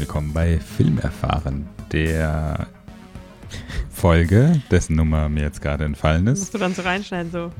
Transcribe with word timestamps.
willkommen 0.00 0.32
bei 0.32 0.58
Film 0.58 0.98
erfahren, 0.98 1.68
der 1.92 2.66
Folge, 3.90 4.60
dessen 4.70 4.96
Nummer 4.96 5.28
mir 5.28 5.42
jetzt 5.42 5.60
gerade 5.60 5.84
entfallen 5.84 6.26
ist. 6.26 6.38
Musst 6.40 6.54
du 6.54 6.58
dann 6.58 6.74
so 6.74 6.82
reinschneiden, 6.82 7.30
so 7.30 7.52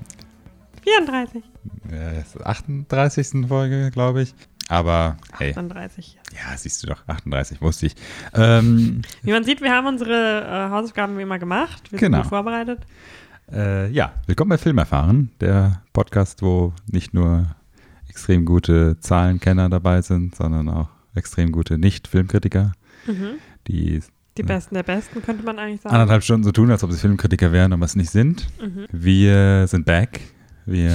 34. 0.84 1.42
Ja, 1.90 2.12
das 2.14 2.34
ist 2.34 2.46
38. 2.46 3.46
Folge, 3.48 3.90
glaube 3.90 4.22
ich. 4.22 4.34
Aber 4.68 5.16
hey, 5.38 5.50
38. 5.50 6.18
ja, 6.32 6.56
siehst 6.56 6.82
du 6.82 6.86
doch, 6.86 7.02
38 7.08 7.60
wusste 7.60 7.86
ich. 7.86 7.94
Ähm, 8.34 9.02
Wie 9.22 9.32
man 9.32 9.44
sieht, 9.44 9.60
wir 9.60 9.72
haben 9.72 9.86
unsere 9.88 10.44
äh, 10.44 10.70
Hausaufgaben 10.70 11.18
wie 11.18 11.22
immer 11.22 11.38
gemacht. 11.38 11.90
Wir 11.90 11.98
Genau. 11.98 12.18
sind 12.18 12.22
gut 12.22 12.30
vorbereitet. 12.30 12.80
äh, 13.52 13.90
ja, 13.90 14.12
willkommen 14.26 14.50
bei 14.50 14.58
Film 14.58 14.78
erfahren, 14.78 15.30
der 15.40 15.82
Podcast, 15.92 16.42
wo 16.42 16.72
nicht 16.86 17.12
nur 17.14 17.54
extrem 18.08 18.44
gute 18.44 18.98
Zahlenkenner 19.00 19.68
dabei 19.68 20.02
sind, 20.02 20.34
sondern 20.36 20.68
auch 20.68 20.88
extrem 21.14 21.52
gute 21.52 21.78
Nicht-Filmkritiker, 21.78 22.72
Mhm. 23.06 23.34
die 23.66 24.00
Die 24.36 24.42
Besten 24.42 24.74
der 24.74 24.82
Besten, 24.82 25.22
könnte 25.22 25.44
man 25.44 25.58
eigentlich 25.58 25.80
sagen. 25.80 25.94
anderthalb 25.94 26.22
Stunden 26.22 26.44
so 26.44 26.52
tun, 26.52 26.70
als 26.70 26.84
ob 26.84 26.92
sie 26.92 26.98
Filmkritiker 26.98 27.52
wären, 27.52 27.72
aber 27.72 27.84
es 27.84 27.96
nicht 27.96 28.10
sind. 28.10 28.46
Mhm. 28.62 28.86
Wir 28.92 29.66
sind 29.66 29.84
back. 29.86 30.20
Wir 30.66 30.90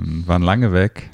ähm, 0.00 0.22
waren 0.26 0.42
lange 0.42 0.72
weg. 0.72 1.10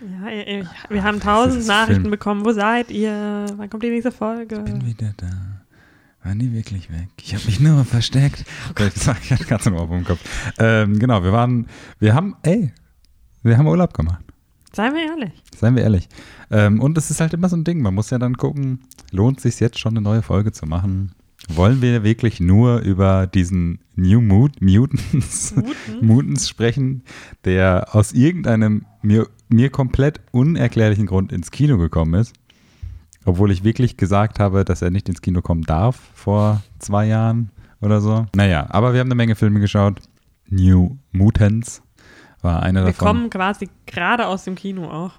Ja, 0.00 0.28
ich, 0.28 0.46
ich, 0.62 0.66
wir 0.90 1.02
haben 1.02 1.16
das 1.18 1.24
tausend 1.24 1.66
Nachrichten 1.66 2.02
Film. 2.02 2.10
bekommen. 2.10 2.44
Wo 2.44 2.52
seid 2.52 2.90
ihr? 2.90 3.46
Wann 3.56 3.70
kommt 3.70 3.82
die 3.82 3.90
nächste 3.90 4.12
Folge? 4.12 4.60
Bin 4.60 4.84
wieder 4.84 5.14
da. 5.16 5.30
Waren 6.22 6.38
die 6.38 6.52
wirklich 6.52 6.90
weg? 6.90 7.08
Ich 7.22 7.34
habe 7.34 7.44
mich 7.46 7.60
nur 7.60 7.84
versteckt. 7.84 8.44
ich 8.78 8.92
sag, 9.02 9.22
ich 9.22 9.32
hatte 9.32 9.44
ganz 9.44 9.66
einen 9.66 9.76
Ohrwurm 9.76 9.98
im 10.00 10.04
Kopf. 10.04 10.20
Ähm, 10.58 10.98
genau, 10.98 11.22
wir 11.22 11.32
waren, 11.32 11.66
wir 12.00 12.14
haben, 12.14 12.34
ey, 12.42 12.72
wir 13.42 13.56
haben 13.58 13.66
Urlaub 13.66 13.94
gemacht. 13.94 14.23
Seien 14.74 14.94
wir 14.94 15.04
ehrlich. 15.04 15.32
Seien 15.56 15.76
wir 15.76 15.82
ehrlich. 15.82 16.08
Ähm, 16.50 16.80
und 16.80 16.98
es 16.98 17.10
ist 17.10 17.20
halt 17.20 17.32
immer 17.32 17.48
so 17.48 17.56
ein 17.56 17.64
Ding. 17.64 17.80
Man 17.80 17.94
muss 17.94 18.10
ja 18.10 18.18
dann 18.18 18.36
gucken, 18.36 18.80
lohnt 19.10 19.40
sich 19.40 19.60
jetzt 19.60 19.78
schon 19.78 19.92
eine 19.92 20.00
neue 20.00 20.22
Folge 20.22 20.52
zu 20.52 20.66
machen? 20.66 21.12
Wollen 21.48 21.82
wir 21.82 22.02
wirklich 22.02 22.40
nur 22.40 22.80
über 22.80 23.26
diesen 23.26 23.80
New 23.96 24.20
Mut 24.20 24.60
Mutants? 24.60 25.54
Mutants 26.00 26.48
sprechen, 26.48 27.02
der 27.44 27.94
aus 27.94 28.12
irgendeinem 28.12 28.86
mir, 29.02 29.28
mir 29.48 29.70
komplett 29.70 30.20
unerklärlichen 30.32 31.06
Grund 31.06 31.32
ins 31.32 31.50
Kino 31.50 31.78
gekommen 31.78 32.14
ist? 32.14 32.34
Obwohl 33.26 33.50
ich 33.50 33.62
wirklich 33.62 33.96
gesagt 33.96 34.38
habe, 34.38 34.64
dass 34.64 34.82
er 34.82 34.90
nicht 34.90 35.08
ins 35.08 35.22
Kino 35.22 35.40
kommen 35.40 35.62
darf 35.62 36.00
vor 36.14 36.62
zwei 36.78 37.06
Jahren 37.06 37.50
oder 37.80 38.00
so. 38.00 38.26
Naja, 38.34 38.66
aber 38.70 38.92
wir 38.92 39.00
haben 39.00 39.08
eine 39.08 39.14
Menge 39.14 39.34
Filme 39.34 39.60
geschaut. 39.60 40.00
New 40.48 40.98
Mutants 41.12 41.82
war 42.44 42.62
einer 42.62 42.84
Wir 42.84 42.92
davon. 42.92 43.06
kommen 43.08 43.30
quasi 43.30 43.68
gerade 43.86 44.26
aus 44.26 44.44
dem 44.44 44.54
Kino 44.54 44.90
auch. 44.90 45.12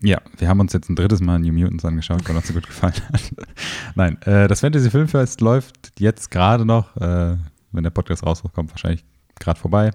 Ja, 0.00 0.20
wir 0.36 0.48
haben 0.48 0.60
uns 0.60 0.72
jetzt 0.72 0.88
ein 0.88 0.94
drittes 0.94 1.20
Mal 1.20 1.40
New 1.40 1.52
Mutants 1.52 1.84
angeschaut, 1.84 2.28
weil 2.28 2.36
uns 2.36 2.46
so 2.46 2.54
gut 2.54 2.66
gefallen 2.66 2.94
hat. 3.12 3.20
Nein, 3.96 4.20
äh, 4.22 4.46
das 4.46 4.60
Fantasy 4.60 4.90
Filmfest 4.90 5.40
läuft 5.40 5.92
jetzt 5.98 6.30
gerade 6.30 6.64
noch, 6.64 6.96
äh, 6.98 7.36
wenn 7.72 7.82
der 7.82 7.90
Podcast 7.90 8.24
rauskommt, 8.24 8.70
wahrscheinlich 8.70 9.04
gerade 9.40 9.58
vorbei. 9.58 9.90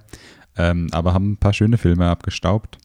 Ähm, 0.57 0.88
aber 0.91 1.13
haben 1.13 1.31
ein 1.31 1.38
paar 1.38 1.53
schöne 1.53 1.77
Filme 1.77 2.09
abgestaubt. 2.09 2.78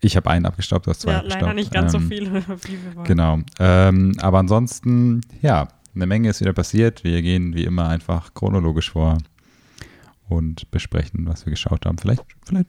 Ich 0.00 0.16
habe 0.16 0.30
einen 0.30 0.46
abgestaubt, 0.46 0.86
du 0.86 0.90
hast 0.90 1.02
zwei 1.02 1.12
Ja, 1.12 1.18
abgestaubt. 1.18 1.42
leider 1.42 1.54
nicht 1.54 1.70
ganz 1.72 1.92
Ähm, 1.92 2.00
so 2.00 2.06
viele, 2.08 2.30
wie 2.64 2.82
wir 2.82 2.94
wollen. 2.96 3.06
Genau. 3.06 3.38
Ähm, 3.58 4.16
aber 4.20 4.38
ansonsten, 4.38 5.20
ja, 5.42 5.68
eine 5.94 6.06
Menge 6.06 6.30
ist 6.30 6.40
wieder 6.40 6.54
passiert. 6.54 7.04
Wir 7.04 7.20
gehen 7.20 7.54
wie 7.54 7.64
immer 7.64 7.88
einfach 7.88 8.32
chronologisch 8.32 8.90
vor 8.90 9.18
und 10.30 10.70
besprechen, 10.70 11.26
was 11.26 11.46
wir 11.46 11.50
geschaut 11.50 11.86
haben. 11.86 11.98
Vielleicht, 11.98 12.24
vielleicht 12.44 12.68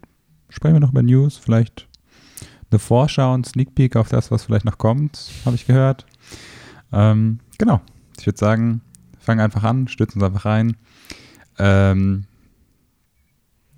sprechen 0.49 0.75
wir 0.75 0.79
noch 0.79 0.91
über 0.91 1.03
News, 1.03 1.37
vielleicht 1.37 1.87
eine 2.71 2.79
Vorschau 2.79 3.33
und 3.33 3.45
Sneak 3.45 3.75
Peek 3.75 3.95
auf 3.95 4.09
das, 4.09 4.31
was 4.31 4.45
vielleicht 4.45 4.65
noch 4.65 4.77
kommt, 4.77 5.31
habe 5.45 5.55
ich 5.55 5.67
gehört. 5.67 6.05
Ähm, 6.91 7.39
genau. 7.57 7.81
Ich 8.19 8.25
würde 8.25 8.37
sagen, 8.39 8.81
fangen 9.19 9.39
einfach 9.39 9.63
an, 9.63 9.87
stürzen 9.87 10.21
uns 10.21 10.27
einfach 10.27 10.45
rein. 10.45 10.77
Ähm, 11.57 12.25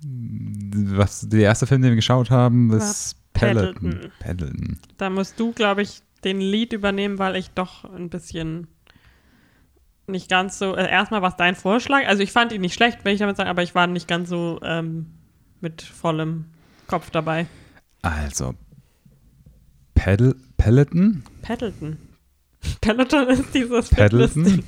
was 0.02 1.28
der 1.28 1.40
erste 1.40 1.66
Film, 1.66 1.82
den 1.82 1.92
wir 1.92 1.96
geschaut 1.96 2.30
haben, 2.30 2.72
ist. 2.72 3.16
Paddleton. 3.32 4.12
Paddleton. 4.20 4.78
Da 4.96 5.10
musst 5.10 5.40
du, 5.40 5.52
glaube 5.52 5.82
ich, 5.82 6.02
den 6.22 6.40
Lead 6.40 6.72
übernehmen, 6.72 7.18
weil 7.18 7.36
ich 7.36 7.50
doch 7.50 7.84
ein 7.84 8.10
bisschen 8.10 8.68
nicht 10.06 10.28
ganz 10.28 10.58
so. 10.58 10.74
Äh, 10.74 10.90
erstmal 10.90 11.22
war 11.22 11.30
es 11.30 11.36
dein 11.36 11.54
Vorschlag. 11.54 12.06
Also 12.06 12.22
ich 12.22 12.32
fand 12.32 12.52
ihn 12.52 12.60
nicht 12.60 12.74
schlecht, 12.74 13.04
will 13.04 13.12
ich 13.12 13.20
damit 13.20 13.36
sagen, 13.36 13.50
aber 13.50 13.62
ich 13.62 13.74
war 13.74 13.86
nicht 13.86 14.08
ganz 14.08 14.28
so 14.28 14.60
ähm, 14.62 15.06
mit 15.60 15.82
vollem 15.82 16.46
Kopf 16.86 17.10
dabei. 17.10 17.46
Also, 18.02 18.54
Paddle, 19.94 20.36
Peloton? 20.56 21.22
Paddleton. 21.42 21.98
Peloton 22.80 23.28
ist 23.28 23.54
dieses? 23.54 23.88
Fitness-Ding. 23.88 24.64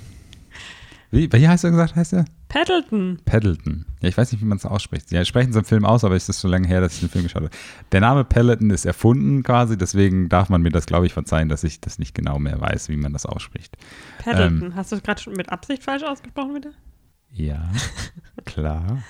Wie, 1.10 1.32
wie 1.32 1.48
heißt 1.48 1.64
er 1.64 1.70
gesagt, 1.70 1.96
heißt 1.96 2.14
er? 2.14 2.24
Paddleton. 2.48 3.18
Paddleton. 3.24 3.86
Ja, 4.00 4.08
ich 4.08 4.16
weiß 4.16 4.32
nicht, 4.32 4.40
wie 4.40 4.46
man 4.46 4.58
es 4.58 4.66
ausspricht. 4.66 5.10
Ja, 5.10 5.24
sprechen 5.24 5.50
es 5.50 5.56
im 5.56 5.64
Film 5.64 5.84
aus, 5.84 6.04
aber 6.04 6.14
es 6.14 6.28
ist 6.28 6.40
so 6.40 6.48
lange 6.48 6.68
her, 6.68 6.80
dass 6.80 6.94
ich 6.94 7.00
den 7.00 7.08
Film 7.08 7.24
geschaut 7.24 7.42
habe. 7.42 7.54
Der 7.92 8.00
Name 8.00 8.24
Peloton 8.24 8.70
ist 8.70 8.84
erfunden 8.84 9.42
quasi, 9.42 9.76
deswegen 9.76 10.28
darf 10.28 10.48
man 10.48 10.62
mir 10.62 10.70
das, 10.70 10.86
glaube 10.86 11.06
ich, 11.06 11.12
verzeihen, 11.12 11.48
dass 11.48 11.64
ich 11.64 11.80
das 11.80 11.98
nicht 11.98 12.14
genau 12.14 12.38
mehr 12.38 12.60
weiß, 12.60 12.88
wie 12.88 12.96
man 12.96 13.12
das 13.12 13.26
ausspricht. 13.26 13.76
Paddleton. 14.18 14.62
Ähm. 14.62 14.76
Hast 14.76 14.92
du 14.92 14.96
es 14.96 15.02
gerade 15.02 15.20
schon 15.20 15.34
mit 15.34 15.50
Absicht 15.50 15.82
falsch 15.82 16.04
ausgesprochen, 16.04 16.54
bitte? 16.54 16.72
Ja, 17.32 17.68
klar. 18.44 19.02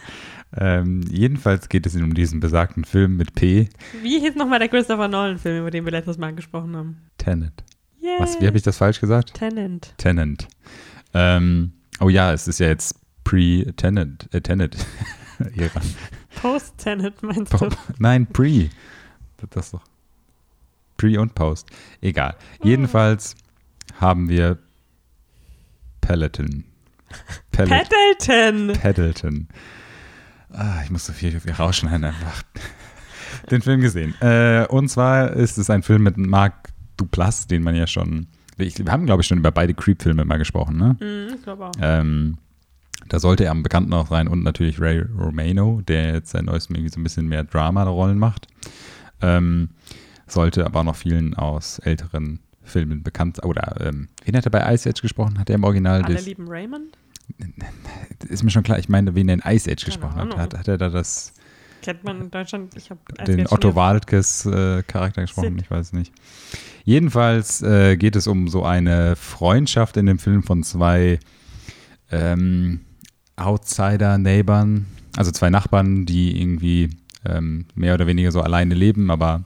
Ähm, 0.56 1.02
jedenfalls 1.10 1.68
geht 1.68 1.86
es 1.86 1.94
um 1.96 2.14
diesen 2.14 2.40
besagten 2.40 2.84
Film 2.84 3.16
mit 3.16 3.34
P, 3.34 3.68
Wie 4.02 4.20
hieß 4.20 4.36
nochmal 4.36 4.58
der 4.58 4.68
Christopher 4.68 5.08
Nolan-Film, 5.08 5.60
über 5.60 5.70
den 5.70 5.84
wir 5.84 5.92
letztes 5.92 6.18
Mal 6.18 6.34
gesprochen 6.34 6.76
haben? 6.76 6.96
Tenet. 7.18 7.64
Yay. 8.00 8.14
Was, 8.18 8.40
wie 8.40 8.46
habe 8.46 8.56
ich 8.56 8.62
das 8.62 8.78
falsch 8.78 9.00
gesagt? 9.00 9.34
Tenant. 9.34 9.92
Tenant. 9.98 10.48
Ähm, 11.12 11.72
oh 12.00 12.08
ja, 12.08 12.32
es 12.32 12.46
ist 12.46 12.60
ja 12.60 12.68
jetzt 12.68 12.94
Pre-Tenant, 13.26 14.28
äh. 14.32 14.40
Ära. 14.40 15.80
Post-Tenant, 16.40 17.22
meinst 17.24 17.52
du? 17.52 17.68
Nein, 17.98 18.26
Pre. 18.28 18.70
Das 19.50 19.66
ist 19.66 19.74
doch. 19.74 19.82
Pre 20.96 21.20
und 21.20 21.34
Post. 21.34 21.68
Egal. 22.00 22.36
Jedenfalls 22.62 23.34
haben 24.00 24.28
wir 24.28 24.58
Peloton. 26.00 26.64
Pellet 27.50 27.88
Paddleton. 27.88 28.72
Paddleton. 28.80 29.48
Ah, 30.52 30.82
ich 30.84 30.90
muss 30.90 31.06
so 31.06 31.12
viel 31.12 31.36
rausschneiden 31.58 32.04
einfach. 32.04 32.42
Den 33.50 33.60
Film 33.60 33.80
gesehen. 33.80 34.14
Äh, 34.20 34.66
und 34.68 34.88
zwar 34.88 35.32
ist 35.32 35.58
es 35.58 35.68
ein 35.68 35.82
Film 35.82 36.04
mit 36.04 36.16
Marc 36.16 36.70
Duplass, 36.96 37.48
den 37.48 37.64
man 37.64 37.74
ja 37.74 37.88
schon. 37.88 38.28
Ich, 38.56 38.78
wir 38.78 38.90
haben, 38.90 39.04
glaube 39.04 39.22
ich, 39.22 39.26
schon 39.26 39.38
über 39.38 39.50
beide 39.50 39.74
Creep-Filme 39.74 40.24
mal 40.24 40.38
gesprochen, 40.38 40.76
ne? 40.76 40.96
Mhm, 41.00 41.34
ich 41.34 41.42
glaube 41.42 41.66
auch. 41.66 41.72
Ähm, 41.80 42.38
da 43.08 43.18
sollte 43.18 43.44
er 43.44 43.50
am 43.50 43.62
Bekannten 43.62 43.92
auch 43.92 44.08
sein 44.08 44.28
und 44.28 44.42
natürlich 44.42 44.80
Ray 44.80 45.00
Romano, 45.00 45.80
der 45.86 46.14
jetzt 46.14 46.30
seit 46.30 46.44
neuestem 46.44 46.76
irgendwie 46.76 46.92
so 46.92 47.00
ein 47.00 47.04
bisschen 47.04 47.28
mehr 47.28 47.44
Drama-Rollen 47.44 48.18
macht. 48.18 48.48
Ähm, 49.22 49.70
sollte 50.26 50.66
aber 50.66 50.80
auch 50.80 50.84
noch 50.84 50.96
vielen 50.96 51.34
aus 51.34 51.78
älteren 51.78 52.40
Filmen 52.62 53.02
bekannt 53.02 53.44
Oder, 53.44 53.76
ähm, 53.80 54.08
wen 54.24 54.36
hat 54.36 54.44
er 54.44 54.50
bei 54.50 54.74
Ice 54.74 54.88
Age 54.88 55.00
gesprochen? 55.00 55.38
Hat 55.38 55.48
er 55.48 55.54
im 55.54 55.64
Original 55.64 56.02
Alle 56.02 56.16
das, 56.16 56.26
lieben 56.26 56.46
Raymond? 56.48 56.98
Ist 58.28 58.42
mir 58.42 58.50
schon 58.50 58.62
klar, 58.62 58.78
ich 58.78 58.88
meine, 58.88 59.14
wen 59.14 59.28
er 59.28 59.34
in 59.34 59.40
Ice 59.40 59.70
Age 59.70 59.84
Keine 59.84 59.96
gesprochen 59.96 60.18
hat. 60.18 60.36
Hat. 60.36 60.58
Hat 60.58 60.68
er 60.68 60.78
da 60.78 60.88
das, 60.88 61.32
Kennt 61.82 62.02
man 62.02 62.20
in 62.20 62.30
Deutschland? 62.30 62.76
Ich 62.76 62.90
habe 62.90 63.00
den 63.26 63.46
Otto 63.46 63.76
Walkes 63.76 64.46
äh, 64.46 64.82
Charakter 64.82 65.22
gesprochen? 65.22 65.54
Sid. 65.54 65.62
Ich 65.62 65.70
weiß 65.70 65.92
nicht. 65.92 66.12
Jedenfalls 66.84 67.62
äh, 67.62 67.96
geht 67.96 68.16
es 68.16 68.26
um 68.26 68.48
so 68.48 68.64
eine 68.64 69.14
Freundschaft 69.14 69.96
in 69.96 70.06
dem 70.06 70.18
Film 70.18 70.42
von 70.42 70.64
zwei 70.64 71.20
ähm, 72.10 72.80
Outsider-Neighbern, 73.36 74.86
also 75.16 75.30
zwei 75.30 75.50
Nachbarn, 75.50 76.06
die 76.06 76.40
irgendwie 76.40 76.90
ähm, 77.24 77.66
mehr 77.74 77.94
oder 77.94 78.06
weniger 78.06 78.32
so 78.32 78.40
alleine 78.40 78.74
leben, 78.74 79.10
aber 79.10 79.44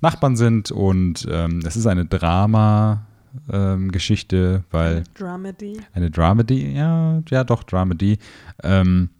Nachbarn 0.00 0.36
sind 0.36 0.70
und 0.70 1.26
ähm, 1.30 1.60
es 1.64 1.76
ist 1.76 1.86
eine 1.86 2.06
Drama-Geschichte, 2.06 4.64
weil 4.70 5.04
Dramedy. 5.14 5.80
eine 5.92 6.10
Dramedy, 6.10 6.74
ja, 6.74 7.22
ja 7.30 7.44
doch, 7.44 7.62
Dramedy. 7.62 8.18
Ähm, 8.62 9.10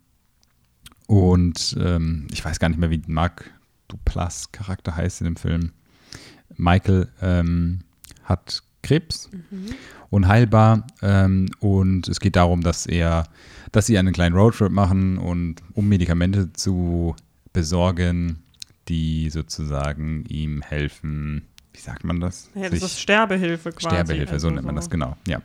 und 1.06 1.76
ähm, 1.80 2.26
ich 2.32 2.44
weiß 2.44 2.58
gar 2.58 2.68
nicht 2.68 2.78
mehr, 2.78 2.90
wie 2.90 3.00
Marc 3.06 3.48
Duplass 3.88 4.50
Charakter 4.50 4.96
heißt 4.96 5.20
in 5.20 5.26
dem 5.26 5.36
Film. 5.36 5.70
Michael 6.56 7.08
ähm, 7.20 7.80
hat 8.24 8.62
Krebs, 8.82 9.30
unheilbar. 10.12 10.86
Ähm, 11.00 11.48
und 11.58 12.06
es 12.06 12.20
geht 12.20 12.36
darum, 12.36 12.60
dass 12.60 12.86
er, 12.86 13.24
dass 13.72 13.86
sie 13.86 13.98
einen 13.98 14.12
kleinen 14.12 14.36
Roadtrip 14.36 14.70
machen 14.70 15.18
und 15.18 15.56
um 15.74 15.88
Medikamente 15.88 16.52
zu 16.52 17.16
besorgen, 17.52 18.38
die 18.88 19.30
sozusagen 19.30 20.24
ihm 20.28 20.60
helfen. 20.62 21.46
Wie 21.72 21.80
sagt 21.80 22.04
man 22.04 22.20
das? 22.20 22.50
Ja, 22.54 22.62
das 22.62 22.72
Sich- 22.72 22.82
ist 22.82 23.00
Sterbehilfe 23.00 23.72
quasi. 23.72 23.86
Sterbehilfe, 23.96 24.38
so 24.38 24.48
also 24.48 24.50
nennt 24.50 24.66
man 24.66 24.76
das, 24.76 24.90
genau. 24.90 25.16
Ja. 25.26 25.40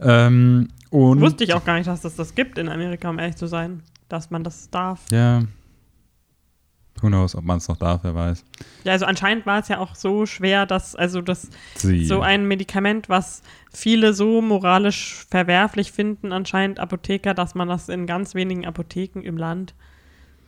Ähm, 0.00 0.68
und 0.90 1.20
Wusste 1.20 1.44
ich 1.44 1.54
auch 1.54 1.64
gar 1.64 1.76
nicht, 1.78 1.86
dass 1.86 2.02
das 2.02 2.14
das 2.16 2.34
gibt 2.34 2.58
in 2.58 2.68
Amerika, 2.68 3.08
um 3.08 3.18
ehrlich 3.18 3.36
zu 3.36 3.46
sein. 3.46 3.82
Dass 4.10 4.30
man 4.30 4.44
das 4.44 4.68
darf. 4.68 5.00
Ja. 5.10 5.42
Who 7.02 7.08
knows, 7.08 7.34
ob 7.34 7.44
man 7.44 7.58
es 7.58 7.68
noch 7.68 7.76
darf, 7.76 8.04
wer 8.04 8.14
weiß. 8.14 8.44
Ja, 8.84 8.92
also 8.92 9.06
anscheinend 9.06 9.44
war 9.44 9.60
es 9.60 9.68
ja 9.68 9.78
auch 9.78 9.94
so 9.94 10.26
schwer, 10.26 10.66
dass, 10.66 10.94
also 10.94 11.20
das 11.20 11.48
Sie, 11.74 12.04
so 12.04 12.20
ein 12.20 12.46
Medikament, 12.46 13.08
was 13.08 13.42
viele 13.72 14.14
so 14.14 14.40
moralisch 14.40 15.26
verwerflich 15.28 15.92
finden, 15.92 16.32
anscheinend 16.32 16.78
Apotheker, 16.78 17.34
dass 17.34 17.54
man 17.54 17.68
das 17.68 17.88
in 17.88 18.06
ganz 18.06 18.34
wenigen 18.34 18.66
Apotheken 18.66 19.20
im 19.22 19.36
Land 19.36 19.74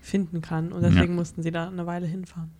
finden 0.00 0.42
kann. 0.42 0.72
Und 0.72 0.82
deswegen 0.82 1.14
mussten 1.14 1.42
sie 1.42 1.50
da 1.50 1.68
eine 1.68 1.86
Weile 1.86 2.06
hinfahren. 2.06 2.50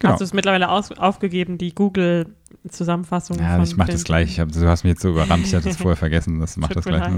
Genau. 0.00 0.12
Hast 0.12 0.20
du 0.20 0.24
es 0.24 0.32
mittlerweile 0.32 0.70
aus, 0.70 0.90
aufgegeben, 0.92 1.58
die 1.58 1.74
Google-Zusammenfassung? 1.74 3.38
Ja, 3.38 3.62
ich 3.62 3.76
mach 3.76 3.86
das 3.86 4.02
gleich. 4.04 4.30
Ich 4.30 4.40
hab, 4.40 4.50
du 4.50 4.66
hast 4.66 4.82
mich 4.82 4.92
jetzt 4.92 5.02
so 5.02 5.10
überrannt, 5.10 5.44
ich 5.44 5.54
hatte 5.54 5.68
es 5.68 5.76
vorher 5.76 5.96
vergessen. 5.96 6.40
Das 6.40 6.56
macht 6.56 6.74
das 6.76 6.86
gleich. 6.86 7.12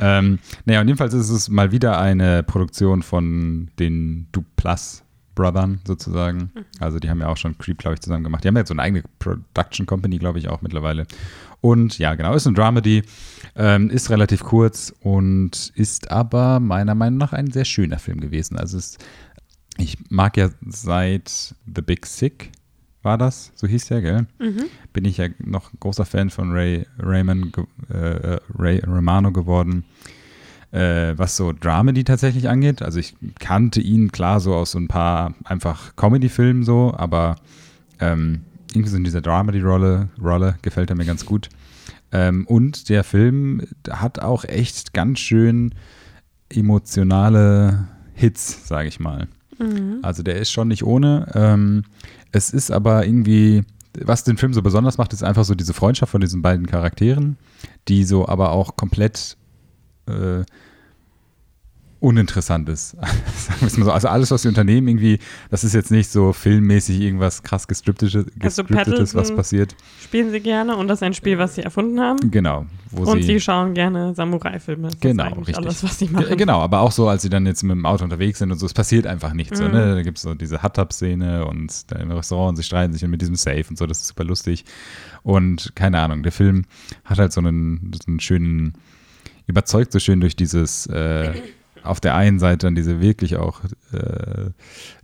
Ähm, 0.00 0.40
naja, 0.64 0.80
und 0.80 0.88
jedenfalls 0.88 1.14
ist 1.14 1.30
es 1.30 1.48
mal 1.48 1.70
wieder 1.70 2.00
eine 2.00 2.42
Produktion 2.42 3.02
von 3.02 3.70
den 3.78 4.26
Duplas 4.32 5.04
Brothern 5.36 5.80
sozusagen. 5.86 6.50
Mhm. 6.54 6.64
Also 6.80 6.98
die 6.98 7.08
haben 7.08 7.20
ja 7.20 7.28
auch 7.28 7.36
schon 7.36 7.56
Creep, 7.58 7.78
glaube 7.78 7.94
ich, 7.94 8.00
zusammen 8.00 8.24
gemacht. 8.24 8.42
Die 8.42 8.48
haben 8.48 8.56
ja 8.56 8.62
jetzt 8.62 8.68
so 8.68 8.74
eine 8.74 8.82
eigene 8.82 9.04
Production 9.20 9.86
Company, 9.86 10.18
glaube 10.18 10.40
ich, 10.40 10.48
auch 10.48 10.62
mittlerweile. 10.62 11.06
Und 11.60 11.98
ja, 11.98 12.14
genau, 12.16 12.34
ist 12.34 12.46
ein 12.46 12.54
Dramedy, 12.54 13.02
ähm, 13.54 13.88
ist 13.90 14.10
relativ 14.10 14.42
kurz 14.42 14.92
und 15.00 15.72
ist 15.76 16.10
aber 16.10 16.58
meiner 16.58 16.94
Meinung 16.96 17.18
nach 17.18 17.32
ein 17.32 17.50
sehr 17.52 17.64
schöner 17.64 17.98
Film 18.00 18.20
gewesen. 18.20 18.58
Also 18.58 18.76
es, 18.78 18.98
ich 19.78 19.96
mag 20.10 20.36
ja 20.36 20.50
seit 20.66 21.54
The 21.72 21.82
Big 21.82 22.06
Sick, 22.06 22.50
war 23.02 23.18
das, 23.18 23.52
so 23.54 23.66
hieß 23.68 23.86
der, 23.86 24.02
gell? 24.02 24.26
Mhm. 24.40 24.64
bin 24.92 25.04
ich 25.04 25.18
ja 25.18 25.28
noch 25.38 25.70
großer 25.78 26.04
Fan 26.04 26.28
von 26.30 26.50
Ray 26.52 26.86
Raymond, 26.98 27.52
ge- 27.52 27.64
äh, 27.88 28.38
Ray 28.58 28.80
Romano 28.84 29.30
geworden, 29.32 29.84
äh, 30.72 31.14
was 31.16 31.36
so 31.36 31.52
Dramedy 31.52 32.04
tatsächlich 32.04 32.48
angeht. 32.48 32.82
Also 32.82 32.98
ich 32.98 33.14
kannte 33.38 33.80
ihn 33.80 34.12
klar 34.12 34.40
so 34.40 34.54
aus 34.54 34.72
so 34.72 34.78
ein 34.78 34.88
paar 34.88 35.34
einfach 35.44 35.96
Comedy-Filmen 35.96 36.64
so, 36.64 36.94
aber 36.96 37.36
ähm, 38.00 38.42
irgendwie 38.72 38.90
so 38.90 38.96
in 38.96 39.04
dieser 39.04 39.20
Dramedy-Rolle 39.20 40.08
Rolle 40.22 40.56
gefällt 40.62 40.90
er 40.90 40.96
mir 40.96 41.06
ganz 41.06 41.24
gut. 41.24 41.48
Ähm, 42.12 42.46
und 42.46 42.88
der 42.88 43.04
Film 43.04 43.62
hat 43.90 44.18
auch 44.18 44.44
echt 44.44 44.92
ganz 44.92 45.18
schön 45.18 45.74
emotionale 46.48 47.88
Hits, 48.14 48.68
sage 48.68 48.88
ich 48.88 49.00
mal. 49.00 49.28
Mhm. 49.58 49.98
Also 50.02 50.22
der 50.22 50.36
ist 50.36 50.50
schon 50.50 50.68
nicht 50.68 50.84
ohne. 50.84 51.30
Ähm, 51.34 51.84
es 52.32 52.50
ist 52.50 52.70
aber 52.70 53.06
irgendwie, 53.06 53.64
was 53.98 54.24
den 54.24 54.36
Film 54.36 54.52
so 54.52 54.62
besonders 54.62 54.98
macht, 54.98 55.12
ist 55.12 55.24
einfach 55.24 55.44
so 55.44 55.54
diese 55.54 55.74
Freundschaft 55.74 56.12
von 56.12 56.20
diesen 56.20 56.42
beiden 56.42 56.66
Charakteren, 56.66 57.36
die 57.88 58.04
so 58.04 58.28
aber 58.28 58.52
auch 58.52 58.76
komplett 58.76 59.36
äh, 60.06 60.44
uninteressant 61.98 62.68
ist. 62.68 62.94
So. 63.68 63.90
Also 63.90 64.08
alles, 64.08 64.30
was 64.30 64.42
die 64.42 64.48
unternehmen, 64.48 64.86
irgendwie, 64.86 65.18
das 65.50 65.64
ist 65.64 65.72
jetzt 65.72 65.90
nicht 65.90 66.10
so 66.10 66.34
filmmäßig 66.34 67.00
irgendwas 67.00 67.42
krass 67.42 67.66
gescriptetes, 67.66 68.26
Also 68.38 68.62
gescriptetes 68.64 69.14
was 69.14 69.28
Paddleton- 69.30 69.36
passiert. 69.36 69.76
Spielen 70.02 70.30
sie 70.30 70.40
gerne 70.40 70.76
und 70.76 70.88
das 70.88 70.98
ist 70.98 71.02
ein 71.04 71.14
Spiel, 71.14 71.38
was 71.38 71.54
sie 71.54 71.62
erfunden 71.62 71.98
haben. 71.98 72.30
Genau. 72.30 72.66
Und 72.92 73.22
sie, 73.22 73.22
sie 73.22 73.40
schauen 73.40 73.72
gerne 73.72 74.14
Samurai-Filme. 74.14 74.90
Genau, 75.00 75.32
richtig. 75.34 75.56
alles, 75.56 75.82
was 75.82 75.98
sie 75.98 76.08
machen. 76.08 76.36
Genau, 76.36 76.60
aber 76.60 76.80
auch 76.80 76.92
so, 76.92 77.08
als 77.08 77.22
sie 77.22 77.30
dann 77.30 77.46
jetzt 77.46 77.62
mit 77.62 77.72
dem 77.74 77.86
Auto 77.86 78.04
unterwegs 78.04 78.38
sind 78.40 78.52
und 78.52 78.58
so, 78.58 78.66
es 78.66 78.74
passiert 78.74 79.06
einfach 79.06 79.32
nichts. 79.32 79.56
So, 79.58 79.64
Mhm. 79.64 79.72
ne? 79.72 79.94
Da 79.96 80.02
gibt 80.02 80.18
es 80.18 80.22
so 80.22 80.34
diese 80.34 80.62
Hot-Tub-Szene 80.62 81.46
und 81.46 81.90
da 81.90 81.96
im 81.96 82.10
Restaurant 82.10 82.50
und 82.50 82.56
sie 82.56 82.62
streiten 82.62 82.92
sich 82.92 83.02
mit 83.08 83.22
diesem 83.22 83.36
Safe 83.36 83.64
und 83.70 83.78
so, 83.78 83.86
das 83.86 84.00
ist 84.00 84.08
super 84.08 84.24
lustig. 84.24 84.64
Und 85.22 85.72
keine 85.74 85.98
Ahnung, 85.98 86.22
der 86.22 86.32
Film 86.32 86.66
hat 87.06 87.18
halt 87.18 87.32
so 87.32 87.40
einen, 87.40 87.90
so 87.94 88.00
einen 88.06 88.20
schönen, 88.20 88.74
überzeugt 89.46 89.92
so 89.92 89.98
schön 89.98 90.20
durch 90.20 90.36
dieses, 90.36 90.86
äh, 90.86 91.32
auf 91.86 92.00
der 92.00 92.14
einen 92.14 92.38
Seite 92.38 92.66
dann 92.66 92.74
diese 92.74 93.00
wirklich 93.00 93.36
auch 93.36 93.60
äh, 93.92 94.50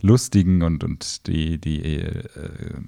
lustigen 0.01 0.61
und, 0.63 0.83
und 0.83 1.27
die, 1.27 1.57
die 1.57 2.01
äh, 2.01 2.23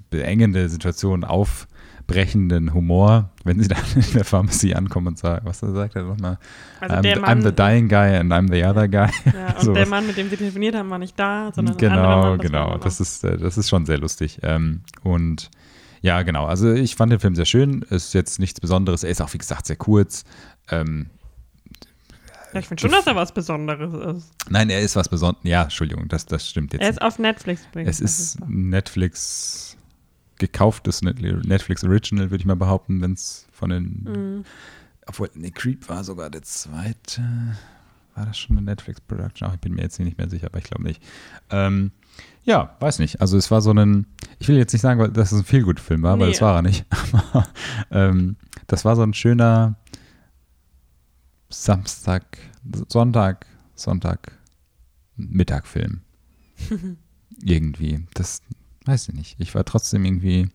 beengende 0.10 0.70
Situation 0.70 1.24
aufbrechenden 1.24 2.74
Humor, 2.74 3.32
wenn 3.44 3.60
sie 3.62 3.68
dann 3.70 3.84
in 3.96 4.14
der 4.14 4.26
Pharmacie 4.26 4.76
ankommen 4.76 5.08
und 5.08 5.18
sagen, 5.18 5.46
was 5.46 5.60
sagt 5.60 5.96
er 5.96 6.04
nochmal? 6.04 6.38
Also 6.82 6.96
I'm, 6.96 7.02
der 7.02 7.16
the, 7.16 7.22
Mann, 7.22 7.40
I'm 7.40 7.44
the 7.44 7.56
dying 7.56 7.88
guy 7.88 8.18
and 8.18 8.32
I'm 8.34 8.52
the 8.52 8.64
other 8.66 8.88
guy. 8.88 9.10
ja, 9.26 9.60
und 9.68 9.74
der 9.74 9.88
Mann, 9.88 10.06
mit 10.06 10.18
dem 10.18 10.30
sie 10.30 10.38
telefoniert 10.38 10.76
haben, 10.76 10.90
war 10.90 11.00
nicht 11.00 11.18
da, 11.18 11.52
sondern 11.54 11.78
genau, 11.78 12.22
Mann, 12.22 12.38
das 12.38 12.48
genau. 12.48 12.78
Das 12.78 13.00
ist, 13.00 13.24
äh, 13.24 13.38
das 13.38 13.58
ist 13.58 13.70
schon 13.70 13.86
sehr 13.86 13.98
lustig. 13.98 14.40
Ähm, 14.44 14.82
und 15.04 15.50
ja, 16.02 16.22
genau. 16.22 16.46
Also 16.46 16.72
ich 16.72 16.96
fand 16.96 17.12
den 17.12 17.20
Film 17.20 17.34
sehr 17.34 17.46
schön. 17.46 17.82
Ist 17.90 18.14
jetzt 18.14 18.40
nichts 18.40 18.60
Besonderes. 18.60 19.04
Er 19.04 19.10
ist 19.10 19.22
auch, 19.22 19.34
wie 19.34 19.40
gesagt, 19.40 19.66
sehr 19.66 19.76
kurz. 19.76 20.24
Ähm, 20.70 21.08
ja, 22.56 22.60
ich 22.62 22.68
finde 22.68 22.82
schon, 22.82 22.92
dass 22.92 23.06
er 23.06 23.16
was 23.16 23.32
Besonderes 23.34 24.18
ist. 24.18 24.32
nein, 24.50 24.70
er 24.72 24.82
ist 24.82 24.96
was 24.96 25.08
Besonderes. 25.10 25.44
Ja, 25.48 25.64
Entschuldigung, 25.64 26.08
das, 26.08 26.26
das 26.26 26.50
stimmt 26.50 26.74
jetzt. 26.74 26.82
Er 26.82 26.90
ist 26.90 27.02
auf 27.02 27.20
Netflix 27.20 27.62
es 27.76 28.00
ist. 28.00 28.40
Netflix 28.48 29.78
gekauftes 30.38 31.02
Net- 31.02 31.22
Netflix 31.22 31.84
Original, 31.84 32.32
würde 32.32 32.42
ich 32.42 32.46
mal 32.46 32.56
behaupten, 32.56 33.02
wenn 33.02 33.14
es 33.14 33.48
von 33.52 33.70
den 33.70 33.84
Mhm. 34.04 34.46
Obwohl, 35.08 35.30
nee, 35.36 35.52
Creep 35.52 35.88
war 35.88 36.04
sogar 36.04 36.32
der 36.32 36.42
zweite. 36.42 37.22
War 38.16 38.26
das 38.26 38.38
schon 38.40 38.58
eine 38.58 38.66
Netflix-Production? 38.66 39.52
Ich 39.54 39.60
bin 39.60 39.76
mir 39.76 39.84
jetzt 39.84 40.00
nicht 40.00 40.18
mehr 40.18 40.28
sicher, 40.30 40.48
aber 40.48 40.58
ich 40.58 40.64
glaube 40.64 40.84
nicht. 40.84 41.00
Ähm, 41.52 41.92
ja, 42.44 42.76
weiß 42.80 42.98
nicht. 43.00 43.22
Also 43.22 43.38
es 43.38 43.52
war 43.52 43.62
so 43.62 43.72
ein, 43.72 44.08
ich 44.40 44.48
will 44.48 44.58
jetzt 44.58 44.74
nicht 44.74 44.82
sagen, 44.82 45.14
dass 45.14 45.32
es 45.32 45.40
ein 45.42 45.46
Feelgood-Film 45.46 46.02
war, 46.02 46.18
weil 46.18 46.28
Nee. 46.28 46.32
das 46.34 46.42
war 46.42 46.56
er 46.56 46.62
nicht. 46.64 46.86
Aber 47.22 47.48
ähm, 47.92 48.38
das 48.68 48.84
war 48.86 48.96
so 48.96 49.04
ein 49.04 49.14
schöner 49.14 49.76
Samstag, 51.64 52.38
Sonntag, 52.88 53.46
Sonntag, 53.76 54.32
Mittagfilm. 55.16 56.02
irgendwie. 57.44 58.06
Das 58.14 58.42
weiß 58.86 59.10
ich 59.10 59.16
nicht. 59.16 59.36
Ich 59.40 59.56
war 59.56 59.66
trotzdem 59.66 60.06
irgendwie, 60.06 60.50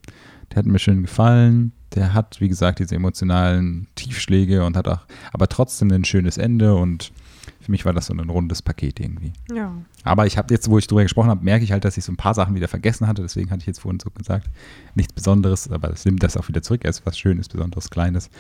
der 0.50 0.58
hat 0.58 0.67
mir 0.67 0.79
schön 0.79 1.02
gefallen. 1.02 1.73
Der 1.94 2.14
hat, 2.14 2.41
wie 2.41 2.49
gesagt, 2.49 2.79
diese 2.79 2.94
emotionalen 2.94 3.88
Tiefschläge 3.97 4.64
und 4.64 4.76
hat 4.76 4.87
auch, 4.87 5.00
aber 5.32 5.49
trotzdem 5.49 5.91
ein 5.91 6.05
schönes 6.05 6.38
Ende 6.38 6.76
und 6.76 7.12
für 7.61 7.73
mich 7.73 7.85
war 7.85 7.92
das 7.92 8.07
so 8.07 8.14
ein 8.14 8.30
rundes 8.30 8.62
Paket 8.62 9.00
irgendwie. 9.00 9.33
Ja. 9.52 9.75
Aber 10.04 10.26
ich 10.26 10.38
habe 10.38 10.54
jetzt, 10.54 10.71
wo 10.71 10.78
ich 10.78 10.87
drüber 10.87 11.02
gesprochen 11.02 11.30
habe, 11.30 11.45
merke 11.45 11.64
ich 11.64 11.73
halt, 11.73 11.85
dass 11.85 11.97
ich 11.97 12.04
so 12.04 12.12
ein 12.12 12.16
paar 12.16 12.35
Sachen 12.35 12.54
wieder 12.54 12.69
vergessen 12.69 13.09
hatte. 13.09 13.23
Deswegen 13.23 13.50
hatte 13.50 13.62
ich 13.62 13.66
jetzt 13.66 13.80
vorhin 13.80 13.99
so 13.99 14.11
gesagt, 14.11 14.49
nichts 14.95 15.12
Besonderes, 15.12 15.69
aber 15.71 15.88
das 15.88 16.04
nimmt 16.04 16.23
das 16.23 16.37
auch 16.37 16.47
wieder 16.49 16.62
zurück. 16.62 16.85
Er 16.85 16.90
ist 16.90 17.04
was 17.04 17.19
Schönes, 17.19 17.49
Besonderes, 17.49 17.90
Kleines. 17.90 18.30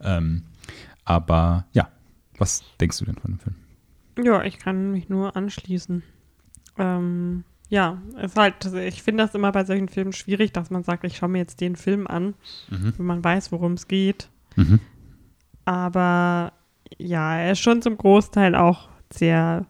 Ähm, 0.00 0.44
aber 1.04 1.66
ja, 1.72 1.88
was 2.42 2.62
denkst 2.80 2.98
du 2.98 3.04
denn 3.06 3.16
von 3.16 3.30
dem 3.32 3.38
Film? 3.38 3.56
Ja, 4.22 4.42
ich 4.42 4.58
kann 4.58 4.90
mich 4.92 5.08
nur 5.08 5.36
anschließen. 5.36 6.02
Ähm, 6.76 7.44
ja, 7.68 8.02
es 8.18 8.32
ist 8.32 8.36
halt, 8.36 8.66
ich 8.74 9.02
finde 9.02 9.24
das 9.24 9.34
immer 9.34 9.52
bei 9.52 9.64
solchen 9.64 9.88
Filmen 9.88 10.12
schwierig, 10.12 10.52
dass 10.52 10.68
man 10.70 10.82
sagt, 10.82 11.04
ich 11.04 11.16
schaue 11.16 11.30
mir 11.30 11.38
jetzt 11.38 11.60
den 11.60 11.76
Film 11.76 12.06
an, 12.06 12.34
Mhm. 12.70 12.92
wenn 12.98 13.06
man 13.06 13.24
weiß, 13.24 13.52
worum 13.52 13.72
es 13.72 13.88
geht. 13.88 14.28
Mhm. 14.56 14.80
Aber 15.64 16.52
ja, 16.98 17.36
er 17.38 17.52
ist 17.52 17.60
schon 17.60 17.80
zum 17.80 17.96
Großteil 17.96 18.54
auch 18.54 18.88
sehr 19.10 19.64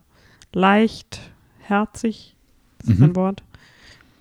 leichtherzig, 0.52 2.36
ist 2.80 2.88
das 2.90 2.98
Mhm. 2.98 3.04
ein 3.04 3.16
Wort. 3.16 3.42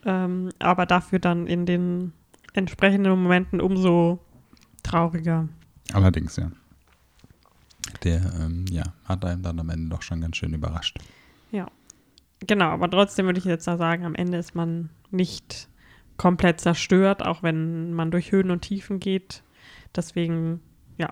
Ähm, 0.05 0.49
aber 0.59 0.85
dafür 0.85 1.19
dann 1.19 1.47
in 1.47 1.65
den 1.65 2.13
entsprechenden 2.53 3.11
Momenten 3.21 3.61
umso 3.61 4.19
trauriger. 4.83 5.47
Allerdings, 5.93 6.35
ja. 6.37 6.51
Der, 8.03 8.21
ähm, 8.39 8.65
ja, 8.69 8.83
hat 9.05 9.23
einem 9.25 9.43
dann 9.43 9.59
am 9.59 9.69
Ende 9.69 9.89
doch 9.89 10.01
schon 10.01 10.21
ganz 10.21 10.37
schön 10.37 10.53
überrascht. 10.53 10.97
Genau, 12.47 12.69
aber 12.69 12.89
trotzdem 12.89 13.27
würde 13.27 13.39
ich 13.39 13.45
jetzt 13.45 13.67
da 13.67 13.77
sagen, 13.77 14.03
am 14.03 14.15
Ende 14.15 14.37
ist 14.37 14.55
man 14.55 14.89
nicht 15.11 15.67
komplett 16.17 16.59
zerstört, 16.59 17.23
auch 17.23 17.43
wenn 17.43 17.93
man 17.93 18.11
durch 18.11 18.31
Höhen 18.31 18.51
und 18.51 18.61
Tiefen 18.61 18.99
geht. 18.99 19.43
Deswegen, 19.95 20.59
ja, 20.97 21.09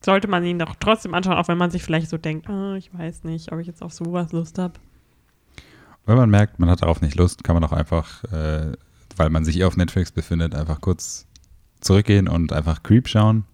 sollte 0.00 0.28
man 0.28 0.44
ihn 0.44 0.58
doch 0.58 0.76
trotzdem 0.78 1.14
anschauen, 1.14 1.36
auch 1.36 1.48
wenn 1.48 1.58
man 1.58 1.70
sich 1.70 1.82
vielleicht 1.82 2.08
so 2.08 2.18
denkt, 2.18 2.48
ah, 2.48 2.76
ich 2.76 2.94
weiß 2.94 3.24
nicht, 3.24 3.50
ob 3.52 3.58
ich 3.58 3.66
jetzt 3.66 3.82
auf 3.82 3.92
sowas 3.92 4.32
Lust 4.32 4.58
habe. 4.58 4.74
Wenn 6.06 6.16
man 6.16 6.30
merkt, 6.30 6.60
man 6.60 6.70
hat 6.70 6.82
darauf 6.82 7.00
nicht 7.00 7.16
Lust, 7.16 7.42
kann 7.42 7.54
man 7.54 7.64
auch 7.64 7.72
einfach, 7.72 8.22
äh, 8.24 8.72
weil 9.16 9.30
man 9.30 9.44
sich 9.44 9.58
eh 9.58 9.64
auf 9.64 9.76
Netflix 9.76 10.12
befindet, 10.12 10.54
einfach 10.54 10.80
kurz 10.80 11.26
zurückgehen 11.80 12.28
und 12.28 12.52
einfach 12.52 12.82
Creep 12.82 13.08
schauen, 13.08 13.44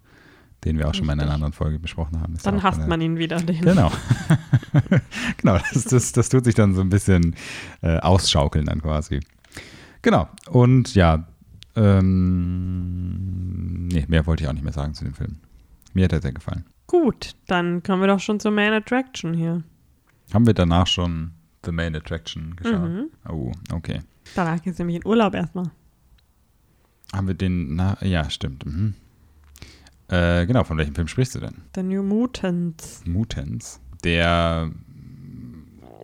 den 0.63 0.77
wir 0.77 0.87
auch 0.87 0.93
schon 0.93 1.05
mal 1.07 1.13
in 1.13 1.19
einer 1.19 1.29
Richtig. 1.29 1.33
anderen 1.35 1.53
Folge 1.53 1.79
besprochen 1.79 2.19
haben. 2.21 2.35
Ist 2.35 2.45
Dann 2.45 2.61
hasst 2.63 2.79
eine- 2.79 2.87
man 2.89 3.01
ihn 3.01 3.17
wieder. 3.17 3.37
Den. 3.37 3.61
Genau. 3.61 3.91
genau, 5.37 5.57
das, 5.73 5.83
das, 5.85 6.11
das 6.11 6.29
tut 6.29 6.45
sich 6.45 6.55
dann 6.55 6.73
so 6.75 6.81
ein 6.81 6.89
bisschen 6.89 7.35
äh, 7.81 7.97
ausschaukeln 7.99 8.65
dann 8.65 8.81
quasi. 8.81 9.19
Genau. 10.01 10.27
Und 10.49 10.93
ja, 10.95 11.27
Ähm, 11.75 13.87
nee, 13.87 14.05
mehr 14.07 14.25
wollte 14.27 14.43
ich 14.43 14.49
auch 14.49 14.53
nicht 14.53 14.63
mehr 14.63 14.73
sagen 14.73 14.93
zu 14.93 15.03
dem 15.05 15.13
Film. 15.13 15.37
Mir 15.93 16.05
hat 16.05 16.13
er 16.13 16.21
sehr 16.21 16.33
gefallen. 16.33 16.65
Gut, 16.87 17.35
dann 17.47 17.83
kommen 17.83 18.01
wir 18.01 18.07
doch 18.07 18.19
schon 18.19 18.39
zur 18.39 18.51
Main 18.51 18.73
Attraction 18.73 19.33
hier. 19.33 19.63
Haben 20.33 20.45
wir 20.45 20.53
danach 20.53 20.87
schon 20.87 21.31
The 21.65 21.71
Main 21.71 21.95
Attraction 21.95 22.55
geschaut? 22.57 22.89
Mhm. 22.89 23.05
Oh, 23.29 23.51
okay. 23.71 24.01
Danach 24.35 24.61
geht 24.61 24.73
es 24.73 24.79
nämlich 24.79 24.97
in 24.97 25.05
Urlaub 25.05 25.33
erstmal. 25.33 25.71
Haben 27.13 27.27
wir 27.27 27.33
den, 27.35 27.75
na, 27.75 27.97
ja, 28.01 28.29
stimmt. 28.29 28.65
Mhm. 28.65 28.95
Äh, 30.11 30.45
genau, 30.45 30.63
von 30.65 30.77
welchem 30.77 30.93
Film 30.93 31.07
sprichst 31.07 31.35
du 31.35 31.39
denn? 31.39 31.55
The 31.73 31.83
New 31.83 32.03
Mutants. 32.03 33.01
Mutants. 33.05 33.79
Der, 34.03 34.69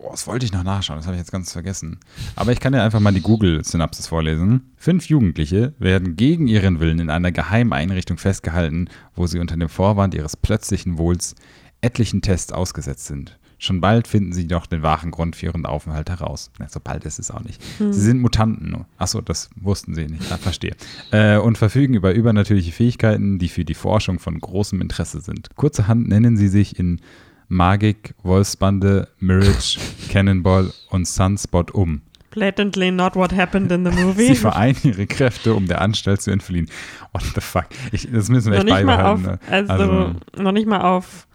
oh, 0.02 0.08
das 0.10 0.26
wollte 0.26 0.46
ich 0.46 0.52
noch 0.52 0.64
nachschauen, 0.64 0.98
das 0.98 1.06
habe 1.06 1.16
ich 1.16 1.20
jetzt 1.20 1.30
ganz 1.32 1.52
vergessen. 1.52 2.00
Aber 2.34 2.52
ich 2.52 2.60
kann 2.60 2.72
ja 2.72 2.82
einfach 2.82 3.00
mal 3.00 3.12
die 3.12 3.20
Google-Synapsis 3.20 4.06
vorlesen. 4.06 4.72
Fünf 4.76 5.08
Jugendliche 5.08 5.74
werden 5.78 6.16
gegen 6.16 6.46
ihren 6.46 6.80
Willen 6.80 7.00
in 7.00 7.10
einer 7.10 7.32
geheimen 7.32 7.74
Einrichtung 7.74 8.16
festgehalten, 8.16 8.88
wo 9.14 9.26
sie 9.26 9.40
unter 9.40 9.56
dem 9.56 9.68
Vorwand 9.68 10.14
ihres 10.14 10.36
plötzlichen 10.36 10.96
Wohls 10.96 11.34
etlichen 11.82 12.22
Tests 12.22 12.52
ausgesetzt 12.52 13.06
sind. 13.06 13.38
Schon 13.60 13.80
bald 13.80 14.06
finden 14.06 14.32
sie 14.32 14.42
jedoch 14.42 14.66
den 14.66 14.82
wahren 14.82 15.10
Grund 15.10 15.34
für 15.34 15.46
ihren 15.46 15.66
Aufenthalt 15.66 16.08
heraus. 16.08 16.50
Na, 16.58 16.68
so 16.68 16.78
bald 16.82 17.04
ist 17.04 17.18
es 17.18 17.30
auch 17.32 17.42
nicht. 17.42 17.60
Sie 17.78 18.00
sind 18.00 18.20
Mutanten. 18.20 18.84
Achso, 18.98 19.20
das 19.20 19.50
wussten 19.56 19.94
sie 19.94 20.06
nicht. 20.06 20.30
Ah, 20.30 20.38
verstehe. 20.38 20.76
Äh, 21.10 21.38
und 21.38 21.58
verfügen 21.58 21.94
über 21.94 22.14
übernatürliche 22.14 22.70
Fähigkeiten, 22.70 23.38
die 23.40 23.48
für 23.48 23.64
die 23.64 23.74
Forschung 23.74 24.20
von 24.20 24.38
großem 24.38 24.80
Interesse 24.80 25.20
sind. 25.20 25.56
Kurzerhand 25.56 26.06
nennen 26.08 26.36
sie 26.36 26.48
sich 26.48 26.78
in 26.78 27.00
Magik, 27.48 28.14
Wolfsbande, 28.22 29.08
Mirage, 29.18 29.80
Cannonball 30.10 30.72
und 30.90 31.08
Sunspot 31.08 31.72
um. 31.72 32.02
Blatantly 32.30 32.92
not 32.92 33.16
what 33.16 33.32
happened 33.32 33.72
in 33.72 33.84
the 33.84 33.90
Sie 33.96 34.04
movie. 34.04 34.34
vereinen 34.36 34.76
ihre 34.84 35.06
Kräfte, 35.06 35.54
um 35.54 35.66
der 35.66 35.80
Anstalt 35.80 36.22
zu 36.22 36.30
entfliehen. 36.30 36.68
What 37.12 37.24
the 37.34 37.40
fuck? 37.40 37.66
Ich, 37.90 38.08
das 38.12 38.28
müssen 38.28 38.52
wir 38.52 38.62
noch 38.62 38.76
echt 38.76 38.86
mal 38.86 39.02
auf, 39.02 39.22
beibehalten. 39.22 39.68
also, 39.68 39.84
ne? 39.86 40.16
noch 40.36 40.52
nicht 40.52 40.68
mal 40.68 40.82
auf 40.82 41.26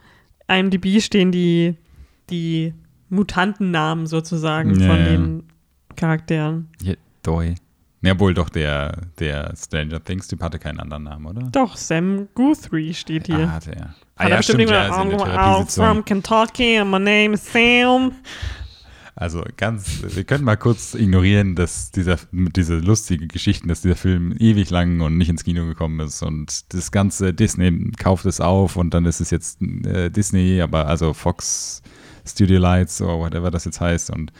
IMDb 0.47 1.01
stehen 1.01 1.31
die, 1.31 1.75
die 2.29 2.73
Mutantennamen 3.09 4.07
sozusagen 4.07 4.79
Ja, 4.79 4.87
von 4.87 4.97
ja. 4.97 5.05
den 5.05 5.43
Charakteren. 5.95 6.69
Ja, 6.81 6.93
Doi. 7.21 7.55
Ja, 8.01 8.19
wohl 8.19 8.33
doch, 8.33 8.49
der, 8.49 8.97
der 9.19 9.53
Stranger 9.55 10.03
Things-Typ 10.03 10.41
hatte 10.41 10.59
keinen 10.59 10.79
anderen 10.81 11.03
Namen, 11.03 11.25
oder? 11.25 11.41
Doch, 11.53 11.77
Sam 11.77 12.27
Guthrie 12.33 12.93
steht 12.93 13.27
hier. 13.27 13.47
Ah, 13.47 13.51
hatte 13.51 13.75
er. 13.75 13.95
Ah, 14.17 14.27
ja, 14.27 14.43
stimmt, 14.43 14.69
ja, 14.69 14.87
ist 14.87 15.03
in 15.03 15.09
der 15.11 15.19
I'm 15.19 15.23
Therapiesitzung. 15.23 15.85
from 15.85 16.05
Kentucky 16.05 16.77
and 16.77 16.91
my 16.91 16.99
name 16.99 17.33
is 17.33 17.51
Sam. 17.51 18.11
Also 19.15 19.43
ganz, 19.57 20.03
wir 20.05 20.23
können 20.23 20.43
mal 20.43 20.57
kurz 20.57 20.95
ignorieren, 20.95 21.55
dass 21.55 21.91
dieser, 21.91 22.17
diese 22.31 22.77
lustige 22.79 23.27
Geschichten, 23.27 23.67
dass 23.67 23.81
dieser 23.81 23.95
Film 23.95 24.35
ewig 24.39 24.69
lang 24.71 25.01
und 25.01 25.17
nicht 25.17 25.29
ins 25.29 25.43
Kino 25.43 25.65
gekommen 25.65 25.99
ist 25.99 26.23
und 26.23 26.73
das 26.73 26.91
ganze 26.91 27.31
Disney 27.33 27.91
kauft 27.99 28.25
es 28.25 28.41
auf 28.41 28.75
und 28.75 28.93
dann 28.95 29.05
ist 29.05 29.21
es 29.21 29.29
jetzt 29.29 29.61
äh, 29.61 30.09
Disney, 30.09 30.61
aber 30.61 30.87
also 30.87 31.13
Fox 31.13 31.83
Studio 32.25 32.59
Lights 32.59 33.01
oder 33.01 33.19
whatever 33.19 33.51
das 33.51 33.65
jetzt 33.65 33.81
heißt 33.81 34.09
und 34.11 34.31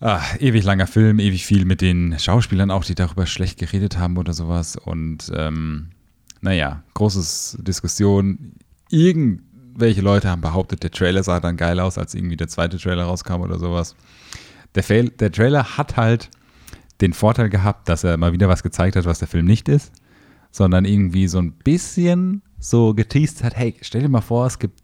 ah, 0.00 0.22
ewig 0.38 0.64
langer 0.64 0.86
Film, 0.86 1.18
ewig 1.18 1.46
viel 1.46 1.64
mit 1.64 1.80
den 1.80 2.18
Schauspielern 2.18 2.70
auch, 2.70 2.84
die 2.84 2.94
darüber 2.94 3.26
schlecht 3.26 3.58
geredet 3.58 3.98
haben 3.98 4.16
oder 4.16 4.32
sowas 4.32 4.76
und 4.76 5.30
ähm, 5.34 5.90
naja, 6.40 6.82
großes 6.94 7.58
Diskussion. 7.60 8.52
Irgendwelche 8.90 10.00
Leute 10.00 10.30
haben 10.30 10.40
behauptet, 10.40 10.82
der 10.82 10.90
Trailer 10.90 11.22
sah 11.22 11.40
dann 11.40 11.56
geil 11.56 11.80
aus, 11.80 11.98
als 11.98 12.14
irgendwie 12.14 12.36
der 12.36 12.48
zweite 12.48 12.78
Trailer 12.78 13.04
rauskam 13.04 13.40
oder 13.40 13.58
sowas. 13.58 13.96
Der, 14.74 14.82
Fail, 14.82 15.10
der 15.10 15.32
Trailer 15.32 15.76
hat 15.76 15.96
halt 15.96 16.30
den 17.00 17.12
Vorteil 17.12 17.48
gehabt, 17.48 17.88
dass 17.88 18.04
er 18.04 18.16
mal 18.16 18.32
wieder 18.32 18.48
was 18.48 18.62
gezeigt 18.62 18.96
hat, 18.96 19.04
was 19.04 19.18
der 19.18 19.28
Film 19.28 19.46
nicht 19.46 19.68
ist, 19.68 19.92
sondern 20.50 20.84
irgendwie 20.84 21.28
so 21.28 21.38
ein 21.38 21.52
bisschen 21.52 22.42
so 22.58 22.94
geteased 22.94 23.44
hat, 23.44 23.56
hey, 23.56 23.76
stell 23.82 24.02
dir 24.02 24.08
mal 24.08 24.20
vor, 24.20 24.46
es 24.46 24.58
gibt 24.58 24.80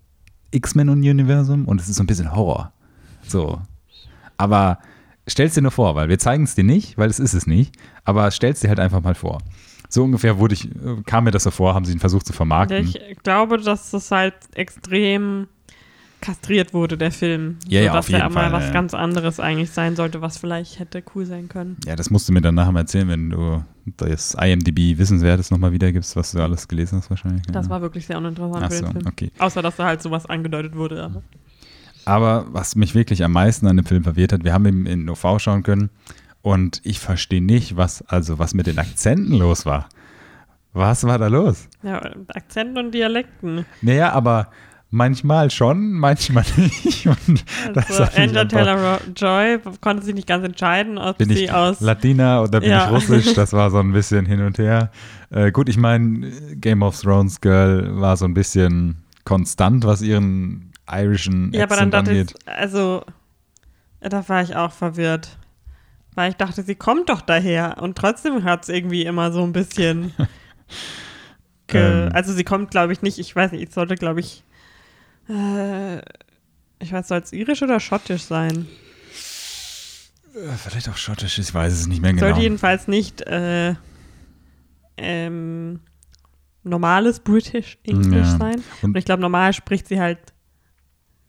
X-Men 0.54 0.88
und 0.88 0.98
Universum 0.98 1.66
und 1.66 1.80
es 1.80 1.88
ist 1.88 1.96
so 1.96 2.02
ein 2.02 2.06
bisschen 2.06 2.34
Horror. 2.34 2.72
So. 3.26 3.60
Aber 4.36 4.78
stell's 5.26 5.54
dir 5.54 5.62
nur 5.62 5.70
vor, 5.70 5.94
weil 5.94 6.08
wir 6.08 6.18
zeigen 6.18 6.44
es 6.44 6.54
dir 6.54 6.64
nicht, 6.64 6.98
weil 6.98 7.08
es 7.08 7.18
ist 7.18 7.34
es 7.34 7.46
nicht, 7.46 7.76
aber 8.04 8.30
stell's 8.30 8.60
dir 8.60 8.68
halt 8.68 8.80
einfach 8.80 9.02
mal 9.02 9.14
vor. 9.14 9.38
So 9.88 10.02
ungefähr 10.02 10.38
wurde 10.38 10.54
ich, 10.54 10.66
äh, 10.66 11.02
kam 11.06 11.24
mir 11.24 11.30
das 11.30 11.44
so 11.44 11.50
vor, 11.50 11.74
haben 11.74 11.84
sie 11.84 11.92
ihn 11.92 12.00
versucht 12.00 12.26
zu 12.26 12.32
vermarkten. 12.32 12.84
Ich 12.84 13.18
glaube, 13.22 13.58
dass 13.58 13.90
das 13.90 14.10
halt 14.10 14.34
extrem 14.54 15.48
kastriert 16.24 16.72
wurde, 16.72 16.96
der 16.96 17.12
Film. 17.12 17.58
Ja, 17.68 17.82
ja, 17.82 17.92
dass 17.92 18.06
auf 18.06 18.08
jeden 18.08 18.22
er 18.22 18.30
mal 18.30 18.44
Fall, 18.44 18.52
was 18.52 18.64
ja. 18.64 18.72
ganz 18.72 18.94
anderes 18.94 19.40
eigentlich 19.40 19.70
sein 19.70 19.94
sollte, 19.94 20.22
was 20.22 20.38
vielleicht 20.38 20.78
hätte 20.78 21.02
cool 21.14 21.26
sein 21.26 21.50
können. 21.50 21.76
Ja, 21.84 21.96
das 21.96 22.08
musst 22.08 22.28
du 22.28 22.32
mir 22.32 22.40
dann 22.40 22.54
nachher 22.54 22.72
mal 22.72 22.80
erzählen, 22.80 23.08
wenn 23.08 23.28
du 23.28 23.62
das 23.98 24.34
IMDb 24.34 24.96
Wissenswertes 24.96 25.50
nochmal 25.50 25.72
wiedergibst, 25.72 26.16
was 26.16 26.32
du 26.32 26.40
alles 26.40 26.66
gelesen 26.66 26.98
hast 26.98 27.10
wahrscheinlich. 27.10 27.42
Das 27.52 27.66
ja. 27.66 27.70
war 27.70 27.82
wirklich 27.82 28.06
sehr 28.06 28.16
uninteressant 28.16 28.64
Ach 28.64 28.72
für 28.72 28.76
den 28.76 28.86
so, 28.86 28.92
Film. 28.92 29.06
okay. 29.06 29.32
Außer, 29.38 29.60
dass 29.60 29.76
da 29.76 29.84
halt 29.84 30.00
sowas 30.00 30.24
angedeutet 30.24 30.74
wurde. 30.74 31.04
Aber. 31.04 31.22
Aber 32.06 32.46
was 32.50 32.74
mich 32.74 32.94
wirklich 32.94 33.22
am 33.22 33.32
meisten 33.32 33.66
an 33.66 33.76
dem 33.76 33.86
Film 33.86 34.02
verwirrt 34.04 34.32
hat, 34.32 34.44
wir 34.44 34.54
haben 34.54 34.66
ihn 34.66 34.86
in 34.86 35.08
OV 35.10 35.38
schauen 35.38 35.62
können 35.62 35.90
und 36.40 36.80
ich 36.84 37.00
verstehe 37.00 37.42
nicht, 37.42 37.76
was, 37.76 38.02
also 38.08 38.38
was 38.38 38.54
mit 38.54 38.66
den 38.66 38.78
Akzenten 38.78 39.34
los 39.34 39.66
war. 39.66 39.88
Was 40.72 41.04
war 41.04 41.18
da 41.18 41.28
los? 41.28 41.68
Ja, 41.82 42.02
Akzenten 42.28 42.78
und 42.78 42.92
Dialekten. 42.92 43.64
Naja, 43.80 44.12
aber 44.12 44.48
manchmal 44.94 45.50
schon, 45.50 45.92
manchmal 45.92 46.44
nicht. 46.56 47.06
Und 47.06 47.44
Also 47.74 48.04
einfach- 48.04 48.48
Taylor-Joy 48.48 49.58
konnte 49.80 50.04
sich 50.04 50.14
nicht 50.14 50.26
ganz 50.28 50.44
entscheiden, 50.44 50.96
ob 50.98 51.18
bin 51.18 51.28
sie 51.28 51.44
ich 51.44 51.52
aus 51.52 51.80
Latina 51.80 52.42
oder 52.42 52.60
bin 52.60 52.70
Ja. 52.70 52.86
ich 52.86 52.90
Russisch? 52.92 53.34
Das 53.34 53.52
war 53.52 53.70
so 53.70 53.78
ein 53.78 53.92
bisschen 53.92 54.24
hin 54.26 54.40
und 54.40 54.58
her. 54.58 54.90
Äh, 55.30 55.50
gut, 55.52 55.68
ich 55.68 55.76
meine, 55.76 56.30
Game 56.56 56.82
of 56.82 56.98
Thrones 57.00 57.40
Girl 57.40 58.00
war 58.00 58.16
so 58.16 58.24
ein 58.24 58.34
bisschen 58.34 59.02
konstant, 59.24 59.84
was 59.84 60.00
ihren 60.02 60.70
irischen 60.90 61.52
Ja, 61.52 61.64
aber 61.64 61.76
dann 61.76 61.90
dachte 61.90 62.10
angeht. 62.10 62.34
ich, 62.38 62.48
also, 62.52 63.04
da 64.00 64.26
war 64.28 64.42
ich 64.42 64.54
auch 64.56 64.72
verwirrt. 64.72 65.36
Weil 66.14 66.30
ich 66.30 66.36
dachte, 66.36 66.62
sie 66.62 66.76
kommt 66.76 67.08
doch 67.08 67.22
daher. 67.22 67.78
Und 67.82 67.98
trotzdem 67.98 68.44
hat 68.44 68.62
es 68.62 68.68
irgendwie 68.68 69.04
immer 69.04 69.32
so 69.32 69.42
ein 69.42 69.52
bisschen. 69.52 70.12
Ähm. 71.72 72.10
also, 72.12 72.32
sie 72.32 72.44
kommt, 72.44 72.70
glaube 72.70 72.92
ich, 72.92 73.02
nicht. 73.02 73.18
Ich 73.18 73.34
weiß 73.34 73.50
nicht, 73.52 73.68
es 73.68 73.74
sollte, 73.74 73.94
glaube 73.96 74.20
ich. 74.20 74.44
Äh, 75.28 75.98
ich 76.80 76.92
weiß, 76.92 77.08
soll 77.08 77.18
es 77.18 77.32
irisch 77.32 77.62
oder 77.62 77.80
schottisch 77.80 78.22
sein? 78.22 78.66
Äh, 80.34 80.56
Vielleicht 80.56 80.88
auch 80.88 80.96
schottisch, 80.96 81.38
ich 81.38 81.52
weiß 81.54 81.72
es 81.72 81.86
nicht 81.86 82.02
mehr 82.02 82.12
genau. 82.12 82.26
Sollte 82.26 82.40
jedenfalls 82.40 82.88
nicht 82.88 83.22
äh, 83.22 83.74
ähm, 84.96 85.80
normales 86.62 87.20
British 87.20 87.78
English 87.84 88.26
Ja. 88.28 88.38
sein. 88.38 88.54
Und- 88.82 88.90
Und 88.90 88.96
ich 88.96 89.04
glaube, 89.04 89.22
normal 89.22 89.52
spricht 89.52 89.86
sie 89.88 90.00
halt, 90.00 90.18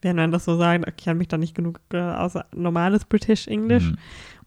wenn 0.02 0.16
man 0.16 0.30
das 0.30 0.44
so 0.44 0.56
sagen, 0.56 0.84
ich 0.86 0.96
kenne 0.96 1.16
mich 1.18 1.28
da 1.28 1.36
nicht 1.38 1.54
genug 1.54 1.80
äh, 1.92 1.98
außer 1.98 2.46
normales 2.54 3.04
British 3.04 3.46
English. 3.48 3.84
Mhm. 3.84 3.96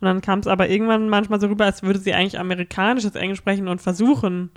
Und 0.01 0.05
dann 0.05 0.21
kam 0.21 0.39
es 0.39 0.47
aber 0.47 0.69
irgendwann 0.69 1.09
manchmal 1.09 1.41
so 1.41 1.47
rüber, 1.47 1.65
als 1.65 1.83
würde 1.83 1.99
sie 1.99 2.13
eigentlich 2.13 2.39
amerikanisches 2.39 3.15
Englisch 3.15 3.39
sprechen 3.39 3.67
und 3.67 3.81
versuchen. 3.81 4.51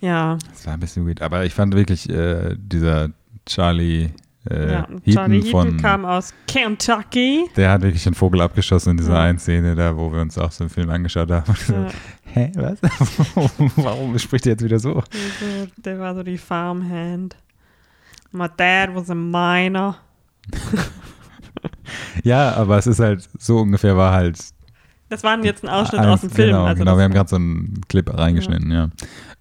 Ja, 0.00 0.38
Das 0.50 0.64
war 0.66 0.74
ein 0.74 0.80
bisschen 0.80 1.06
weird. 1.06 1.20
Aber 1.22 1.44
ich 1.44 1.52
fand 1.54 1.74
wirklich 1.74 2.08
äh, 2.08 2.56
dieser 2.56 3.10
Charlie, 3.48 4.10
äh, 4.50 4.72
ja. 4.72 4.86
Heaton 5.04 5.12
Charlie 5.12 5.42
Heaton 5.42 5.50
von. 5.50 5.76
kam 5.78 6.04
aus 6.04 6.32
Kentucky. 6.46 7.46
der 7.56 7.70
hat 7.72 7.82
wirklich 7.82 8.04
den 8.04 8.14
Vogel 8.14 8.40
abgeschossen 8.40 8.90
in 8.90 8.96
dieser 8.98 9.14
Ja. 9.14 9.22
einen 9.22 9.38
Szene 9.38 9.74
da, 9.74 9.96
wo 9.96 10.12
wir 10.12 10.20
uns 10.20 10.38
auch 10.38 10.52
so 10.52 10.64
einen 10.64 10.70
Film 10.70 10.90
angeschaut 10.90 11.30
haben. 11.30 11.54
Ja, 11.68 11.90
Hä, 12.34 12.52
was? 12.56 12.78
Warum 13.76 14.18
spricht 14.18 14.44
er 14.46 14.52
jetzt 14.52 14.62
wieder 14.62 14.78
so? 14.78 14.96
also, 14.96 15.70
der 15.78 15.98
war 15.98 16.14
so 16.14 16.22
die 16.22 16.36
Farmhand. 16.36 17.36
My 18.32 18.46
dad 18.54 18.94
was 18.94 19.08
a 19.10 19.14
miner. 19.14 19.96
Ja, 22.22 22.54
aber 22.54 22.78
es 22.78 22.86
ist 22.86 23.00
halt, 23.00 23.28
so 23.38 23.58
ungefähr 23.60 23.96
war 23.96 24.12
halt 24.12 24.38
Das 25.08 25.22
war 25.24 25.42
jetzt 25.44 25.64
ein 25.64 25.68
Ausschnitt 25.70 26.00
Ein- 26.02 26.08
aus 26.08 26.20
dem 26.20 26.30
Film. 26.30 26.48
Genau, 26.50 26.64
also 26.64 26.78
genau. 26.80 26.96
wir 26.96 27.04
haben 27.04 27.12
gerade 27.14 27.28
so 27.30 27.36
einen 27.36 27.80
Clip 27.88 28.08
reingeschnitten, 28.16 28.70
ja. 28.70 28.88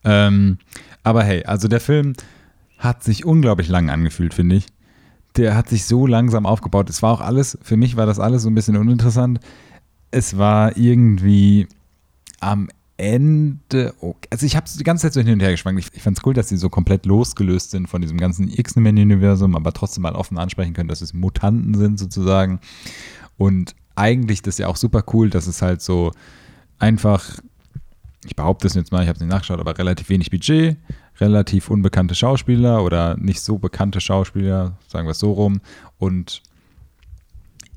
Ähm, 0.05 0.57
aber 1.03 1.23
hey, 1.23 1.43
also 1.43 1.67
der 1.67 1.79
Film 1.81 2.13
hat 2.77 3.03
sich 3.03 3.25
unglaublich 3.25 3.69
lang 3.69 3.89
angefühlt, 3.89 4.33
finde 4.33 4.57
ich. 4.57 4.67
Der 5.35 5.55
hat 5.55 5.69
sich 5.69 5.85
so 5.85 6.07
langsam 6.07 6.45
aufgebaut. 6.45 6.89
Es 6.89 7.01
war 7.01 7.13
auch 7.13 7.21
alles, 7.21 7.57
für 7.61 7.77
mich 7.77 7.95
war 7.95 8.05
das 8.05 8.19
alles 8.19 8.43
so 8.43 8.49
ein 8.49 8.55
bisschen 8.55 8.77
uninteressant. 8.77 9.39
Es 10.11 10.37
war 10.37 10.77
irgendwie 10.77 11.67
am 12.39 12.69
Ende, 12.97 13.93
also 14.31 14.45
ich 14.45 14.55
habe 14.55 14.65
die 14.75 14.83
ganze 14.83 15.03
Zeit 15.03 15.13
so 15.13 15.21
hin 15.21 15.33
und 15.33 15.39
her 15.39 15.51
geschwankt. 15.51 15.79
Ich, 15.79 15.93
ich 15.93 16.01
fand 16.01 16.17
es 16.17 16.25
cool, 16.25 16.33
dass 16.33 16.49
sie 16.49 16.57
so 16.57 16.69
komplett 16.69 17.05
losgelöst 17.05 17.71
sind 17.71 17.87
von 17.87 18.01
diesem 18.01 18.17
ganzen 18.17 18.49
X-Men-Universum, 18.49 19.55
aber 19.55 19.71
trotzdem 19.71 20.01
mal 20.01 20.15
offen 20.15 20.39
ansprechen 20.39 20.73
können, 20.73 20.89
dass 20.89 21.01
es 21.01 21.13
Mutanten 21.13 21.75
sind 21.75 21.99
sozusagen. 21.99 22.59
Und 23.37 23.75
eigentlich 23.95 24.41
das 24.41 24.55
ist 24.55 24.59
ja 24.59 24.67
auch 24.67 24.77
super 24.77 25.03
cool, 25.13 25.29
dass 25.29 25.45
es 25.45 25.61
halt 25.61 25.81
so 25.81 26.11
einfach, 26.79 27.39
ich 28.25 28.35
behaupte 28.35 28.65
es 28.67 28.73
jetzt 28.73 28.91
mal, 28.91 29.03
ich 29.03 29.09
habe 29.09 29.17
es 29.17 29.21
nicht 29.21 29.31
nachgeschaut, 29.31 29.59
aber 29.59 29.77
relativ 29.77 30.09
wenig 30.09 30.31
Budget, 30.31 30.77
relativ 31.19 31.69
unbekannte 31.69 32.15
Schauspieler 32.15 32.83
oder 32.83 33.17
nicht 33.17 33.41
so 33.41 33.57
bekannte 33.57 34.01
Schauspieler, 34.01 34.77
sagen 34.87 35.07
wir 35.07 35.11
es 35.11 35.19
so 35.19 35.31
rum, 35.31 35.61
und 35.97 36.41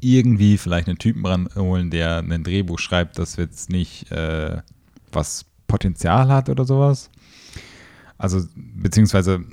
irgendwie 0.01 0.59
vielleicht 0.59 0.89
einen 0.89 0.99
Typen 0.99 1.25
ranholen, 1.25 1.91
der 1.91 2.19
ein 2.19 2.43
Drehbuch 2.43 2.79
schreibt, 2.79 3.19
das 3.19 3.37
jetzt 3.37 3.71
nicht 3.71 4.11
äh, 4.11 4.59
was 5.13 5.45
Potenzial 5.67 6.29
hat 6.29 6.49
oder 6.49 6.65
sowas. 6.65 7.11
Also, 8.19 8.43
beziehungsweise 8.55 9.45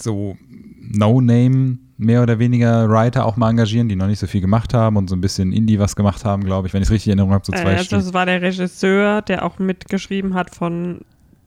so 0.00 0.36
No-Name 0.80 1.78
mehr 1.96 2.22
oder 2.22 2.38
weniger 2.38 2.88
Writer 2.88 3.24
auch 3.24 3.36
mal 3.36 3.50
engagieren, 3.50 3.88
die 3.88 3.96
noch 3.96 4.06
nicht 4.06 4.18
so 4.18 4.26
viel 4.26 4.40
gemacht 4.40 4.74
haben 4.74 4.96
und 4.96 5.08
so 5.08 5.16
ein 5.16 5.20
bisschen 5.20 5.52
Indie 5.52 5.78
was 5.78 5.96
gemacht 5.96 6.24
haben, 6.24 6.44
glaube 6.44 6.66
ich, 6.66 6.74
wenn 6.74 6.82
ich 6.82 6.88
es 6.88 6.92
richtig 6.92 7.12
in 7.12 7.18
Erinnerung 7.18 7.32
habe, 7.32 7.46
so 7.46 7.52
zwei 7.52 7.62
äh, 7.62 7.76
also 7.76 7.84
Stück. 7.84 7.98
das 8.00 8.14
war 8.14 8.26
der 8.26 8.42
Regisseur, 8.42 9.22
der 9.22 9.44
auch 9.44 9.58
mitgeschrieben 9.58 10.34
hat 10.34 10.54
von 10.54 11.00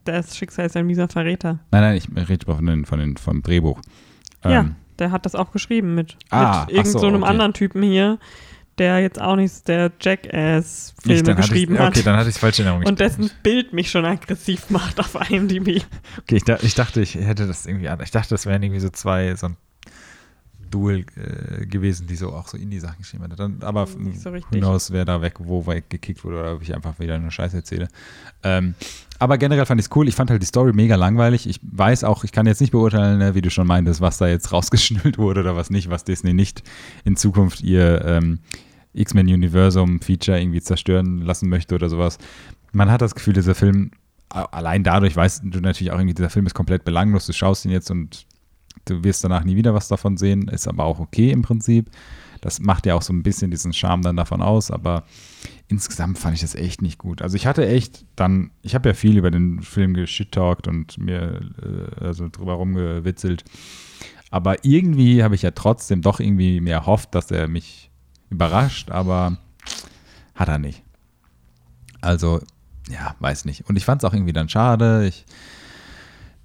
Das 0.08 0.36
Schicksal 0.36 0.66
ist 0.66 0.76
ein 0.76 0.86
mieser 0.86 1.06
Verräter. 1.08 1.58
Nein, 1.70 1.82
nein, 1.82 1.96
ich 1.96 2.28
rede 2.28 2.46
von 2.46 2.64
den, 2.64 2.84
von 2.86 2.98
den, 2.98 3.16
vom 3.16 3.42
Drehbuch. 3.42 3.80
Ja, 4.42 4.60
Ähm, 4.60 4.76
der 4.98 5.10
hat 5.12 5.26
das 5.26 5.34
auch 5.34 5.52
geschrieben 5.52 5.94
mit, 5.94 6.16
Ah, 6.30 6.64
mit 6.66 6.74
irgend 6.76 6.92
so, 6.92 6.98
so 7.00 7.06
einem 7.06 7.22
okay. 7.22 7.30
anderen 7.30 7.52
Typen 7.52 7.82
hier, 7.82 8.18
der 8.78 9.00
jetzt 9.00 9.20
auch 9.20 9.36
nicht 9.36 9.68
der 9.68 9.92
Jackass-Filme 10.00 11.34
geschrieben 11.34 11.74
ich, 11.74 11.80
hat. 11.80 11.88
Okay, 11.88 12.02
dann 12.02 12.16
hatte 12.16 12.28
ich 12.30 12.36
es 12.36 12.40
falsch 12.40 12.58
in 12.60 12.66
Erinnerung. 12.66 12.88
und 12.88 13.00
dessen 13.00 13.30
Bild 13.42 13.72
mich 13.72 13.90
schon 13.90 14.04
aggressiv 14.04 14.70
macht 14.70 14.98
auf 15.00 15.14
IMDb. 15.30 15.82
Okay, 16.22 16.36
ich, 16.36 16.44
da, 16.44 16.58
ich 16.62 16.74
dachte, 16.74 17.00
ich 17.00 17.14
hätte 17.14 17.46
das 17.46 17.66
irgendwie 17.66 17.88
an. 17.88 18.00
Ich 18.02 18.10
dachte, 18.10 18.30
das 18.30 18.46
wären 18.46 18.62
irgendwie 18.62 18.80
so 18.80 18.88
zwei, 18.90 19.34
so 19.34 19.48
ein 19.48 19.56
Duel 20.70 21.04
äh, 21.16 21.66
gewesen, 21.66 22.06
die 22.06 22.16
so 22.16 22.32
auch 22.32 22.46
so 22.48 22.56
Indie-Sachen 22.58 22.98
geschrieben 22.98 23.24
hat. 23.24 23.38
Dann, 23.38 23.58
aber 23.62 23.86
Nicht 23.98 24.20
so 24.20 24.30
who 24.30 24.34
richtig. 24.34 24.60
knows, 24.60 24.90
wer 24.90 25.04
da 25.04 25.22
weg, 25.22 25.34
wo 25.38 25.66
weggekickt 25.66 26.24
wurde 26.24 26.40
oder 26.40 26.54
ob 26.54 26.62
ich 26.62 26.74
einfach 26.74 26.98
wieder 26.98 27.14
eine 27.14 27.30
Scheiße 27.30 27.56
erzähle. 27.56 27.88
Ähm, 28.42 28.74
aber 29.18 29.38
generell 29.38 29.66
fand 29.66 29.80
ich 29.80 29.86
es 29.86 29.96
cool. 29.96 30.08
Ich 30.08 30.14
fand 30.14 30.30
halt 30.30 30.42
die 30.42 30.46
Story 30.46 30.72
mega 30.72 30.94
langweilig. 30.94 31.48
Ich 31.48 31.60
weiß 31.62 32.04
auch, 32.04 32.24
ich 32.24 32.32
kann 32.32 32.46
jetzt 32.46 32.60
nicht 32.60 32.70
beurteilen, 32.70 33.18
ne, 33.18 33.34
wie 33.34 33.42
du 33.42 33.50
schon 33.50 33.66
meintest, 33.66 34.00
was 34.00 34.18
da 34.18 34.28
jetzt 34.28 34.52
rausgeschnüllt 34.52 35.18
wurde 35.18 35.40
oder 35.40 35.56
was 35.56 35.70
nicht, 35.70 35.90
was 35.90 36.04
Disney 36.04 36.32
nicht 36.32 36.62
in 37.04 37.16
Zukunft 37.16 37.62
ihr 37.62 38.04
ähm, 38.04 38.40
X-Men-Universum-Feature 38.94 40.40
irgendwie 40.40 40.60
zerstören 40.60 41.22
lassen 41.22 41.48
möchte 41.48 41.74
oder 41.74 41.88
sowas. 41.88 42.18
Man 42.72 42.90
hat 42.90 43.02
das 43.02 43.14
Gefühl, 43.14 43.34
dieser 43.34 43.54
Film, 43.54 43.90
allein 44.28 44.84
dadurch 44.84 45.16
weißt 45.16 45.42
du 45.44 45.60
natürlich 45.60 45.90
auch 45.90 45.98
irgendwie, 45.98 46.14
dieser 46.14 46.30
Film 46.30 46.46
ist 46.46 46.54
komplett 46.54 46.84
belanglos. 46.84 47.26
Du 47.26 47.32
schaust 47.32 47.64
ihn 47.64 47.70
jetzt 47.70 47.90
und 47.90 48.26
du 48.84 49.02
wirst 49.02 49.24
danach 49.24 49.44
nie 49.44 49.56
wieder 49.56 49.74
was 49.74 49.88
davon 49.88 50.16
sehen, 50.16 50.48
ist 50.48 50.68
aber 50.68 50.84
auch 50.84 51.00
okay 51.00 51.30
im 51.30 51.42
Prinzip. 51.42 51.90
Das 52.40 52.60
macht 52.60 52.86
ja 52.86 52.94
auch 52.94 53.02
so 53.02 53.12
ein 53.12 53.22
bisschen 53.22 53.50
diesen 53.50 53.72
Charme 53.72 54.02
dann 54.02 54.16
davon 54.16 54.42
aus, 54.42 54.70
aber 54.70 55.04
insgesamt 55.68 56.18
fand 56.18 56.34
ich 56.34 56.40
das 56.40 56.54
echt 56.54 56.82
nicht 56.82 56.98
gut. 56.98 57.22
Also 57.22 57.36
ich 57.36 57.46
hatte 57.46 57.66
echt 57.66 58.04
dann, 58.16 58.50
ich 58.62 58.74
habe 58.74 58.88
ja 58.88 58.94
viel 58.94 59.16
über 59.18 59.30
den 59.30 59.62
Film 59.62 59.94
geschittalkt 59.94 60.66
und 60.66 60.98
mir 60.98 61.40
äh, 61.62 62.04
also 62.04 62.28
drüber 62.28 62.54
rumgewitzelt, 62.54 63.44
aber 64.30 64.64
irgendwie 64.64 65.22
habe 65.22 65.34
ich 65.34 65.42
ja 65.42 65.52
trotzdem 65.52 66.02
doch 66.02 66.20
irgendwie 66.20 66.60
mehr 66.60 66.86
hofft, 66.86 67.14
dass 67.14 67.30
er 67.30 67.48
mich 67.48 67.90
überrascht, 68.30 68.90
aber 68.90 69.38
hat 70.34 70.48
er 70.48 70.58
nicht. 70.58 70.82
Also, 72.00 72.40
ja, 72.88 73.14
weiß 73.18 73.44
nicht. 73.44 73.68
Und 73.68 73.76
ich 73.76 73.84
fand 73.84 74.02
es 74.02 74.08
auch 74.08 74.14
irgendwie 74.14 74.32
dann 74.32 74.48
schade. 74.48 75.06
Ich, 75.06 75.24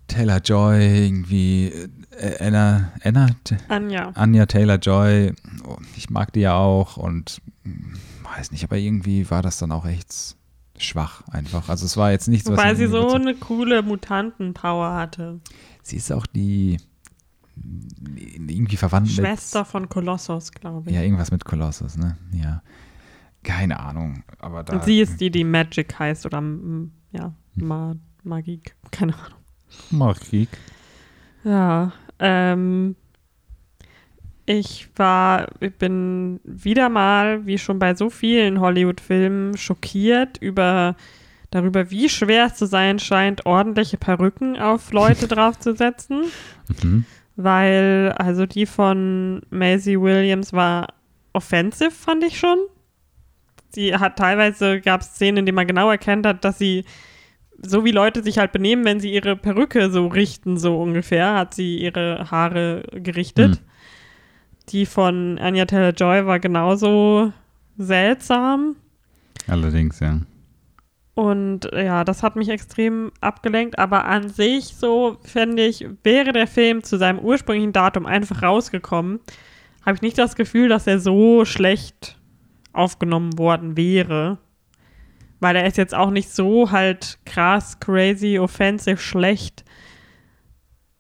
Taylor 0.08 0.40
Joy, 0.40 1.06
irgendwie, 1.06 1.72
äh, 2.18 2.46
Anna, 2.46 2.92
Anna, 3.04 3.28
Anja. 3.68 4.12
Anja 4.16 4.46
Taylor 4.46 4.78
Joy, 4.78 5.34
oh, 5.66 5.78
ich 5.96 6.10
mag 6.10 6.34
die 6.34 6.42
ja 6.42 6.56
auch 6.56 6.98
und 6.98 7.42
hm, 7.64 7.94
weiß 8.38 8.52
nicht, 8.52 8.64
aber 8.64 8.78
irgendwie 8.78 9.30
war 9.30 9.42
das 9.42 9.58
dann 9.58 9.72
auch 9.72 9.86
echt 9.86 10.36
schwach 10.78 11.28
einfach. 11.28 11.70
Also 11.70 11.86
es 11.86 11.98
war 11.98 12.12
jetzt 12.12 12.28
nichts, 12.28 12.50
was 12.50 12.58
Weil 12.58 12.76
sie 12.76 12.88
so 12.88 13.10
eine 13.10 13.36
coole 13.36 13.82
Mutanten-Power 13.82 14.94
hatte. 14.94 15.40
Sie 15.82 15.98
ist 15.98 16.12
auch 16.12 16.26
die 16.26 16.78
irgendwie 18.48 18.78
verwandt 18.78 19.10
Schwester 19.10 19.64
von 19.64 19.88
Kolossos, 19.88 20.52
glaube 20.52 20.80
mit 20.80 20.90
ich. 20.90 20.96
ja 20.96 21.04
irgendwas 21.04 21.30
mit 21.30 21.46
Kolossus, 21.46 21.98
ne? 21.98 22.18
Ja. 22.32 22.64
Keine 23.44 23.80
Ahnung, 23.80 24.24
aber 24.40 24.64
da 24.64 24.74
Und 24.74 24.86
sie 24.86 25.02
ist 25.02 25.20
die, 25.20 25.30
die 25.30 25.44
Magic 25.44 26.00
heißt 26.00 26.26
oder 26.26 26.42
mm, 26.42 26.92
ja, 27.12 27.36
Ma 27.56 27.96
Magik. 28.24 28.76
Keine 28.90 29.14
Ahnung. 29.14 29.38
Marik. 29.92 30.50
Ja, 31.44 31.92
ähm, 32.20 32.96
ich 34.46 34.90
war, 34.96 35.48
ich 35.60 35.74
bin 35.76 36.40
wieder 36.44 36.90
mal, 36.90 37.46
wie 37.46 37.58
schon 37.58 37.80
bei 37.80 37.96
so 37.96 38.10
vielen 38.10 38.60
Hollywood-Filmen, 38.60 39.58
schockiert 39.58 40.38
über 40.40 40.96
darüber, 41.50 41.90
wie 41.92 42.10
schwer 42.10 42.48
es 42.48 42.56
zu 42.56 42.66
sein 42.66 43.00
scheint, 43.00 43.46
ordentliche 43.46 43.98
Perücken 43.98 44.58
auf 44.58 44.92
Leute 44.92 45.28
draufzusetzen. 45.30 46.26
Mhm. 46.82 47.06
Weil, 47.36 48.14
also 48.18 48.46
die 48.46 48.66
von 48.66 49.42
Maisie 49.50 50.00
Williams 50.00 50.54
war 50.54 50.88
offensive, 51.32 51.92
fand 51.92 52.24
ich 52.24 52.38
schon. 52.38 52.58
Sie 53.70 53.96
hat 53.96 54.18
teilweise, 54.18 54.82
gab 54.82 55.02
es 55.02 55.16
Szenen, 55.16 55.38
in 55.38 55.46
denen 55.48 55.56
man 55.56 55.68
genau 55.68 55.90
erkennt 55.90 56.28
hat, 56.28 56.44
dass 56.44 56.60
sie, 56.60 56.86
so 57.60 57.86
wie 57.86 57.92
Leute 57.92 58.22
sich 58.22 58.38
halt 58.38 58.52
benehmen, 58.52 58.86
wenn 58.86 59.00
sie 59.00 59.12
ihre 59.12 59.36
Perücke 59.36 59.90
so 59.90 60.08
richten, 60.08 60.58
so 60.58 60.80
ungefähr, 60.80 61.34
hat 61.34 61.56
sie 61.56 61.78
ihre 61.78 62.30
Haare 62.30 62.84
gerichtet. 62.94 63.56
Hm. 63.56 63.64
Die 64.70 64.86
von 64.86 65.38
Anya 65.40 65.66
Taylor-Joy 65.66 66.26
war 66.26 66.40
genauso 66.40 67.34
seltsam. 67.78 68.76
Allerdings, 69.48 70.00
ja. 70.00 70.22
Und 71.16 71.70
ja, 71.72 72.04
das 72.04 72.24
hat 72.24 72.36
mich 72.36 72.50
extrem 72.50 73.12
abgelenkt, 73.22 73.78
aber 73.78 74.06
an 74.06 74.30
sich 74.30 74.76
so, 74.76 75.18
fände 75.24 75.64
ich, 75.64 75.86
wäre 76.04 76.32
der 76.32 76.48
Film 76.48 76.84
zu 76.84 76.98
seinem 76.98 77.20
ursprünglichen 77.20 77.72
Datum 77.72 78.08
einfach 78.08 78.42
rausgekommen, 78.42 79.20
habe 79.86 79.96
ich 79.96 80.02
nicht 80.02 80.18
das 80.18 80.36
Gefühl, 80.36 80.70
dass 80.70 80.88
er 80.88 81.00
so 81.00 81.46
schlecht 81.46 82.18
aufgenommen 82.72 83.38
worden 83.38 83.78
wäre. 83.78 84.40
Weil 85.40 85.56
er 85.58 85.68
ist 85.68 85.78
jetzt 85.78 85.94
auch 85.94 86.10
nicht 86.10 86.30
so 86.30 86.72
halt 86.72 87.20
krass, 87.26 87.80
crazy, 87.80 88.40
offensive, 88.40 88.98
schlecht, 88.98 89.66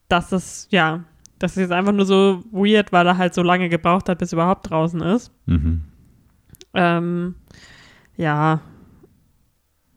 dass 0.10 0.32
es, 0.32 0.67
ja, 0.69 1.06
das 1.44 1.52
ist 1.58 1.58
jetzt 1.58 1.72
einfach 1.74 1.92
nur 1.92 2.06
so 2.06 2.42
weird, 2.52 2.94
weil 2.94 3.06
er 3.06 3.18
halt 3.18 3.34
so 3.34 3.44
lange 3.44 3.68
gebraucht 3.68 4.08
hat, 4.08 4.18
bis 4.20 4.32
er 4.32 4.38
überhaupt 4.38 4.70
draußen 4.70 5.02
ist. 5.02 5.30
Mhm. 5.46 5.82
Ähm, 6.74 7.36
ja. 8.16 8.62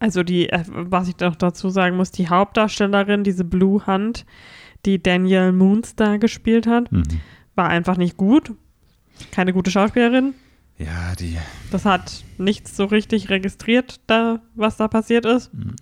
Also 0.01 0.25
die, 0.25 0.49
äh, 0.51 0.65
was 0.67 1.07
ich 1.07 1.17
noch 1.21 1.37
dazu 1.37 1.71
sagen 1.71 1.97
muss, 1.97 2.11
die 2.11 2.29
Hauptdarstellerin, 2.29 3.23
diese 3.23 3.45
Blue 3.45 3.87
Hunt, 3.87 4.27
die 4.87 5.01
Danielle 5.01 5.53
Moonstar 5.53 6.19
gespielt 6.19 6.67
hat, 6.67 6.91
Mhm. 6.91 7.05
war 7.55 7.69
einfach 7.69 7.97
nicht 7.97 8.17
gut. 8.17 8.51
Keine 9.31 9.53
gute 9.53 9.71
Schauspielerin. 9.71 10.35
Ja, 10.79 11.15
die. 11.15 11.39
Das 11.71 11.85
hat 11.85 12.25
nichts 12.39 12.77
so 12.77 12.87
richtig 12.87 13.31
registriert, 13.31 14.01
da, 14.09 14.41
was 14.57 14.77
da 14.79 14.89
passiert 14.89 15.25
ist. 15.25 15.55
Mhm. 15.55 15.77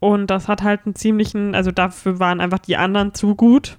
Und 0.00 0.26
das 0.30 0.48
hat 0.48 0.64
halt 0.64 0.84
einen 0.84 0.96
ziemlichen, 0.96 1.54
also 1.54 1.70
dafür 1.70 2.18
waren 2.18 2.40
einfach 2.40 2.58
die 2.58 2.76
anderen 2.76 3.14
zu 3.14 3.36
gut, 3.36 3.78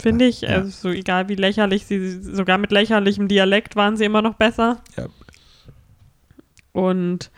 finde 0.00 0.26
ich. 0.26 0.42
Ja. 0.42 0.50
Also 0.50 0.70
so 0.70 0.88
egal 0.90 1.28
wie 1.28 1.34
lächerlich 1.34 1.86
sie, 1.86 2.22
sogar 2.22 2.58
mit 2.58 2.72
lächerlichem 2.72 3.28
Dialekt 3.28 3.76
waren 3.76 3.96
sie 3.96 4.04
immer 4.04 4.22
noch 4.22 4.34
besser. 4.34 4.82
Ja. 4.96 5.08
Und 6.72 7.30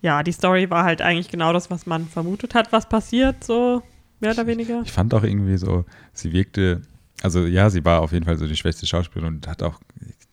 ja, 0.00 0.22
die 0.22 0.32
Story 0.32 0.70
war 0.70 0.84
halt 0.84 1.02
eigentlich 1.02 1.28
genau 1.28 1.52
das, 1.52 1.70
was 1.70 1.86
man 1.86 2.06
vermutet 2.06 2.54
hat, 2.54 2.72
was 2.72 2.88
passiert, 2.88 3.42
so 3.42 3.82
mehr 4.20 4.32
oder 4.32 4.46
weniger. 4.46 4.82
Ich 4.84 4.92
fand 4.92 5.12
auch 5.14 5.24
irgendwie 5.24 5.56
so, 5.56 5.84
sie 6.12 6.32
wirkte, 6.32 6.82
also 7.22 7.44
ja, 7.46 7.68
sie 7.70 7.84
war 7.84 8.00
auf 8.00 8.12
jeden 8.12 8.24
Fall 8.24 8.38
so 8.38 8.46
die 8.46 8.56
schwächste 8.56 8.86
Schauspielerin 8.86 9.36
und 9.36 9.48
hat 9.48 9.62
auch, 9.62 9.80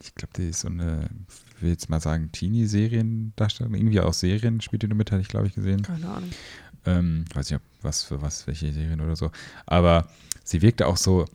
ich 0.01 0.13
glaube, 0.15 0.33
die 0.37 0.49
ist 0.49 0.61
so 0.61 0.67
eine, 0.67 1.09
ich 1.55 1.63
will 1.63 1.71
jetzt 1.71 1.89
mal 1.89 1.99
sagen, 1.99 2.31
Teenie-Seriendarstellerin, 2.31 3.75
irgendwie 3.75 4.01
auch 4.01 4.13
Serien 4.13 4.61
spielt 4.61 4.83
die 4.83 4.87
nur 4.87 4.97
mit, 4.97 5.11
hatte 5.11 5.21
ich, 5.21 5.29
glaube 5.29 5.47
ich, 5.47 5.55
gesehen. 5.55 5.81
Keine 5.81 6.09
Ahnung. 6.09 6.29
Ähm, 6.85 7.25
weiß 7.33 7.49
nicht, 7.49 7.63
was 7.81 8.03
für 8.03 8.21
was, 8.21 8.45
welche 8.45 8.71
Serien 8.71 9.01
oder 9.01 9.15
so. 9.15 9.31
Aber 9.65 10.07
sie 10.43 10.61
wirkte 10.61 10.85
auch 10.85 10.97
so 10.97 11.25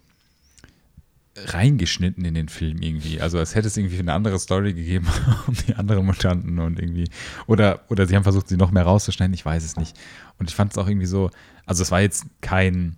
reingeschnitten 1.37 2.25
in 2.25 2.35
den 2.35 2.49
Film 2.49 2.79
irgendwie. 2.83 3.21
Also 3.21 3.39
als 3.39 3.55
hätte 3.55 3.69
es 3.69 3.77
irgendwie 3.77 3.99
eine 3.99 4.13
andere 4.13 4.39
Story 4.39 4.75
gegeben 4.75 5.07
um 5.47 5.55
die 5.67 5.75
anderen 5.75 6.05
Mutanten 6.05 6.59
und 6.59 6.79
irgendwie. 6.79 7.09
Oder, 7.47 7.81
oder 7.89 8.07
sie 8.07 8.17
haben 8.17 8.25
versucht, 8.25 8.49
sie 8.49 8.57
noch 8.57 8.73
mehr 8.73 8.83
rauszuschneiden, 8.83 9.35
ich 9.35 9.45
weiß 9.45 9.65
es 9.65 9.77
nicht. 9.77 9.99
Und 10.39 10.51
ich 10.51 10.57
fand 10.57 10.73
es 10.73 10.79
auch 10.79 10.89
irgendwie 10.89 11.07
so, 11.07 11.31
also 11.67 11.83
es 11.83 11.91
war 11.91 12.01
jetzt 12.01 12.27
kein. 12.41 12.97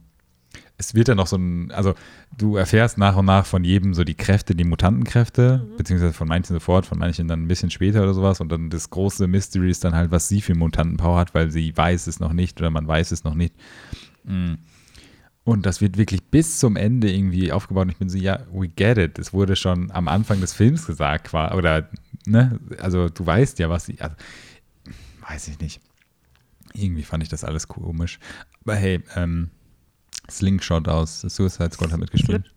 Es 0.78 0.94
wird 0.94 1.06
ja 1.06 1.14
noch 1.14 1.28
so 1.28 1.36
ein, 1.36 1.70
also 1.70 1.94
du 2.36 2.56
erfährst 2.56 2.98
nach 2.98 3.16
und 3.16 3.26
nach 3.26 3.46
von 3.46 3.62
jedem 3.62 3.94
so 3.94 4.02
die 4.02 4.16
Kräfte, 4.16 4.56
die 4.56 4.64
Mutantenkräfte, 4.64 5.68
beziehungsweise 5.76 6.12
von 6.12 6.26
manchen 6.26 6.54
sofort, 6.54 6.86
von 6.86 6.98
manchen 6.98 7.28
dann 7.28 7.42
ein 7.44 7.48
bisschen 7.48 7.70
später 7.70 8.02
oder 8.02 8.14
sowas. 8.14 8.40
Und 8.40 8.50
dann 8.50 8.68
das 8.68 8.90
große 8.90 9.28
Mystery 9.28 9.70
ist 9.70 9.84
dann 9.84 9.94
halt, 9.94 10.10
was 10.10 10.28
sie 10.28 10.40
für 10.40 10.56
Mutantenpower 10.56 11.18
hat, 11.18 11.34
weil 11.34 11.50
sie 11.50 11.76
weiß 11.76 12.08
es 12.08 12.18
noch 12.18 12.32
nicht 12.32 12.58
oder 12.60 12.70
man 12.70 12.88
weiß 12.88 13.12
es 13.12 13.22
noch 13.22 13.34
nicht. 13.34 13.54
Mm. 14.24 14.54
Und 15.44 15.66
das 15.66 15.80
wird 15.80 15.98
wirklich 15.98 16.22
bis 16.22 16.58
zum 16.58 16.76
Ende 16.76 17.10
irgendwie 17.12 17.50
aufgebaut. 17.50 17.84
Und 17.84 17.90
ich 17.90 17.96
bin 17.96 18.08
so, 18.08 18.16
ja, 18.16 18.40
we 18.52 18.68
get 18.68 18.98
it. 18.98 19.18
Es 19.18 19.32
wurde 19.32 19.56
schon 19.56 19.90
am 19.90 20.06
Anfang 20.06 20.40
des 20.40 20.52
Films 20.52 20.86
gesagt, 20.86 21.34
oder, 21.34 21.88
ne, 22.26 22.60
also 22.78 23.08
du 23.08 23.26
weißt 23.26 23.58
ja, 23.58 23.68
was 23.68 23.86
sie, 23.86 24.00
also, 24.00 24.14
weiß 25.28 25.48
ich 25.48 25.58
nicht. 25.58 25.80
Irgendwie 26.74 27.02
fand 27.02 27.22
ich 27.22 27.28
das 27.28 27.44
alles 27.44 27.66
komisch. 27.66 28.18
Aber 28.62 28.76
hey, 28.76 29.02
ähm, 29.16 29.50
Slingshot 30.30 30.88
aus 30.88 31.20
Suicide 31.22 31.72
Squad 31.72 31.92
hat 31.92 32.00
mitgespielt. 32.00 32.52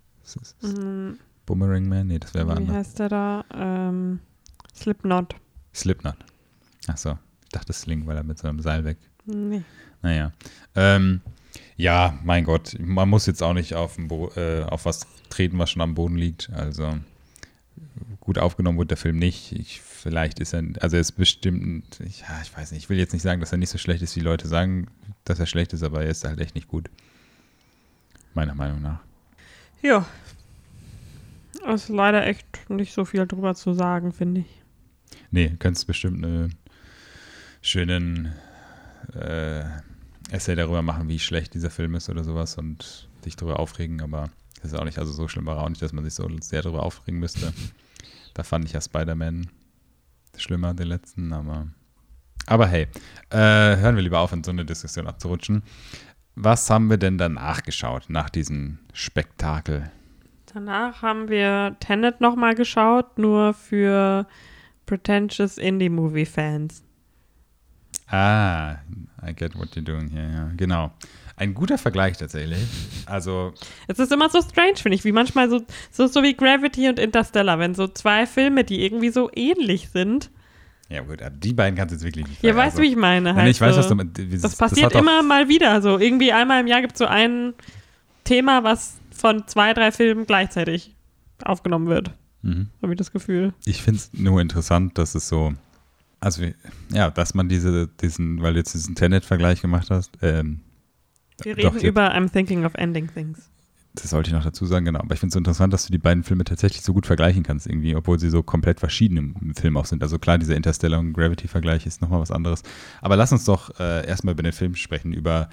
Mhm. 0.62 1.18
Boomerang 1.46 1.88
Man? 1.88 2.08
Nee, 2.08 2.20
das 2.20 2.34
wäre 2.34 2.48
Wie 2.48 2.52
anders. 2.52 2.76
heißt 2.76 3.00
der 3.00 3.10
da? 3.10 3.46
Ähm, 3.54 4.20
Slipknot. 4.76 5.36
Slipknot. 5.74 6.16
Ach 6.88 6.98
so. 6.98 7.18
Ich 7.44 7.50
dachte 7.50 7.74
Sling, 7.74 8.06
weil 8.06 8.18
er 8.18 8.24
mit 8.24 8.38
so 8.38 8.48
einem 8.48 8.60
Seil 8.60 8.84
weg. 8.84 8.98
Nee. 9.26 9.64
Naja. 10.02 10.32
Ähm, 10.76 11.22
ja, 11.78 12.18
mein 12.24 12.46
Gott, 12.46 12.76
man 12.80 13.10
muss 13.10 13.26
jetzt 13.26 13.44
auch 13.44 13.54
nicht 13.54 13.76
auf, 13.76 13.98
äh, 14.36 14.64
auf 14.64 14.86
was 14.86 15.08
treten, 15.30 15.60
was 15.60 15.72
schon 15.72 15.82
am 15.82 15.96
Boden 15.96 16.16
liegt. 16.16 16.50
Also 16.52 16.98
gut 18.20 18.38
aufgenommen 18.38 18.78
wurde 18.78 18.90
der 18.90 18.98
Film 18.98 19.18
nicht. 19.18 19.52
Ich, 19.52 19.82
vielleicht 19.82 20.40
ist 20.40 20.54
er, 20.54 20.64
also 20.80 20.96
er 20.96 21.02
ist 21.02 21.14
bestimmt, 21.14 22.00
ja, 22.00 22.42
ich 22.42 22.56
weiß 22.56 22.72
nicht, 22.72 22.84
ich 22.84 22.90
will 22.90 22.98
jetzt 22.98 23.14
nicht 23.14 23.22
sagen, 23.22 23.42
dass 23.42 23.52
er 23.52 23.58
nicht 23.58 23.70
so 23.70 23.78
schlecht 23.78 24.02
ist, 24.02 24.16
wie 24.16 24.22
Leute 24.22 24.48
sagen, 24.48 24.88
dass 25.26 25.40
er 25.40 25.46
schlecht 25.46 25.74
ist, 25.74 25.84
aber 25.84 26.04
er 26.04 26.10
ist 26.10 26.24
halt 26.24 26.40
echt 26.40 26.56
nicht 26.56 26.68
gut. 26.68 26.90
Meiner 28.34 28.56
Meinung 28.56 28.82
nach. 28.82 29.00
Ja. 29.82 30.06
Ist 31.74 31.90
leider 31.90 32.26
echt 32.26 32.70
nicht 32.70 32.94
so 32.94 33.06
viel 33.06 33.26
drüber 33.26 33.56
zu 33.56 33.74
sagen, 33.74 34.14
finde 34.14 34.42
ich. 34.42 34.62
Nee, 35.32 35.56
könntest 35.58 35.88
bestimmt 35.88 36.24
einen 36.24 36.56
schönen 37.62 38.34
äh, 39.14 39.64
Essay 40.32 40.56
darüber 40.56 40.82
machen, 40.82 41.08
wie 41.08 41.20
schlecht 41.20 41.54
dieser 41.54 41.70
Film 41.70 41.96
ist 41.96 42.10
oder 42.10 42.24
sowas 42.24 42.58
und 42.58 43.10
dich 43.26 43.36
darüber 43.36 43.60
aufregen, 43.60 44.02
aber 44.02 44.30
das 44.62 44.74
ist 44.74 44.80
auch 44.80 44.86
nicht, 44.86 44.98
also 44.98 45.12
so 45.12 45.28
schlimm 45.28 45.46
war 45.46 45.60
auch 45.60 45.70
nicht, 45.70 45.82
dass 45.82 45.94
man 45.94 46.04
sich 46.04 46.14
so 46.14 46.28
sehr 46.42 46.62
darüber 46.62 46.84
aufregen 46.84 47.20
müsste. 47.20 47.54
Da 48.34 48.44
fand 48.44 48.66
ich 48.66 48.74
ja 48.74 48.82
Spider-Man 48.82 49.48
schlimmer, 50.38 50.74
den 50.74 50.88
letzten, 50.88 51.34
aber. 51.34 51.68
Aber 52.48 52.68
hey, 52.68 52.88
äh, 53.30 53.38
hören 53.38 53.96
wir 53.96 54.04
lieber 54.04 54.20
auf, 54.20 54.34
in 54.34 54.44
so 54.44 54.52
eine 54.52 54.66
Diskussion 54.66 55.08
abzurutschen. 55.08 55.64
Was 56.36 56.70
haben 56.70 56.90
wir 56.90 56.98
denn 56.98 57.18
danach 57.18 57.64
geschaut, 57.64 58.06
nach 58.10 58.30
diesem 58.30 58.80
Spektakel? 58.94 59.90
Danach 60.54 61.02
haben 61.02 61.30
wir 61.30 61.76
Tenet 61.80 62.22
nochmal 62.22 62.56
geschaut, 62.56 63.18
nur 63.18 63.54
für 63.54 64.28
pretentious 64.86 65.58
Indie-Movie-Fans. 65.58 66.85
Ah, 68.08 68.78
I 69.26 69.34
get 69.36 69.58
what 69.58 69.76
you're 69.76 69.84
doing 69.84 70.10
here, 70.10 70.30
ja, 70.32 70.52
genau. 70.56 70.92
Ein 71.38 71.54
guter 71.54 71.78
Vergleich 71.78 72.18
tatsächlich. 72.18 72.60
Also. 73.06 73.54
Es 73.88 74.00
ist 74.00 74.12
immer 74.12 74.30
so 74.30 74.42
strange, 74.42 74.78
finde 74.78 74.96
ich, 74.96 75.04
wie 75.04 75.12
manchmal 75.12 75.50
so, 75.50 75.62
so, 75.92 76.08
so 76.08 76.24
wie 76.24 76.34
Gravity 76.34 76.88
und 76.88 76.98
Interstellar, 76.98 77.60
wenn 77.60 77.76
so 77.76 77.88
zwei 77.88 78.26
Filme, 78.26 78.64
die 78.64 78.86
irgendwie 78.86 79.10
so 79.10 79.30
ähnlich 79.36 79.90
sind. 79.90 80.30
Ja, 80.88 81.02
gut, 81.02 81.20
die 81.40 81.54
beiden 81.54 81.76
kannst 81.76 81.92
du 81.92 81.96
jetzt 81.96 82.06
wirklich 82.06 82.28
nicht 82.28 82.44
Ja, 82.44 82.56
weißt 82.56 82.78
du, 82.78 82.84
wie 82.84 82.90
ich 82.90 82.96
meine? 82.96 83.34
Halt 83.34 83.50
ich 83.50 83.60
weiß, 83.60 83.76
so, 83.76 83.82
was 83.82 83.88
du 83.88 84.28
Das, 84.28 84.42
das 84.42 84.56
passiert 84.56 84.94
das 84.94 85.02
immer 85.02 85.24
mal 85.24 85.50
wieder. 85.50 85.82
So 85.82 85.98
irgendwie 85.98 86.32
einmal 86.32 86.62
im 86.62 86.68
Jahr 86.68 86.82
gibt 86.82 86.94
es 86.94 87.00
so 87.00 87.06
ein 87.06 87.54
Thema, 88.24 88.64
was 88.64 88.98
von 89.12 89.48
zwei, 89.48 89.74
drei 89.74 89.92
Filmen 89.92 90.28
gleichzeitig 90.28 90.96
aufgenommen 91.44 91.88
wird. 91.88 92.12
Mhm. 92.44 92.70
Habe 92.82 92.94
ich 92.94 92.98
das 92.98 93.12
Gefühl. 93.12 93.54
Ich 93.66 93.82
finde 93.82 94.00
es 94.00 94.14
nur 94.14 94.40
interessant, 94.42 94.98
dass 95.00 95.16
es 95.16 95.28
so, 95.28 95.54
also 96.26 96.44
ja, 96.92 97.12
dass 97.12 97.36
man 97.36 97.50
diese, 97.50 97.88
diesen, 97.88 98.42
weil 98.42 98.54
du 98.54 98.60
jetzt 98.60 98.74
diesen 98.74 98.96
Tenet-Vergleich 98.96 99.62
gemacht 99.62 99.92
hast, 99.92 100.12
ähm, 100.24 100.62
wir 101.44 101.56
reden 101.56 101.76
Doch, 101.76 101.84
über 101.84 102.16
I'm 102.16 102.32
Thinking 102.32 102.66
of 102.66 102.74
Ending 102.74 103.14
Things. 103.14 103.52
Das 103.94 104.10
sollte 104.10 104.30
ich 104.30 104.34
noch 104.34 104.44
dazu 104.44 104.66
sagen, 104.66 104.86
genau. 104.86 105.00
Aber 105.00 105.14
ich 105.14 105.20
finde 105.20 105.30
es 105.30 105.34
so 105.34 105.38
interessant, 105.38 105.72
dass 105.72 105.86
du 105.86 105.92
die 105.92 106.00
beiden 106.00 106.24
Filme 106.24 106.44
tatsächlich 106.44 106.82
so 106.82 106.94
gut 106.94 107.06
vergleichen 107.06 107.44
kannst, 107.44 107.68
irgendwie, 107.68 107.96
obwohl 107.96 108.20
sie 108.20 108.30
so 108.30 108.42
komplett 108.42 108.80
verschieden 108.80 109.36
im 109.40 109.54
Film 109.54 109.78
auch 109.78 109.86
sind. 109.86 110.02
Also 110.02 110.18
klar, 110.18 110.40
dieser 110.40 110.56
Interstellar 110.56 111.00
und 111.00 111.14
Gravity-Vergleich 111.14 111.86
ist 111.86 112.02
nochmal 112.02 112.22
was 112.22 112.32
anderes. 112.32 112.64
Aber 113.02 113.16
lass 113.16 113.32
uns 113.32 113.46
doch 113.46 113.80
äh, 113.80 114.08
erstmal 114.08 114.34
über 114.34 114.44
den 114.44 114.52
Film 114.52 114.74
sprechen, 114.74 115.14
über 115.14 115.50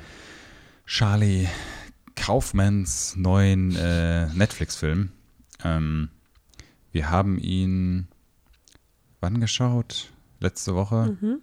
Charlie 0.87 1.49
Kaufmans 2.17 3.15
neuen 3.17 3.77
äh, 3.77 4.27
Netflix-Film. 4.33 5.11
Ähm, 5.65 6.09
wir 6.93 7.11
haben 7.11 7.39
ihn 7.39 8.09
wann 9.21 9.41
geschaut? 9.41 10.13
Letzte 10.43 10.75
Woche. 10.75 11.17
Mhm. 11.21 11.39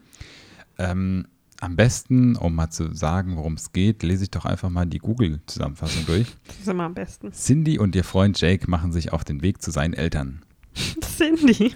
Ähm, 0.78 1.28
am 1.62 1.76
besten, 1.76 2.36
um 2.36 2.56
mal 2.56 2.70
zu 2.70 2.94
sagen, 2.94 3.36
worum 3.36 3.54
es 3.54 3.74
geht, 3.74 4.04
lese 4.04 4.24
ich 4.24 4.32
doch 4.32 4.46
einfach 4.46 4.70
mal 4.70 4.86
die 4.86 5.00
Google-Zusammenfassung 5.00 6.06
durch. 6.06 6.28
Das 6.48 6.60
ist 6.60 6.68
immer 6.68 6.84
am 6.84 6.94
besten. 6.94 7.32
Cindy 7.32 7.80
und 7.80 7.96
ihr 7.96 8.04
Freund 8.04 8.40
Jake 8.40 8.70
machen 8.70 8.92
sich 8.92 9.12
auf 9.12 9.24
den 9.24 9.42
Weg 9.42 9.62
zu 9.62 9.72
seinen 9.72 9.94
Eltern. 9.94 10.42
Cindy. 11.02 11.74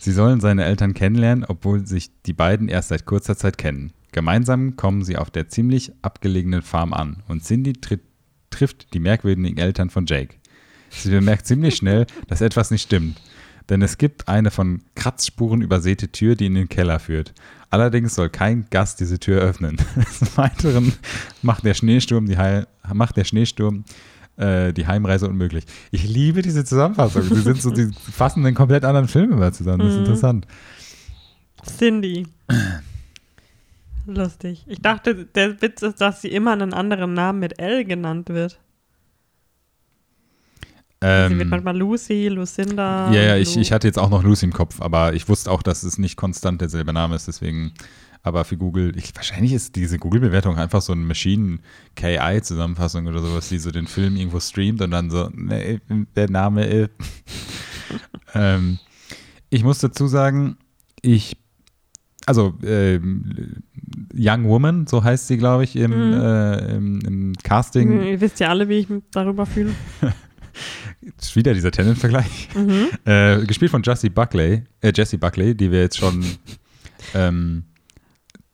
Sie 0.00 0.12
sollen 0.12 0.40
seine 0.40 0.64
Eltern 0.64 0.94
kennenlernen, 0.94 1.44
obwohl 1.44 1.86
sich 1.86 2.10
die 2.22 2.32
beiden 2.32 2.68
erst 2.68 2.88
seit 2.88 3.06
kurzer 3.06 3.36
Zeit 3.36 3.58
kennen. 3.58 3.92
Gemeinsam 4.12 4.76
kommen 4.76 5.04
sie 5.04 5.16
auf 5.16 5.30
der 5.30 5.48
ziemlich 5.48 5.92
abgelegenen 6.02 6.62
Farm 6.62 6.92
an 6.92 7.22
und 7.28 7.44
Cindy 7.44 7.74
tritt, 7.74 8.02
trifft 8.50 8.94
die 8.94 9.00
merkwürdigen 9.00 9.58
Eltern 9.58 9.90
von 9.90 10.06
Jake. 10.06 10.36
Sie 10.90 11.10
bemerkt 11.10 11.46
ziemlich 11.46 11.76
schnell, 11.76 12.06
dass 12.28 12.40
etwas 12.40 12.70
nicht 12.70 12.82
stimmt. 12.82 13.20
Denn 13.68 13.82
es 13.82 13.98
gibt 13.98 14.28
eine 14.28 14.50
von 14.50 14.82
Kratzspuren 14.94 15.60
übersäte 15.60 16.08
Tür, 16.12 16.36
die 16.36 16.46
in 16.46 16.54
den 16.54 16.68
Keller 16.68 17.00
führt. 17.00 17.34
Allerdings 17.70 18.14
soll 18.14 18.30
kein 18.30 18.66
Gast 18.70 19.00
diese 19.00 19.18
Tür 19.18 19.40
öffnen. 19.40 19.76
Des 19.96 20.36
Weiteren 20.36 20.92
macht 21.42 21.64
der 21.64 21.74
Schneesturm 21.74 22.26
die, 22.26 22.38
Heil 22.38 22.68
macht 22.92 23.16
der 23.16 23.24
Schneesturm, 23.24 23.84
äh, 24.36 24.72
die 24.72 24.86
Heimreise 24.86 25.28
unmöglich. 25.28 25.64
Ich 25.90 26.04
liebe 26.04 26.42
diese 26.42 26.64
Zusammenfassung. 26.64 27.22
Sie 27.22 27.40
sind 27.40 27.60
so, 27.60 27.70
die 27.70 27.90
fassen 27.92 28.46
einen 28.46 28.54
komplett 28.54 28.84
anderen 28.84 29.08
Film 29.08 29.32
immer 29.32 29.52
zusammen. 29.52 29.80
Das 29.80 29.88
ist 29.88 29.94
mhm. 29.94 30.04
interessant. 30.04 30.46
Cindy. 31.64 32.28
Lustig. 34.06 34.64
Ich 34.68 34.80
dachte, 34.80 35.26
der 35.26 35.60
Witz 35.60 35.82
ist, 35.82 36.00
dass 36.00 36.22
sie 36.22 36.28
immer 36.28 36.52
einen 36.52 36.72
anderen 36.72 37.14
Namen 37.14 37.40
mit 37.40 37.58
L 37.58 37.84
genannt 37.84 38.28
wird. 38.28 38.60
Ähm, 41.02 41.32
sie 41.32 41.38
wird 41.38 41.50
manchmal 41.50 41.76
Lucy, 41.76 42.28
Lucinda. 42.28 43.10
Ja, 43.12 43.22
ja, 43.22 43.36
ich, 43.36 43.56
ich 43.56 43.72
hatte 43.72 43.86
jetzt 43.86 43.98
auch 43.98 44.08
noch 44.08 44.22
Lucy 44.22 44.46
im 44.46 44.52
Kopf, 44.52 44.80
aber 44.80 45.14
ich 45.14 45.28
wusste 45.28 45.50
auch, 45.50 45.62
dass 45.62 45.82
es 45.82 45.98
nicht 45.98 46.16
konstant 46.16 46.60
derselbe 46.60 46.92
Name 46.92 47.16
ist, 47.16 47.28
deswegen. 47.28 47.72
Aber 48.22 48.44
für 48.44 48.56
Google, 48.56 48.96
ich, 48.96 49.14
wahrscheinlich 49.14 49.52
ist 49.52 49.76
diese 49.76 50.00
Google-Bewertung 50.00 50.56
einfach 50.56 50.82
so 50.82 50.92
eine 50.92 51.02
Machine-KI-Zusammenfassung 51.02 53.06
oder 53.06 53.20
sowas, 53.20 53.48
die 53.50 53.58
so 53.58 53.70
den 53.70 53.86
Film 53.86 54.16
irgendwo 54.16 54.40
streamt 54.40 54.82
und 54.82 54.90
dann 54.90 55.10
so, 55.10 55.30
nee, 55.32 55.80
der 56.16 56.28
Name 56.28 56.64
ist. 56.64 56.90
ähm, 58.34 58.80
ich 59.48 59.62
muss 59.62 59.78
dazu 59.78 60.08
sagen, 60.08 60.56
ich, 61.02 61.36
also 62.26 62.54
ähm, 62.64 63.62
Young 64.12 64.48
Woman, 64.48 64.88
so 64.88 65.04
heißt 65.04 65.28
sie, 65.28 65.36
glaube 65.36 65.62
ich, 65.62 65.76
im, 65.76 65.92
mhm. 65.92 66.20
äh, 66.20 66.74
im, 66.74 67.00
im 67.02 67.32
Casting. 67.44 68.02
Ihr 68.02 68.20
wisst 68.20 68.40
ja 68.40 68.48
alle, 68.48 68.68
wie 68.68 68.78
ich 68.78 68.88
mich 68.88 69.04
darüber 69.12 69.46
fühle. 69.46 69.72
Ist 71.20 71.36
wieder 71.36 71.54
dieser 71.54 71.70
Tennant-Vergleich. 71.70 72.48
Mhm. 72.54 72.88
Äh, 73.04 73.44
gespielt 73.46 73.70
von 73.70 73.82
Jessie 73.82 74.10
Buckley, 74.10 74.64
äh, 74.80 74.92
Jessie 74.94 75.16
Buckley, 75.16 75.54
die 75.54 75.70
wir 75.70 75.80
jetzt 75.80 75.98
schon 75.98 76.24
ähm, 77.14 77.64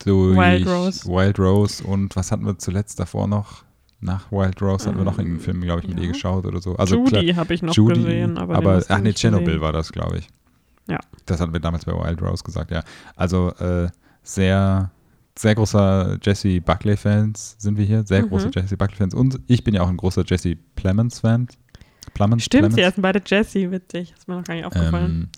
durch 0.04 0.36
Wild 0.36 0.66
Rose. 0.66 1.06
Wild 1.06 1.38
Rose 1.38 1.82
und 1.82 2.14
was 2.16 2.32
hatten 2.32 2.44
wir 2.44 2.58
zuletzt 2.58 3.00
davor 3.00 3.26
noch? 3.26 3.64
Nach 4.00 4.30
Wild 4.32 4.60
Rose 4.60 4.86
hatten 4.86 4.98
wir 4.98 5.04
noch 5.04 5.18
irgendeinen 5.18 5.40
Film, 5.40 5.60
glaube 5.60 5.80
ich, 5.80 5.88
mit 5.88 5.98
ja. 5.98 6.04
ihr 6.04 6.12
geschaut 6.12 6.44
oder 6.44 6.60
so. 6.60 6.74
Also, 6.74 6.96
Judy 6.96 7.34
habe 7.34 7.54
ich 7.54 7.62
noch 7.62 7.74
Judy, 7.74 8.02
gesehen. 8.02 8.36
Aber, 8.36 8.56
aber 8.56 8.82
ach 8.88 8.98
nee, 8.98 9.12
Chernobyl 9.12 9.60
war 9.60 9.72
das, 9.72 9.92
glaube 9.92 10.18
ich. 10.18 10.28
Ja. 10.88 10.98
Das 11.26 11.40
hatten 11.40 11.52
wir 11.52 11.60
damals 11.60 11.84
bei 11.84 11.92
Wild 11.92 12.20
Rose 12.20 12.42
gesagt, 12.42 12.72
ja. 12.72 12.82
Also 13.14 13.50
äh, 13.60 13.88
sehr, 14.24 14.90
sehr 15.38 15.54
großer 15.54 16.18
Jesse 16.20 16.60
Buckley-Fans 16.60 17.56
sind 17.58 17.78
wir 17.78 17.84
hier. 17.84 18.04
Sehr 18.04 18.24
mhm. 18.24 18.30
große 18.30 18.50
Jesse 18.52 18.76
Buckley-Fans. 18.76 19.14
Und 19.14 19.40
ich 19.46 19.62
bin 19.62 19.74
ja 19.74 19.82
auch 19.82 19.88
ein 19.88 19.96
großer 19.96 20.24
Jesse 20.26 20.56
Plemons-Fan. 20.74 21.46
Plummons, 22.14 22.44
Stimmt, 22.44 22.60
Plummons. 22.62 22.74
sie 22.76 22.84
heißen 22.84 23.02
beide 23.02 23.22
Jesse, 23.24 23.70
witzig. 23.70 24.12
Ist 24.16 24.28
mir 24.28 24.36
noch 24.36 24.44
gar 24.44 24.54
nicht 24.54 24.64
aufgefallen. 24.64 25.30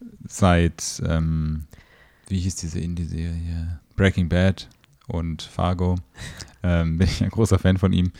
Ähm, 0.00 0.08
seit, 0.26 1.02
ähm, 1.06 1.64
wie 2.28 2.38
hieß 2.38 2.56
diese 2.56 2.80
Indie-Serie? 2.80 3.80
Breaking 3.96 4.28
Bad 4.28 4.68
und 5.08 5.42
Fargo. 5.42 5.96
ähm, 6.62 6.98
bin 6.98 7.08
ich 7.08 7.22
ein 7.22 7.30
großer 7.30 7.58
Fan 7.58 7.76
von 7.76 7.92
ihm. 7.92 8.12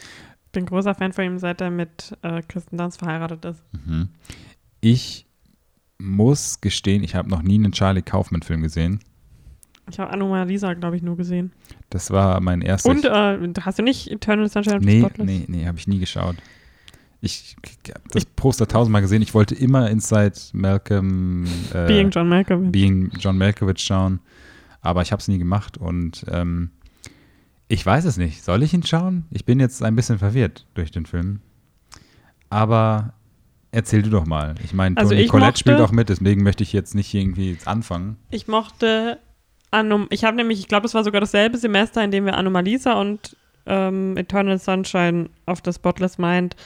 Bin 0.52 0.66
großer 0.66 0.94
Fan 0.94 1.12
von 1.12 1.24
ihm, 1.24 1.38
seit 1.38 1.60
er 1.60 1.70
mit 1.70 2.16
äh, 2.22 2.42
Kristen 2.42 2.78
Dunst 2.78 2.98
verheiratet 2.98 3.44
ist. 3.44 3.62
Mhm. 3.72 4.08
Ich 4.80 5.26
muss 5.98 6.60
gestehen, 6.60 7.02
ich 7.02 7.14
habe 7.14 7.28
noch 7.28 7.42
nie 7.42 7.56
einen 7.56 7.72
Charlie 7.72 8.02
Kaufman-Film 8.02 8.62
gesehen. 8.62 9.00
Ich 9.90 9.98
habe 9.98 10.10
Anomalisa, 10.12 10.74
glaube 10.74 10.96
ich, 10.96 11.02
nur 11.02 11.16
gesehen. 11.16 11.52
Das 11.90 12.10
war 12.10 12.40
mein 12.40 12.60
erster. 12.60 12.90
Und 12.90 13.04
äh, 13.04 13.60
hast 13.62 13.78
du 13.78 13.82
nicht 13.82 14.10
Eternal 14.10 14.48
Sunshine 14.48 14.76
of 14.76 14.82
nee, 14.82 15.00
Spotless? 15.00 15.26
Nee, 15.26 15.44
nee, 15.48 15.66
habe 15.66 15.78
ich 15.78 15.88
nie 15.88 15.98
geschaut. 15.98 16.36
Ich 17.20 17.56
habe 17.88 18.00
das 18.10 18.24
Poster 18.24 18.68
tausendmal 18.68 19.02
gesehen. 19.02 19.22
Ich 19.22 19.34
wollte 19.34 19.54
immer 19.54 19.90
Inside 19.90 20.34
Malcolm. 20.52 21.46
Äh, 21.72 21.86
Being 21.86 22.10
John 22.10 22.28
Malkovich. 22.28 22.70
Being 22.70 23.10
John 23.18 23.36
Malkovich 23.38 23.80
schauen. 23.80 24.20
Aber 24.80 25.02
ich 25.02 25.10
habe 25.10 25.20
es 25.20 25.26
nie 25.26 25.38
gemacht 25.38 25.76
und 25.76 26.24
ähm, 26.30 26.70
ich 27.66 27.84
weiß 27.84 28.04
es 28.04 28.16
nicht. 28.16 28.44
Soll 28.44 28.62
ich 28.62 28.72
ihn 28.72 28.84
schauen? 28.84 29.26
Ich 29.30 29.44
bin 29.44 29.58
jetzt 29.58 29.82
ein 29.82 29.96
bisschen 29.96 30.18
verwirrt 30.18 30.66
durch 30.74 30.92
den 30.92 31.06
Film. 31.06 31.40
Aber 32.50 33.14
erzähl 33.72 34.02
du 34.02 34.10
doch 34.10 34.24
mal. 34.24 34.54
Ich 34.64 34.72
meine, 34.72 34.96
also 34.96 35.10
Toni 35.10 35.26
Collette 35.26 35.46
mochte, 35.48 35.58
spielt 35.58 35.80
auch 35.80 35.92
mit, 35.92 36.08
deswegen 36.08 36.42
möchte 36.42 36.62
ich 36.62 36.72
jetzt 36.72 36.94
nicht 36.94 37.12
irgendwie 37.12 37.58
anfangen. 37.64 38.16
Ich 38.30 38.48
mochte 38.48 39.18
Anom 39.70 40.06
ich 40.10 40.24
habe 40.24 40.36
nämlich, 40.36 40.60
ich 40.60 40.68
glaube, 40.68 40.86
es 40.86 40.94
war 40.94 41.04
sogar 41.04 41.20
dasselbe 41.20 41.58
Semester, 41.58 42.02
in 42.02 42.10
dem 42.10 42.24
wir 42.24 42.36
Anomalisa 42.36 42.94
und 42.94 43.36
ähm, 43.66 44.16
Eternal 44.16 44.58
Sunshine 44.58 45.28
of 45.46 45.60
the 45.64 45.72
Spotless 45.72 46.16
Mind 46.16 46.56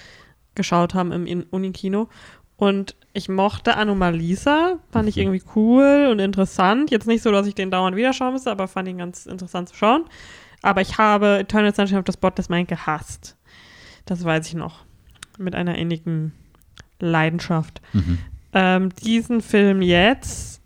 geschaut 0.54 0.94
haben 0.94 1.26
im 1.26 1.46
Unikino. 1.50 2.08
Und 2.56 2.94
ich 3.12 3.28
mochte 3.28 3.76
Anomalisa, 3.76 4.78
fand 4.90 5.08
ich 5.08 5.18
irgendwie 5.18 5.42
cool 5.56 6.08
und 6.10 6.18
interessant. 6.20 6.90
Jetzt 6.90 7.06
nicht 7.08 7.22
so, 7.22 7.32
dass 7.32 7.46
ich 7.46 7.54
den 7.54 7.70
dauernd 7.70 7.96
wieder 7.96 8.12
schauen 8.12 8.34
müsste, 8.34 8.50
aber 8.50 8.68
fand 8.68 8.88
ihn 8.88 8.98
ganz 8.98 9.26
interessant 9.26 9.68
zu 9.70 9.74
schauen. 9.74 10.04
Aber 10.62 10.80
ich 10.80 10.96
habe 10.96 11.38
Eternal 11.40 11.74
Sunshine 11.74 11.98
of 11.98 12.04
the 12.06 12.12
Spotless 12.12 12.48
Mind 12.48 12.68
gehasst. 12.68 13.36
Das 14.06 14.24
weiß 14.24 14.46
ich 14.46 14.54
noch. 14.54 14.84
Mit 15.38 15.54
einer 15.56 15.76
ähnlichen 15.76 16.32
Leidenschaft. 17.00 17.80
Mhm. 17.92 18.18
Ähm, 18.52 18.88
diesen 19.02 19.40
Film 19.40 19.82
jetzt, 19.82 20.60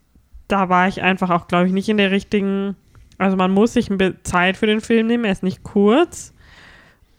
da 0.48 0.68
war 0.68 0.88
ich 0.88 1.00
einfach 1.02 1.30
auch, 1.30 1.48
glaube 1.48 1.66
ich, 1.66 1.72
nicht 1.72 1.88
in 1.88 1.96
der 1.96 2.10
richtigen. 2.10 2.76
Also 3.16 3.36
man 3.38 3.52
muss 3.52 3.72
sich 3.72 3.88
Zeit 4.22 4.58
für 4.58 4.66
den 4.66 4.82
Film 4.82 5.06
nehmen. 5.06 5.24
Er 5.24 5.32
ist 5.32 5.42
nicht 5.42 5.62
kurz 5.62 6.34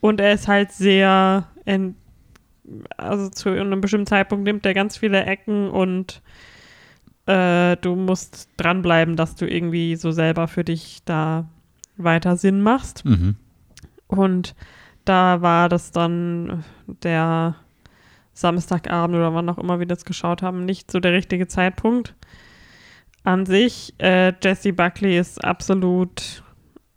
und 0.02 0.20
er 0.20 0.34
ist 0.34 0.48
halt 0.48 0.72
sehr, 0.72 1.48
en- 1.66 1.96
also 2.98 3.30
zu 3.30 3.50
einem 3.50 3.82
bestimmten 3.82 4.08
Zeitpunkt 4.08 4.46
nimmt 4.46 4.66
er 4.66 4.74
ganz 4.74 4.98
viele 4.98 5.24
Ecken 5.26 5.70
und 5.70 6.22
äh, 7.26 7.78
du 7.78 7.96
musst 7.96 8.50
dranbleiben, 8.58 9.16
dass 9.16 9.36
du 9.36 9.46
irgendwie 9.46 9.96
so 9.96 10.12
selber 10.12 10.48
für 10.48 10.64
dich 10.64 11.00
da 11.06 11.48
weiter 11.98 12.38
Sinn 12.38 12.62
machst. 12.62 13.06
Mhm. 13.06 13.36
Und 14.08 14.56
da 15.06 15.42
war 15.42 15.70
das 15.70 15.92
dann 15.92 16.64
der 17.04 17.56
Samstagabend 18.34 19.16
oder 19.16 19.34
wann 19.34 19.50
auch 19.50 19.58
immer 19.58 19.80
wir 19.80 19.88
das 19.88 20.06
geschaut 20.06 20.42
haben, 20.42 20.66
nicht 20.66 20.92
so 20.92 21.00
der 21.00 21.14
richtige 21.14 21.48
Zeitpunkt. 21.48 22.14
An 23.24 23.46
sich, 23.46 23.94
äh, 23.98 24.34
Jessie 24.42 24.72
Buckley 24.72 25.18
ist 25.18 25.44
absolut 25.44 26.44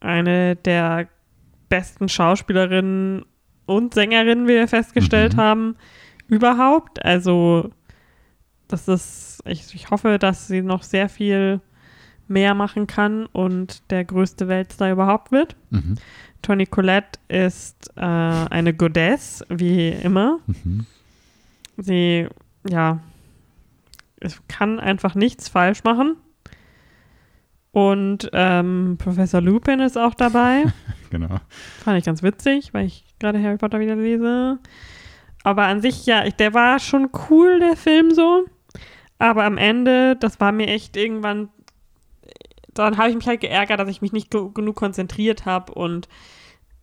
eine 0.01 0.57
der 0.57 1.09
besten 1.69 2.09
Schauspielerinnen 2.09 3.25
und 3.71 3.95
Sängerinnen, 3.95 4.47
wie 4.47 4.55
wir 4.55 4.69
festgestellt 4.69 5.35
Mhm. 5.37 5.41
haben, 5.41 5.77
überhaupt. 6.29 7.05
Also, 7.05 7.71
das 8.69 8.89
ist, 8.89 9.43
ich, 9.47 9.75
ich 9.75 9.91
hoffe, 9.91 10.19
dass 10.19 10.47
sie 10.47 10.63
noch 10.63 10.83
sehr 10.83 11.09
viel 11.09 11.61
mehr 12.29 12.55
machen 12.55 12.87
kann 12.87 13.27
und 13.27 13.91
der 13.91 14.05
größte 14.05 14.47
Weltstar 14.49 14.93
überhaupt 14.93 15.33
wird. 15.33 15.57
Mhm. 15.71 15.97
Toni 16.43 16.67
Collette 16.67 17.19
ist 17.29 17.91
äh, 17.97 18.01
eine 18.01 18.73
Goddess, 18.75 19.45
wie 19.49 19.89
immer. 19.89 20.39
Mhm. 20.47 20.87
Sie, 21.77 22.29
ja, 22.69 23.01
es 24.21 24.41
kann 24.49 24.79
einfach 24.81 25.15
nichts 25.15 25.49
falsch 25.49 25.83
machen. 25.85 26.17
Und 27.73 28.29
ähm, 28.33 28.97
Professor 28.99 29.41
Lupin 29.41 29.81
ist 29.81 29.97
auch 29.99 30.15
dabei. 30.15 30.65
Genau. 31.11 31.41
Fand 31.83 31.99
ich 31.99 32.05
ganz 32.05 32.23
witzig, 32.23 32.73
weil 32.73 32.87
ich 32.87 33.05
gerade 33.21 33.43
Harry 33.43 33.59
Potter 33.59 33.81
wieder 33.81 33.97
lese. 33.97 34.59
Aber 35.45 35.65
an 35.65 35.81
sich, 35.81 36.07
ja, 36.07 36.25
ich, 36.25 36.35
der 36.35 36.55
war 36.55 36.79
schon 36.79 37.11
cool, 37.31 37.61
der 37.61 37.77
Film 37.77 38.11
so. 38.11 38.45
Aber 39.19 39.45
am 39.45 39.59
Ende, 39.59 40.17
das 40.17 40.41
war 40.41 40.53
mir 40.53 40.67
echt 40.67 40.97
irgendwann, 40.97 41.51
dann 42.75 42.97
habe 42.97 43.11
ich 43.11 43.17
mich 43.17 43.27
halt 43.27 43.41
geärgert, 43.41 43.79
dass 43.79 43.89
ich 43.89 44.03
mich 44.03 44.13
nicht 44.13 44.31
ge 44.31 44.49
genug 44.53 44.77
konzentriert 44.77 45.47
habe. 45.47 45.73
Und 45.75 46.09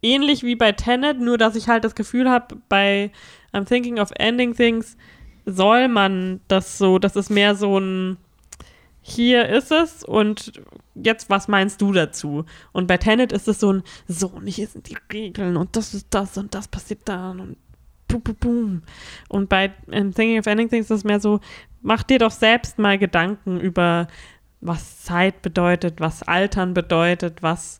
ähnlich 0.02 0.44
wie 0.44 0.56
bei 0.56 0.72
Tenet, 0.72 1.20
nur 1.20 1.38
dass 1.38 1.56
ich 1.56 1.68
halt 1.68 1.84
das 1.84 1.96
Gefühl 1.96 2.30
habe, 2.30 2.58
bei 2.70 3.12
I'm 3.54 3.66
Thinking 3.66 4.00
of 4.00 4.12
Ending 4.16 4.56
Things 4.56 4.98
soll 5.46 5.88
man 5.88 6.42
das 6.48 6.78
so, 6.78 7.00
das 7.00 7.16
ist 7.16 7.30
mehr 7.30 7.56
so 7.56 7.80
ein 7.80 8.18
hier 9.10 9.48
ist 9.48 9.72
es 9.72 10.04
und 10.04 10.52
jetzt, 10.94 11.30
was 11.30 11.48
meinst 11.48 11.82
du 11.82 11.94
dazu? 11.94 12.44
Und 12.74 12.88
bei 12.88 12.98
Tenet 12.98 13.32
ist 13.32 13.48
es 13.48 13.62
so 13.62 13.72
ein, 13.72 13.84
so, 14.08 14.28
und 14.28 14.48
hier 14.48 14.68
sind 14.68 14.90
die 14.90 14.98
Regeln 15.14 15.56
und 15.56 15.78
das 15.78 15.94
ist 15.94 16.08
das 16.10 16.38
und 16.38 16.54
das 16.54 16.68
passiert 16.68 17.02
dann 17.06 17.40
und 17.40 17.58
pum, 18.10 18.22
pum, 18.22 18.36
pum. 18.36 18.82
Und 19.30 19.48
bei 19.48 19.70
Thinking 19.90 20.40
of 20.40 20.48
Anything 20.48 20.82
ist 20.82 20.92
es 20.92 21.06
mehr 21.06 21.22
so, 21.22 21.40
mach 21.82 22.04
dir 22.04 22.20
doch 22.20 22.32
selbst 22.32 22.80
mal 22.80 22.98
Gedanken 22.98 23.62
über, 23.62 24.10
was 24.60 25.04
Zeit 25.04 25.42
bedeutet, 25.42 26.02
was 26.02 26.24
Altern 26.24 26.74
bedeutet, 26.74 27.42
was 27.42 27.80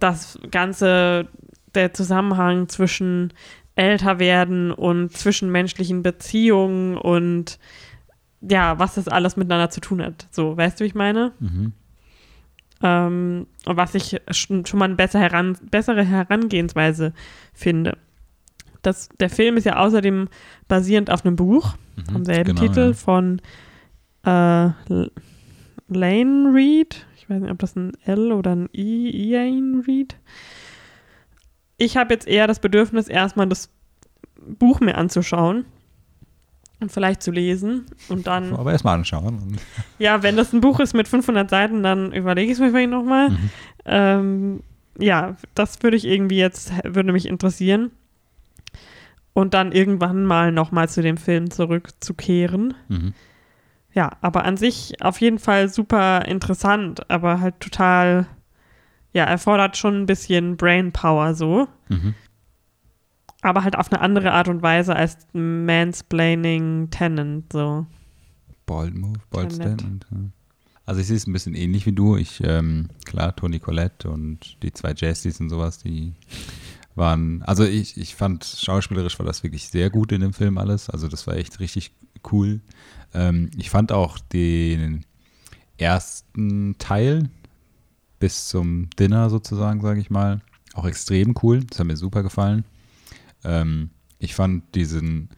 das 0.00 0.36
ganze, 0.50 1.28
der 1.76 1.94
Zusammenhang 1.94 2.68
zwischen 2.68 3.32
älter 3.76 4.18
werden 4.18 4.72
und 4.72 5.16
zwischenmenschlichen 5.16 6.02
Beziehungen 6.02 6.96
und 6.96 7.60
ja, 8.40 8.78
was 8.78 8.94
das 8.94 9.08
alles 9.08 9.36
miteinander 9.36 9.70
zu 9.70 9.80
tun 9.80 10.02
hat. 10.02 10.28
So, 10.30 10.56
weißt 10.56 10.78
du, 10.80 10.84
wie 10.84 10.88
ich 10.88 10.94
meine? 10.94 11.32
Mhm. 11.40 11.72
Ähm, 12.82 13.46
und 13.66 13.76
was 13.76 13.94
ich 13.94 14.20
schon, 14.30 14.64
schon 14.64 14.78
mal 14.78 14.86
eine 14.86 14.94
besser 14.94 15.20
heran, 15.20 15.56
bessere 15.70 16.02
Herangehensweise 16.04 17.12
finde. 17.52 17.98
Das, 18.82 19.10
der 19.20 19.28
Film 19.28 19.58
ist 19.58 19.64
ja 19.64 19.76
außerdem 19.76 20.28
basierend 20.68 21.10
auf 21.10 21.24
einem 21.24 21.36
Buch 21.36 21.74
Mhm. 21.96 22.12
vom 22.12 22.24
selben 22.24 22.54
Genau, 22.54 22.60
Titel 22.62 22.80
ja. 22.88 22.92
von 22.94 23.40
äh, 24.24 24.70
Lane 25.88 26.54
Reed. 26.54 27.06
Ich 27.16 27.28
weiß 27.28 27.40
nicht, 27.42 27.50
ob 27.50 27.58
das 27.58 27.76
ein 27.76 27.92
L 28.04 28.32
oder 28.32 28.52
ein 28.56 28.68
I, 28.74 29.10
Ian 29.32 29.84
Reed. 29.86 30.16
Ich 31.76 31.96
habe 31.96 32.14
jetzt 32.14 32.26
eher 32.26 32.46
das 32.46 32.60
Bedürfnis, 32.60 33.08
erstmal 33.08 33.48
das 33.48 33.70
Buch 34.40 34.80
mir 34.80 34.96
anzuschauen 34.96 35.64
und 36.80 36.90
vielleicht 36.90 37.22
zu 37.22 37.30
lesen 37.30 37.86
und 38.08 38.26
dann 38.26 38.54
Aber 38.54 38.72
erstmal 38.72 38.94
anschauen. 38.94 39.58
ja, 39.98 40.22
wenn 40.22 40.36
das 40.36 40.52
ein 40.52 40.60
Buch 40.60 40.80
ist 40.80 40.94
mit 40.94 41.08
500 41.08 41.48
Seiten, 41.48 41.82
dann 41.82 42.12
überlege 42.12 42.46
ich 42.50 42.54
es 42.54 42.60
mir 42.60 42.70
vielleicht 42.70 42.90
nochmal. 42.90 43.30
Mhm. 43.30 43.50
Ähm, 43.84 44.60
ja, 44.98 45.36
das 45.54 45.82
würde 45.82 45.96
ich 45.96 46.06
irgendwie 46.06 46.38
jetzt, 46.38 46.72
würde 46.84 47.12
mich 47.12 47.26
interessieren. 47.26 47.90
Und 49.32 49.54
dann 49.54 49.72
irgendwann 49.72 50.24
mal 50.24 50.52
nochmal 50.52 50.88
zu 50.88 51.02
dem 51.02 51.16
Film 51.16 51.50
zurückzukehren. 51.50 52.74
Mhm. 52.88 53.14
Ja, 53.92 54.10
aber 54.20 54.44
an 54.44 54.56
sich 54.56 55.02
auf 55.02 55.20
jeden 55.20 55.38
Fall 55.38 55.68
super 55.68 56.24
interessant, 56.26 57.08
aber 57.10 57.40
halt 57.40 57.60
total, 57.60 58.26
ja, 59.12 59.24
erfordert 59.24 59.76
schon 59.76 60.02
ein 60.02 60.06
bisschen 60.06 60.56
Brainpower 60.56 61.34
so. 61.34 61.68
Mhm. 61.88 62.14
Aber 63.42 63.64
halt 63.64 63.76
auf 63.76 63.90
eine 63.90 64.00
andere 64.00 64.32
Art 64.32 64.48
und 64.48 64.62
Weise 64.62 64.94
als 64.94 65.16
Mansplaining 65.32 66.90
Tenant 66.90 67.52
so. 67.52 67.86
Bold 68.66 68.94
Move, 68.94 69.18
Bold 69.30 69.50
Tenet. 69.50 69.80
Stand. 69.80 70.06
Ja. 70.10 70.18
Also 70.86 71.00
ich 71.00 71.06
sehe 71.06 71.16
es 71.16 71.26
ein 71.26 71.32
bisschen 71.32 71.54
ähnlich 71.54 71.86
wie 71.86 71.92
du. 71.92 72.16
Ich, 72.16 72.42
ähm, 72.44 72.88
klar, 73.04 73.34
Toni 73.34 73.60
Collette 73.60 74.10
und 74.10 74.62
die 74.62 74.72
zwei 74.72 74.92
Jazzies 74.96 75.40
und 75.40 75.48
sowas, 75.48 75.78
die 75.78 76.14
waren, 76.96 77.42
also 77.42 77.64
ich, 77.64 77.96
ich 77.96 78.14
fand, 78.14 78.44
schauspielerisch 78.44 79.18
war 79.18 79.26
das 79.26 79.42
wirklich 79.42 79.68
sehr 79.68 79.90
gut 79.90 80.12
in 80.12 80.20
dem 80.20 80.32
Film 80.32 80.58
alles. 80.58 80.90
Also 80.90 81.08
das 81.08 81.26
war 81.26 81.36
echt 81.36 81.60
richtig 81.60 81.92
cool. 82.32 82.60
Ähm, 83.14 83.50
ich 83.56 83.70
fand 83.70 83.92
auch 83.92 84.18
den 84.18 85.04
ersten 85.78 86.76
Teil 86.78 87.30
bis 88.18 88.48
zum 88.48 88.90
Dinner 88.98 89.30
sozusagen, 89.30 89.80
sage 89.80 90.00
ich 90.00 90.10
mal, 90.10 90.42
auch 90.74 90.84
extrem 90.84 91.34
cool. 91.42 91.64
Das 91.64 91.78
hat 91.78 91.86
mir 91.86 91.96
super 91.96 92.22
gefallen. 92.22 92.64
Ähm, 93.44 93.90
ich 94.18 94.34
fand 94.34 94.74
diesen 94.74 95.30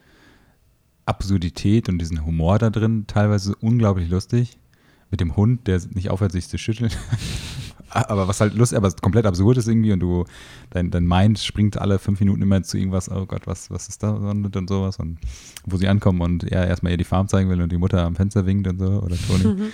Absurdität 1.07 1.89
und 1.89 1.99
diesen 1.99 2.25
Humor 2.25 2.59
da 2.59 2.71
drin 2.71 3.05
teilweise 3.07 3.55
unglaublich 3.57 4.09
lustig. 4.09 4.59
Mit 5.11 5.21
dem 5.21 5.37
Hund, 5.37 5.67
der 5.67 5.81
nicht 5.91 6.11
aufhört, 6.11 6.33
sich 6.33 6.49
zu 6.49 6.57
schütteln. 6.59 6.91
aber 7.91 8.29
was 8.29 8.41
halt 8.41 8.55
lustig, 8.55 8.79
aber 8.79 8.91
komplett 8.93 9.27
absurd 9.27 9.59
ist 9.59 9.69
irgendwie 9.69 9.93
und 9.93 10.01
du, 10.01 10.25
dein, 10.71 10.91
dein 10.91 11.07
Mind 11.07 11.39
springt 11.39 11.77
alle 11.77 11.99
fünf 11.99 12.21
Minuten 12.21 12.43
immer 12.43 12.63
zu 12.63 12.79
irgendwas, 12.79 13.11
oh 13.11 13.27
Gott, 13.27 13.47
was, 13.47 13.71
was 13.71 13.89
ist 13.89 14.03
da 14.03 14.11
und, 14.11 14.69
sowas 14.69 14.99
und 14.99 15.19
wo 15.67 15.77
sie 15.77 15.89
ankommen 15.89 16.21
und 16.23 16.45
er 16.45 16.67
erstmal 16.67 16.93
ihr 16.93 16.99
die 16.99 17.05
Farm 17.05 17.29
zeigen 17.29 17.51
will 17.51 17.61
und 17.61 17.71
die 17.71 17.79
Mutter 17.79 18.03
am 18.03 18.17
Fenster 18.17 18.47
winkt 18.47 18.67
und 18.67 18.79
so 18.79 19.03
oder 19.03 19.17
Toni. 19.17 19.71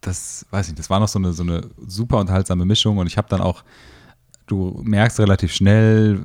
das, 0.00 0.46
weiß 0.50 0.68
ich, 0.68 0.74
das 0.74 0.88
war 0.88 1.00
noch 1.00 1.08
so 1.08 1.18
eine, 1.18 1.32
so 1.32 1.42
eine 1.42 1.68
super 1.86 2.18
unterhaltsame 2.18 2.64
Mischung 2.64 2.98
und 2.98 3.06
ich 3.06 3.18
habe 3.18 3.28
dann 3.28 3.40
auch, 3.40 3.62
du 4.46 4.80
merkst 4.82 5.20
relativ 5.20 5.52
schnell, 5.52 6.24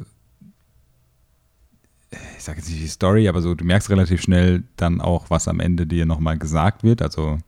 ich 2.12 2.44
sage 2.44 2.60
jetzt 2.60 2.70
nicht 2.70 2.82
die 2.82 2.88
Story, 2.88 3.28
aber 3.28 3.42
so, 3.42 3.56
du 3.56 3.66
merkst 3.66 3.90
relativ 3.90 4.22
schnell 4.22 4.64
dann 4.78 5.02
auch, 5.02 5.30
was 5.30 5.48
am 5.48 5.60
Ende 5.60 5.88
dir 5.88 6.06
nochmal 6.06 6.38
gesagt 6.38 6.84
wird, 6.84 7.02
also 7.02 7.40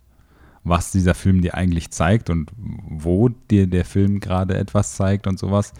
was 0.63 0.91
dieser 0.91 1.13
Film 1.13 1.41
dir 1.41 1.55
eigentlich 1.55 1.91
zeigt 1.91 2.29
und 2.29 2.51
wo 2.57 3.29
dir 3.29 3.67
der 3.67 3.85
Film 3.85 4.19
gerade 4.19 4.57
etwas 4.57 4.95
zeigt 4.95 5.27
und 5.27 5.39
sowas. 5.39 5.73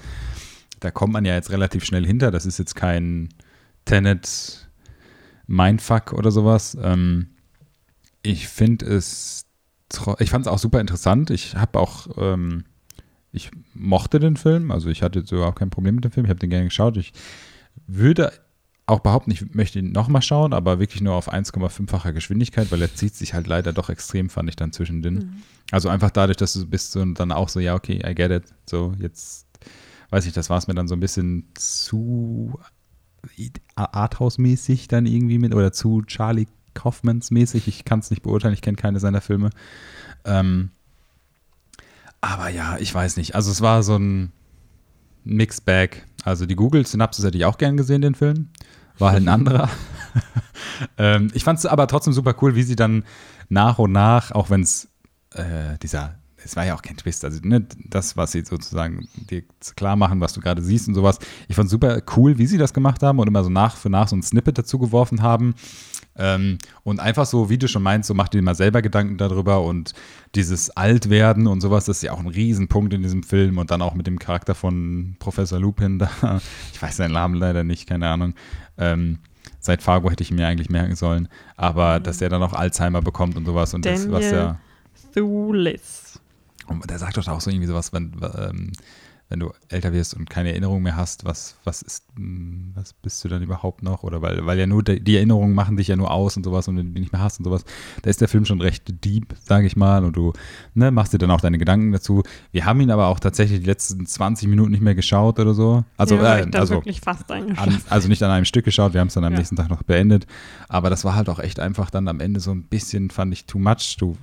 Da 0.79 0.91
kommt 0.91 1.13
man 1.13 1.25
ja 1.25 1.33
jetzt 1.33 1.49
relativ 1.49 1.83
schnell 1.83 2.05
hinter. 2.05 2.31
Das 2.31 2.45
ist 2.45 2.59
jetzt 2.59 2.75
kein 2.75 3.29
Tenet 3.85 4.69
Mindfuck 5.47 6.13
oder 6.13 6.31
sowas. 6.31 6.77
Ähm, 6.81 7.29
ich 8.21 8.47
finde 8.47 8.85
es, 8.85 9.45
ich 10.19 10.29
fand 10.29 10.45
es 10.45 10.51
auch 10.51 10.59
super 10.59 10.79
interessant. 10.79 11.31
Ich 11.31 11.55
habe 11.55 11.79
auch, 11.79 12.07
ähm, 12.17 12.65
ich 13.31 13.51
mochte 13.73 14.19
den 14.19 14.37
Film, 14.37 14.71
also 14.71 14.89
ich 14.89 15.01
hatte 15.01 15.25
so 15.25 15.43
auch 15.43 15.55
kein 15.55 15.69
Problem 15.69 15.95
mit 15.95 16.03
dem 16.03 16.11
Film. 16.11 16.25
Ich 16.25 16.29
habe 16.29 16.39
den 16.39 16.49
gerne 16.49 16.65
geschaut. 16.65 16.97
Ich 16.97 17.13
würde 17.87 18.31
auch 18.87 19.01
behaupten, 19.01 19.31
ich 19.31 19.53
möchte 19.53 19.79
ihn 19.79 19.91
nochmal 19.91 20.21
schauen, 20.21 20.53
aber 20.53 20.79
wirklich 20.79 21.01
nur 21.01 21.13
auf 21.13 21.31
1,5-facher 21.31 22.13
Geschwindigkeit, 22.13 22.71
weil 22.71 22.81
er 22.81 22.95
zieht 22.95 23.15
sich 23.15 23.33
halt 23.33 23.45
leider 23.45 23.73
doch 23.73 23.89
extrem, 23.89 24.29
fand 24.29 24.47
ich 24.49 24.55
dann 24.55 24.71
zwischendrin. 24.71 25.13
Mhm. 25.13 25.43
Also 25.71 25.89
einfach 25.89 26.09
dadurch, 26.09 26.37
dass 26.37 26.53
du 26.53 26.65
bist 26.65 26.95
und 26.95 27.19
dann 27.19 27.33
auch 27.33 27.49
so, 27.49 27.59
ja, 27.59 27.75
okay, 27.75 28.01
I 28.05 28.15
get 28.15 28.31
it. 28.31 28.43
So, 28.65 28.93
jetzt 28.99 29.45
weiß 30.09 30.25
ich, 30.25 30.31
das 30.31 30.49
war 30.49 30.57
es 30.57 30.67
mir 30.67 30.73
dann 30.73 30.87
so 30.87 30.95
ein 30.95 31.01
bisschen 31.01 31.49
zu 31.53 32.57
Arthouse-mäßig 33.75 34.87
dann 34.87 35.05
irgendwie 35.05 35.37
mit 35.37 35.53
oder 35.53 35.73
zu 35.73 36.01
Charlie 36.03 36.47
Kaufmanns 36.73 37.29
mäßig. 37.29 37.67
Ich 37.67 37.83
kann 37.83 37.99
es 37.99 38.09
nicht 38.09 38.21
beurteilen, 38.21 38.53
ich 38.53 38.61
kenne 38.61 38.77
keine 38.77 39.01
seiner 39.01 39.19
Filme. 39.19 39.49
Ähm, 40.23 40.69
aber 42.21 42.49
ja, 42.49 42.77
ich 42.77 42.93
weiß 42.93 43.17
nicht. 43.17 43.35
Also 43.35 43.51
es 43.51 43.61
war 43.61 43.83
so 43.83 43.97
ein 43.97 44.31
Mixed 45.25 45.65
Bag. 45.65 46.05
Also 46.27 46.45
die 46.45 46.57
Google-Synapsis 46.57 47.23
hätte 47.23 47.37
ich 47.37 47.45
auch 47.45 47.57
gern 47.57 47.77
gesehen, 47.77 48.01
den 48.01 48.13
Film. 48.13 48.49
War 48.97 49.13
halt 49.13 49.23
ein 49.23 49.29
anderer. 49.29 49.69
ähm, 50.97 51.31
ich 51.33 51.45
fand 51.45 51.57
es 51.57 51.65
aber 51.65 51.87
trotzdem 51.87 52.11
super 52.11 52.35
cool, 52.41 52.53
wie 52.53 52.63
sie 52.63 52.75
dann 52.75 53.05
nach 53.47 53.79
und 53.79 53.93
nach, 53.93 54.31
auch 54.31 54.49
wenn 54.49 54.59
es 54.59 54.89
äh, 55.35 55.77
dieser, 55.81 56.15
es 56.43 56.57
war 56.57 56.65
ja 56.65 56.75
auch 56.75 56.81
kein 56.81 56.97
Twist, 56.97 57.23
also 57.23 57.39
ne, 57.43 57.65
das, 57.85 58.17
was 58.17 58.33
sie 58.33 58.43
sozusagen 58.43 59.07
dir 59.29 59.43
klar 59.77 59.95
machen, 59.95 60.19
was 60.19 60.33
du 60.33 60.41
gerade 60.41 60.61
siehst 60.61 60.89
und 60.89 60.95
sowas. 60.95 61.19
Ich 61.47 61.55
fand 61.55 61.69
super 61.69 62.01
cool, 62.17 62.37
wie 62.37 62.47
sie 62.47 62.57
das 62.57 62.73
gemacht 62.73 63.01
haben 63.03 63.19
und 63.19 63.27
immer 63.29 63.45
so 63.45 63.49
nach 63.49 63.77
für 63.77 63.89
nach 63.89 64.09
so 64.09 64.17
ein 64.17 64.21
Snippet 64.21 64.57
dazu 64.57 64.79
geworfen 64.79 65.21
haben. 65.21 65.55
Ähm, 66.17 66.57
und 66.83 66.99
einfach 66.99 67.25
so, 67.25 67.49
wie 67.49 67.57
du 67.57 67.67
schon 67.67 67.83
meinst, 67.83 68.07
so 68.07 68.13
mach 68.13 68.27
dir 68.27 68.41
mal 68.41 68.55
selber 68.55 68.81
Gedanken 68.81 69.17
darüber 69.17 69.61
und 69.61 69.93
dieses 70.35 70.71
Altwerden 70.71 71.47
und 71.47 71.61
sowas, 71.61 71.85
das 71.85 71.97
ist 71.97 72.03
ja 72.03 72.13
auch 72.13 72.19
ein 72.19 72.27
Riesenpunkt 72.27 72.93
in 72.93 73.03
diesem 73.03 73.23
Film 73.23 73.57
und 73.59 73.69
dann 73.69 73.81
auch 73.81 73.93
mit 73.93 74.07
dem 74.07 74.17
Charakter 74.17 74.55
von 74.55 75.15
Professor 75.19 75.59
Lupin 75.59 75.99
da. 75.99 76.09
Ich 76.73 76.81
weiß 76.81 76.97
seinen 76.97 77.13
Namen 77.13 77.35
leider 77.35 77.63
nicht, 77.63 77.87
keine 77.87 78.07
Ahnung. 78.07 78.33
Ähm, 78.77 79.19
seit 79.59 79.81
Fargo 79.81 80.09
hätte 80.09 80.23
ich 80.23 80.31
mir 80.31 80.47
eigentlich 80.47 80.69
merken 80.69 80.95
sollen, 80.95 81.27
aber 81.55 81.99
mhm. 81.99 82.03
dass 82.03 82.17
der 82.17 82.29
dann 82.29 82.43
auch 82.43 82.53
Alzheimer 82.53 83.01
bekommt 83.01 83.37
und 83.37 83.45
sowas 83.45 83.73
und 83.73 83.85
Daniel 83.85 84.09
das, 84.09 84.11
was 84.11 84.31
ja. 84.31 84.59
Thulis. 85.13 86.19
Und 86.67 86.89
der 86.89 86.99
sagt 86.99 87.17
doch 87.17 87.27
auch 87.27 87.41
so 87.41 87.49
irgendwie 87.49 87.67
sowas, 87.67 87.93
wenn, 87.93 88.11
ähm, 88.37 88.71
wenn 89.29 89.39
du 89.41 89.51
älter 89.67 89.91
wirst 89.91 90.13
und 90.13 90.29
keine 90.29 90.51
Erinnerung 90.51 90.81
mehr 90.81 90.95
hast, 90.95 91.25
was, 91.25 91.57
was 91.65 91.81
ist, 91.81 92.05
hm, 92.15 92.71
was 92.75 92.93
bist 92.93 93.23
du 93.23 93.27
dann 93.27 93.43
überhaupt 93.43 93.83
noch? 93.83 94.03
Oder 94.03 94.21
weil, 94.21 94.45
weil 94.45 94.57
ja 94.57 94.67
nur 94.67 94.83
die, 94.83 95.15
Erinnerungen 95.15 95.53
machen 95.53 95.75
dich 95.75 95.89
ja 95.89 95.97
nur 95.97 96.11
aus 96.11 96.37
und 96.37 96.43
sowas 96.43 96.67
und 96.67 96.77
wenn 96.77 96.87
du 96.87 96.93
die 96.93 97.01
nicht 97.01 97.11
mehr 97.11 97.21
hast 97.21 97.39
und 97.39 97.45
sowas, 97.45 97.65
da 98.03 98.09
ist 98.09 98.21
der 98.21 98.29
Film 98.29 98.45
schon 98.45 98.61
recht 98.61 98.83
deep, 99.03 99.35
sage 99.39 99.67
ich 99.67 99.75
mal, 99.75 100.05
und 100.05 100.15
du 100.15 100.31
ne, 100.75 100.91
machst 100.91 101.13
dir 101.13 101.17
dann 101.17 101.31
auch 101.31 101.41
deine 101.41 101.57
Gedanken 101.57 101.91
dazu. 101.91 102.23
Wir 102.51 102.65
haben 102.65 102.79
ihn 102.79 102.91
aber 102.91 103.07
auch 103.07 103.19
tatsächlich 103.19 103.59
die 103.59 103.65
letzten 103.65 104.05
20 104.05 104.47
Minuten 104.47 104.71
nicht 104.71 104.83
mehr 104.83 104.95
geschaut 104.95 105.39
oder 105.39 105.53
so. 105.53 105.83
Also, 105.97 106.15
ja, 106.15 106.37
äh, 106.37 106.49
also, 106.53 106.75
wirklich 106.75 107.01
fast 107.01 107.29
an, 107.29 107.55
also 107.89 108.07
nicht 108.07 108.23
an 108.23 108.31
einem 108.31 108.45
Stück 108.45 108.63
geschaut, 108.63 108.93
wir 108.93 109.01
haben 109.01 109.07
es 109.07 109.13
dann 109.15 109.25
am 109.25 109.33
ja. 109.33 109.39
nächsten 109.39 109.57
Tag 109.57 109.69
noch 109.69 109.83
beendet. 109.83 110.25
Aber 110.69 110.89
das 110.89 111.03
war 111.03 111.15
halt 111.15 111.27
auch 111.27 111.39
echt 111.39 111.59
einfach 111.59 111.89
dann 111.89 112.07
am 112.07 112.21
Ende 112.21 112.39
so 112.39 112.51
ein 112.51 112.63
bisschen, 112.63 113.09
fand 113.09 113.33
ich, 113.33 113.45
too 113.45 113.59
much. 113.59 113.97
Du 113.99 114.15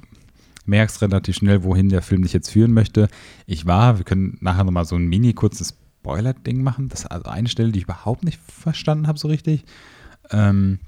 merkst 0.67 1.03
relativ 1.03 1.37
schnell, 1.37 1.65
wohin 1.65 1.89
der 1.89 2.03
Film 2.03 2.23
dich 2.23 2.33
jetzt 2.33 2.51
führen 2.51 2.73
möchte. 2.73 3.09
Ich 3.47 3.67
war, 3.67 3.99
wir 3.99 4.05
können 4.05 4.39
nachher 4.41 4.65
nochmal 4.65 4.85
so 4.85 4.97
ein 4.97 5.07
mini 5.07 5.33
kurzes 5.33 5.77
Spoiler-Ding 6.01 6.63
machen. 6.63 6.89
Das 6.89 7.01
ist 7.01 7.07
also 7.07 7.31
eine 7.31 7.49
Stelle, 7.49 7.73
die 7.73 7.79
ich 7.79 7.85
überhaupt 7.85 8.25
nicht 8.25 8.41
verstanden 8.41 9.07
habe 9.07 9.19
so 9.19 9.29
richtig. 9.29 9.65
Ähm, 10.31 10.79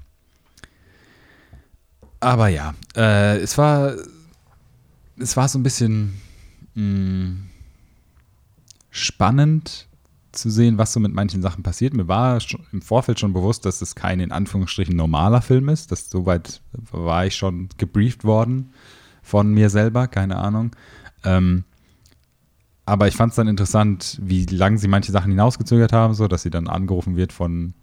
aber 2.19 2.47
ja, 2.47 2.73
äh, 2.95 3.37
es 3.37 3.57
war 3.57 3.93
es 5.19 5.37
war 5.37 5.47
so 5.47 5.59
ein 5.59 5.63
bisschen 5.63 6.21
mh, 6.75 6.83
mm, 6.83 7.49
spannend 8.91 9.87
zu 10.31 10.49
sehen, 10.51 10.77
was 10.77 10.93
so 10.93 10.99
mit 10.99 11.13
manchen 11.13 11.41
Sachen 11.41 11.63
passiert. 11.63 11.93
Mir 11.95 12.07
war 12.07 12.39
im 12.71 12.81
Vorfeld 12.81 13.19
schon 13.19 13.33
bewusst, 13.33 13.65
dass 13.65 13.81
es 13.81 13.95
kein 13.95 14.19
in 14.19 14.31
Anführungsstrichen 14.31 14.95
normaler 14.95 15.41
Film 15.41 15.69
ist. 15.69 15.91
Das, 15.91 16.09
soweit 16.09 16.61
war 16.91 17.25
ich 17.25 17.35
schon 17.35 17.69
gebrieft 17.77 18.23
worden 18.23 18.71
von 19.27 19.51
mir 19.53 19.69
selber, 19.69 20.07
keine 20.07 20.37
Ahnung. 20.37 20.71
Ähm, 21.25 21.65
aber 22.85 23.09
ich 23.09 23.15
fand 23.15 23.31
es 23.31 23.35
dann 23.35 23.49
interessant, 23.49 24.17
wie 24.21 24.45
lange 24.45 24.77
sie 24.77 24.87
manche 24.87 25.11
Sachen 25.11 25.29
hinausgezögert 25.29 25.91
haben, 25.91 26.13
so 26.13 26.29
dass 26.29 26.43
sie 26.43 26.49
dann 26.49 26.67
angerufen 26.67 27.17
wird 27.17 27.33
von 27.33 27.73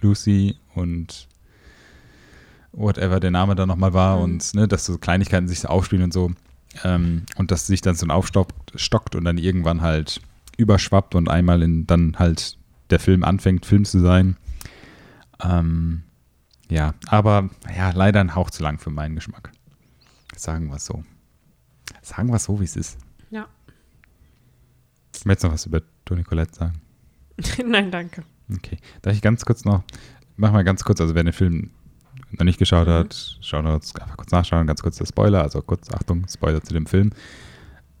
Lucy 0.00 0.56
und 0.74 1.28
whatever 2.72 3.20
der 3.20 3.30
Name 3.30 3.54
da 3.54 3.66
nochmal 3.66 3.92
war 3.92 4.16
mhm. 4.16 4.22
und 4.22 4.54
ne, 4.54 4.66
dass 4.66 4.86
so 4.86 4.96
Kleinigkeiten 4.96 5.46
sich 5.46 5.66
aufspielen 5.66 6.04
und 6.04 6.14
so. 6.14 6.30
Ähm, 6.84 7.26
und 7.36 7.50
dass 7.50 7.66
sich 7.66 7.82
dann 7.82 7.94
so 7.94 8.06
ein 8.06 8.10
aufstockt 8.10 9.14
und 9.14 9.24
dann 9.24 9.36
irgendwann 9.36 9.82
halt 9.82 10.22
überschwappt 10.56 11.14
und 11.14 11.28
einmal 11.28 11.62
in, 11.62 11.86
dann 11.86 12.16
halt 12.18 12.56
der 12.88 13.00
Film 13.00 13.24
anfängt, 13.24 13.66
Film 13.66 13.84
zu 13.84 14.00
sein. 14.00 14.38
Ähm, 15.44 16.02
ja, 16.70 16.94
aber 17.06 17.50
ja, 17.76 17.90
leider 17.90 18.20
ein 18.20 18.34
Hauch 18.34 18.50
zu 18.50 18.62
lang 18.62 18.78
für 18.78 18.90
meinen 18.90 19.14
Geschmack. 19.14 19.52
Sagen 20.38 20.68
wir 20.68 20.76
es 20.76 20.86
so. 20.86 21.02
Sagen 22.00 22.28
wir 22.28 22.36
es 22.36 22.44
so, 22.44 22.60
wie 22.60 22.64
es 22.64 22.76
ist. 22.76 22.96
Ja. 23.30 23.48
Möchtest 25.24 25.44
du 25.44 25.48
noch 25.48 25.54
was 25.54 25.66
über 25.66 25.82
Toni 26.04 26.22
Colette 26.22 26.54
sagen? 26.54 26.80
Nein, 27.66 27.90
danke. 27.90 28.22
Okay. 28.54 28.78
Darf 29.02 29.14
ich 29.14 29.20
ganz 29.20 29.44
kurz 29.44 29.64
noch, 29.64 29.82
mach 30.36 30.52
mal 30.52 30.62
ganz 30.62 30.84
kurz, 30.84 31.00
also 31.00 31.14
wer 31.16 31.24
den 31.24 31.32
Film 31.32 31.70
noch 32.30 32.44
nicht 32.44 32.58
geschaut 32.58 32.86
mhm. 32.86 32.92
hat, 32.92 33.38
schauen 33.40 33.64
wir 33.64 33.74
uns 33.74 33.94
einfach 33.96 34.16
kurz 34.16 34.30
nachschauen, 34.30 34.66
ganz 34.66 34.80
kurz 34.80 34.96
der 34.96 35.06
Spoiler, 35.06 35.42
also 35.42 35.60
kurz 35.60 35.90
Achtung, 35.90 36.26
Spoiler 36.28 36.62
zu 36.62 36.72
dem 36.72 36.86
Film. 36.86 37.10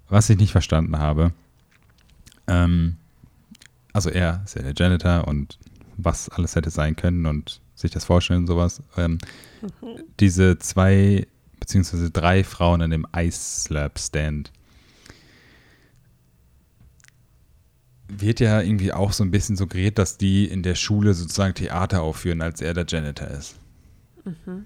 Was 0.08 0.30
ich 0.30 0.38
nicht 0.38 0.52
verstanden 0.52 0.96
habe, 0.98 1.32
ähm, 2.46 2.96
also 3.92 4.10
er 4.10 4.42
ist 4.44 4.54
ja 4.54 4.62
der 4.62 4.74
Janitor 4.76 5.26
und 5.26 5.58
was 5.96 6.28
alles 6.28 6.54
hätte 6.54 6.70
sein 6.70 6.94
können 6.94 7.26
und 7.26 7.60
sich 7.74 7.90
das 7.90 8.04
vorstellen 8.04 8.40
und 8.40 8.46
sowas. 8.46 8.80
Ähm, 8.96 9.18
mhm. 9.60 10.04
Diese 10.20 10.58
zwei 10.58 11.26
beziehungsweise 11.68 12.10
drei 12.10 12.44
Frauen 12.44 12.80
an 12.80 12.90
dem 12.90 13.06
Ice 13.14 13.64
Slab 13.64 13.98
Stand. 13.98 14.50
Wird 18.08 18.40
ja 18.40 18.62
irgendwie 18.62 18.94
auch 18.94 19.12
so 19.12 19.22
ein 19.22 19.30
bisschen 19.30 19.58
suggeriert, 19.58 19.98
dass 19.98 20.16
die 20.16 20.46
in 20.46 20.62
der 20.62 20.76
Schule 20.76 21.12
sozusagen 21.12 21.52
Theater 21.52 22.00
aufführen, 22.00 22.40
als 22.40 22.62
er 22.62 22.72
der 22.72 22.86
Janitor 22.88 23.28
ist. 23.28 23.58
Mhm. 24.24 24.64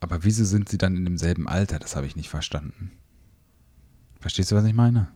Aber 0.00 0.24
wieso 0.24 0.44
sind 0.44 0.68
sie 0.68 0.78
dann 0.78 0.96
in 0.96 1.04
demselben 1.04 1.46
Alter? 1.46 1.78
Das 1.78 1.94
habe 1.94 2.08
ich 2.08 2.16
nicht 2.16 2.28
verstanden. 2.28 2.90
Verstehst 4.18 4.50
du, 4.50 4.56
was 4.56 4.64
ich 4.64 4.74
meine? 4.74 5.12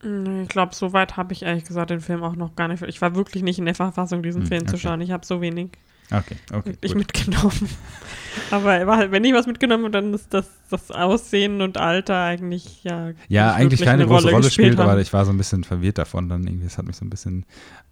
Ich 0.00 0.48
glaube, 0.48 0.74
so 0.74 0.94
weit 0.94 1.18
habe 1.18 1.34
ich 1.34 1.42
ehrlich 1.42 1.64
gesagt 1.64 1.90
den 1.90 2.00
Film 2.00 2.22
auch 2.22 2.34
noch 2.34 2.56
gar 2.56 2.68
nicht. 2.68 2.82
Ich 2.84 3.02
war 3.02 3.14
wirklich 3.14 3.42
nicht 3.42 3.58
in 3.58 3.66
der 3.66 3.74
Verfassung, 3.74 4.22
diesen 4.22 4.42
hm, 4.42 4.48
Film 4.48 4.62
okay. 4.62 4.70
zu 4.70 4.78
schauen. 4.78 5.02
Ich 5.02 5.10
habe 5.10 5.26
so 5.26 5.42
wenig 5.42 5.72
Okay, 6.10 6.36
okay. 6.52 6.74
Ich 6.80 6.94
mitgenommen. 6.94 7.68
Aber 8.50 8.96
halt, 8.96 9.10
wenn 9.10 9.24
ich 9.24 9.34
was 9.34 9.46
mitgenommen 9.46 9.84
habe, 9.84 9.92
dann 9.92 10.14
ist 10.14 10.32
das, 10.32 10.48
das 10.70 10.90
Aussehen 10.90 11.60
und 11.60 11.76
Alter 11.76 12.22
eigentlich 12.22 12.82
ja. 12.82 13.12
Ja, 13.28 13.52
eigentlich 13.52 13.82
keine 13.82 14.06
große 14.06 14.24
Rolle, 14.24 14.36
Rolle 14.36 14.50
spielt, 14.50 14.78
haben. 14.78 14.88
aber 14.88 15.00
ich 15.00 15.12
war 15.12 15.24
so 15.24 15.32
ein 15.32 15.36
bisschen 15.36 15.64
verwirrt 15.64 15.98
davon. 15.98 16.28
Dann 16.28 16.46
irgendwie, 16.46 16.66
es 16.66 16.78
hat 16.78 16.86
mich 16.86 16.96
so 16.96 17.04
ein 17.04 17.10
bisschen 17.10 17.44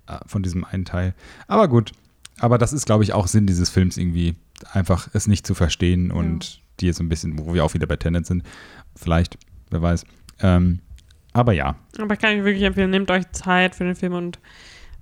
äh, 0.06 0.18
von 0.26 0.42
diesem 0.42 0.64
einen 0.64 0.84
Teil. 0.84 1.14
Aber 1.46 1.68
gut. 1.68 1.92
Aber 2.38 2.58
das 2.58 2.72
ist, 2.72 2.86
glaube 2.86 3.02
ich, 3.02 3.12
auch 3.12 3.26
Sinn 3.26 3.46
dieses 3.46 3.70
Films 3.70 3.96
irgendwie, 3.96 4.34
einfach 4.72 5.08
es 5.12 5.26
nicht 5.26 5.46
zu 5.46 5.54
verstehen 5.54 6.10
und 6.10 6.44
ja. 6.44 6.60
die 6.80 6.86
jetzt 6.86 6.96
so 6.96 7.04
ein 7.04 7.08
bisschen, 7.08 7.38
wo 7.38 7.54
wir 7.54 7.64
auch 7.64 7.74
wieder 7.74 7.86
bei 7.86 7.96
Tenet 7.96 8.26
sind. 8.26 8.42
Vielleicht, 8.94 9.38
wer 9.70 9.82
weiß. 9.82 10.04
Ähm, 10.40 10.80
aber 11.32 11.52
ja. 11.52 11.76
Aber 11.98 12.14
ich 12.14 12.20
kann 12.20 12.38
euch 12.38 12.44
wirklich 12.44 12.64
empfehlen, 12.64 12.90
nehmt 12.90 13.10
euch 13.10 13.30
Zeit 13.32 13.74
für 13.74 13.84
den 13.84 13.94
Film 13.94 14.14
und 14.14 14.38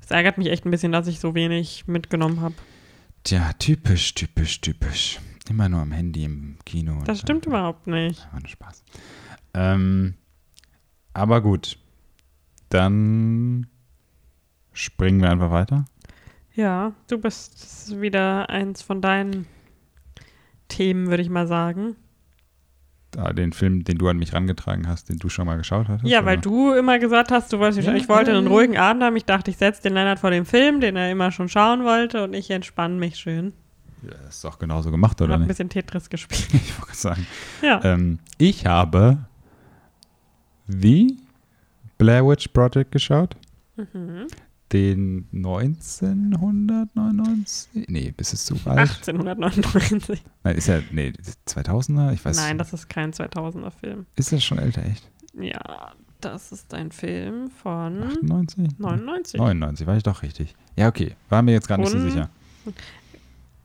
es 0.03 0.11
ärgert 0.11 0.39
mich 0.39 0.49
echt 0.49 0.65
ein 0.65 0.71
bisschen, 0.71 0.93
dass 0.93 1.07
ich 1.07 1.21
so 1.21 1.35
wenig 1.35 1.85
mitgenommen 1.87 2.41
habe. 2.41 2.55
Tja, 3.25 3.53
typisch, 3.59 4.15
typisch, 4.15 4.61
typisch. 4.61 5.19
Immer 5.49 5.69
nur 5.69 5.81
am 5.81 5.93
Handy 5.93 6.25
im 6.25 6.59
Kino. 6.65 7.03
Das 7.05 7.21
stimmt 7.21 7.47
dann, 7.47 7.53
überhaupt 7.53 7.87
nicht. 7.87 8.27
War 8.33 8.41
nur 8.41 8.49
Spaß. 8.49 8.85
Ähm, 9.55 10.15
aber 11.13 11.41
gut. 11.41 11.79
Dann 12.69 13.67
springen 14.73 15.21
wir 15.21 15.31
einfach 15.31 15.51
weiter. 15.51 15.87
Ja, 16.55 16.93
du 17.09 17.19
bist 17.19 18.01
wieder 18.01 18.49
eins 18.51 18.83
von 18.83 19.01
deinen 19.01 19.47
Themen, 20.69 21.09
würde 21.09 21.23
ich 21.23 21.31
mal 21.31 21.47
sagen 21.47 21.97
den 23.35 23.53
Film, 23.53 23.85
den 23.85 23.99
du 23.99 24.09
an 24.09 24.17
mich 24.17 24.33
rangetragen 24.33 24.89
hast, 24.89 25.09
den 25.09 25.19
du 25.19 25.29
schon 25.29 25.47
mal 25.47 25.57
geschaut 25.57 25.89
hast? 25.89 26.05
Ja, 26.05 26.19
oder? 26.19 26.27
weil 26.27 26.39
du 26.39 26.73
immer 26.73 26.99
gesagt 26.99 27.31
hast, 27.31 27.53
du 27.53 27.59
wolltest, 27.59 27.87
ich 27.89 28.09
wollte 28.09 28.33
einen 28.33 28.47
ruhigen 28.47 28.77
Abend 28.77 29.03
haben. 29.03 29.17
Ich 29.17 29.25
dachte, 29.25 29.51
ich 29.51 29.57
setze 29.57 29.83
den 29.83 29.95
Lennart 29.95 30.19
vor 30.19 30.31
dem 30.31 30.47
Film, 30.47 30.81
den 30.81 30.97
er 30.97 31.11
immer 31.11 31.31
schon 31.31 31.49
schauen 31.49 31.85
wollte 31.85 32.25
und 32.25 32.35
ich 32.35 32.51
entspanne 32.51 32.97
mich 32.97 33.17
schön. 33.17 33.53
Ja, 34.03 34.11
das 34.25 34.37
ist 34.37 34.45
doch 34.45 34.59
genauso 34.59 34.91
gemacht, 34.91 35.21
oder? 35.21 35.31
Ich 35.31 35.35
habe 35.35 35.45
ein 35.45 35.49
bisschen 35.49 35.69
Tetris 35.69 36.11
gespielt. 36.11 36.49
ich 36.53 36.79
wollte 36.81 36.97
sagen. 36.97 37.27
Ja. 37.63 37.83
Ähm, 37.85 38.19
ich 38.39 38.67
habe 38.67 39.19
wie 40.67 41.17
Blair 41.99 42.27
Witch 42.27 42.49
Project 42.49 42.93
geschaut. 42.93 43.37
Mhm 43.77 44.27
den 44.75 45.27
1999? 45.33 47.89
Nee, 47.89 48.13
bis 48.15 48.33
es 48.33 48.45
zu 48.45 48.55
alt. 48.65 48.91
1899. 48.91 50.21
Nein, 50.43 50.57
ist 50.57 50.67
ja, 50.67 50.81
nee, 50.91 51.13
2000er? 51.47 52.13
Ich 52.13 52.25
weiß 52.25 52.37
Nein, 52.37 52.59
das 52.59 52.73
ist 52.73 52.89
kein 52.89 53.13
2000er 53.13 53.71
Film. 53.71 54.07
Ist 54.17 54.33
das 54.33 54.43
schon 54.43 54.59
älter, 54.59 54.85
echt? 54.85 55.09
Ja, 55.41 55.93
das 56.21 56.51
ist 56.51 56.75
ein 56.75 56.91
Film 56.91 57.51
von 57.51 58.03
98? 58.03 58.79
99. 58.79 59.39
99, 59.39 59.87
war 59.87 59.97
ich 59.97 60.03
doch 60.03 60.23
richtig. 60.23 60.57
Ja, 60.75 60.89
okay, 60.89 61.15
war 61.29 61.43
mir 61.43 61.53
jetzt 61.53 61.69
gar 61.69 61.79
nicht 61.79 61.95
Und 61.95 62.01
so 62.01 62.09
sicher. 62.09 62.29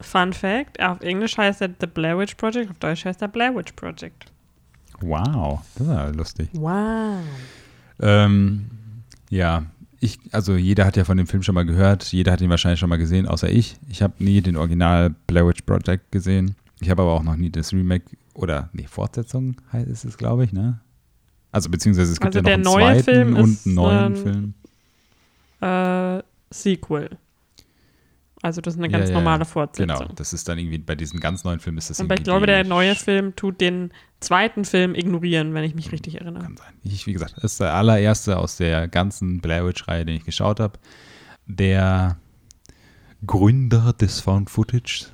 Fun 0.02 0.34
Fact: 0.34 0.80
Auf 0.80 1.02
Englisch 1.02 1.36
heißt 1.38 1.62
er 1.62 1.70
The 1.80 1.88
Blair 1.88 2.20
Witch 2.20 2.36
Project, 2.36 2.70
auf 2.70 2.78
Deutsch 2.78 3.06
heißt 3.06 3.20
er 3.22 3.30
Blair 3.30 3.56
Witch 3.56 3.72
Project. 3.74 4.32
Wow, 5.02 5.62
das 5.76 5.88
ist 5.88 5.94
ja 5.94 6.10
lustig. 6.10 6.50
Wow. 6.54 7.22
Ähm, 8.02 8.70
ja, 9.30 9.66
ich, 10.00 10.20
also 10.32 10.56
jeder 10.56 10.86
hat 10.86 10.98
ja 10.98 11.04
von 11.04 11.18
dem 11.18 11.28
Film 11.28 11.44
schon 11.44 11.56
mal 11.56 11.66
gehört, 11.66 12.06
jeder 12.12 12.32
hat 12.32 12.42
ihn 12.42 12.50
wahrscheinlich 12.50 12.80
schon 12.80 12.90
mal 12.90 12.98
gesehen, 12.98 13.28
außer 13.28 13.50
ich. 13.50 13.78
Ich 13.90 14.02
habe 14.02 14.14
nie 14.20 14.42
den 14.42 14.56
Original 14.56 15.14
Blair 15.28 15.48
Witch 15.48 15.62
Project 15.64 16.12
gesehen. 16.12 16.56
Ich 16.80 16.90
habe 16.90 17.02
aber 17.02 17.12
auch 17.12 17.24
noch 17.24 17.36
nie 17.36 17.50
das 17.50 17.74
Remake 17.74 18.06
oder, 18.34 18.70
nee, 18.72 18.88
Fortsetzung 18.88 19.58
heißt 19.74 20.06
es, 20.06 20.18
glaube 20.18 20.46
ich, 20.46 20.54
ne? 20.54 20.80
Also 21.52 21.70
beziehungsweise 21.70 22.12
es 22.14 22.20
gibt 22.20 22.36
Also 22.36 22.48
ja 22.48 22.58
noch 22.58 22.76
einen 22.76 23.04
zweiten 23.04 23.04
Film 23.04 23.36
und 23.36 23.60
einen 23.66 23.76
neuen 23.76 24.16
ähm, 24.16 24.54
Film. 25.62 26.20
Äh, 26.20 26.24
Sequel. 26.52 27.10
Also 28.42 28.62
das 28.62 28.76
ist 28.76 28.80
eine 28.80 28.90
ganz 28.90 29.10
ja, 29.10 29.16
normale 29.16 29.42
ja. 29.42 29.46
Fortsetzung. 29.46 29.98
Genau, 29.98 30.14
das 30.14 30.32
ist 30.32 30.48
dann 30.48 30.58
irgendwie 30.58 30.78
bei 30.78 30.96
diesen 30.96 31.20
ganz 31.20 31.44
neuen 31.44 31.60
Filmen 31.60 31.78
ist 31.78 31.90
das 31.90 32.00
Aber 32.00 32.16
ich 32.16 32.24
glaube, 32.24 32.46
der 32.46 32.64
neue 32.64 32.96
Film 32.96 33.36
tut 33.36 33.60
den 33.60 33.92
zweiten 34.22 34.64
Film 34.64 34.96
ignorieren, 34.96 35.54
wenn 35.54 35.66
ich 35.66 35.76
mich 35.76 35.92
richtig 35.92 36.22
erinnere. 36.22 36.44
Kann 36.44 36.58
sein. 36.58 36.74
Ich, 36.84 37.06
wie 37.06 37.14
gesagt, 37.14 37.36
das 37.36 37.54
ist 37.54 37.60
der 37.60 37.74
allererste 37.74 38.38
aus 38.38 38.56
der 38.56 38.88
ganzen 38.88 39.42
Blair 39.42 39.66
Witch-Reihe, 39.66 40.06
den 40.06 40.16
ich 40.16 40.24
geschaut 40.24 40.62
habe. 40.62 40.80
Der 41.48 42.18
Gründer 43.26 43.94
des 43.94 44.22
Found 44.22 44.50
Footage, 44.50 45.08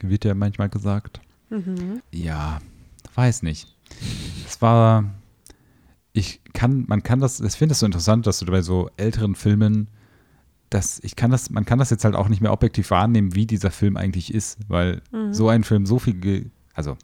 wird 0.00 0.24
ja 0.24 0.34
manchmal 0.34 0.68
gesagt. 0.68 1.20
Mhm. 1.50 2.02
Ja, 2.10 2.60
weiß 3.14 3.42
nicht. 3.42 3.68
Es 4.46 4.60
war, 4.62 5.04
ich 6.12 6.40
kann, 6.52 6.84
man 6.88 7.02
kann 7.02 7.20
das, 7.20 7.40
ich 7.40 7.52
finde 7.54 7.72
es 7.72 7.80
so 7.80 7.86
interessant, 7.86 8.26
dass 8.26 8.38
du 8.38 8.46
bei 8.46 8.62
so 8.62 8.90
älteren 8.96 9.34
Filmen, 9.34 9.88
dass 10.70 10.98
ich 11.02 11.16
kann 11.16 11.30
das, 11.30 11.50
man 11.50 11.64
kann 11.64 11.78
das 11.78 11.90
jetzt 11.90 12.04
halt 12.04 12.14
auch 12.14 12.28
nicht 12.28 12.40
mehr 12.40 12.52
objektiv 12.52 12.90
wahrnehmen, 12.90 13.34
wie 13.34 13.46
dieser 13.46 13.70
Film 13.70 13.96
eigentlich 13.96 14.32
ist, 14.34 14.58
weil 14.68 15.02
so 15.30 15.48
ein 15.48 15.64
Film 15.64 15.86
so 15.86 15.98
viel, 15.98 16.50
also 16.74 16.96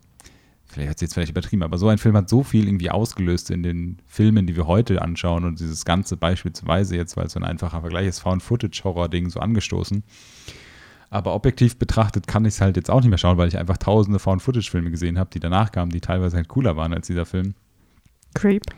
vielleicht 0.71 0.89
hat 0.89 0.97
es 0.97 1.03
jetzt 1.03 1.15
vielleicht 1.15 1.31
übertrieben, 1.31 1.63
aber 1.63 1.79
so 1.79 1.89
ein 1.89 1.99
Film 1.99 2.17
hat 2.17 2.29
so 2.29 2.43
viel 2.43 2.67
irgendwie 2.67 2.91
ausgelöst 2.91 3.51
in 3.51 3.63
den 3.63 3.99
Filmen, 4.07 4.47
die 4.47 4.57
wir 4.57 4.67
heute 4.67 5.03
anschauen 5.03 5.45
und 5.45 5.61
dieses 5.61 5.85
Ganze 5.85 6.17
beispielsweise 6.17 6.97
jetzt, 6.97 7.17
weil 7.17 7.27
es 7.27 7.33
so 7.33 7.41
ein 7.41 7.45
einfacher 7.45 7.81
Vergleich 7.81 8.07
ist, 8.07 8.21
Found-Footage-Horror-Ding 8.21 9.31
so 9.31 9.41
angestoßen. 9.41 10.03
Aber 11.11 11.35
objektiv 11.35 11.77
betrachtet 11.77 12.29
kann 12.29 12.45
ich 12.45 12.55
es 12.55 12.61
halt 12.61 12.77
jetzt 12.77 12.89
auch 12.89 13.01
nicht 13.01 13.09
mehr 13.09 13.19
schauen, 13.19 13.37
weil 13.37 13.49
ich 13.49 13.59
einfach 13.59 13.79
tausende 13.79 14.21
Found-Footage-Filme 14.21 14.93
gesehen 14.93 15.19
habe, 15.19 15.31
die 15.31 15.41
danach 15.41 15.73
kamen, 15.73 15.91
die 15.91 16.01
teilweise 16.01 16.37
halt 16.37 16.47
cooler 16.49 16.77
waren 16.77 16.95
als 16.95 17.09
dieser 17.09 17.27
Film. 17.27 17.55
Creep. 18.35 18.63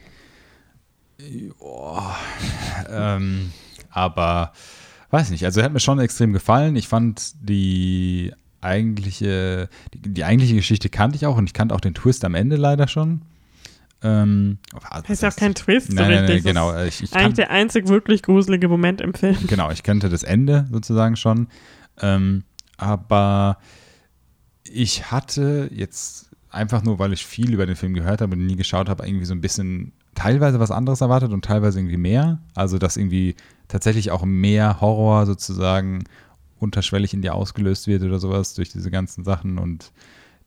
Ähm, 2.91 3.53
aber 3.93 4.53
weiß 5.11 5.31
nicht, 5.31 5.45
also 5.45 5.61
er 5.61 5.67
hat 5.67 5.73
mir 5.73 5.81
schon 5.81 5.99
extrem 6.01 6.33
gefallen. 6.33 6.75
Ich 6.77 6.89
fand 6.89 7.33
die 7.41 8.33
eigentliche, 8.61 9.69
die, 9.95 10.15
die 10.15 10.25
eigentliche 10.25 10.55
Geschichte 10.55 10.89
kannte 10.89 11.17
ich 11.17 11.27
auch 11.27 11.37
und 11.37 11.47
ich 11.47 11.53
kannte 11.53 11.75
auch 11.75 11.81
den 11.81 11.95
Twist 11.95 12.25
am 12.25 12.35
Ende 12.35 12.57
leider 12.57 12.89
schon. 12.89 13.23
Ähm, 14.03 14.59
Das 15.03 15.11
ist 15.11 15.23
ja 15.23 15.29
auch 15.31 15.37
kein 15.37 15.55
Twist 15.55 15.89
so 15.89 15.95
Nein, 15.95 16.11
nein, 16.11 16.19
richtig. 16.25 16.45
nein, 16.45 16.55
genau. 16.55 16.83
Ich, 16.85 17.03
ich 17.03 17.15
eigentlich 17.15 17.35
der 17.35 17.51
einzig 17.51 17.89
wirklich 17.89 18.23
gruselige 18.23 18.69
Moment 18.69 19.01
im 19.01 19.15
Film. 19.15 19.37
genau, 19.47 19.71
ich 19.71 19.83
kannte 19.83 20.09
das 20.09 20.23
Ende 20.23 20.67
sozusagen 20.73 21.17
schon. 21.17 21.49
Ähm, 22.01 22.45
aber 22.79 23.59
ich 24.65 25.11
hatte 25.11 25.69
jetzt 25.73 26.31
einfach 26.51 26.83
nur, 26.83 26.99
weil 26.99 27.13
ich 27.13 27.25
viel 27.27 27.53
über 27.53 27.67
den 27.67 27.77
Film 27.77 27.95
gehört 27.95 28.21
habe 28.21 28.35
und 28.35 28.45
nie 28.47 28.57
geschaut 28.57 28.89
habe, 28.89 29.07
irgendwie 29.07 29.25
so 29.25 29.35
ein 29.35 29.41
bisschen 29.41 29.93
teilweise 30.15 30.59
was 30.61 30.71
anderes 30.71 31.01
erwartet 31.01 31.33
und 31.33 31.45
teilweise 31.45 31.79
irgendwie 31.79 31.97
mehr. 31.97 32.39
Also, 32.55 32.79
dass 32.79 32.97
irgendwie 32.97 33.37
tatsächlich 33.73 34.11
auch 34.11 34.25
mehr 34.25 34.83
Horror 34.83 35.25
sozusagen 35.25 36.05
unterschwellig 36.59 37.15
in 37.15 37.23
dir 37.23 37.35
ausgelöst 37.35 37.87
wird 37.87 38.03
oder 38.03 38.19
sowas 38.19 38.53
durch 38.55 38.69
diese 38.69 38.91
ganzen 38.91 39.25
Sachen 39.25 39.59
und 39.59 39.93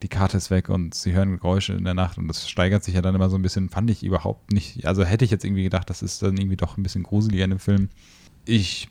die 0.03 0.07
Karte 0.09 0.38
ist 0.38 0.51
weg 0.51 0.69
und 0.69 0.93
sie 0.93 1.13
hören 1.13 1.38
Geräusche 1.38 1.73
in 1.73 1.86
der 1.86 1.95
Nacht 1.95 2.19
und 2.19 2.28
das 2.28 2.47
steigert 2.47 2.84
sich 2.84 2.93
ja 2.93 3.01
dann 3.01 3.15
immer 3.15 3.30
so 3.30 3.36
ein 3.36 3.41
bisschen, 3.41 3.69
fand 3.69 3.89
ich 3.89 4.03
überhaupt 4.03 4.51
nicht. 4.53 4.86
Also 4.86 5.03
hätte 5.03 5.26
ich 5.26 5.32
jetzt 5.32 5.43
irgendwie 5.43 5.63
gedacht, 5.63 5.89
das 5.89 6.03
ist 6.03 6.21
dann 6.21 6.38
irgendwie 6.38 6.55
doch 6.55 6.78
ein 6.78 6.84
bisschen 6.84 7.01
gruseliger 7.01 7.43
in 7.45 7.49
dem 7.49 7.59
Film. 7.59 7.89
Ich 8.45 8.89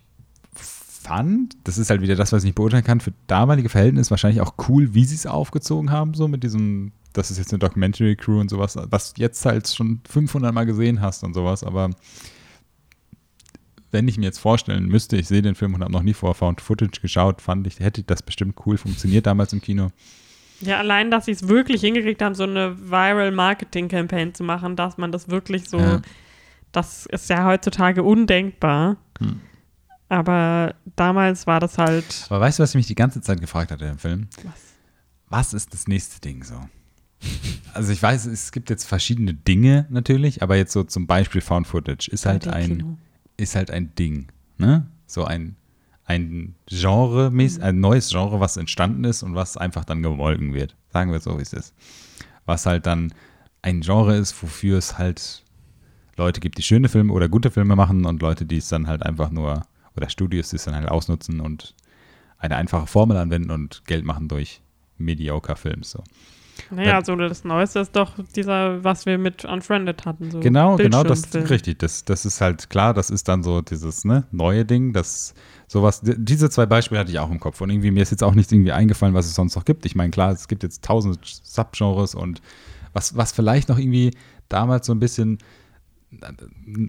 fand, 0.52 1.56
das 1.62 1.78
ist 1.78 1.90
halt 1.90 2.00
wieder 2.00 2.16
das, 2.16 2.32
was 2.32 2.42
ich 2.42 2.48
nicht 2.48 2.56
beurteilen 2.56 2.82
kann, 2.82 3.00
für 3.00 3.12
damalige 3.28 3.68
Verhältnisse 3.68 4.10
wahrscheinlich 4.10 4.40
auch 4.40 4.54
cool, 4.68 4.94
wie 4.94 5.04
sie 5.04 5.14
es 5.14 5.26
aufgezogen 5.26 5.92
haben, 5.92 6.14
so 6.14 6.26
mit 6.26 6.42
diesem, 6.42 6.90
das 7.12 7.30
ist 7.30 7.38
jetzt 7.38 7.52
eine 7.52 7.60
Documentary 7.60 8.16
Crew 8.16 8.40
und 8.40 8.50
sowas, 8.50 8.76
was 8.90 9.14
jetzt 9.16 9.46
halt 9.46 9.68
schon 9.68 10.00
500 10.08 10.52
Mal 10.52 10.64
gesehen 10.64 11.00
hast 11.00 11.22
und 11.22 11.34
sowas, 11.34 11.62
aber 11.62 11.90
wenn 13.94 14.06
ich 14.08 14.18
mir 14.18 14.26
jetzt 14.26 14.38
vorstellen 14.38 14.84
müsste, 14.86 15.16
ich 15.16 15.26
sehe 15.28 15.40
den 15.40 15.54
Film 15.54 15.72
und 15.74 15.80
habe 15.82 15.92
noch 15.92 16.02
nie 16.02 16.12
vor 16.12 16.34
Found 16.34 16.60
Footage 16.60 17.00
geschaut, 17.00 17.40
fand 17.40 17.66
ich, 17.66 17.80
hätte 17.80 18.02
das 18.02 18.22
bestimmt 18.22 18.56
cool 18.66 18.76
funktioniert 18.76 19.24
damals 19.26 19.52
im 19.54 19.62
Kino. 19.62 19.88
Ja, 20.60 20.78
allein, 20.78 21.10
dass 21.10 21.24
sie 21.24 21.32
es 21.32 21.48
wirklich 21.48 21.80
hingekriegt 21.80 22.20
haben, 22.22 22.34
so 22.34 22.44
eine 22.44 22.76
Viral-Marketing-Campaign 22.90 24.34
zu 24.34 24.44
machen, 24.44 24.76
dass 24.76 24.98
man 24.98 25.12
das 25.12 25.28
wirklich 25.28 25.68
so, 25.68 25.78
Ja. 25.78 26.02
das 26.72 27.06
ist 27.06 27.28
ja 27.30 27.44
heutzutage 27.46 28.02
undenkbar. 28.02 28.96
Hm. 29.18 29.40
Aber 30.08 30.74
damals 30.96 31.46
war 31.46 31.60
das 31.60 31.78
halt, 31.78 32.26
Aber 32.28 32.40
weißt 32.40 32.58
du, 32.58 32.62
was 32.62 32.70
ich 32.70 32.76
mich 32.76 32.86
die 32.86 32.94
ganze 32.94 33.20
Zeit 33.20 33.40
gefragt 33.40 33.70
hatte 33.70 33.86
im 33.86 33.98
Film? 33.98 34.28
was? 34.42 34.52
was 35.28 35.54
ist 35.54 35.72
das 35.74 35.88
nächste 35.88 36.20
Ding 36.20 36.44
so? 36.44 36.54
Also 37.72 37.90
ich 37.92 38.02
weiß, 38.02 38.26
es 38.26 38.52
gibt 38.52 38.68
jetzt 38.70 38.84
verschiedene 38.84 39.32
Dinge 39.34 39.86
natürlich, 39.88 40.42
aber 40.42 40.56
jetzt 40.56 40.72
so 40.72 40.84
zum 40.84 41.06
Beispiel 41.06 41.40
Found 41.40 41.66
Footage 41.66 42.08
ist 42.10 42.26
halt 42.26 42.46
ein, 42.46 42.66
Kino. 42.78 42.98
Ist 43.36 43.56
halt 43.56 43.70
ein 43.70 43.94
Ding, 43.94 44.28
ne? 44.58 44.86
So 45.06 45.24
ein, 45.24 45.56
ein 46.04 46.54
Genre, 46.66 47.32
ein 47.32 47.80
neues 47.80 48.10
Genre, 48.10 48.40
was 48.40 48.56
entstanden 48.56 49.04
ist 49.04 49.22
und 49.22 49.34
was 49.34 49.56
einfach 49.56 49.84
dann 49.84 50.02
gemolken 50.02 50.54
wird. 50.54 50.76
Sagen 50.92 51.12
wir 51.12 51.20
so, 51.20 51.38
wie 51.38 51.42
es 51.42 51.52
ist. 51.52 51.74
Was 52.46 52.66
halt 52.66 52.86
dann 52.86 53.12
ein 53.62 53.80
Genre 53.80 54.16
ist, 54.16 54.40
wofür 54.42 54.78
es 54.78 54.98
halt 54.98 55.42
Leute 56.16 56.40
gibt, 56.40 56.58
die 56.58 56.62
schöne 56.62 56.88
Filme 56.88 57.12
oder 57.12 57.28
gute 57.28 57.50
Filme 57.50 57.74
machen 57.76 58.04
und 58.04 58.22
Leute, 58.22 58.44
die 58.44 58.58
es 58.58 58.68
dann 58.68 58.86
halt 58.86 59.02
einfach 59.02 59.30
nur, 59.30 59.66
oder 59.96 60.08
Studios, 60.08 60.50
die 60.50 60.56
es 60.56 60.64
dann 60.64 60.74
halt 60.74 60.88
ausnutzen 60.88 61.40
und 61.40 61.74
eine 62.38 62.56
einfache 62.56 62.86
Formel 62.86 63.16
anwenden 63.16 63.50
und 63.50 63.84
Geld 63.86 64.04
machen 64.04 64.28
durch 64.28 64.60
mediocre 64.98 65.56
Films. 65.56 65.90
So. 65.92 66.04
Naja, 66.70 66.98
Wenn- 66.98 67.04
so 67.04 67.16
das 67.16 67.44
Neueste 67.44 67.80
ist 67.80 67.94
doch 67.96 68.12
dieser, 68.36 68.82
was 68.84 69.06
wir 69.06 69.18
mit 69.18 69.44
Unfriended 69.44 70.04
hatten. 70.06 70.30
So 70.30 70.40
Genau, 70.40 70.76
genau, 70.76 71.02
das 71.02 71.22
Bildschirmfilm. 71.22 71.46
richtig. 71.46 71.78
Das, 71.78 72.04
das 72.04 72.24
ist 72.24 72.40
halt 72.40 72.70
klar, 72.70 72.94
das 72.94 73.10
ist 73.10 73.28
dann 73.28 73.42
so 73.42 73.60
dieses 73.60 74.04
ne, 74.04 74.24
neue 74.30 74.64
Ding, 74.64 74.92
das 74.92 75.34
sowas, 75.66 76.00
diese 76.04 76.50
zwei 76.50 76.66
Beispiele 76.66 77.00
hatte 77.00 77.10
ich 77.10 77.18
auch 77.18 77.30
im 77.30 77.40
Kopf. 77.40 77.60
Und 77.60 77.70
irgendwie 77.70 77.90
mir 77.90 78.02
ist 78.02 78.10
jetzt 78.10 78.22
auch 78.22 78.34
nichts 78.34 78.52
irgendwie 78.52 78.72
eingefallen, 78.72 79.14
was 79.14 79.26
es 79.26 79.34
sonst 79.34 79.56
noch 79.56 79.64
gibt. 79.64 79.84
Ich 79.86 79.94
meine, 79.94 80.10
klar, 80.10 80.30
es 80.32 80.46
gibt 80.48 80.62
jetzt 80.62 80.84
tausende 80.84 81.18
Subgenres 81.22 82.14
und 82.14 82.40
was, 82.92 83.16
was 83.16 83.32
vielleicht 83.32 83.68
noch 83.68 83.78
irgendwie 83.78 84.12
damals 84.48 84.86
so 84.86 84.92
ein 84.92 85.00
bisschen 85.00 85.38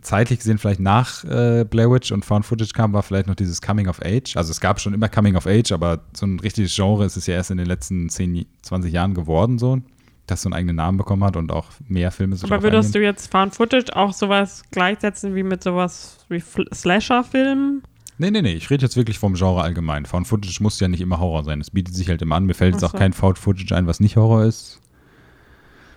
zeitlich 0.01 0.39
gesehen 0.39 0.57
vielleicht 0.57 0.79
nach 0.79 1.23
äh, 1.23 1.65
Blair 1.69 1.91
Witch 1.91 2.11
und 2.11 2.25
Found 2.25 2.45
Footage 2.45 2.73
kam, 2.73 2.93
war 2.93 3.03
vielleicht 3.03 3.27
noch 3.27 3.35
dieses 3.35 3.61
Coming 3.61 3.87
of 3.87 4.01
Age. 4.03 4.35
Also 4.35 4.51
es 4.51 4.59
gab 4.59 4.79
schon 4.79 4.93
immer 4.93 5.09
Coming 5.09 5.35
of 5.35 5.47
Age, 5.47 5.71
aber 5.71 6.01
so 6.13 6.25
ein 6.25 6.39
richtiges 6.39 6.75
Genre 6.75 7.05
ist 7.05 7.17
es 7.17 7.27
ja 7.27 7.35
erst 7.35 7.51
in 7.51 7.57
den 7.57 7.67
letzten 7.67 8.09
10, 8.09 8.45
20 8.61 8.91
Jahren 8.93 9.13
geworden, 9.13 9.57
so, 9.59 9.79
dass 10.27 10.41
so 10.41 10.49
einen 10.49 10.53
eigenen 10.53 10.75
Namen 10.77 10.97
bekommen 10.97 11.23
hat 11.23 11.35
und 11.35 11.51
auch 11.51 11.67
mehr 11.87 12.11
Filme 12.11 12.35
so 12.35 12.47
Aber 12.47 12.63
würdest 12.63 12.89
eingehen. 12.89 13.01
du 13.01 13.07
jetzt 13.07 13.31
Found 13.31 13.55
Footage 13.55 13.95
auch 13.95 14.13
sowas 14.13 14.63
gleichsetzen 14.71 15.35
wie 15.35 15.43
mit 15.43 15.63
sowas 15.63 16.17
wie 16.29 16.41
Slasher-Filmen? 16.73 17.83
Nee, 18.17 18.31
nee, 18.31 18.41
nee, 18.41 18.53
ich 18.53 18.69
rede 18.69 18.83
jetzt 18.83 18.95
wirklich 18.95 19.19
vom 19.19 19.33
Genre 19.33 19.61
allgemein. 19.61 20.05
Found 20.05 20.27
Footage 20.27 20.63
muss 20.63 20.79
ja 20.79 20.87
nicht 20.87 21.01
immer 21.01 21.19
Horror 21.19 21.43
sein. 21.43 21.59
Es 21.59 21.71
bietet 21.71 21.95
sich 21.95 22.07
halt 22.07 22.21
immer 22.21 22.35
an. 22.35 22.45
Mir 22.45 22.53
fällt 22.53 22.73
jetzt 22.73 22.83
Ach 22.83 22.89
auch 22.89 22.91
so. 22.93 22.97
kein 22.97 23.11
Found 23.11 23.37
Footage 23.37 23.75
ein, 23.75 23.87
was 23.87 23.99
nicht 23.99 24.15
Horror 24.15 24.45
ist. 24.45 24.79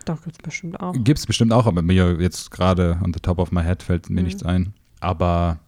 Doch, 0.09 0.23
gibt's 0.23 0.39
bestimmt 0.43 0.81
auch. 0.81 0.93
Gibt 0.95 1.19
es 1.19 1.27
bestimmt 1.27 1.53
auch, 1.53 1.67
aber 1.67 1.83
mir 1.83 2.21
jetzt 2.21 2.51
gerade 2.51 2.99
on 3.05 3.13
the 3.13 3.21
top 3.21 3.39
of 3.39 3.53
my 3.53 3.63
head 3.63 3.83
fällt 3.83 4.09
mir 4.11 4.21
Mhm. 4.21 4.27
nichts 4.27 4.43
ein. 4.43 4.73
Aber 5.01 5.59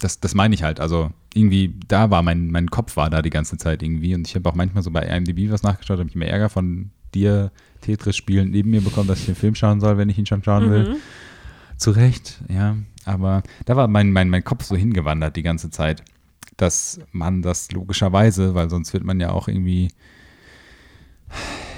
das, 0.00 0.20
das 0.20 0.34
meine 0.34 0.54
ich 0.54 0.62
halt. 0.62 0.78
Also 0.80 1.10
irgendwie, 1.34 1.74
da 1.88 2.10
war 2.10 2.22
mein, 2.22 2.50
mein 2.50 2.68
Kopf 2.70 2.96
war 2.96 3.08
da 3.10 3.22
die 3.22 3.30
ganze 3.30 3.56
Zeit 3.56 3.82
irgendwie. 3.82 4.14
Und 4.14 4.26
ich 4.28 4.34
habe 4.34 4.48
auch 4.48 4.54
manchmal 4.54 4.82
so 4.82 4.90
bei 4.90 5.02
IMDb 5.06 5.50
was 5.50 5.62
nachgeschaut, 5.62 5.98
habe 5.98 6.08
ich 6.08 6.14
immer 6.14 6.26
Ärger 6.26 6.48
von 6.48 6.90
dir 7.14 7.50
Tetris 7.80 8.16
spielen 8.16 8.50
neben 8.50 8.70
mir 8.70 8.80
bekommen, 8.80 9.08
dass 9.08 9.20
ich 9.20 9.26
den 9.26 9.34
Film 9.34 9.54
schauen 9.54 9.80
soll, 9.80 9.96
wenn 9.98 10.08
ich 10.08 10.18
ihn 10.18 10.26
schon 10.26 10.42
schauen 10.42 10.70
will. 10.70 10.90
Mhm. 10.90 10.96
Zu 11.76 11.90
Recht, 11.92 12.40
ja. 12.48 12.76
Aber 13.04 13.42
da 13.64 13.76
war 13.76 13.88
mein, 13.88 14.12
mein, 14.12 14.28
mein 14.30 14.44
Kopf 14.44 14.64
so 14.64 14.76
hingewandert 14.76 15.34
die 15.36 15.42
ganze 15.42 15.70
Zeit, 15.70 16.04
dass 16.56 17.00
man 17.10 17.42
das 17.42 17.72
logischerweise, 17.72 18.54
weil 18.54 18.70
sonst 18.70 18.92
wird 18.92 19.02
man 19.04 19.18
ja 19.18 19.30
auch 19.30 19.48
irgendwie 19.48 19.88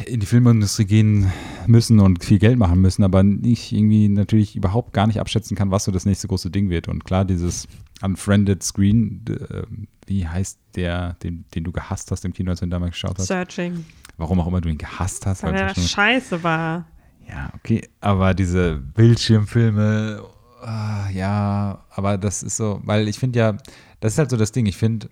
in 0.06 0.20
die 0.20 0.26
Filmindustrie 0.26 0.84
gehen 0.84 1.30
müssen 1.66 2.00
und 2.00 2.24
viel 2.24 2.38
Geld 2.38 2.58
machen 2.58 2.80
müssen, 2.80 3.04
aber 3.04 3.22
nicht 3.22 3.72
irgendwie 3.72 4.08
natürlich 4.08 4.56
überhaupt 4.56 4.92
gar 4.92 5.06
nicht 5.06 5.20
abschätzen 5.20 5.56
kann, 5.56 5.70
was 5.70 5.84
so 5.84 5.92
das 5.92 6.04
nächste 6.06 6.28
große 6.28 6.50
Ding 6.50 6.70
wird. 6.70 6.88
Und 6.88 7.04
klar, 7.04 7.24
dieses 7.24 7.66
Unfriended 8.02 8.62
Screen, 8.62 9.24
äh, 9.28 9.62
wie 10.06 10.26
heißt 10.26 10.58
der, 10.76 11.14
den, 11.22 11.44
den 11.54 11.64
du 11.64 11.72
gehasst 11.72 12.10
hast 12.10 12.24
im 12.24 12.32
Kino, 12.32 12.50
als 12.50 12.60
du 12.60 12.66
ihn 12.66 12.70
damals 12.70 12.92
geschaut 12.92 13.18
hast? 13.18 13.28
Searching. 13.28 13.84
Warum 14.16 14.40
auch 14.40 14.46
immer 14.46 14.60
du 14.60 14.68
ihn 14.68 14.78
gehasst 14.78 15.26
hast. 15.26 15.42
Weil 15.42 15.54
weil 15.54 15.74
schon- 15.74 15.84
scheiße 15.84 16.42
war. 16.42 16.86
ja, 17.28 17.50
okay, 17.54 17.88
aber 18.00 18.34
diese 18.34 18.76
Bildschirmfilme, 18.76 20.22
ah, 20.62 21.08
ja, 21.10 21.84
aber 21.90 22.18
das 22.18 22.42
ist 22.42 22.56
so, 22.56 22.80
weil 22.84 23.08
ich 23.08 23.18
finde 23.18 23.38
ja, 23.38 23.56
das 24.00 24.12
ist 24.12 24.18
halt 24.18 24.30
so 24.30 24.36
das 24.36 24.52
Ding, 24.52 24.66
ich 24.66 24.76
finde 24.76 25.08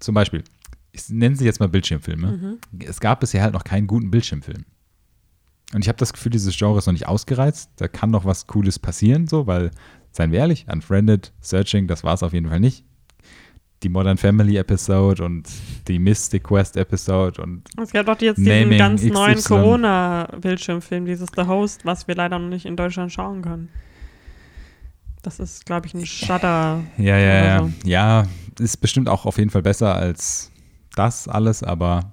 zum 0.00 0.14
Beispiel, 0.14 0.42
ich 0.92 1.08
nenne 1.08 1.36
sie 1.36 1.44
jetzt 1.44 1.58
mal 1.58 1.68
Bildschirmfilme, 1.68 2.58
es 2.86 3.00
gab 3.00 3.20
bisher 3.20 3.42
halt 3.42 3.54
noch 3.54 3.64
keinen 3.64 3.86
guten 3.86 4.10
Bildschirmfilm. 4.10 4.64
Und 5.74 5.80
ich 5.80 5.88
habe 5.88 5.98
das 5.98 6.12
Gefühl, 6.12 6.30
dieses 6.30 6.56
Genre 6.56 6.78
ist 6.78 6.86
noch 6.86 6.92
nicht 6.92 7.08
ausgereizt, 7.08 7.70
da 7.76 7.88
kann 7.88 8.10
noch 8.10 8.26
was 8.26 8.46
Cooles 8.46 8.78
passieren, 8.78 9.26
so, 9.26 9.46
weil 9.46 9.70
seien 10.10 10.30
wir 10.30 10.40
ehrlich, 10.40 10.66
Unfriended, 10.70 11.32
Searching, 11.40 11.86
das 11.86 12.04
war 12.04 12.14
es 12.14 12.22
auf 12.22 12.34
jeden 12.34 12.48
Fall 12.48 12.60
nicht. 12.60 12.84
Die 13.82 13.88
Modern 13.88 14.18
Family 14.18 14.58
Episode 14.58 15.24
und 15.24 15.48
die 15.88 15.98
Mystic 15.98 16.44
Quest 16.44 16.76
Episode 16.76 17.42
und 17.42 17.64
Es 17.82 17.90
gab 17.90 18.06
doch 18.06 18.20
jetzt 18.20 18.36
diesen 18.36 18.52
Naming 18.52 18.78
ganz 18.78 19.02
neuen 19.02 19.34
XY. 19.36 19.48
Corona-Bildschirmfilm, 19.48 21.06
dieses 21.06 21.30
The 21.34 21.46
Host, 21.46 21.84
was 21.84 22.06
wir 22.06 22.14
leider 22.14 22.38
noch 22.38 22.48
nicht 22.48 22.66
in 22.66 22.76
Deutschland 22.76 23.10
schauen 23.10 23.42
können. 23.42 23.70
Das 25.22 25.40
ist, 25.40 25.66
glaube 25.66 25.86
ich, 25.86 25.94
ein 25.94 26.04
Shutter. 26.04 26.84
Ja, 26.98 27.16
ja, 27.16 27.44
ja. 27.44 27.58
so. 27.60 27.70
Ja, 27.84 28.26
ist 28.60 28.76
bestimmt 28.76 29.08
auch 29.08 29.24
auf 29.24 29.38
jeden 29.38 29.50
Fall 29.50 29.62
besser 29.62 29.94
als 29.96 30.51
das 30.96 31.28
alles, 31.28 31.62
aber 31.62 32.12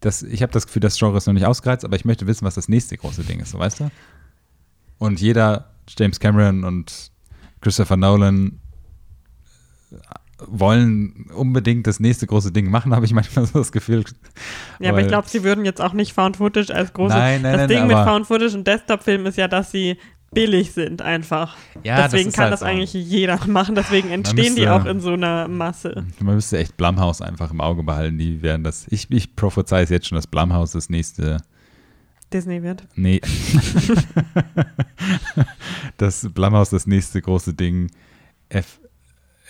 das, 0.00 0.22
ich 0.22 0.42
habe 0.42 0.52
das 0.52 0.66
Gefühl, 0.66 0.80
das 0.80 0.98
Genre 0.98 1.16
ist 1.16 1.26
noch 1.26 1.32
nicht 1.32 1.46
ausgereizt, 1.46 1.84
aber 1.84 1.96
ich 1.96 2.04
möchte 2.04 2.26
wissen, 2.26 2.44
was 2.44 2.54
das 2.54 2.68
nächste 2.68 2.96
große 2.96 3.22
Ding 3.24 3.40
ist, 3.40 3.50
so 3.50 3.58
weißt 3.58 3.80
du? 3.80 3.90
Und 4.98 5.20
jeder, 5.20 5.70
James 5.88 6.20
Cameron 6.20 6.64
und 6.64 7.10
Christopher 7.60 7.96
Nolan, 7.96 8.60
äh, 9.90 9.96
wollen 10.44 11.30
unbedingt 11.34 11.86
das 11.86 12.00
nächste 12.00 12.26
große 12.26 12.50
Ding 12.50 12.70
machen, 12.70 12.94
habe 12.94 13.06
ich 13.06 13.12
manchmal 13.12 13.46
so 13.46 13.58
das 13.58 13.70
Gefühl. 13.70 14.04
Ja, 14.80 14.90
aber 14.90 15.00
ich 15.00 15.08
glaube, 15.08 15.28
sie 15.28 15.44
würden 15.44 15.64
jetzt 15.64 15.80
auch 15.80 15.92
nicht 15.92 16.12
Found 16.14 16.38
Footage 16.38 16.74
als 16.74 16.92
große. 16.92 17.14
Nein, 17.14 17.42
nein, 17.42 17.52
das 17.52 17.60
nein, 17.60 17.68
Ding 17.68 17.86
mit 17.86 17.96
Found 17.96 18.26
Footage 18.26 18.56
und 18.56 18.66
Desktop-Filmen 18.66 19.26
ist 19.26 19.38
ja, 19.38 19.46
dass 19.46 19.70
sie 19.70 19.96
billig 20.32 20.72
sind 20.72 21.02
einfach. 21.02 21.56
Ja, 21.84 21.96
das 21.96 22.10
deswegen 22.10 22.28
ist 22.30 22.34
kann 22.34 22.44
halt 22.44 22.52
das 22.54 22.62
eigentlich 22.62 22.92
jeder 22.94 23.38
machen. 23.46 23.74
Deswegen 23.74 24.10
entstehen 24.10 24.54
die 24.56 24.62
müsste- 24.62 24.74
auch 24.74 24.84
in 24.86 25.00
so 25.00 25.12
einer 25.12 25.48
Masse. 25.48 26.04
Man 26.20 26.34
müsste 26.36 26.58
echt 26.58 26.76
Blumhouse 26.76 27.20
einfach 27.22 27.50
im 27.50 27.60
Auge 27.60 27.82
behalten. 27.82 28.18
Die 28.18 28.42
werden 28.42 28.64
das. 28.64 28.86
Ich, 28.90 29.10
ich 29.10 29.36
prophezei 29.36 29.82
es 29.82 29.90
jetzt 29.90 30.06
schon, 30.08 30.16
dass 30.16 30.26
Blumhouse 30.26 30.72
das 30.72 30.88
nächste 30.90 31.38
Disney 32.32 32.62
wird. 32.62 32.84
Nee. 32.94 33.20
das 35.98 36.28
Blumhaus 36.32 36.70
das 36.70 36.86
nächste 36.86 37.20
große 37.20 37.54
Ding 37.54 37.90
erf 38.48 38.80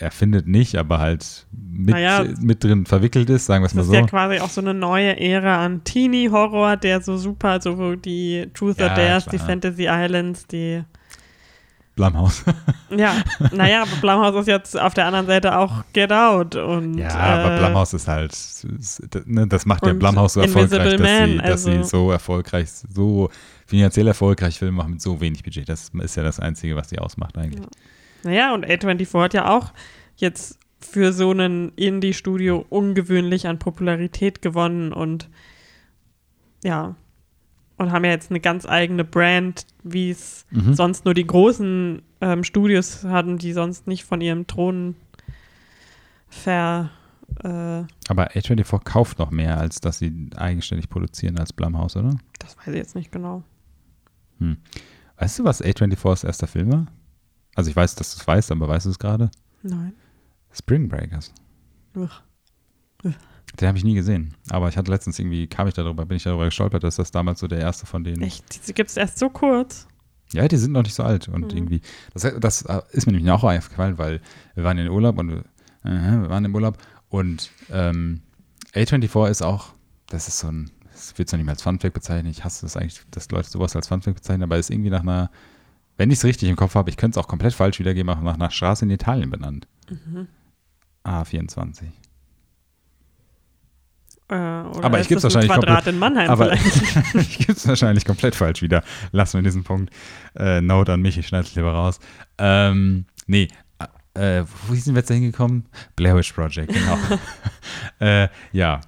erfindet 0.03 0.47
nicht, 0.47 0.77
aber 0.77 0.99
halt 0.99 1.47
mit, 1.53 1.95
Naja. 1.95 2.25
mit 2.41 2.63
drin 2.63 2.85
verwickelt 2.87 3.31
ist, 3.31 3.47
sagen 3.47 3.63
wir 3.63 3.67
es 3.67 3.73
Das 3.73 3.77
mal 3.77 3.83
ist 3.83 3.89
so. 3.89 3.95
ja 3.95 4.07
quasi 4.07 4.41
auch 4.41 4.51
so 4.51 4.61
eine 4.61 4.75
neue 4.75 5.19
Ära 5.19 5.65
an 5.65 5.83
Teenie-Horror, 5.85 6.77
der 6.77 7.01
so 7.01 7.17
super, 7.17 7.61
so 7.63 7.97
die 7.97 8.49
Truth 8.55 8.79
Ja, 8.79 8.89
or 8.91 8.95
Dares, 8.95 9.25
die. 9.27 9.39
Fantasy 9.39 9.87
Islands, 9.89 10.47
die. 10.47 10.83
Blumhaus. 11.95 12.43
Ja, 12.95 13.15
naja, 13.53 13.83
aber 13.85 13.97
Blumhouse 14.03 14.41
ist 14.43 14.49
jetzt 14.49 14.79
auf 14.79 14.93
der 14.93 15.07
anderen 15.07 15.27
Seite 15.27 15.57
auch 15.57 15.83
Get 15.95 16.13
Out 16.13 16.57
und. 16.57 16.99
ja, 16.99 17.09
aber 17.09 17.55
äh, 17.55 17.59
Blumhaus 17.59 17.95
ist 17.95 18.07
halt, 18.07 18.33
ist- 18.33 19.03
ne, 19.25 19.47
das 19.47 19.65
macht 19.65 19.87
ja 19.87 19.95
Blumhaus 19.95 20.35
so 20.35 20.43
erfolgreich, 20.43 20.91
dass, 20.97 21.01
Man, 21.01 21.31
sie, 21.31 21.39
dass 21.39 21.65
sie 21.65 21.71
also- 21.71 21.85
so 21.89 22.11
erfolgreich, 22.13 22.69
so 22.71 23.31
finanziell 23.67 24.07
erfolgreich 24.09 24.59
Filme 24.59 24.77
machen 24.77 24.91
mit 24.93 25.01
so 25.01 25.19
wenig 25.23 25.43
Budget. 25.43 25.71
Das 25.71 25.91
ist 26.03 26.17
ja 26.17 26.23
das 26.23 26.39
Einzige, 26.39 26.77
was 26.77 26.91
sie 26.91 26.99
ausmacht 26.99 27.39
eigentlich. 27.39 27.65
Naja, 28.25 28.53
und 28.53 28.67
A24 28.67 29.23
hat 29.23 29.33
ja 29.35 29.49
auch 29.49 29.73
jetzt 30.17 30.59
für 30.81 31.13
so 31.13 31.33
ein 31.33 31.71
Indie-Studio 31.77 32.65
ungewöhnlich 32.69 33.47
an 33.47 33.59
Popularität 33.59 34.43
gewonnen 34.43 34.93
und 34.93 35.29
ja, 36.65 36.97
und 37.77 37.91
haben 37.93 38.05
ja 38.05 38.11
jetzt 38.11 38.31
eine 38.31 38.41
ganz 38.41 38.67
eigene 38.67 39.05
Brand, 39.05 39.67
wie 39.83 40.11
es 40.11 40.45
Mhm. 40.51 40.75
sonst 40.75 41.05
nur 41.05 41.15
die 41.15 41.27
großen 41.27 42.03
ähm, 42.21 42.45
Studios 42.45 43.05
hatten, 43.05 43.39
die 43.39 43.53
sonst 43.53 43.87
nicht 43.87 44.05
von 44.05 44.21
ihrem 44.21 44.47
Thron 44.47 44.95
ver. 46.29 46.91
Äh, 47.43 47.49
Aber 48.09 48.31
A24 48.33 48.85
kauft 48.85 49.19
noch 49.19 49.31
mehr, 49.31 49.59
als 49.59 49.81
dass 49.81 49.99
sie 49.99 50.31
eigenständig 50.37 50.89
produzieren 50.91 51.39
als 51.39 51.53
Blumhaus, 51.53 51.97
oder? 51.97 52.17
das 52.39 52.57
weiß 52.59 52.69
ich 52.69 52.75
jetzt 52.75 52.95
nicht 52.95 53.11
genau. 53.13 53.43
Weißt 55.19 55.39
du, 55.39 55.45
was 55.45 55.63
A24s 55.63 56.27
erster 56.27 56.47
Film 56.49 56.73
war? 56.73 56.87
Also 57.55 57.71
ich 57.71 57.77
weiß, 57.77 57.95
dass 57.95 58.15
du 58.15 58.21
es 58.21 58.27
weißt, 58.27 58.51
aber 58.51 58.67
weißt 58.69 58.87
du 58.87 58.91
es 58.91 58.99
gerade? 58.99 59.31
Nein. 59.63 59.93
Spring 60.53 60.89
Breakers. 60.89 61.33
Ugh. 61.97 62.11
Den 63.61 63.69
habe 63.69 63.77
ich 63.77 63.85
nie 63.85 63.95
gesehen. 63.95 64.35
Aber 64.51 64.69
ich 64.69 64.77
hatte 64.77 64.91
letztens 64.91 65.19
irgendwie, 65.19 65.47
kam 65.47 65.69
ich 65.69 65.75
darüber, 65.75 66.07
bin 66.07 66.17
ich 66.17 66.23
darüber 66.23 66.47
gestolpert, 66.47 66.85
dass 66.85 66.97
das 66.97 67.11
damals 67.11 67.41
so 67.41 67.49
der 67.49 67.59
erste 67.59 67.85
von 67.87 68.03
denen. 68.03 68.23
Echt, 68.23 68.45
diese 68.55 68.73
gibt 68.73 68.89
es 68.91 68.97
erst 68.97 69.19
so 69.19 69.29
kurz. 69.29 69.87
Ja, 70.33 70.49
die 70.49 70.57
sind 70.57 70.73
noch 70.73 70.83
nicht 70.83 70.95
so 70.95 71.03
alt. 71.03 71.29
Und 71.29 71.51
Mhm. 71.53 71.57
irgendwie, 71.59 71.81
das, 72.15 72.23
das 72.41 72.63
äh, 72.63 72.81
ist 72.93 73.07
mir 73.07 73.13
nämlich 73.13 73.31
auch 73.31 73.45
aufgefallen, 73.45 73.99
weil 73.99 74.21
wir 74.55 74.65
waren 74.65 74.79
in 74.79 74.89
Urlaub 74.89 75.19
und 75.19 75.31
äh, 75.31 75.43
wir 75.85 76.31
waren 76.31 76.45
im 76.47 76.55
Urlaub 76.55 76.79
und 77.11 77.51
ähm, 77.71 78.23
A24 78.73 79.29
ist 79.29 79.43
auch, 79.43 79.75
das 80.09 80.29
ist 80.29 80.39
so 80.39 80.49
ein, 80.49 80.71
das 80.93 81.19
wird 81.19 81.29
zwar 81.29 81.37
nicht 81.37 81.45
mehr 81.45 81.53
als 81.53 81.63
Funfact 81.63 81.93
bezeichnen, 81.93 82.31
ich 82.31 82.45
hasse 82.45 82.65
das 82.65 82.79
eigentlich, 82.79 83.03
dass 83.11 83.31
Leute 83.31 83.51
sowas 83.51 83.77
als 83.77 83.89
Funfact 83.89 84.17
bezeichnen, 84.17 84.45
aber 84.45 84.57
ist 84.57 84.71
irgendwie 84.71 84.89
nach 84.89 85.03
einer, 85.03 85.31
wenn 85.99 86.11
ich 86.11 86.19
es 86.19 86.25
richtig 86.25 86.49
im 86.49 86.57
Kopf 86.57 86.75
habe, 86.75 86.89
ich 86.89 86.97
könnte 86.97 87.19
es 87.19 87.23
auch 87.23 87.29
komplett 87.29 87.53
falsch 87.53 87.79
wiedergeben, 87.81 88.09
auch 88.09 88.21
nach 88.23 88.35
einer 88.35 88.51
Straße 88.51 88.87
in 88.87 88.91
Italien 88.91 89.29
benannt. 89.29 89.67
Mhm. 89.91 90.29
A24. 91.05 91.85
Äh, 94.29 94.35
Aber 94.35 95.01
ich 95.01 95.09
das 95.09 95.19
ein 95.19 95.23
wahrscheinlich 95.25 95.53
Quadrat 95.53 95.87
in 95.89 95.99
Mannheim 95.99 96.31
Aber 96.31 96.53
ich 97.15 97.39
gebe 97.39 97.53
es 97.53 97.67
wahrscheinlich 97.69 98.05
komplett 98.05 98.35
falsch 98.35 98.63
wieder. 98.63 98.83
Lassen 99.11 99.39
wir 99.39 99.43
diesen 99.43 99.65
Punkt. 99.65 99.93
Äh, 100.37 100.61
Note 100.63 100.93
an 100.93 101.03
mich, 101.03 101.19
ich 101.19 101.27
schneide 101.27 101.47
es 101.47 101.55
lieber 101.55 101.73
raus. 101.73 102.01
Ähm, 102.39 103.05
nee, 103.27 103.49
äh, 104.15 104.45
wo 104.67 104.75
sind 104.75 104.95
wir 104.95 105.01
jetzt 105.01 105.11
da 105.11 105.15
hingekommen? 105.15 105.67
Blair 105.97 106.17
Witch 106.17 106.33
Project, 106.33 106.73
genau. 106.73 106.99
äh, 108.01 108.29
ja, 108.53 108.81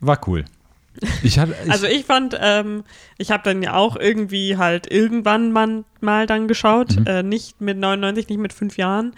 war 0.00 0.20
cool. 0.28 0.44
Ich 1.22 1.38
hatte, 1.38 1.54
ich, 1.64 1.70
Also 1.70 1.86
ich 1.86 2.04
fand, 2.04 2.36
ähm, 2.38 2.84
ich 3.16 3.30
habe 3.30 3.42
dann 3.44 3.62
ja 3.62 3.74
auch 3.74 3.96
irgendwie 3.96 4.58
halt 4.58 4.90
irgendwann 4.90 5.52
mal, 5.52 5.84
mal 6.00 6.26
dann 6.26 6.48
geschaut, 6.48 6.96
Mhm. 6.98 7.06
äh, 7.06 7.22
nicht 7.22 7.60
mit 7.62 7.78
99, 7.78 8.28
nicht 8.28 8.38
mit 8.38 8.52
fünf 8.52 8.76
Jahren 8.76 9.14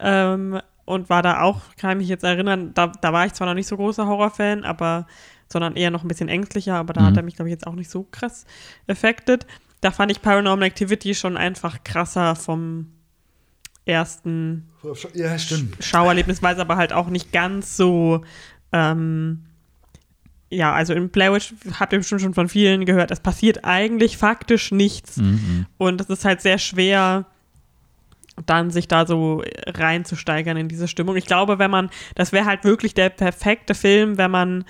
ähm, 0.00 0.60
und 0.84 1.08
war 1.10 1.22
da 1.22 1.42
auch, 1.42 1.60
kann 1.76 1.92
ich 1.92 1.96
mich 1.98 2.08
jetzt 2.08 2.24
erinnern, 2.24 2.72
da, 2.74 2.88
da 2.88 3.12
war 3.12 3.26
ich 3.26 3.32
zwar 3.34 3.46
noch 3.46 3.54
nicht 3.54 3.66
so 3.68 3.76
großer 3.76 4.06
Horrorfan, 4.06 4.64
aber 4.64 5.06
sondern 5.48 5.76
eher 5.76 5.90
noch 5.90 6.02
ein 6.02 6.08
bisschen 6.08 6.28
ängstlicher, 6.30 6.76
aber 6.76 6.92
da 6.94 7.02
Mhm. 7.02 7.06
hat 7.06 7.16
er 7.18 7.22
mich, 7.22 7.36
glaube 7.36 7.48
ich, 7.50 7.52
jetzt 7.52 7.66
auch 7.66 7.74
nicht 7.74 7.90
so 7.90 8.06
krass 8.10 8.46
affected. 8.88 9.46
Da 9.82 9.90
fand 9.90 10.10
ich 10.10 10.22
Paranormal 10.22 10.66
Activity 10.66 11.14
schon 11.14 11.36
einfach 11.36 11.84
krasser 11.84 12.36
vom 12.36 12.86
ersten 13.84 14.68
ja, 15.14 15.38
stimmt. 15.38 15.82
Schauerlebnis, 15.84 16.42
weil 16.42 16.54
es 16.54 16.60
aber 16.60 16.76
halt 16.76 16.92
auch 16.92 17.08
nicht 17.08 17.32
ganz 17.32 17.76
so, 17.76 18.24
ähm, 18.72 19.44
ja, 20.50 20.72
also 20.72 20.92
in 20.94 21.08
Blair 21.08 21.32
Witch 21.32 21.52
habt 21.80 21.92
ihr 21.92 21.98
bestimmt 21.98 22.20
schon 22.20 22.34
von 22.34 22.48
vielen 22.48 22.84
gehört, 22.84 23.10
es 23.10 23.20
passiert 23.20 23.64
eigentlich 23.64 24.16
faktisch 24.16 24.70
nichts 24.70 25.16
Mhm. 25.16 25.66
und 25.78 26.00
es 26.00 26.08
ist 26.08 26.24
halt 26.24 26.40
sehr 26.42 26.58
schwer, 26.58 27.26
dann 28.46 28.70
sich 28.70 28.88
da 28.88 29.06
so 29.06 29.42
reinzusteigern 29.66 30.56
in 30.56 30.68
diese 30.68 30.88
Stimmung. 30.88 31.16
Ich 31.16 31.26
glaube, 31.26 31.58
wenn 31.58 31.70
man, 31.70 31.90
das 32.14 32.32
wäre 32.32 32.44
halt 32.44 32.64
wirklich 32.64 32.94
der 32.94 33.10
perfekte 33.10 33.74
Film, 33.74 34.18
wenn 34.18 34.30
man 34.30 34.64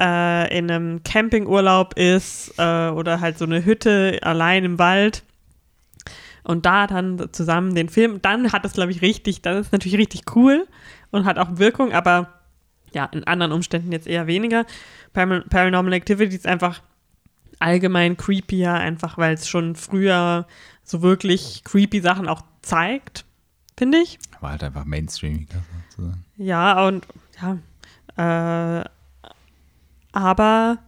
äh, 0.00 0.56
in 0.56 0.70
einem 0.70 1.02
Campingurlaub 1.02 1.94
ist 1.98 2.54
äh, 2.58 2.88
oder 2.88 3.20
halt 3.20 3.38
so 3.38 3.44
eine 3.44 3.64
Hütte 3.64 4.18
allein 4.22 4.64
im 4.64 4.78
Wald 4.78 5.22
und 6.42 6.66
da 6.66 6.86
dann 6.86 7.28
zusammen 7.32 7.74
den 7.74 7.88
Film, 7.88 8.20
dann 8.20 8.52
hat 8.52 8.64
es, 8.64 8.72
glaube 8.72 8.92
ich, 8.92 9.02
richtig, 9.02 9.42
das 9.42 9.66
ist 9.66 9.72
natürlich 9.72 9.98
richtig 9.98 10.22
cool 10.34 10.66
und 11.10 11.24
hat 11.24 11.38
auch 11.38 11.58
Wirkung, 11.58 11.92
aber 11.92 12.28
ja, 12.92 13.06
in 13.06 13.24
anderen 13.24 13.52
Umständen 13.52 13.92
jetzt 13.92 14.06
eher 14.06 14.26
weniger. 14.26 14.66
Param- 15.12 15.44
Paranormal 15.48 15.94
Activity 15.94 16.34
ist 16.34 16.46
einfach 16.46 16.82
allgemein 17.60 18.16
creepier, 18.16 18.74
einfach 18.74 19.16
weil 19.16 19.34
es 19.34 19.48
schon 19.48 19.74
früher 19.74 20.46
so 20.82 21.02
wirklich 21.02 21.62
creepy 21.64 22.00
Sachen 22.00 22.28
auch 22.28 22.42
zeigt, 22.64 23.24
finde 23.78 23.98
ich. 23.98 24.18
War 24.40 24.50
halt 24.52 24.64
einfach 24.64 24.84
Mainstream. 24.84 25.46
sozusagen. 25.90 26.24
Ja, 26.36 26.86
und 26.86 27.06
ja, 28.16 28.80
äh, 28.80 28.84
aber 30.12 30.78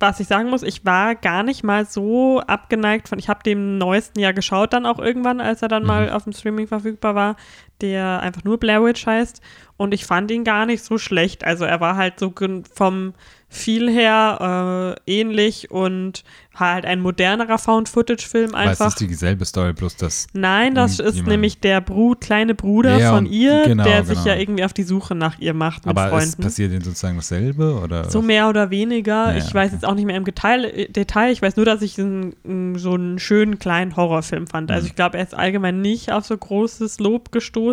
was 0.00 0.20
ich 0.20 0.28
sagen 0.28 0.48
muss, 0.48 0.62
ich 0.62 0.84
war 0.84 1.16
gar 1.16 1.42
nicht 1.42 1.64
mal 1.64 1.84
so 1.84 2.40
abgeneigt 2.40 3.08
von, 3.08 3.18
ich 3.18 3.28
habe 3.28 3.42
dem 3.42 3.78
neuesten 3.78 4.20
ja 4.20 4.30
geschaut 4.30 4.72
dann 4.72 4.86
auch 4.86 5.00
irgendwann, 5.00 5.40
als 5.40 5.60
er 5.62 5.68
dann 5.68 5.82
Mhm. 5.82 5.88
mal 5.88 6.10
auf 6.10 6.22
dem 6.24 6.32
Streaming 6.32 6.68
verfügbar 6.68 7.14
war, 7.16 7.36
der 7.80 8.20
einfach 8.20 8.44
nur 8.44 8.58
Blair 8.58 8.82
Witch 8.84 9.06
heißt 9.06 9.40
und 9.76 9.94
ich 9.94 10.04
fand 10.06 10.30
ihn 10.30 10.44
gar 10.44 10.66
nicht 10.66 10.84
so 10.84 10.98
schlecht, 10.98 11.44
also 11.44 11.64
er 11.64 11.80
war 11.80 11.96
halt 11.96 12.18
so 12.18 12.32
vom 12.74 13.14
viel 13.50 13.90
her 13.90 14.94
äh, 15.06 15.10
ähnlich 15.20 15.70
und 15.70 16.22
halt 16.54 16.84
ein 16.84 17.00
modernerer 17.00 17.56
Found-Footage-Film 17.56 18.54
Aber 18.54 18.64
es 18.64 18.80
einfach. 18.80 18.88
ist 18.88 19.00
dieselbe 19.00 19.44
Story, 19.46 19.72
bloß 19.72 19.96
das. 19.96 20.26
Nein, 20.34 20.74
das 20.74 20.98
ist 20.98 21.24
nämlich 21.24 21.60
der 21.60 21.80
Brut, 21.80 22.20
kleine 22.20 22.54
Bruder 22.54 22.98
Ja, 22.98 23.14
von 23.14 23.24
ihr, 23.24 23.62
genau, 23.64 23.84
der 23.84 24.04
sich 24.04 24.18
genau. 24.18 24.28
ja 24.34 24.34
irgendwie 24.40 24.64
auf 24.64 24.74
die 24.74 24.82
Suche 24.82 25.14
nach 25.14 25.38
ihr 25.38 25.54
macht 25.54 25.86
mit 25.86 25.96
Aber 25.96 26.10
Freunden. 26.10 26.42
passiert 26.42 26.72
ihnen 26.72 26.82
sozusagen 26.82 27.16
dasselbe? 27.16 27.80
Oder 27.82 28.10
So 28.10 28.20
mehr 28.20 28.48
oder 28.50 28.68
weniger. 28.70 29.30
Ja, 29.30 29.36
ich 29.38 29.54
weiß 29.54 29.68
okay. 29.68 29.74
jetzt 29.76 29.86
auch 29.86 29.94
nicht 29.94 30.04
mehr 30.04 30.16
im 30.16 30.24
Detail, 30.24 30.64
äh, 30.64 30.88
Detail. 30.90 31.30
Ich 31.32 31.40
weiß 31.40 31.56
nur, 31.56 31.64
dass 31.64 31.80
ich 31.80 31.98
einen, 31.98 32.34
einen- 32.44 32.76
so 32.78 32.92
einen 32.94 33.18
schönen 33.18 33.58
kleinen 33.58 33.96
Horrorfilm 33.96 34.46
fand. 34.48 34.70
Also 34.70 34.82
Mhm. 34.82 34.88
ich 34.88 34.94
glaube, 34.96 35.16
er 35.16 35.24
ist 35.24 35.34
allgemein 35.34 35.80
nicht 35.80 36.12
auf 36.12 36.26
so 36.26 36.36
großes 36.36 36.98
Lob 37.00 37.32
gestoßen. 37.32 37.67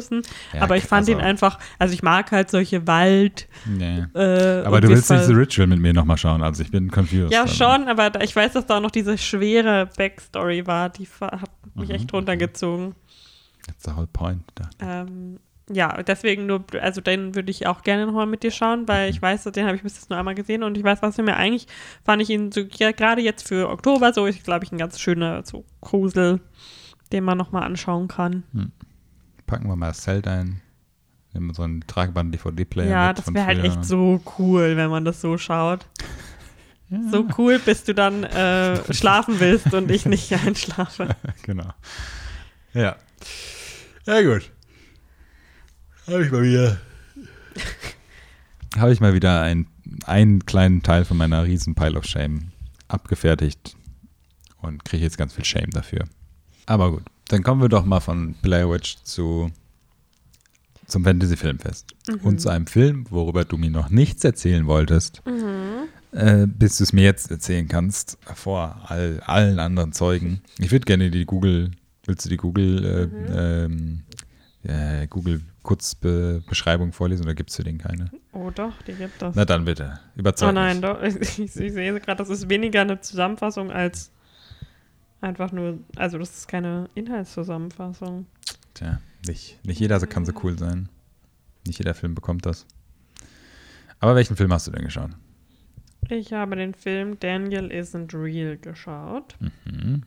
Ja, 0.53 0.61
aber 0.61 0.77
ich 0.77 0.83
fand 0.83 1.07
also- 1.07 1.11
ihn 1.13 1.19
einfach, 1.19 1.59
also 1.79 1.93
ich 1.93 2.03
mag 2.03 2.31
halt 2.31 2.49
solche 2.51 2.85
Wald. 2.87 3.47
Nee. 3.65 4.05
Äh, 4.13 4.63
Aber 4.65 4.81
du 4.81 4.89
willst 4.89 5.09
nicht 5.11 5.23
The 5.25 5.33
Ritual 5.33 5.67
mit 5.67 5.79
mir 5.79 5.93
nochmal 5.93 6.17
schauen, 6.17 6.41
also 6.43 6.61
ich 6.63 6.71
bin 6.71 6.89
confused. 6.91 7.31
Ja, 7.31 7.43
Also, 7.43 7.55
schon, 7.55 7.87
aber 7.87 8.21
ich 8.21 8.35
weiß, 8.35 8.53
dass 8.53 8.65
da 8.65 8.77
auch 8.77 8.81
noch 8.81 8.91
diese 8.91 9.17
schwere 9.17 9.89
Backstory 9.97 10.65
war, 10.67 10.89
die 10.89 11.07
hat 11.21 11.49
mich 11.75 11.89
Mhm. 11.89 11.95
echt 11.95 12.13
runtergezogen. 12.13 12.95
That's 13.65 13.83
the 13.83 13.95
whole 13.95 14.07
point. 14.07 14.43
Ähm, 14.79 15.39
ja, 15.71 16.03
deswegen 16.03 16.45
nur, 16.45 16.63
also 16.79 17.01
den 17.01 17.33
würde 17.33 17.49
ich 17.49 17.65
auch 17.65 17.81
gerne 17.81 18.05
nochmal 18.05 18.27
mit 18.27 18.43
dir 18.43 18.51
schauen, 18.51 18.87
weil 18.87 19.09
ich 19.09 19.19
weiß, 19.19 19.45
den 19.45 19.65
habe 19.65 19.75
ich 19.75 19.81
bis 19.81 19.95
jetzt 19.95 20.11
nur 20.11 20.19
einmal 20.19 20.35
gesehen 20.35 20.61
und 20.61 20.77
ich 20.77 20.83
weiß, 20.83 21.01
was 21.01 21.17
mir 21.17 21.35
eigentlich, 21.35 21.65
fand 22.03 22.21
ich 22.21 22.29
ihn 22.29 22.51
so, 22.51 22.61
ja, 22.77 22.91
gerade 22.91 23.21
jetzt 23.23 23.47
für 23.47 23.67
Oktober 23.69 24.13
so, 24.13 24.27
ist, 24.27 24.43
glaube 24.43 24.63
ich, 24.65 24.71
ein 24.71 24.77
ganz 24.77 24.99
schöner 24.99 25.41
so 25.43 25.65
Grusel, 25.81 26.39
den 27.11 27.23
man 27.23 27.39
nochmal 27.39 27.63
anschauen 27.63 28.07
kann. 28.07 28.43
Packen 29.45 29.67
wir 29.67 29.75
mal 29.75 29.87
das 29.87 30.01
Zelt 30.01 30.27
ein. 30.27 30.61
Nehmen 31.33 31.47
wir 31.47 31.53
so 31.53 31.63
einen 31.63 31.85
tragbaren 31.85 32.31
DVD-Player. 32.31 32.89
ja, 32.89 33.13
das 33.13 33.33
wäre 33.33 33.45
halt 33.45 33.63
echt 33.63 33.83
so 33.83 34.21
cool, 34.39 34.77
wenn 34.77 34.89
man 34.89 35.03
das 35.03 35.19
so 35.21 35.37
schaut. 35.37 35.85
So 37.11 37.27
cool, 37.37 37.59
bis 37.59 37.83
du 37.83 37.93
dann 37.93 38.23
äh, 38.23 38.93
schlafen 38.93 39.39
willst 39.39 39.73
und 39.73 39.89
ich 39.91 40.05
nicht 40.05 40.31
einschlafe. 40.45 41.15
genau. 41.43 41.73
Ja. 42.73 42.95
Ja, 44.05 44.21
gut. 44.21 44.51
Habe 46.07 46.23
ich 46.25 46.31
mal 46.31 46.43
wieder. 46.43 46.77
Habe 48.77 48.93
ich 48.93 48.99
mal 49.01 49.13
wieder 49.13 49.41
ein, 49.41 49.67
einen 50.05 50.45
kleinen 50.45 50.83
Teil 50.83 51.05
von 51.05 51.17
meiner 51.17 51.43
riesen 51.43 51.75
Pile 51.75 51.97
of 51.97 52.05
Shame 52.05 52.51
abgefertigt 52.87 53.75
und 54.61 54.85
kriege 54.85 55.03
jetzt 55.03 55.17
ganz 55.17 55.33
viel 55.33 55.45
Shame 55.45 55.71
dafür. 55.71 56.05
Aber 56.65 56.91
gut, 56.91 57.03
dann 57.27 57.43
kommen 57.43 57.61
wir 57.61 57.69
doch 57.69 57.85
mal 57.85 57.99
von 57.99 58.33
Blair 58.41 58.69
Witch 58.69 58.97
zu 59.03 59.51
zum 60.87 61.03
Fantasy 61.03 61.35
Filmfest 61.35 61.95
und 62.21 62.39
zu 62.39 62.49
einem 62.49 62.67
Film, 62.67 63.05
worüber 63.09 63.43
du 63.43 63.57
mir 63.57 63.71
noch 63.71 63.89
nichts 63.89 64.23
erzählen 64.23 64.67
wolltest, 64.67 65.23
äh, 66.11 66.45
bis 66.45 66.77
du 66.77 66.83
es 66.83 66.93
mir 66.93 67.03
jetzt 67.03 67.31
erzählen 67.31 67.67
kannst, 67.67 68.19
vor 68.35 68.77
all, 68.85 69.19
allen 69.25 69.59
anderen 69.59 69.93
Zeugen. 69.93 70.41
Ich 70.59 70.71
würde 70.71 70.85
gerne 70.85 71.09
die 71.09 71.25
Google, 71.25 71.71
willst 72.05 72.25
du 72.25 72.29
die 72.29 72.37
Google, 72.37 72.85
äh, 72.85 73.65
ähm, 73.65 74.03
äh, 74.63 75.07
Google 75.07 75.41
Kurzbeschreibung 75.63 76.93
vorlesen 76.93 77.23
oder 77.23 77.33
gibt 77.33 77.49
es 77.49 77.55
für 77.55 77.63
den 77.63 77.79
keine? 77.79 78.11
Oh 78.31 78.51
doch, 78.53 78.79
die 78.83 78.93
gibt 78.93 79.21
es. 79.21 79.35
Na 79.35 79.45
dann 79.45 79.65
bitte, 79.65 79.99
überzeug 80.15 80.49
Oh 80.49 80.51
nein, 80.51 80.81
doch. 80.81 81.01
Ich, 81.19 81.39
ich 81.39 81.51
sehe 81.51 81.99
gerade, 81.99 82.17
das 82.17 82.29
ist 82.29 82.47
weniger 82.49 82.81
eine 82.81 83.01
Zusammenfassung 83.01 83.71
als 83.71 84.11
einfach 85.25 85.51
nur, 85.51 85.79
also 85.95 86.17
das 86.17 86.37
ist 86.37 86.47
keine 86.47 86.89
Inhaltszusammenfassung. 86.95 88.25
Tja, 88.73 89.01
nicht, 89.27 89.59
nicht 89.65 89.79
jeder 89.79 89.99
kann 89.99 90.25
so 90.25 90.33
cool 90.43 90.57
sein. 90.57 90.89
Nicht 91.65 91.79
jeder 91.79 91.93
Film 91.93 92.15
bekommt 92.15 92.45
das. 92.45 92.65
Aber 93.99 94.15
welchen 94.15 94.35
Film 94.35 94.53
hast 94.53 94.67
du 94.67 94.71
denn 94.71 94.85
geschaut? 94.85 95.11
Ich 96.09 96.31
habe 96.33 96.55
den 96.55 96.73
Film 96.73 97.19
Daniel 97.19 97.71
Isn't 97.71 98.13
Real 98.13 98.57
geschaut. 98.57 99.35
Mhm. 99.39 100.03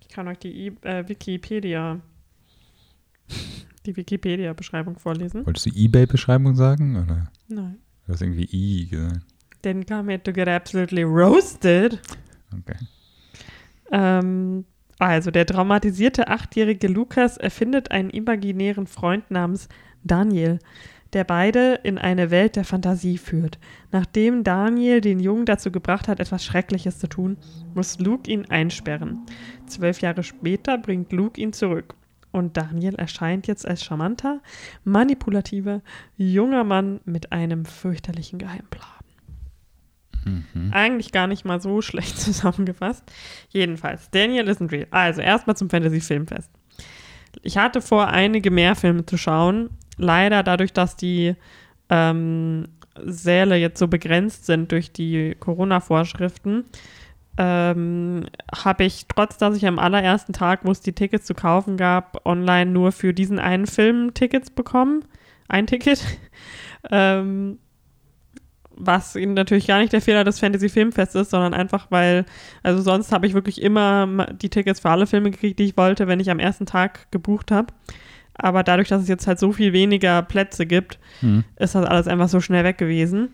Ich 0.00 0.08
kann 0.08 0.28
euch 0.28 0.38
die 0.38 0.66
I 0.66 0.72
äh, 0.82 1.08
Wikipedia, 1.08 2.00
die 3.86 3.96
Wikipedia-Beschreibung 3.96 4.98
vorlesen. 4.98 5.46
Wolltest 5.46 5.66
du 5.66 5.70
Ebay-Beschreibung 5.70 6.56
sagen? 6.56 6.96
Oder 6.96 7.30
Nein. 7.48 7.78
du 8.06 8.12
hast 8.12 8.20
irgendwie 8.20 8.48
I 8.52 8.88
gesagt? 8.88 9.24
Then 9.62 9.86
come 9.86 10.10
here 10.10 10.22
to 10.22 10.32
get 10.32 10.48
absolutely 10.48 11.02
roasted. 11.02 12.00
Okay. 12.52 12.76
Ähm, 13.90 14.64
also, 14.98 15.30
der 15.30 15.46
traumatisierte 15.46 16.28
achtjährige 16.28 16.86
Lukas 16.86 17.36
erfindet 17.36 17.90
einen 17.90 18.10
imaginären 18.10 18.86
Freund 18.86 19.30
namens 19.30 19.68
Daniel, 20.04 20.58
der 21.12 21.24
beide 21.24 21.80
in 21.82 21.98
eine 21.98 22.30
Welt 22.30 22.56
der 22.56 22.64
Fantasie 22.64 23.18
führt. 23.18 23.58
Nachdem 23.90 24.44
Daniel 24.44 25.00
den 25.00 25.18
Jungen 25.18 25.46
dazu 25.46 25.72
gebracht 25.72 26.06
hat, 26.06 26.20
etwas 26.20 26.44
Schreckliches 26.44 26.98
zu 26.98 27.08
tun, 27.08 27.36
muss 27.74 27.98
Luke 27.98 28.30
ihn 28.30 28.46
einsperren. 28.48 29.26
Zwölf 29.66 30.00
Jahre 30.00 30.22
später 30.22 30.78
bringt 30.78 31.12
Luke 31.12 31.40
ihn 31.40 31.52
zurück. 31.52 31.94
Und 32.32 32.56
Daniel 32.56 32.94
erscheint 32.94 33.48
jetzt 33.48 33.66
als 33.66 33.82
charmanter, 33.82 34.40
manipulativer, 34.84 35.82
junger 36.16 36.62
Mann 36.62 37.00
mit 37.04 37.32
einem 37.32 37.64
fürchterlichen 37.64 38.38
Geheimplan. 38.38 38.99
Mhm. 40.24 40.70
Eigentlich 40.72 41.12
gar 41.12 41.26
nicht 41.26 41.44
mal 41.44 41.60
so 41.60 41.82
schlecht 41.82 42.18
zusammengefasst. 42.20 43.04
Jedenfalls, 43.48 44.10
Daniel 44.10 44.48
isn't 44.48 44.72
real. 44.72 44.86
Also, 44.90 45.20
erstmal 45.20 45.56
zum 45.56 45.70
Fantasy 45.70 46.00
Filmfest. 46.00 46.50
Ich 47.42 47.56
hatte 47.56 47.80
vor, 47.80 48.08
einige 48.08 48.50
mehr 48.50 48.74
Filme 48.74 49.06
zu 49.06 49.16
schauen. 49.16 49.70
Leider 49.96 50.42
dadurch, 50.42 50.72
dass 50.72 50.96
die 50.96 51.34
ähm, 51.88 52.68
Säle 53.04 53.56
jetzt 53.56 53.78
so 53.78 53.88
begrenzt 53.88 54.46
sind 54.46 54.72
durch 54.72 54.92
die 54.92 55.36
Corona-Vorschriften, 55.38 56.64
ähm, 57.38 58.26
habe 58.54 58.84
ich, 58.84 59.06
trotz 59.06 59.38
dass 59.38 59.56
ich 59.56 59.66
am 59.66 59.78
allerersten 59.78 60.32
Tag, 60.32 60.60
wo 60.64 60.70
es 60.72 60.80
die 60.80 60.92
Tickets 60.92 61.26
zu 61.26 61.34
kaufen 61.34 61.76
gab, 61.76 62.26
online 62.26 62.70
nur 62.70 62.92
für 62.92 63.14
diesen 63.14 63.38
einen 63.38 63.66
Film 63.66 64.12
Tickets 64.14 64.50
bekommen. 64.50 65.04
Ein 65.48 65.66
Ticket. 65.66 66.04
ähm, 66.90 67.58
was 68.80 69.14
natürlich 69.14 69.66
gar 69.66 69.78
nicht 69.78 69.92
der 69.92 70.00
Fehler 70.00 70.24
des 70.24 70.40
Fantasy 70.40 70.68
Filmfests 70.68 71.14
ist, 71.14 71.30
sondern 71.30 71.54
einfach, 71.54 71.86
weil, 71.90 72.24
also 72.62 72.82
sonst 72.82 73.12
habe 73.12 73.26
ich 73.26 73.34
wirklich 73.34 73.62
immer 73.62 74.26
die 74.32 74.48
Tickets 74.48 74.80
für 74.80 74.90
alle 74.90 75.06
Filme 75.06 75.30
gekriegt, 75.30 75.58
die 75.58 75.64
ich 75.64 75.76
wollte, 75.76 76.08
wenn 76.08 76.20
ich 76.20 76.30
am 76.30 76.38
ersten 76.38 76.66
Tag 76.66 77.10
gebucht 77.10 77.50
habe. 77.50 77.72
Aber 78.34 78.62
dadurch, 78.62 78.88
dass 78.88 79.02
es 79.02 79.08
jetzt 79.08 79.26
halt 79.26 79.38
so 79.38 79.52
viel 79.52 79.72
weniger 79.72 80.22
Plätze 80.22 80.64
gibt, 80.66 80.98
Hm. 81.20 81.44
ist 81.56 81.74
das 81.74 81.84
alles 81.84 82.08
einfach 82.08 82.28
so 82.28 82.40
schnell 82.40 82.64
weg 82.64 82.78
gewesen. 82.78 83.30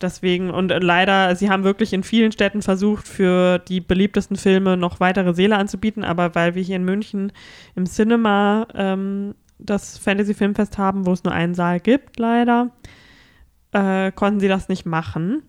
Deswegen, 0.00 0.50
und 0.50 0.68
leider, 0.68 1.34
sie 1.36 1.48
haben 1.48 1.64
wirklich 1.64 1.92
in 1.94 2.02
vielen 2.02 2.30
Städten 2.32 2.60
versucht, 2.60 3.08
für 3.08 3.58
die 3.58 3.80
beliebtesten 3.80 4.36
Filme 4.36 4.76
noch 4.76 5.00
weitere 5.00 5.32
Säle 5.32 5.56
anzubieten, 5.56 6.04
aber 6.04 6.34
weil 6.34 6.54
wir 6.54 6.62
hier 6.62 6.76
in 6.76 6.84
München 6.84 7.32
im 7.76 7.86
Cinema 7.86 8.66
ähm, 8.74 9.34
das 9.58 9.96
Fantasy 9.96 10.34
Filmfest 10.34 10.76
haben, 10.76 11.06
wo 11.06 11.12
es 11.12 11.24
nur 11.24 11.32
einen 11.32 11.54
Saal 11.54 11.80
gibt, 11.80 12.18
leider, 12.18 12.70
äh, 13.72 14.12
konnten 14.12 14.40
sie 14.40 14.48
das 14.48 14.68
nicht 14.68 14.86
machen. 14.86 15.42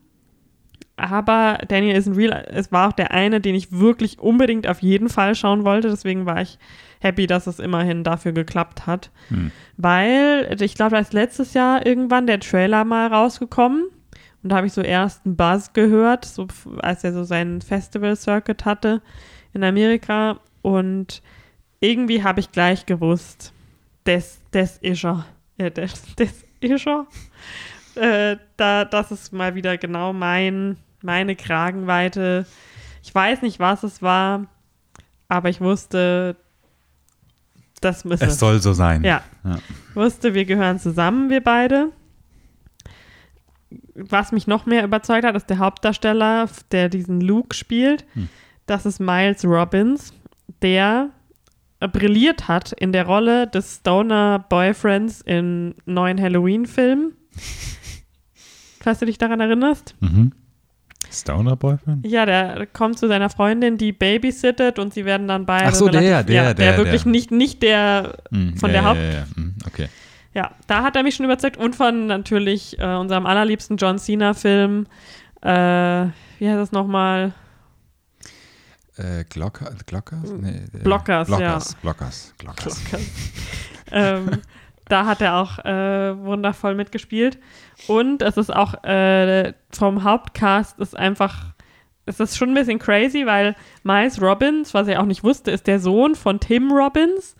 Aber 0.95 1.59
Daniel 1.68 1.95
is 1.95 2.09
real. 2.15 2.45
Es 2.49 2.72
war 2.72 2.89
auch 2.89 2.93
der 2.93 3.11
eine, 3.11 3.39
den 3.39 3.53
ich 3.53 3.72
wirklich 3.72 4.18
unbedingt 4.20 4.68
auf 4.68 4.82
jeden 4.82 5.09
Fall 5.09 5.36
schauen 5.36 5.63
wollte. 5.63 5.89
Deswegen 5.89 6.26
war 6.26 6.41
ich 6.41 6.57
happy, 6.99 7.28
dass 7.28 7.45
es 7.45 7.59
immerhin 7.59 8.03
dafür 8.03 8.32
geklappt 8.32 8.88
hat. 8.88 9.11
Hm. 9.30 9.51
Weil 9.78 10.57
ich 10.59 10.74
glaube, 10.74 10.91
da 10.91 10.99
ist 10.99 11.13
letztes 11.13 11.53
Jahr 11.53 11.86
irgendwann 11.86 12.26
der 12.26 12.39
Trailer 12.39 12.84
mal 12.84 13.07
rausgekommen. 13.07 13.86
Und 14.41 14.49
da 14.49 14.57
habe 14.57 14.68
ich 14.68 14.74
so 14.74 14.82
erst 14.82 15.26
einen 15.26 15.36
Buzz 15.36 15.74
gehört, 15.74 16.26
so, 16.26 16.47
als 16.80 17.03
er 17.03 17.13
so 17.13 17.24
seinen 17.24 17.61
Festival-Circuit 17.61 18.65
hatte 18.65 19.01
in 19.53 19.63
Amerika. 19.63 20.39
Und 20.63 21.22
irgendwie 21.80 22.24
habe 22.24 22.39
ich 22.39 22.51
gleich 22.51 22.88
gewusst, 22.88 23.53
das, 24.05 24.39
das 24.51 24.78
ist 24.78 25.03
er. 25.05 25.26
Ja, 25.57 25.70
das, 25.70 26.03
das 26.15 26.43
ist 26.59 26.88
er. 26.88 27.05
Äh, 27.98 28.38
da, 28.58 28.86
das 28.86 29.12
ist 29.12 29.34
mal 29.34 29.56
wieder 29.56 29.78
genau 29.78 30.14
mein, 30.14 30.78
meine 31.02 31.36
Kragenweite. 31.36 32.45
Ich 33.04 33.14
weiß 33.14 33.41
nicht, 33.41 33.60
was 33.60 33.84
es 33.84 34.02
war, 34.02 34.48
aber 35.28 35.50
ich 35.50 35.62
wusste, 35.62 36.36
das 37.82 38.06
müsse 38.06 38.26
Es 38.26 38.39
soll 38.39 38.60
so 38.60 38.74
sein. 38.74 39.04
ja. 39.04 39.22
Ja. 39.43 39.60
Wusste, 39.93 40.34
wir 40.34 40.45
gehören 40.45 40.80
zusammen, 40.80 41.30
wir 41.30 41.41
beide. 41.43 41.91
Was 43.95 44.32
mich 44.32 44.48
noch 44.48 44.66
mehr 44.66 44.84
überzeugt 44.84 45.26
hat, 45.26 45.36
ist 45.36 45.50
der 45.50 45.58
Hauptdarsteller, 45.58 46.50
der 46.72 46.89
diesen 46.89 47.22
Luke 47.22 47.56
spielt. 47.56 48.06
Hm. 48.14 48.30
Das 48.66 48.86
ist 48.86 49.00
Miles 49.00 49.45
Robbins, 49.45 50.14
der 50.62 51.10
brilliert 51.80 52.48
hat 52.48 52.74
in 52.74 52.91
der 52.91 53.06
Rolle 53.06 53.48
des 53.48 53.78
Stoner 53.78 54.45
Boyfriends 54.50 55.22
im 55.22 55.76
neuen 55.86 56.20
Halloween-Film. 56.22 57.14
Falls 58.88 59.00
du 59.00 59.06
dich 59.06 59.18
daran 59.18 59.42
erinnerst. 59.42 59.96
Mhm. 60.00 60.32
Stoner 61.12 61.58
Boyfriend? 61.58 62.08
Ja, 62.08 62.26
der 62.26 62.66
kommt 62.68 62.98
zu 62.98 63.10
seiner 63.10 63.30
Freundin, 63.30 63.78
die 63.78 63.92
babysittet 63.92 64.80
und 64.80 64.94
sie 64.94 65.04
werden 65.04 65.28
dann 65.28 65.46
beide. 65.46 65.66
Ach 65.68 65.76
so, 65.76 65.90
der, 65.90 66.00
relativ- 66.00 66.28
der, 66.28 66.36
ja, 66.36 66.54
der, 66.54 66.54
der, 66.72 66.78
wirklich 66.78 67.04
der. 67.04 67.12
nicht, 67.12 67.30
nicht 67.32 67.62
der 67.64 68.18
Hm, 68.32 68.56
Von 68.56 68.70
ja, 68.70 68.74
der 68.74 68.82
ja, 68.84 68.88
Haupt- 68.90 69.00
Ja, 69.02 69.10
ja. 69.20 69.26
Hm, 69.36 69.56
okay. 69.66 69.90
Ja, 70.34 70.52
da 70.68 70.84
hat 70.84 70.96
er 70.96 71.04
mich 71.04 71.16
schon 71.16 71.26
überzeugt 71.26 71.58
und 71.58 71.76
von 71.76 72.08
natürlich 72.08 72.80
äh, 72.80 72.96
unserem 72.96 73.26
allerliebsten 73.26 73.76
John 73.76 74.00
Cena-Film. 74.00 74.88
Äh, 75.42 75.50
wie 76.40 76.48
heißt 76.48 76.58
das 76.60 76.72
nochmal? 76.72 77.34
Äh, 78.96 79.26
Glocker, 79.30 79.74
Glockers? 79.86 80.32
Nee, 80.32 80.62
äh, 80.74 80.84
Blockers, 80.84 81.28
ja. 81.28 81.38
Blockers, 81.38 81.76
Blockers, 81.82 82.34
Blockers. 82.38 82.82
ähm, 83.92 84.30
da 84.90 85.06
hat 85.06 85.22
er 85.22 85.36
auch 85.36 85.60
äh, 85.60 86.18
wundervoll 86.18 86.76
mitgespielt. 86.76 87.38
Und 87.88 88.22
es 88.22 88.38
ist 88.38 88.54
auch 88.54 88.84
äh, 88.84 89.54
vom 89.72 90.04
Hauptcast 90.04 90.80
ist 90.80 90.98
einfach, 90.98 91.54
es 92.06 92.20
ist 92.20 92.38
schon 92.38 92.50
ein 92.50 92.56
bisschen 92.56 92.80
crazy, 92.80 93.26
weil 93.26 93.56
Miles 93.84 94.22
Robbins, 94.22 94.74
was 94.74 94.88
ich 94.88 94.98
auch 94.98 95.06
nicht 95.06 95.24
wusste, 95.24 95.52
ist 95.52 95.68
der 95.68 95.80
Sohn 95.80 96.16
von 96.16 96.40
Tim 96.40 96.72
Robbins 96.72 97.36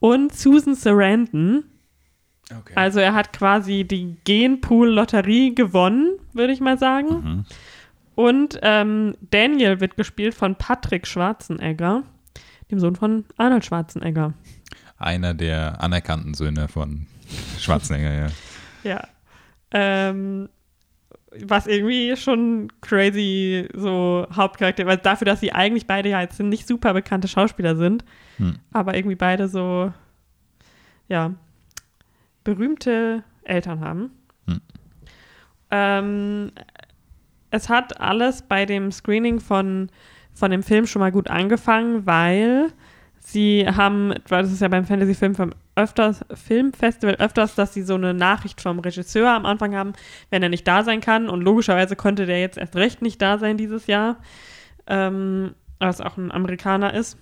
und 0.00 0.34
Susan 0.34 0.74
Sarandon. 0.74 1.64
Okay. 2.50 2.72
Also 2.74 3.00
er 3.00 3.14
hat 3.14 3.32
quasi 3.32 3.84
die 3.84 4.16
Genpool-Lotterie 4.24 5.54
gewonnen, 5.54 6.18
würde 6.32 6.52
ich 6.52 6.60
mal 6.60 6.78
sagen. 6.78 7.08
Mhm. 7.08 7.44
Und 8.14 8.58
ähm, 8.62 9.14
Daniel 9.30 9.80
wird 9.80 9.96
gespielt 9.96 10.34
von 10.34 10.56
Patrick 10.56 11.06
Schwarzenegger, 11.06 12.04
dem 12.70 12.80
Sohn 12.80 12.96
von 12.96 13.26
Arnold 13.36 13.64
Schwarzenegger. 13.64 14.32
Einer 14.98 15.34
der 15.34 15.82
anerkannten 15.82 16.34
Söhne 16.34 16.68
von 16.68 17.06
Schwarzenegger, 17.58 18.12
ja. 18.12 18.26
Ja. 18.84 19.08
Ähm, 19.72 20.48
was 21.44 21.66
irgendwie 21.66 22.16
schon 22.16 22.68
crazy 22.80 23.68
so 23.74 24.26
Hauptcharakter, 24.34 24.86
weil 24.86 24.96
dafür, 24.98 25.26
dass 25.26 25.40
sie 25.40 25.52
eigentlich 25.52 25.86
beide 25.86 26.08
ja 26.08 26.20
jetzt 26.20 26.40
nicht 26.40 26.66
super 26.66 26.94
bekannte 26.94 27.28
Schauspieler 27.28 27.76
sind, 27.76 28.04
Hm. 28.38 28.58
aber 28.72 28.94
irgendwie 28.96 29.16
beide 29.16 29.48
so, 29.48 29.92
ja, 31.08 31.34
berühmte 32.44 33.24
Eltern 33.42 33.80
haben. 33.80 34.10
Hm. 34.46 34.60
Ähm, 35.70 36.52
es 37.50 37.68
hat 37.68 38.00
alles 38.00 38.42
bei 38.42 38.64
dem 38.64 38.90
Screening 38.92 39.40
von, 39.40 39.90
von 40.32 40.50
dem 40.50 40.62
Film 40.62 40.86
schon 40.86 41.00
mal 41.00 41.12
gut 41.12 41.28
angefangen, 41.28 42.06
weil 42.06 42.72
sie 43.28 43.66
haben, 43.66 44.14
weil 44.28 44.42
das 44.42 44.52
ist 44.52 44.62
ja 44.62 44.68
beim 44.68 44.86
Fantasy 44.86 45.14
Film 45.14 45.34
öfters, 45.74 46.24
Filmfestival 46.32 47.16
öfters, 47.16 47.54
dass 47.54 47.74
sie 47.74 47.82
so 47.82 47.94
eine 47.94 48.14
Nachricht 48.14 48.60
vom 48.60 48.78
Regisseur 48.78 49.30
am 49.30 49.44
Anfang 49.44 49.74
haben, 49.74 49.92
wenn 50.30 50.42
er 50.42 50.48
nicht 50.48 50.66
da 50.66 50.82
sein 50.82 51.00
kann. 51.00 51.28
Und 51.28 51.42
logischerweise 51.42 51.94
konnte 51.94 52.26
der 52.26 52.40
jetzt 52.40 52.58
erst 52.58 52.76
recht 52.76 53.02
nicht 53.02 53.20
da 53.20 53.38
sein 53.38 53.56
dieses 53.56 53.86
Jahr, 53.86 54.16
ähm, 54.86 55.54
was 55.78 56.00
auch 56.00 56.16
ein 56.16 56.32
Amerikaner 56.32 56.94
ist. 56.94 57.18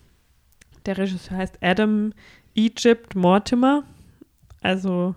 Der 0.86 0.96
Regisseur 0.96 1.38
heißt 1.38 1.58
Adam 1.60 2.12
Egypt 2.54 3.16
Mortimer. 3.16 3.82
Also, 4.62 5.14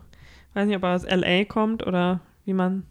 weiß 0.56 0.68
nicht, 0.68 0.78
ob 0.78 0.84
er 0.84 0.96
aus 0.96 1.06
LA 1.06 1.46
kommt 1.46 1.86
oder 1.86 2.20
wie 2.46 2.54
man 2.54 2.84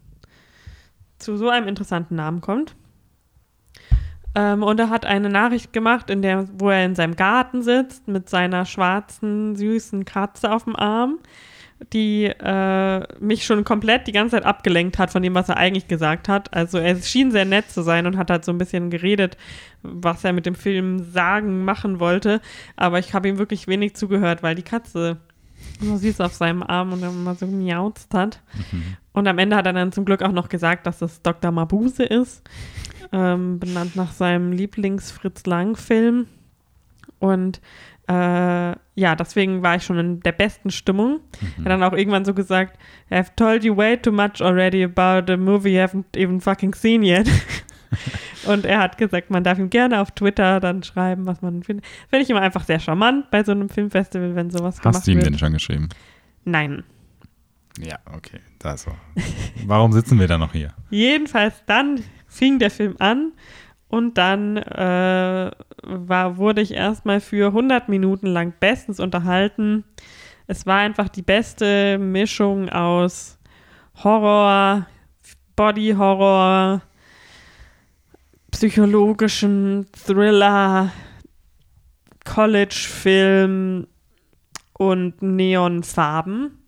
zu 1.18 1.36
so 1.36 1.48
einem 1.48 1.66
interessanten 1.66 2.14
Namen 2.14 2.40
kommt. 2.40 2.76
Ähm, 4.38 4.62
und 4.62 4.78
er 4.78 4.88
hat 4.88 5.04
eine 5.04 5.30
Nachricht 5.30 5.72
gemacht, 5.72 6.10
in 6.10 6.22
der, 6.22 6.46
wo 6.52 6.70
er 6.70 6.84
in 6.84 6.94
seinem 6.94 7.16
Garten 7.16 7.62
sitzt 7.62 8.06
mit 8.06 8.28
seiner 8.28 8.66
schwarzen, 8.66 9.56
süßen 9.56 10.04
Katze 10.04 10.52
auf 10.52 10.62
dem 10.62 10.76
Arm, 10.76 11.18
die 11.92 12.26
äh, 12.26 13.02
mich 13.18 13.44
schon 13.44 13.64
komplett 13.64 14.06
die 14.06 14.12
ganze 14.12 14.36
Zeit 14.36 14.44
abgelenkt 14.44 14.96
hat 14.96 15.10
von 15.10 15.22
dem, 15.22 15.34
was 15.34 15.48
er 15.48 15.56
eigentlich 15.56 15.88
gesagt 15.88 16.28
hat. 16.28 16.54
Also 16.54 16.78
er 16.78 16.94
schien 17.02 17.32
sehr 17.32 17.46
nett 17.46 17.68
zu 17.68 17.82
sein 17.82 18.06
und 18.06 18.16
hat 18.16 18.30
halt 18.30 18.44
so 18.44 18.52
ein 18.52 18.58
bisschen 18.58 18.90
geredet, 18.90 19.36
was 19.82 20.22
er 20.22 20.32
mit 20.32 20.46
dem 20.46 20.54
Film 20.54 21.02
sagen, 21.02 21.64
machen 21.64 21.98
wollte. 21.98 22.40
Aber 22.76 23.00
ich 23.00 23.14
habe 23.14 23.28
ihm 23.28 23.38
wirklich 23.38 23.66
wenig 23.66 23.96
zugehört, 23.96 24.44
weil 24.44 24.54
die 24.54 24.62
Katze 24.62 25.16
so 25.80 25.96
süß 25.96 26.20
auf 26.20 26.34
seinem 26.34 26.62
Arm 26.62 26.92
und 26.92 27.02
dann 27.02 27.24
mal 27.24 27.34
so 27.34 27.46
miauzt 27.46 28.14
hat. 28.14 28.40
Und 29.12 29.26
am 29.26 29.38
Ende 29.38 29.56
hat 29.56 29.66
er 29.66 29.72
dann 29.72 29.90
zum 29.90 30.04
Glück 30.04 30.22
auch 30.22 30.30
noch 30.30 30.48
gesagt, 30.48 30.86
dass 30.86 31.02
es 31.02 31.22
Dr. 31.22 31.50
Mabuse 31.50 32.04
ist, 32.04 32.48
ähm, 33.12 33.58
benannt 33.58 33.96
nach 33.96 34.12
seinem 34.12 34.52
Lieblings-Fritz 34.52 35.46
Lang-Film. 35.46 36.26
Und 37.18 37.60
äh, 38.08 38.12
ja, 38.94 39.14
deswegen 39.16 39.62
war 39.62 39.76
ich 39.76 39.84
schon 39.84 39.98
in 39.98 40.20
der 40.20 40.32
besten 40.32 40.70
Stimmung. 40.70 41.20
Er 41.40 41.64
hat 41.64 41.66
dann 41.66 41.82
auch 41.82 41.92
irgendwann 41.92 42.24
so 42.24 42.32
gesagt, 42.32 42.78
I've 43.10 43.34
told 43.36 43.64
you 43.64 43.76
way 43.76 43.96
too 43.96 44.12
much 44.12 44.40
already 44.40 44.82
about 44.82 45.30
a 45.30 45.36
movie 45.36 45.74
you 45.74 45.80
haven't 45.80 46.16
even 46.16 46.40
fucking 46.40 46.74
seen 46.74 47.02
yet. 47.02 47.28
Und 48.46 48.64
er 48.64 48.78
hat 48.78 48.98
gesagt, 48.98 49.30
man 49.30 49.44
darf 49.44 49.58
ihm 49.58 49.68
gerne 49.68 50.00
auf 50.00 50.10
Twitter 50.12 50.60
dann 50.60 50.82
schreiben, 50.82 51.26
was 51.26 51.42
man 51.42 51.62
findet. 51.62 51.86
Finde 52.08 52.22
ich 52.22 52.30
immer 52.30 52.40
einfach 52.40 52.64
sehr 52.64 52.80
charmant 52.80 53.30
bei 53.30 53.44
so 53.44 53.52
einem 53.52 53.68
Filmfestival, 53.68 54.34
wenn 54.34 54.50
sowas 54.50 54.80
gemacht 54.80 54.96
Hast 54.96 55.06
du 55.06 55.10
ihm 55.10 55.18
wird. 55.18 55.26
denn 55.26 55.38
schon 55.38 55.52
geschrieben? 55.52 55.88
Nein. 56.44 56.84
Ja, 57.78 57.98
okay. 58.14 58.40
War. 58.62 58.96
Warum 59.66 59.92
sitzen 59.92 60.18
wir 60.18 60.26
da 60.26 60.38
noch 60.38 60.52
hier? 60.52 60.74
Jedenfalls 60.90 61.62
dann 61.66 62.00
fing 62.28 62.58
der 62.58 62.70
Film 62.70 62.96
an 62.98 63.32
und 63.88 64.18
dann 64.18 64.58
äh, 64.58 65.50
war, 65.82 66.36
wurde 66.36 66.60
ich 66.60 66.72
erstmal 66.72 67.20
für 67.20 67.48
100 67.48 67.88
Minuten 67.88 68.26
lang 68.26 68.52
bestens 68.60 69.00
unterhalten. 69.00 69.84
Es 70.46 70.66
war 70.66 70.78
einfach 70.78 71.08
die 71.08 71.22
beste 71.22 71.98
Mischung 71.98 72.68
aus 72.68 73.38
Horror, 74.02 74.86
Body 75.56 75.94
Horror, 75.96 76.82
psychologischen 78.50 79.86
Thriller, 79.92 80.92
College-Film 82.24 83.86
und 84.74 85.22
Neonfarben. 85.22 86.58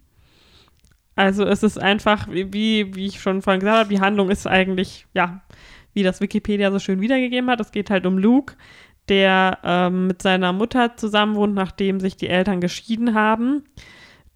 Also 1.17 1.45
es 1.45 1.63
ist 1.63 1.79
einfach, 1.79 2.29
wie, 2.31 2.53
wie 2.53 2.95
wie 2.95 3.07
ich 3.07 3.21
schon 3.21 3.43
vorhin 3.43 3.61
gesagt 3.61 3.79
habe, 3.79 3.89
die 3.91 4.01
Handlung 4.01 4.31
ist 4.31 4.47
eigentlich, 4.47 5.07
ja, 5.13 5.43
wie 5.93 6.03
das 6.03 6.21
Wikipedia 6.21 6.71
so 6.71 6.79
schön 6.79 7.01
wiedergegeben 7.01 7.51
hat. 7.51 7.61
Es 7.61 7.73
geht 7.73 7.91
halt 7.91 8.07
um 8.07 8.19
Luke, 8.19 8.55
der 9.09 9.59
ähm, 9.65 10.07
mit 10.07 10.23
seiner 10.23 10.53
Mutter 10.53 10.97
zusammen 10.97 11.35
wohnt, 11.35 11.55
nachdem 11.55 12.01
sich 12.01 12.17
die 12.17 12.29
Eltern 12.29 12.61
geschieden 12.61 13.15
haben. 13.15 13.65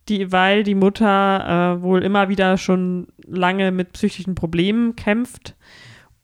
Die, 0.08 0.32
weil 0.32 0.64
die 0.64 0.74
Mutter 0.74 1.78
äh, 1.78 1.82
wohl 1.82 2.02
immer 2.02 2.28
wieder 2.28 2.58
schon 2.58 3.06
lange 3.26 3.70
mit 3.70 3.92
psychischen 3.92 4.34
Problemen 4.34 4.96
kämpft. 4.96 5.56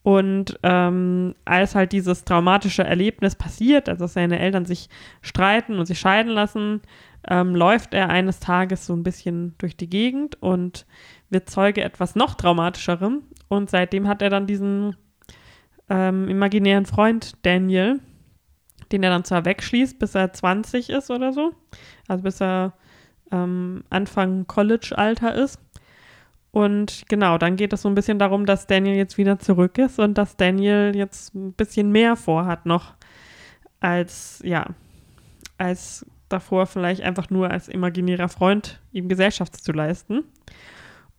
Und 0.03 0.59
ähm, 0.63 1.35
als 1.45 1.75
halt 1.75 1.93
dieses 1.93 2.25
traumatische 2.25 2.85
Erlebnis 2.85 3.37
passiert, 3.37 3.89
also 3.89 4.05
dass 4.05 4.15
seine 4.15 4.39
Eltern 4.39 4.65
sich 4.65 4.89
streiten 5.23 5.79
und 5.79 5.87
sich 5.87 5.99
scheiden 5.99 6.33
lassen, 6.33 6.83
ähm, 7.29 7.55
läuft 7.55 7.95
er 7.95 8.09
eines 8.09 8.41
Tages 8.41 8.87
so 8.87 8.95
ein 8.95 9.03
bisschen 9.03 9.55
durch 9.59 9.77
die 9.77 9.91
Gegend 9.91 10.43
und 10.43 10.87
wird 11.29 11.51
Zeuge 11.51 11.83
etwas 11.83 12.15
noch 12.15 12.35
traumatischerem. 12.35 13.23
Und 13.49 13.71
seitdem 13.71 14.09
hat 14.09 14.23
er 14.23 14.31
dann 14.31 14.47
diesen 14.47 14.97
ähm, 15.91 16.29
imaginären 16.29 16.87
Freund 16.87 17.35
Daniel, 17.43 18.01
den 18.93 19.03
er 19.03 19.11
dann 19.11 19.25
zwar 19.25 19.45
wegschließt, 19.45 19.99
bis 19.99 20.15
er 20.15 20.33
20 20.33 20.89
ist 20.89 21.11
oder 21.11 21.33
so, 21.33 21.53
also 22.09 22.23
bis 22.23 22.41
er 22.41 22.73
ähm, 23.31 23.85
Anfang 23.91 24.47
College-Alter 24.47 25.35
ist. 25.35 25.61
Und 26.53 27.05
genau, 27.09 27.39
dann 27.39 27.57
geht 27.57 27.73
es 27.73 27.83
so 27.83 27.89
ein 27.89 27.95
bisschen 27.95 28.19
darum, 28.19 28.47
dass 28.47 28.67
Daniel 28.67 28.97
jetzt 28.97 29.19
wieder 29.19 29.39
zurück 29.39 29.79
ist 29.79 29.99
und 29.99 30.19
dass 30.19 30.37
Daniel 30.37 30.93
jetzt 30.97 31.35
ein 31.35 31.53
bisschen 31.53 31.93
mehr 31.93 32.17
vorhat 32.17 32.67
noch 32.67 32.95
als, 33.79 34.41
ja, 34.45 34.67
als 35.59 36.07
davor 36.29 36.67
vielleicht 36.67 37.03
einfach 37.03 37.31
nur 37.31 37.51
als 37.51 37.69
imaginärer 37.69 38.29
Freund 38.29 38.81
ihm 38.93 39.09
Gesellschaft 39.09 39.63
zu 39.63 39.73
leisten. 39.73 40.25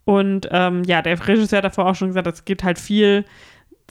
Und 0.03 0.47
ähm, 0.51 0.83
ja, 0.83 1.01
der 1.01 1.27
Regisseur 1.27 1.57
hat 1.57 1.65
davor 1.65 1.85
auch 1.87 1.95
schon 1.95 2.09
gesagt, 2.09 2.27
es 2.27 2.43
gibt 2.43 2.63
halt 2.63 2.79
viel, 2.79 3.23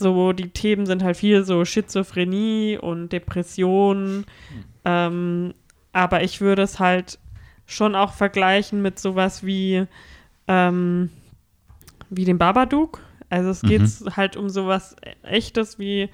so 0.00 0.32
die 0.32 0.48
Themen 0.50 0.86
sind 0.86 1.04
halt 1.04 1.16
viel 1.16 1.44
so 1.44 1.64
Schizophrenie 1.64 2.76
und 2.80 3.10
Depression. 3.12 4.24
Ähm, 4.84 5.54
aber 5.92 6.22
ich 6.24 6.40
würde 6.40 6.62
es 6.62 6.80
halt 6.80 7.18
schon 7.66 7.94
auch 7.94 8.12
vergleichen 8.14 8.82
mit 8.82 8.98
sowas 8.98 9.44
wie, 9.46 9.86
ähm, 10.48 11.10
wie 12.08 12.24
dem 12.24 12.38
Babadook. 12.38 13.00
Also 13.28 13.50
es 13.50 13.62
geht 13.62 13.82
halt 14.16 14.36
um 14.36 14.48
sowas 14.48 14.96
Echtes 15.22 15.78
wie, 15.78 16.08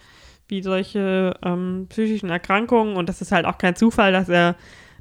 wie 0.48 0.62
solche 0.62 1.34
ähm, 1.42 1.86
psychischen 1.88 2.28
Erkrankungen 2.28 2.96
und 2.96 3.08
das 3.08 3.22
ist 3.22 3.32
halt 3.32 3.46
auch 3.46 3.56
kein 3.56 3.74
Zufall, 3.74 4.12
dass 4.12 4.28
er 4.28 4.54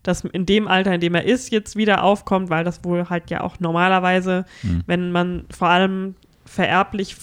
das 0.04 0.24
in 0.24 0.46
dem 0.46 0.68
Alter, 0.68 0.94
in 0.94 1.02
dem 1.02 1.16
er 1.16 1.26
ist, 1.26 1.52
jetzt 1.52 1.76
wieder 1.76 2.04
aufkommt, 2.04 2.50
weil 2.50 2.64
das 2.64 2.84
wohl 2.86 3.10
halt 3.10 3.30
ja 3.32 3.42
auch 3.42 3.60
normalerweise, 3.60 4.46
Mhm. 4.64 4.84
wenn 4.86 5.12
man 5.12 5.46
vor 5.50 5.68
allem 5.70 6.16
vererblich 6.46 7.16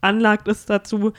veranlagt 0.00 0.48
ist 0.48 0.68
dazu, 0.70 1.12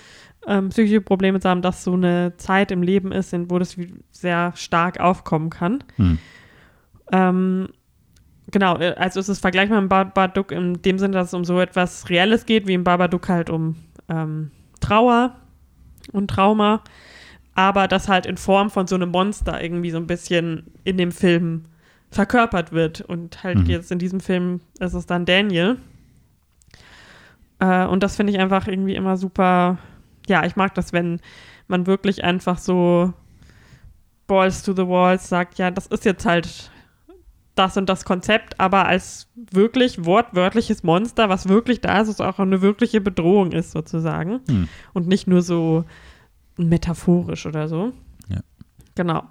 ähm, 0.48 0.70
psychische 0.70 1.02
Probleme 1.02 1.40
zu 1.40 1.50
haben, 1.50 1.62
dass 1.62 1.84
so 1.84 1.94
eine 1.94 2.34
Zeit 2.38 2.72
im 2.72 2.82
Leben 2.82 3.12
ist, 3.12 3.34
in, 3.34 3.50
wo 3.50 3.60
das 3.60 3.76
sehr 4.12 4.54
stark 4.56 5.00
aufkommen 5.00 5.50
kann. 5.50 5.84
Hm. 5.98 6.18
Ähm, 7.12 7.70
genau, 8.52 8.78
äh, 8.78 8.94
also 8.98 9.20
es 9.20 9.30
ist 9.30 9.40
vergleichbar 9.40 9.82
mit 9.82 9.90
Babadook 9.90 10.52
in 10.52 10.82
dem 10.82 11.00
Sinne, 11.00 11.14
dass 11.14 11.28
es 11.28 11.34
um 11.34 11.44
so 11.46 11.60
etwas 11.60 12.10
Reelles 12.10 12.46
geht, 12.46 12.68
wie 12.68 12.74
im 12.74 12.84
Babadook 12.84 13.28
halt 13.30 13.50
um 13.50 13.76
ähm, 14.08 14.52
Trauer 14.80 15.36
und 16.12 16.30
Trauma, 16.30 16.84
aber 17.56 17.88
das 17.88 18.08
halt 18.08 18.26
in 18.26 18.38
Form 18.38 18.70
von 18.70 18.88
so 18.88 18.96
einem 18.96 19.10
Monster 19.10 19.62
irgendwie 19.62 19.92
so 19.92 19.98
ein 19.98 20.08
bisschen 20.08 20.68
in 20.86 20.98
dem 20.98 21.12
Film 21.12 21.66
verkörpert 22.12 22.72
wird. 22.72 23.02
Und 23.02 23.44
halt 23.44 23.60
Mhm. 23.60 23.66
jetzt 23.66 23.92
in 23.92 24.00
diesem 24.00 24.20
Film 24.20 24.62
ist 24.80 24.94
es 24.94 25.06
dann 25.06 25.26
Daniel. 25.26 25.78
Äh, 27.60 27.86
und 27.86 28.04
das 28.04 28.16
finde 28.16 28.34
ich 28.34 28.40
einfach 28.40 28.68
irgendwie 28.68 28.96
immer 28.96 29.18
super. 29.18 29.78
Ja, 30.28 30.46
ich 30.46 30.56
mag 30.56 30.74
das, 30.76 30.94
wenn 30.94 31.20
man 31.68 31.88
wirklich 31.88 32.24
einfach 32.24 32.58
so 32.58 33.14
Balls 34.28 34.64
to 34.64 34.74
the 34.74 34.88
Walls 34.88 35.28
sagt, 35.28 35.58
ja, 35.58 35.72
das 35.72 35.88
ist 35.88 36.06
jetzt 36.06 36.26
halt 36.26 36.72
das 37.56 37.76
und 37.76 37.90
das 37.90 38.06
Konzept, 38.06 38.58
aber 38.60 38.86
als 38.86 39.28
wirklich 39.36 40.06
wortwörtliches 40.06 40.84
Monster, 40.84 41.28
was 41.28 41.50
wirklich 41.50 41.82
da 41.82 42.00
ist, 42.00 42.08
was 42.08 42.22
auch 42.22 42.40
eine 42.40 42.62
wirkliche 42.62 43.02
Bedrohung 43.02 43.52
ist, 43.52 43.72
sozusagen. 43.72 44.40
Hm. 44.48 44.70
Und 44.94 45.08
nicht 45.08 45.28
nur 45.28 45.42
so 45.42 45.84
metaphorisch 46.56 47.46
oder 47.46 47.68
so. 47.68 47.92
Ja. 48.30 48.40
Genau. 48.96 49.24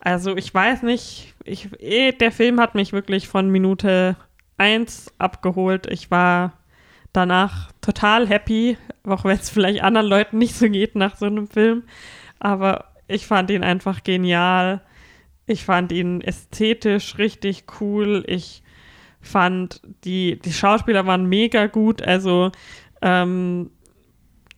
Also 0.00 0.36
ich 0.36 0.52
weiß 0.52 0.82
nicht, 0.82 1.34
ich, 1.44 1.68
eh, 1.80 2.12
der 2.12 2.32
Film 2.32 2.58
hat 2.58 2.74
mich 2.74 2.92
wirklich 2.92 3.28
von 3.28 3.50
Minute 3.50 4.16
1 4.56 5.12
abgeholt. 5.18 5.86
Ich 5.86 6.10
war 6.10 6.54
danach 7.12 7.72
total 7.80 8.28
happy, 8.28 8.76
auch 9.04 9.24
wenn 9.24 9.38
es 9.38 9.50
vielleicht 9.50 9.82
anderen 9.82 10.06
Leuten 10.06 10.38
nicht 10.38 10.54
so 10.54 10.68
geht 10.68 10.94
nach 10.94 11.16
so 11.16 11.26
einem 11.26 11.48
Film. 11.48 11.84
Aber 12.38 12.86
ich 13.08 13.26
fand 13.26 13.50
ihn 13.50 13.64
einfach 13.64 14.04
genial. 14.04 14.82
Ich 15.46 15.64
fand 15.64 15.92
ihn 15.92 16.20
ästhetisch 16.20 17.18
richtig 17.18 17.64
cool. 17.80 18.24
Ich 18.26 18.62
fand, 19.20 19.82
die, 20.04 20.38
die 20.38 20.52
Schauspieler 20.52 21.06
waren 21.06 21.26
mega 21.26 21.66
gut. 21.66 22.02
Also 22.02 22.52
ähm, 23.02 23.70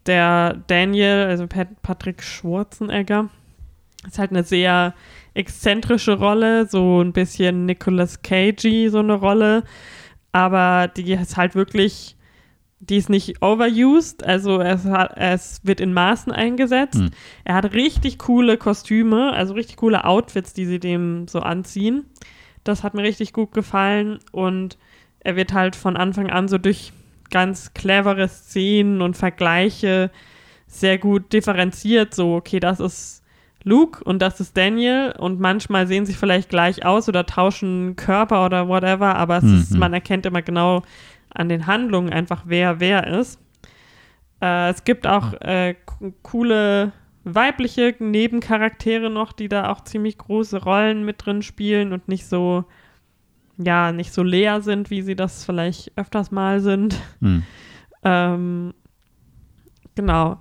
der 0.07 0.63
Daniel, 0.67 1.27
also 1.29 1.47
Pat 1.47 1.83
Patrick 1.83 2.23
Schwarzenegger, 2.23 3.31
ist 4.07 4.19
halt 4.19 4.31
eine 4.31 4.45
sehr 4.45 4.95
exzentrische 5.35 6.19
Rolle, 6.19 6.67
so 6.67 7.01
ein 7.01 7.13
bisschen 7.13 7.67
Nicolas 7.67 8.23
Cagey, 8.23 8.89
so 8.91 8.99
eine 8.99 9.15
Rolle. 9.15 9.65
Aber 10.33 10.89
die 10.89 11.13
ist 11.13 11.37
halt 11.37 11.55
wirklich, 11.55 12.17
die 12.85 12.97
ist 12.97 13.09
nicht 13.09 13.41
overused, 13.43 14.25
also 14.25 14.61
es, 14.61 14.85
hat, 14.85 15.15
es 15.17 15.61
wird 15.63 15.81
in 15.81 15.93
Maßen 15.93 16.33
eingesetzt. 16.33 16.97
Hm. 16.99 17.11
Er 17.45 17.55
hat 17.55 17.73
richtig 17.75 18.19
coole 18.19 18.57
Kostüme, 18.57 19.33
also 19.33 19.55
richtig 19.55 19.77
coole 19.77 20.05
Outfits, 20.05 20.53
die 20.53 20.67
sie 20.67 20.81
dem 20.81 21.29
so 21.29 21.39
anziehen. 21.41 22.07
Das 22.65 22.83
hat 22.83 22.95
mir 22.95 23.03
richtig 23.05 23.33
gut 23.33 23.53
gefallen 23.53 24.19
und 24.33 24.79
er 25.21 25.37
wird 25.37 25.53
halt 25.53 25.77
von 25.77 25.97
Anfang 25.97 26.29
an 26.31 26.49
so 26.49 26.59
durch 26.59 26.93
ganz 27.31 27.73
clevere 27.73 28.29
Szenen 28.29 29.01
und 29.01 29.17
Vergleiche 29.17 30.11
sehr 30.67 30.99
gut 30.99 31.33
differenziert. 31.33 32.15
So, 32.15 32.35
okay, 32.35 32.59
das 32.59 32.81
ist 32.81 33.23
Luke 33.65 34.03
und 34.03 34.21
das 34.21 34.41
ist 34.41 34.57
Daniel 34.57 35.15
und 35.19 35.39
manchmal 35.39 35.87
sehen 35.87 36.05
sie 36.05 36.15
vielleicht 36.15 36.49
gleich 36.49 36.85
aus 36.85 37.09
oder 37.09 37.27
tauschen 37.27 37.95
Körper 37.95 38.45
oder 38.45 38.67
whatever, 38.67 39.15
aber 39.15 39.39
es 39.39 39.45
ist, 39.45 39.71
Mhm. 39.73 39.79
man 39.79 39.93
erkennt 39.93 40.27
immer 40.27 40.43
genau 40.43 40.83
an 41.35 41.49
den 41.49 41.67
Handlungen 41.67 42.13
einfach, 42.13 42.43
wer 42.47 42.81
wer 42.81 43.07
ist. 43.07 43.41
Äh, 44.41 44.71
es 44.71 44.85
gibt 44.85 45.07
auch 45.07 45.33
äh, 45.41 45.75
co- 45.87 46.13
coole 46.23 46.93
weibliche 47.25 47.95
Nebencharaktere 47.99 49.09
noch, 49.11 49.33
die 49.33 49.49
da 49.49 49.71
auch 49.71 49.83
ziemlich 49.85 50.19
große 50.19 50.63
Rollen 50.65 51.05
mit 51.05 51.25
drin 51.25 51.43
spielen 51.43 51.93
und 51.93 52.09
nicht 52.09 52.27
so, 52.27 52.65
ja, 53.59 53.93
nicht 53.93 54.13
so 54.13 54.23
leer 54.25 54.61
sind, 54.61 54.91
wie 54.91 55.03
sie 55.03 55.15
das 55.15 55.45
vielleicht 55.45 55.93
öfters 55.97 56.31
mal 56.31 56.61
sind. 56.61 56.97
Hm. 57.21 57.43
Ähm, 58.05 58.75
genau. 59.95 60.41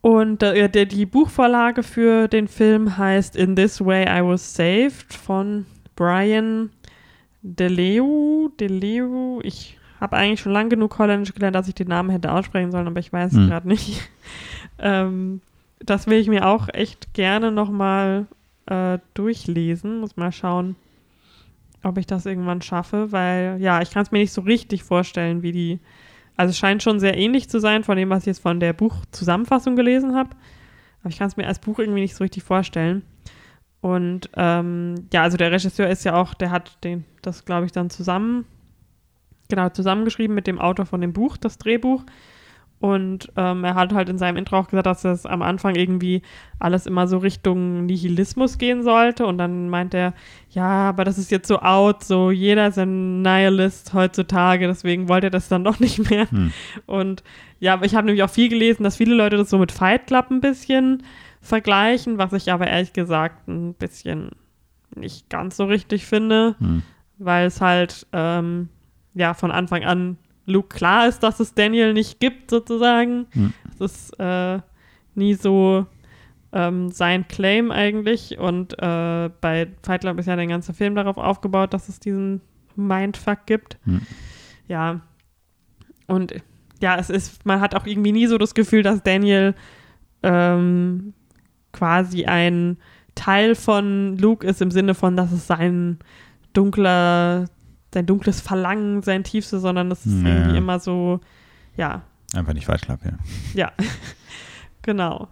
Und 0.00 0.42
äh, 0.42 0.70
der, 0.70 0.86
die 0.86 1.04
Buchvorlage 1.04 1.82
für 1.82 2.28
den 2.28 2.48
Film 2.48 2.96
heißt 2.96 3.36
In 3.36 3.56
This 3.56 3.84
Way 3.84 4.04
I 4.04 4.24
Was 4.24 4.54
Saved 4.54 5.12
von 5.12 5.66
Brian 5.96 6.70
DeLeo. 7.42 8.50
DeLeo. 8.58 9.40
Ich 9.42 9.78
habe 10.00 10.16
eigentlich 10.16 10.40
schon 10.40 10.52
lange 10.52 10.68
genug 10.70 10.98
Holländisch 10.98 11.34
gelernt, 11.34 11.56
dass 11.56 11.68
ich 11.68 11.74
den 11.74 11.88
Namen 11.88 12.10
hätte 12.10 12.32
aussprechen 12.32 12.70
sollen, 12.70 12.86
aber 12.86 13.00
ich 13.00 13.12
weiß 13.12 13.32
es 13.32 13.38
Hm. 13.38 13.48
gerade 13.48 13.68
nicht. 13.68 14.08
ähm, 14.78 15.40
das 15.80 16.06
will 16.06 16.18
ich 16.18 16.28
mir 16.28 16.46
auch 16.46 16.68
echt 16.72 17.14
gerne 17.14 17.50
nochmal 17.52 18.26
äh, 18.66 18.98
durchlesen. 19.14 20.00
Muss 20.00 20.16
mal 20.16 20.32
schauen, 20.32 20.76
ob 21.82 21.98
ich 21.98 22.06
das 22.06 22.26
irgendwann 22.26 22.62
schaffe, 22.62 23.12
weil 23.12 23.56
ja, 23.60 23.80
ich 23.82 23.90
kann 23.90 24.02
es 24.02 24.10
mir 24.10 24.18
nicht 24.18 24.32
so 24.32 24.40
richtig 24.42 24.82
vorstellen, 24.82 25.42
wie 25.42 25.52
die. 25.52 25.78
Also 26.36 26.50
es 26.50 26.58
scheint 26.58 26.82
schon 26.84 27.00
sehr 27.00 27.16
ähnlich 27.16 27.48
zu 27.48 27.58
sein 27.58 27.82
von 27.82 27.96
dem, 27.96 28.10
was 28.10 28.20
ich 28.20 28.26
jetzt 28.26 28.42
von 28.42 28.60
der 28.60 28.72
Buchzusammenfassung 28.72 29.74
gelesen 29.74 30.14
habe. 30.14 30.30
Aber 31.00 31.10
ich 31.10 31.18
kann 31.18 31.26
es 31.28 31.36
mir 31.36 31.46
als 31.46 31.58
Buch 31.58 31.78
irgendwie 31.80 32.00
nicht 32.00 32.14
so 32.14 32.22
richtig 32.22 32.42
vorstellen. 32.44 33.02
Und 33.80 34.30
ähm, 34.36 35.06
ja, 35.12 35.22
also 35.22 35.36
der 35.36 35.52
Regisseur 35.52 35.88
ist 35.88 36.04
ja 36.04 36.14
auch, 36.14 36.34
der 36.34 36.50
hat 36.50 36.82
den, 36.84 37.04
das 37.22 37.44
glaube 37.44 37.66
ich 37.66 37.72
dann 37.72 37.90
zusammen, 37.90 38.44
genau, 39.48 39.68
zusammengeschrieben 39.68 40.34
mit 40.34 40.46
dem 40.46 40.58
Autor 40.58 40.86
von 40.86 41.00
dem 41.00 41.12
Buch, 41.12 41.36
das 41.36 41.58
Drehbuch. 41.58 42.04
Und 42.80 43.32
ähm, 43.36 43.64
er 43.64 43.74
hat 43.74 43.92
halt 43.92 44.08
in 44.08 44.18
seinem 44.18 44.36
Intro 44.36 44.56
auch 44.56 44.68
gesagt, 44.68 44.86
dass 44.86 45.02
das 45.02 45.26
am 45.26 45.42
Anfang 45.42 45.74
irgendwie 45.74 46.22
alles 46.60 46.86
immer 46.86 47.08
so 47.08 47.18
Richtung 47.18 47.86
Nihilismus 47.86 48.56
gehen 48.56 48.84
sollte. 48.84 49.26
Und 49.26 49.38
dann 49.38 49.68
meint 49.68 49.94
er, 49.94 50.14
ja, 50.50 50.88
aber 50.88 51.04
das 51.04 51.18
ist 51.18 51.32
jetzt 51.32 51.48
so 51.48 51.58
out, 51.58 52.04
so 52.04 52.30
jeder 52.30 52.68
ist 52.68 52.78
ein 52.78 53.22
Nihilist 53.22 53.94
heutzutage, 53.94 54.68
deswegen 54.68 55.08
wollte 55.08 55.26
er 55.26 55.30
das 55.30 55.48
dann 55.48 55.64
doch 55.64 55.80
nicht 55.80 56.08
mehr. 56.08 56.30
Hm. 56.30 56.52
Und 56.86 57.24
ja, 57.58 57.74
aber 57.74 57.84
ich 57.84 57.96
habe 57.96 58.06
nämlich 58.06 58.22
auch 58.22 58.30
viel 58.30 58.48
gelesen, 58.48 58.84
dass 58.84 58.96
viele 58.96 59.14
Leute 59.14 59.36
das 59.36 59.50
so 59.50 59.58
mit 59.58 59.72
Fight 59.72 60.06
Club 60.06 60.30
ein 60.30 60.40
bisschen 60.40 61.02
vergleichen, 61.48 62.18
was 62.18 62.32
ich 62.32 62.52
aber 62.52 62.66
ehrlich 62.66 62.92
gesagt 62.92 63.48
ein 63.48 63.74
bisschen 63.74 64.30
nicht 64.94 65.28
ganz 65.28 65.56
so 65.56 65.64
richtig 65.64 66.06
finde, 66.06 66.54
Hm. 66.58 66.82
weil 67.18 67.46
es 67.46 67.60
halt 67.60 68.06
ähm, 68.12 68.68
ja 69.14 69.34
von 69.34 69.50
Anfang 69.50 69.84
an 69.84 70.18
Luke 70.46 70.74
klar 70.74 71.08
ist, 71.08 71.20
dass 71.22 71.40
es 71.40 71.54
Daniel 71.54 71.92
nicht 71.92 72.20
gibt, 72.20 72.50
sozusagen. 72.50 73.26
Hm. 73.32 73.52
Das 73.78 73.92
ist 73.92 74.18
äh, 74.18 74.60
nie 75.14 75.34
so 75.34 75.86
ähm, 76.52 76.90
sein 76.90 77.28
Claim 77.28 77.70
eigentlich. 77.70 78.38
Und 78.38 78.72
äh, 78.78 79.30
bei 79.40 79.68
Fight 79.82 80.00
Club 80.00 80.18
ist 80.18 80.26
ja 80.26 80.36
der 80.36 80.46
ganze 80.46 80.72
Film 80.72 80.94
darauf 80.94 81.18
aufgebaut, 81.18 81.74
dass 81.74 81.88
es 81.90 82.00
diesen 82.00 82.40
Mindfuck 82.76 83.44
gibt. 83.44 83.76
Hm. 83.84 84.00
Ja. 84.68 85.00
Und 86.06 86.34
ja, 86.80 86.96
es 86.96 87.10
ist, 87.10 87.44
man 87.44 87.60
hat 87.60 87.74
auch 87.74 87.86
irgendwie 87.86 88.12
nie 88.12 88.26
so 88.26 88.38
das 88.38 88.54
Gefühl, 88.54 88.82
dass 88.82 89.02
Daniel 89.02 89.54
ähm, 90.22 91.12
quasi 91.78 92.24
ein 92.26 92.76
Teil 93.14 93.54
von 93.54 94.16
Luke 94.18 94.46
ist 94.46 94.60
im 94.62 94.70
Sinne 94.70 94.94
von, 94.94 95.16
dass 95.16 95.32
es 95.32 95.46
sein 95.46 95.98
dunkler, 96.52 97.46
sein 97.94 98.06
dunkles 98.06 98.40
Verlangen, 98.40 99.02
sein 99.02 99.24
tiefstes, 99.24 99.62
sondern 99.62 99.90
es 99.90 100.04
ist 100.06 100.22
Ja. 100.22 100.28
irgendwie 100.28 100.58
immer 100.58 100.78
so, 100.80 101.20
ja, 101.76 102.02
Einfach 102.34 102.52
nicht 102.52 102.66
Fight 102.66 102.82
Club, 102.82 103.00
ja. 103.04 103.12
ja, 103.54 103.72
genau. 104.82 105.28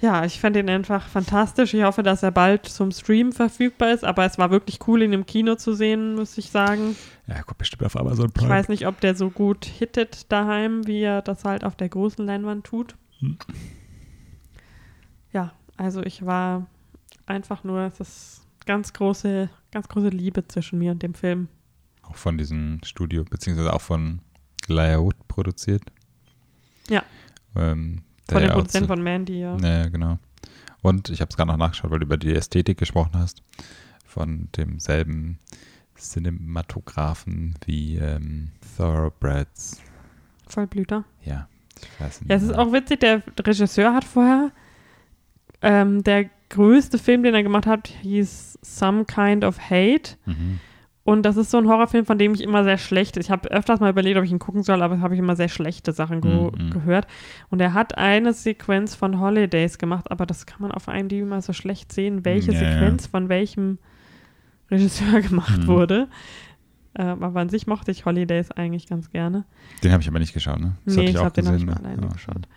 Ja, 0.00 0.24
ich 0.24 0.40
fand 0.40 0.56
ihn 0.56 0.68
einfach 0.68 1.06
fantastisch. 1.06 1.72
Ich 1.74 1.84
hoffe, 1.84 2.02
dass 2.02 2.24
er 2.24 2.32
bald 2.32 2.66
zum 2.66 2.90
Stream 2.90 3.30
verfügbar 3.30 3.92
ist, 3.92 4.04
aber 4.04 4.24
es 4.24 4.36
war 4.38 4.50
wirklich 4.50 4.80
cool, 4.88 5.00
ihn 5.02 5.12
im 5.12 5.24
Kino 5.24 5.54
zu 5.54 5.74
sehen, 5.74 6.16
muss 6.16 6.36
ich 6.38 6.50
sagen. 6.50 6.96
Ja, 7.28 7.40
kommt 7.42 7.58
bestimmt 7.58 7.84
auf 7.84 7.96
Amazon 7.96 8.26
Ich 8.26 8.34
Prime. 8.34 8.48
weiß 8.50 8.68
nicht, 8.68 8.88
ob 8.88 9.00
der 9.00 9.14
so 9.14 9.30
gut 9.30 9.64
hittet 9.64 10.32
daheim, 10.32 10.84
wie 10.88 11.02
er 11.02 11.22
das 11.22 11.44
halt 11.44 11.62
auf 11.64 11.76
der 11.76 11.88
großen 11.88 12.26
Leinwand 12.26 12.64
tut. 12.64 12.96
Hm. 13.20 13.38
Also 15.82 16.00
ich 16.02 16.24
war 16.24 16.66
einfach 17.26 17.64
nur, 17.64 17.80
es 17.80 17.98
ist 17.98 18.46
ganz 18.66 18.92
große, 18.92 19.50
ganz 19.72 19.88
große 19.88 20.10
Liebe 20.10 20.46
zwischen 20.46 20.78
mir 20.78 20.92
und 20.92 21.02
dem 21.02 21.14
Film. 21.14 21.48
Auch 22.02 22.14
von 22.14 22.38
diesem 22.38 22.78
Studio, 22.84 23.24
beziehungsweise 23.24 23.72
auch 23.72 23.80
von 23.80 24.20
Layout 24.68 25.16
produziert. 25.26 25.82
Ja. 26.88 27.02
Ähm, 27.56 28.02
Von 28.30 28.42
dem 28.42 28.50
Produzenten 28.50 28.86
von 28.86 29.02
Mandy, 29.02 29.40
ja. 29.40 29.56
Ja, 29.56 29.88
genau. 29.88 30.18
Und 30.82 31.10
ich 31.10 31.20
habe 31.20 31.30
es 31.30 31.36
gerade 31.36 31.50
noch 31.50 31.56
nachgeschaut, 31.56 31.90
weil 31.90 31.98
du 31.98 32.06
über 32.06 32.16
die 32.16 32.34
Ästhetik 32.34 32.78
gesprochen 32.78 33.12
hast. 33.14 33.42
Von 34.06 34.48
demselben 34.56 35.38
Cinematografen 35.96 37.54
wie 37.66 37.96
ähm, 37.96 38.52
Thoroughbreds. 38.76 39.80
Vollblüter. 40.46 41.04
Ja, 41.24 41.48
ich 41.80 42.00
weiß 42.00 42.20
nicht. 42.20 42.30
Ja, 42.30 42.36
es 42.36 42.42
ist 42.44 42.54
auch 42.54 42.72
witzig, 42.72 43.00
der 43.00 43.22
Regisseur 43.40 43.94
hat 43.94 44.04
vorher, 44.04 44.52
ähm, 45.62 46.02
der 46.04 46.26
größte 46.50 46.98
Film, 46.98 47.22
den 47.22 47.34
er 47.34 47.42
gemacht 47.42 47.66
hat, 47.66 47.88
hieß 47.88 48.58
Some 48.62 49.04
Kind 49.04 49.44
of 49.44 49.58
Hate. 49.70 50.16
Mhm. 50.26 50.60
Und 51.04 51.24
das 51.24 51.36
ist 51.36 51.50
so 51.50 51.58
ein 51.58 51.66
Horrorfilm, 51.66 52.06
von 52.06 52.16
dem 52.16 52.32
ich 52.34 52.40
immer 52.42 52.62
sehr 52.62 52.78
schlecht, 52.78 53.16
ich 53.16 53.28
habe 53.30 53.50
öfters 53.50 53.80
mal 53.80 53.90
überlegt, 53.90 54.16
ob 54.18 54.24
ich 54.24 54.30
ihn 54.30 54.38
gucken 54.38 54.62
soll, 54.62 54.82
aber 54.82 55.00
habe 55.00 55.14
ich 55.14 55.18
immer 55.18 55.34
sehr 55.34 55.48
schlechte 55.48 55.90
Sachen 55.92 56.20
ge 56.20 56.50
Mhm. 56.56 56.70
gehört. 56.70 57.08
Und 57.50 57.60
er 57.60 57.74
hat 57.74 57.98
eine 57.98 58.32
Sequenz 58.32 58.94
von 58.94 59.18
Holidays 59.18 59.78
gemacht, 59.78 60.10
aber 60.12 60.26
das 60.26 60.46
kann 60.46 60.62
man 60.62 60.70
auf 60.70 60.86
IMDb 60.86 61.26
mal 61.26 61.42
so 61.42 61.52
schlecht 61.52 61.90
sehen, 61.92 62.24
welche 62.24 62.52
Ja, 62.52 62.62
ja. 62.62 62.70
Sequenz 62.70 63.06
von 63.08 63.28
welchem 63.28 63.78
Regisseur 64.70 65.20
gemacht 65.22 65.62
Mhm. 65.62 65.66
wurde. 65.66 66.08
Ähm, 66.94 67.22
aber 67.22 67.40
an 67.40 67.48
sich 67.48 67.66
mochte 67.66 67.90
ich 67.90 68.04
Holidays 68.04 68.50
eigentlich 68.50 68.86
ganz 68.86 69.10
gerne. 69.10 69.44
Den 69.82 69.92
habe 69.92 70.02
ich 70.02 70.08
aber 70.08 70.18
nicht 70.18 70.34
geschaut, 70.34 70.60
ne? 70.60 70.76
Das 70.84 70.94
Nee, 70.96 71.04
ich 71.06 71.16
auch 71.16 71.22
glaube, 71.22 71.32
den 71.32 71.46
habe 71.46 71.56
ich 71.56 71.64
gesehen, 71.66 71.74
mal 71.74 71.82
ne? 71.82 71.88
alleine 71.88 72.06
Ja. 72.06 72.12
geschaut. 72.12 72.48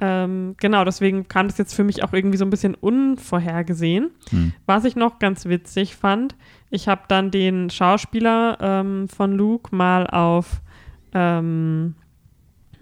Ähm, 0.00 0.54
genau, 0.58 0.84
deswegen 0.84 1.28
kam 1.28 1.48
das 1.48 1.58
jetzt 1.58 1.74
für 1.74 1.84
mich 1.84 2.02
auch 2.02 2.12
irgendwie 2.12 2.38
so 2.38 2.44
ein 2.44 2.50
bisschen 2.50 2.74
unvorhergesehen. 2.74 4.10
Hm. 4.30 4.52
Was 4.66 4.84
ich 4.84 4.96
noch 4.96 5.18
ganz 5.18 5.44
witzig 5.44 5.94
fand, 5.96 6.36
ich 6.70 6.88
habe 6.88 7.02
dann 7.08 7.30
den 7.30 7.68
Schauspieler 7.70 8.56
ähm, 8.60 9.08
von 9.08 9.32
Luke 9.32 9.74
mal 9.74 10.06
auf, 10.06 10.62
ähm, 11.12 11.94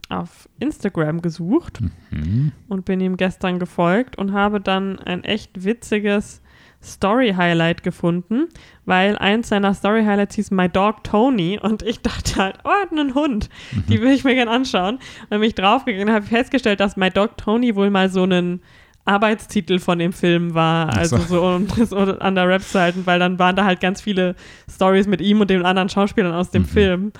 auf 0.08 0.48
Instagram 0.60 1.20
gesucht 1.20 1.80
Mhm. 2.10 2.52
und 2.68 2.84
bin 2.84 3.00
ihm 3.00 3.16
gestern 3.16 3.58
gefolgt 3.58 4.16
und 4.16 4.32
habe 4.32 4.60
dann 4.60 4.98
ein 5.00 5.24
echt 5.24 5.64
witziges 5.64 6.40
Story-Highlight 6.82 7.82
gefunden, 7.82 8.48
weil 8.84 9.18
eins 9.18 9.48
seiner 9.48 9.74
Story-Highlights 9.74 10.36
hieß 10.36 10.50
My 10.52 10.68
Dog 10.68 11.02
Tony 11.04 11.58
und 11.60 11.82
ich 11.82 12.00
dachte 12.02 12.36
halt, 12.36 12.58
oh, 12.64 12.68
er 12.68 12.82
hat 12.82 12.92
einen 12.92 13.14
Hund, 13.14 13.48
die 13.88 14.00
will 14.00 14.12
ich 14.12 14.24
mir 14.24 14.34
gerne 14.34 14.50
anschauen. 14.50 14.96
Und 14.96 15.02
dann 15.30 15.40
bin 15.40 15.48
ich 15.48 15.54
draufgegangen 15.54 16.08
und 16.08 16.14
habe 16.14 16.24
festgestellt, 16.26 16.80
dass 16.80 16.96
My 16.96 17.10
Dog 17.10 17.36
Tony 17.36 17.74
wohl 17.74 17.90
mal 17.90 18.08
so 18.08 18.22
einen 18.22 18.62
Arbeitstitel 19.04 19.78
von 19.78 19.98
dem 19.98 20.12
Film 20.12 20.54
war, 20.54 20.94
also 20.96 21.16
so, 21.16 21.58
so 21.84 21.96
an 22.20 22.34
der 22.34 22.48
Webseite, 22.48 23.06
weil 23.06 23.18
dann 23.18 23.38
waren 23.38 23.56
da 23.56 23.64
halt 23.64 23.80
ganz 23.80 24.00
viele 24.00 24.36
Stories 24.70 25.06
mit 25.06 25.20
ihm 25.20 25.40
und 25.40 25.48
den 25.50 25.64
anderen 25.64 25.88
Schauspielern 25.88 26.34
aus 26.34 26.50
dem 26.50 26.62
Mhm. 26.62 26.66
Film. 26.66 27.12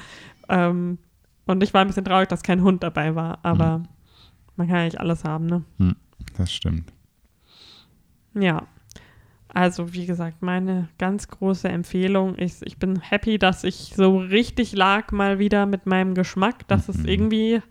Ähm, 0.51 0.99
und 1.47 1.63
ich 1.63 1.73
war 1.73 1.81
ein 1.81 1.87
bisschen 1.87 2.05
traurig, 2.05 2.29
dass 2.29 2.43
kein 2.43 2.63
Hund 2.63 2.83
dabei 2.83 3.15
war, 3.15 3.39
aber 3.43 3.83
man 4.57 4.67
kann 4.69 4.77
ja 4.77 4.85
nicht 4.85 5.01
alles 5.01 5.25
haben, 5.25 5.47
ne? 5.47 5.65
Das 6.37 6.53
stimmt. 6.53 6.93
Ja. 8.35 8.63
Also, 9.59 9.93
wie 9.93 10.07
gesagt, 10.07 10.41
meine 10.41 10.89
ganz 10.99 11.27
große 11.27 11.69
Empfehlung 11.69 12.37
ist, 12.37 12.65
ich 12.65 12.77
bin 12.77 13.01
happy, 13.01 13.39
dass 13.39 13.65
ich 13.65 13.93
so 13.97 14.19
richtig 14.19 14.73
lag 14.73 15.11
mal 15.11 15.41
wieder 15.41 15.67
mit 15.67 15.85
meinem 15.85 16.15
Geschmack, 16.15 16.69
dass 16.69 16.89
es 16.89 16.99
Mhm. 16.99 17.09
irgendwie 17.09 17.63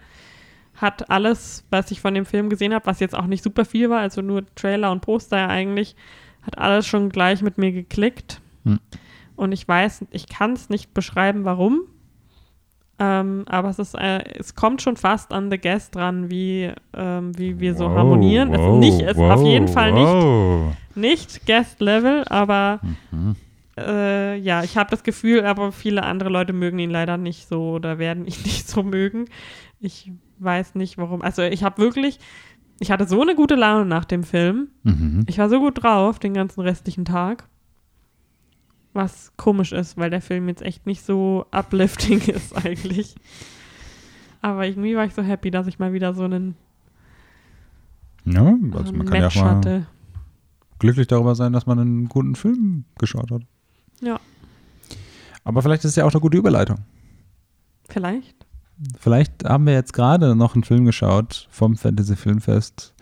hat 0.76 1.10
alles, 1.10 1.66
was 1.70 1.90
ich 1.92 2.02
von 2.02 2.14
dem 2.14 2.26
Film 2.26 2.50
gesehen 2.50 2.74
habe, 2.74 2.86
was 2.86 3.00
jetzt 3.00 3.16
auch 3.16 3.26
nicht 3.26 3.42
super 3.42 3.64
viel 3.64 3.90
war, 3.90 4.02
also 4.02 4.22
nur 4.22 4.46
Trailer 4.56 4.92
und 4.92 5.00
Poster 5.00 5.38
ja 5.38 5.48
eigentlich, 5.48 5.96
hat 6.42 6.58
alles 6.58 6.86
schon 6.86 7.08
gleich 7.10 7.42
mit 7.42 7.58
mir 7.58 7.72
geklickt. 7.72 8.42
Hm. 8.66 8.80
Und 9.38 9.54
ich 9.54 9.66
weiß, 9.66 10.08
ich 10.12 10.28
kann 10.28 10.54
es 10.54 10.70
nicht 10.70 10.94
beschreiben, 10.94 11.46
warum. 11.46 11.84
Ähm, 13.00 13.44
aber 13.48 13.70
es 13.70 13.78
ist, 13.78 13.94
äh, 13.94 14.24
es 14.40 14.56
kommt 14.56 14.82
schon 14.82 14.98
fast 14.98 15.32
an 15.32 15.52
The 15.52 15.60
Guest 15.60 15.94
dran, 15.96 16.32
wie, 16.32 16.72
ähm, 16.96 17.38
wie 17.38 17.60
wir 17.60 17.76
so 17.76 17.86
Wow, 17.86 17.96
harmonieren. 17.96 18.50
es 18.54 18.60
ist 18.60 18.66
wow, 18.68 18.80
nicht, 18.80 19.02
es 19.02 19.12
ist 19.18 19.20
auf 19.22 19.44
jeden 19.44 19.68
wow, 19.68 19.74
Fall 19.74 19.92
nicht 19.92 20.04
wow. 20.08 20.74
nicht 20.96 21.46
Guest-Level, 21.46 22.24
aber 22.28 22.80
Mhm. 23.12 23.36
äh, 23.78 24.36
ja, 24.38 24.64
ich 24.64 24.78
habe 24.78 24.90
das 24.90 25.04
Gefühl, 25.04 25.46
aber 25.46 25.72
viele 25.72 26.02
andere 26.04 26.30
Leute 26.30 26.54
mögen 26.54 26.80
ihn 26.80 26.90
leider 26.90 27.18
nicht 27.18 27.48
so 27.48 27.74
oder 27.74 28.00
werden 28.00 28.26
ihn 28.26 28.34
nicht 28.44 28.68
so 28.68 28.82
mögen. 28.82 29.26
Ich 29.80 30.12
weiß 30.40 30.74
nicht, 30.74 30.98
warum. 30.98 31.22
Also 31.22 31.44
ich 31.44 31.64
habe 31.64 31.80
wirklich, 31.80 32.20
ich 32.80 32.90
hatte 32.90 33.06
so 33.08 33.22
eine 33.22 33.36
gute 33.36 33.54
Laune 33.54 33.86
nach 33.86 34.06
dem 34.06 34.24
Film. 34.24 34.70
Mhm. 34.82 35.24
Ich 35.28 35.38
war 35.38 35.50
so 35.50 35.60
gut 35.60 35.84
drauf 35.84 36.18
den 36.18 36.34
ganzen 36.34 36.62
restlichen 36.62 37.06
Tag. 37.06 37.48
Was 38.98 39.32
komisch 39.38 39.74
ist, 39.74 39.96
weil 39.98 40.10
der 40.10 40.22
Film 40.22 40.48
jetzt 40.50 40.64
echt 40.64 40.88
nicht 40.88 41.06
so 41.06 41.46
uplifting 41.52 42.20
ist 42.36 42.58
eigentlich. 42.66 43.14
Aber 44.42 44.66
irgendwie 44.66 44.96
war 44.96 45.06
ich 45.06 45.14
so 45.14 45.22
happy, 45.22 45.52
dass 45.52 45.68
ich 45.68 45.78
mal 45.78 45.94
wieder 45.94 46.16
so 46.16 46.24
einen 46.24 46.56
Ja, 48.26 48.56
also 48.74 48.92
man 48.94 49.06
kann 49.06 49.22
ja 49.22 49.28
auch 49.28 49.36
Match 49.36 49.36
mal 49.36 49.56
hatte. 49.58 49.86
glücklich 50.80 51.06
darüber 51.06 51.36
sein, 51.36 51.54
dass 51.54 51.68
man 51.68 51.78
einen 51.78 52.08
guten 52.10 52.34
Film 52.34 52.86
geschaut 52.98 53.30
hat. 53.30 53.44
Ja. 54.02 54.20
Aber 55.44 55.62
vielleicht 55.62 55.86
ist 55.86 55.92
es 55.92 55.96
ja 55.98 56.06
auch 56.06 56.12
eine 56.12 56.20
gute 56.22 56.40
Überleitung. 56.40 56.80
Vielleicht. 57.88 58.48
Vielleicht 59.00 59.44
haben 59.44 59.68
wir 59.68 59.74
jetzt 59.74 59.94
gerade 59.94 60.36
noch 60.36 60.56
einen 60.56 60.64
Film 60.64 60.86
geschaut 60.86 61.48
vom 61.52 61.78
Fantasy 61.78 62.16
Filmfest, 62.16 62.96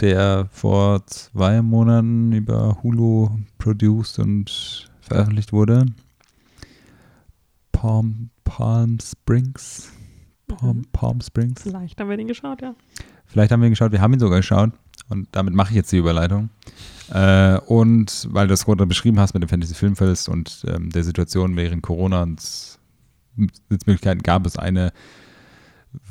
der 0.00 0.48
vor 0.52 1.04
zwei 1.04 1.60
Monaten 1.60 2.32
über 2.32 2.78
Hulu 2.82 3.28
produced 3.58 4.18
und 4.20 4.88
veröffentlicht 5.08 5.52
wurde. 5.52 5.86
Palm, 7.72 8.30
Palm 8.44 8.98
Springs. 9.00 9.90
Palm, 10.46 10.78
Mhm. 10.78 10.84
Palm 10.92 11.20
Springs. 11.20 11.62
Vielleicht 11.62 12.00
haben 12.00 12.08
wir 12.08 12.16
den 12.16 12.26
geschaut, 12.28 12.62
ja. 12.62 12.74
Vielleicht 13.26 13.52
haben 13.52 13.60
wir 13.60 13.66
ihn 13.68 13.72
geschaut, 13.72 13.92
wir 13.92 14.00
haben 14.00 14.14
ihn 14.14 14.20
sogar 14.20 14.38
geschaut 14.38 14.70
und 15.10 15.28
damit 15.32 15.52
mache 15.54 15.70
ich 15.70 15.76
jetzt 15.76 15.92
die 15.92 15.98
Überleitung. 15.98 16.48
Äh, 17.12 17.58
und 17.66 18.28
weil 18.32 18.46
du 18.46 18.52
das 18.52 18.64
gerade 18.64 18.86
beschrieben 18.86 19.20
hast 19.20 19.34
mit 19.34 19.42
dem 19.42 19.48
Fantasy 19.48 19.74
Filmfest 19.74 20.28
und 20.28 20.64
ähm, 20.66 20.90
der 20.90 21.04
Situation 21.04 21.56
während 21.56 21.82
Corona 21.82 22.22
und 22.22 22.40
Sitzmöglichkeiten 23.70 24.22
gab 24.22 24.46
es 24.46 24.56
eine 24.56 24.92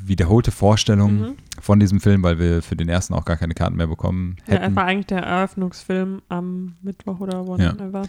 wiederholte 0.00 0.50
Vorstellung 0.50 1.20
Mhm. 1.20 1.36
von 1.60 1.78
diesem 1.80 2.00
Film, 2.00 2.22
weil 2.22 2.38
wir 2.38 2.62
für 2.62 2.76
den 2.76 2.88
ersten 2.88 3.14
auch 3.14 3.24
gar 3.24 3.36
keine 3.36 3.54
Karten 3.54 3.76
mehr 3.76 3.86
bekommen 3.88 4.36
Ja, 4.46 4.54
hätten. 4.54 4.70
es 4.72 4.76
war 4.76 4.84
eigentlich 4.84 5.06
der 5.06 5.22
Eröffnungsfilm 5.22 6.22
am 6.28 6.76
Mittwoch 6.82 7.20
oder 7.20 7.46
whatever. 7.46 8.02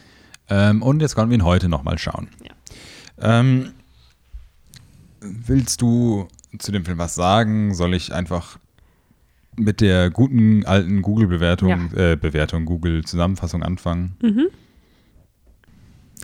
Ähm, 0.50 0.82
und 0.82 1.02
jetzt 1.02 1.16
können 1.16 1.30
wir 1.30 1.38
ihn 1.38 1.46
heute 1.46 1.70
nochmal 1.70 1.98
schauen. 1.98 2.28
Ja. 2.44 3.42
Ähm, 3.42 3.72
willst 5.22 5.82
du 5.82 6.28
zu 6.58 6.72
dem 6.72 6.86
Film 6.86 6.98
was 6.98 7.16
sagen? 7.16 7.74
Soll 7.74 7.94
ich 7.94 8.14
einfach 8.14 8.58
mit 9.56 9.82
der 9.82 10.10
guten 10.10 10.66
alten 10.66 11.02
Google-Bewertung, 11.02 11.92
äh, 11.94 12.18
Bewertung, 12.20 12.66
Google-Zusammenfassung 12.66 13.62
anfangen? 13.62 14.16
Mhm. 14.22 14.48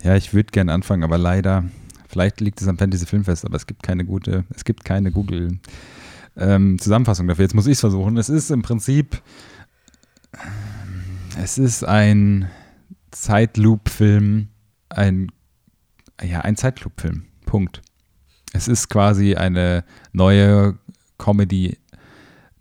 Ja, 0.03 0.15
ich 0.15 0.33
würde 0.33 0.51
gerne 0.51 0.73
anfangen, 0.73 1.03
aber 1.03 1.17
leider, 1.17 1.65
vielleicht 2.07 2.39
liegt 2.41 2.61
es 2.61 2.67
am 2.67 2.77
Fantasy 2.77 3.05
Filmfest, 3.05 3.45
aber 3.45 3.55
es 3.55 3.67
gibt 3.67 3.83
keine 3.83 4.05
gute, 4.05 4.45
es 4.53 4.63
gibt 4.63 4.85
keine 4.85 5.11
Google 5.11 5.59
ähm, 6.37 6.79
Zusammenfassung 6.79 7.27
dafür. 7.27 7.43
Jetzt 7.43 7.55
muss 7.55 7.67
ich 7.67 7.73
es 7.73 7.79
versuchen. 7.79 8.17
Es 8.17 8.29
ist 8.29 8.51
im 8.51 8.61
Prinzip, 8.61 9.21
es 11.41 11.57
ist 11.57 11.83
ein 11.83 12.49
Zeitloop-Film, 13.15 14.49
ein, 14.89 15.31
ja, 16.21 16.41
ein 16.41 16.57
Zeitloop-Film. 16.57 17.23
Punkt. 17.45 17.81
Es 18.51 18.67
ist 18.67 18.89
quasi 18.89 19.35
eine 19.35 19.85
neue 20.11 20.77
Comedy, 21.17 21.77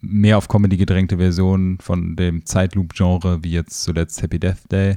mehr 0.00 0.38
auf 0.38 0.46
Comedy 0.46 0.76
gedrängte 0.76 1.16
Version 1.18 1.78
von 1.80 2.14
dem 2.14 2.46
Zeitloop-Genre, 2.46 3.42
wie 3.42 3.50
jetzt 3.50 3.82
zuletzt 3.82 4.22
Happy 4.22 4.38
Death 4.38 4.70
Day 4.70 4.94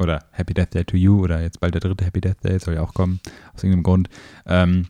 oder 0.00 0.24
Happy 0.32 0.52
Death 0.52 0.74
Day 0.74 0.84
to 0.84 0.96
You 0.96 1.22
oder 1.22 1.42
jetzt 1.42 1.60
bald 1.60 1.74
der 1.74 1.80
dritte 1.80 2.04
Happy 2.04 2.20
Death 2.20 2.42
Day, 2.42 2.58
soll 2.58 2.74
ja 2.74 2.82
auch 2.82 2.94
kommen, 2.94 3.20
aus 3.54 3.62
irgendeinem 3.62 3.84
Grund. 3.84 4.08
Ähm, 4.46 4.86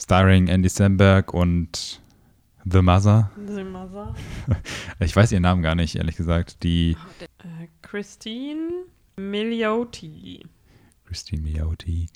starring 0.00 0.46
Andy 0.46 0.68
Samberg 0.68 1.34
und 1.34 2.00
The 2.64 2.80
Mother. 2.82 3.30
Simasa. 3.44 4.14
Ich 5.00 5.16
weiß 5.16 5.32
ihren 5.32 5.42
Namen 5.42 5.62
gar 5.62 5.74
nicht, 5.74 5.96
ehrlich 5.96 6.16
gesagt. 6.16 6.62
Die 6.62 6.96
Äh, 7.38 7.68
Christine 7.82 8.68
Milioti. 9.18 10.44
Christine 11.06 11.42
Milioti. 11.42 12.08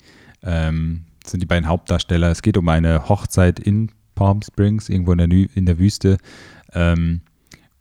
Ähm, 0.43 1.05
sind 1.25 1.41
die 1.41 1.45
beiden 1.45 1.67
Hauptdarsteller. 1.67 2.29
Es 2.29 2.41
geht 2.41 2.57
um 2.57 2.67
eine 2.69 3.09
Hochzeit 3.09 3.59
in 3.59 3.91
Palm 4.15 4.41
Springs, 4.41 4.89
irgendwo 4.89 5.13
in 5.13 5.17
der, 5.17 5.27
Nü 5.27 5.47
in 5.55 5.65
der 5.65 5.79
Wüste. 5.79 6.17
Ähm, 6.73 7.21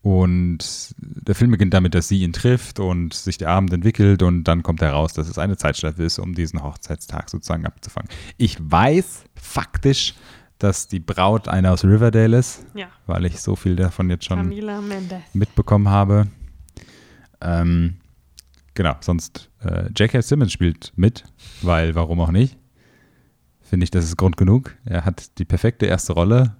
und 0.02 0.94
der 0.98 1.36
Film 1.36 1.52
beginnt 1.52 1.74
damit, 1.74 1.94
dass 1.94 2.08
sie 2.08 2.22
ihn 2.22 2.32
trifft 2.32 2.80
und 2.80 3.14
sich 3.14 3.38
der 3.38 3.50
Abend 3.50 3.72
entwickelt 3.72 4.22
und 4.22 4.44
dann 4.44 4.64
kommt 4.64 4.82
heraus, 4.82 5.12
dass 5.12 5.28
es 5.28 5.38
eine 5.38 5.56
Zeitschleife 5.56 6.02
ist, 6.02 6.18
um 6.18 6.34
diesen 6.34 6.62
Hochzeitstag 6.62 7.30
sozusagen 7.30 7.66
abzufangen. 7.66 8.10
Ich 8.36 8.56
weiß 8.60 9.24
faktisch, 9.36 10.14
dass 10.58 10.88
die 10.88 10.98
Braut 10.98 11.46
eine 11.46 11.70
aus 11.70 11.84
Riverdale 11.84 12.38
ist, 12.38 12.66
Ja, 12.74 12.88
weil 13.06 13.26
ich 13.26 13.40
so 13.40 13.54
viel 13.54 13.76
davon 13.76 14.10
jetzt 14.10 14.24
schon 14.24 14.52
mitbekommen 15.34 15.88
habe. 15.88 16.26
Ähm, 17.40 17.96
genau, 18.74 18.94
sonst 19.00 19.50
äh, 19.64 19.88
J.K. 19.96 20.22
Simmons 20.22 20.52
spielt 20.52 20.92
mit, 20.96 21.24
weil 21.62 21.94
warum 21.94 22.20
auch 22.20 22.30
nicht? 22.30 22.58
Finde 23.60 23.84
ich, 23.84 23.90
das 23.90 24.04
ist 24.04 24.16
Grund 24.16 24.36
genug. 24.36 24.76
Er 24.84 25.04
hat 25.04 25.38
die 25.38 25.44
perfekte 25.44 25.86
erste 25.86 26.12
Rolle, 26.12 26.56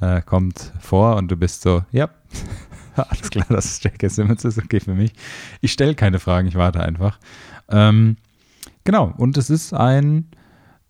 äh, 0.00 0.22
kommt 0.22 0.72
vor 0.80 1.16
und 1.16 1.30
du 1.30 1.36
bist 1.36 1.62
so, 1.62 1.84
ja, 1.92 2.10
alles 2.96 3.30
klar, 3.30 3.46
dass 3.48 3.64
es 3.64 3.82
J.K. 3.82 4.08
Simmons 4.08 4.44
ist, 4.44 4.58
okay 4.58 4.80
für 4.80 4.94
mich. 4.94 5.12
Ich 5.60 5.72
stelle 5.72 5.94
keine 5.94 6.18
Fragen, 6.18 6.48
ich 6.48 6.54
warte 6.54 6.80
einfach. 6.80 7.18
Ähm, 7.68 8.16
genau, 8.84 9.12
und 9.16 9.36
es 9.36 9.50
ist 9.50 9.72
ein, 9.72 10.26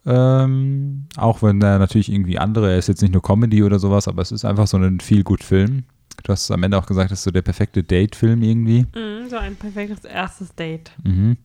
ähm, 0.04 1.06
auch 1.16 1.42
wenn 1.42 1.60
er 1.60 1.78
natürlich 1.78 2.10
irgendwie 2.10 2.38
andere, 2.38 2.70
er 2.70 2.78
ist 2.78 2.88
jetzt 2.88 3.02
nicht 3.02 3.12
nur 3.12 3.22
Comedy 3.22 3.62
oder 3.62 3.78
sowas, 3.78 4.08
aber 4.08 4.22
es 4.22 4.32
ist 4.32 4.44
einfach 4.44 4.66
so 4.66 4.76
ein 4.76 5.00
Feel-Good-Film. 5.00 5.84
Du 6.26 6.32
hast 6.32 6.50
am 6.50 6.60
Ende 6.64 6.76
auch 6.76 6.86
gesagt, 6.86 7.12
das 7.12 7.20
ist 7.20 7.24
so 7.24 7.30
der 7.30 7.42
perfekte 7.42 7.84
Date-Film 7.84 8.42
irgendwie. 8.42 8.84
Mhm, 8.96 9.30
so 9.30 9.36
ein 9.36 9.54
perfektes 9.54 10.04
erstes 10.04 10.52
Date. 10.56 10.90
Mhm. 11.04 11.36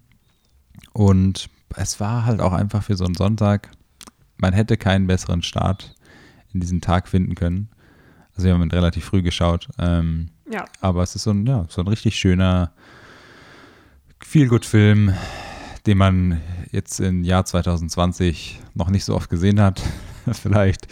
Und 0.91 1.51
es 1.75 1.99
war 1.99 2.25
halt 2.25 2.41
auch 2.41 2.51
einfach 2.51 2.81
für 2.81 2.95
so 2.95 3.05
einen 3.05 3.13
Sonntag, 3.13 3.69
man 4.37 4.53
hätte 4.53 4.77
keinen 4.77 5.05
besseren 5.05 5.43
Start 5.43 5.93
in 6.51 6.61
diesen 6.61 6.81
Tag 6.81 7.07
finden 7.07 7.35
können. 7.35 7.69
Also 8.35 8.47
wir 8.47 8.55
haben 8.55 8.63
ihn 8.63 8.71
relativ 8.71 9.05
früh 9.05 9.21
geschaut. 9.21 9.69
Ähm, 9.77 10.29
Ja, 10.51 10.65
aber 10.79 11.03
es 11.03 11.15
ist 11.15 11.25
so 11.25 11.29
ein, 11.29 11.45
ja, 11.45 11.67
so 11.69 11.81
ein 11.81 11.87
richtig 11.87 12.15
schöner 12.15 12.71
Feel-Good-Film, 14.23 15.13
den 15.85 15.97
man 15.99 16.41
jetzt 16.71 16.99
im 16.99 17.23
Jahr 17.23 17.45
2020 17.45 18.59
noch 18.73 18.89
nicht 18.89 19.05
so 19.05 19.13
oft 19.15 19.29
gesehen 19.29 19.61
hat. 19.61 19.79
Vielleicht. 20.31 20.87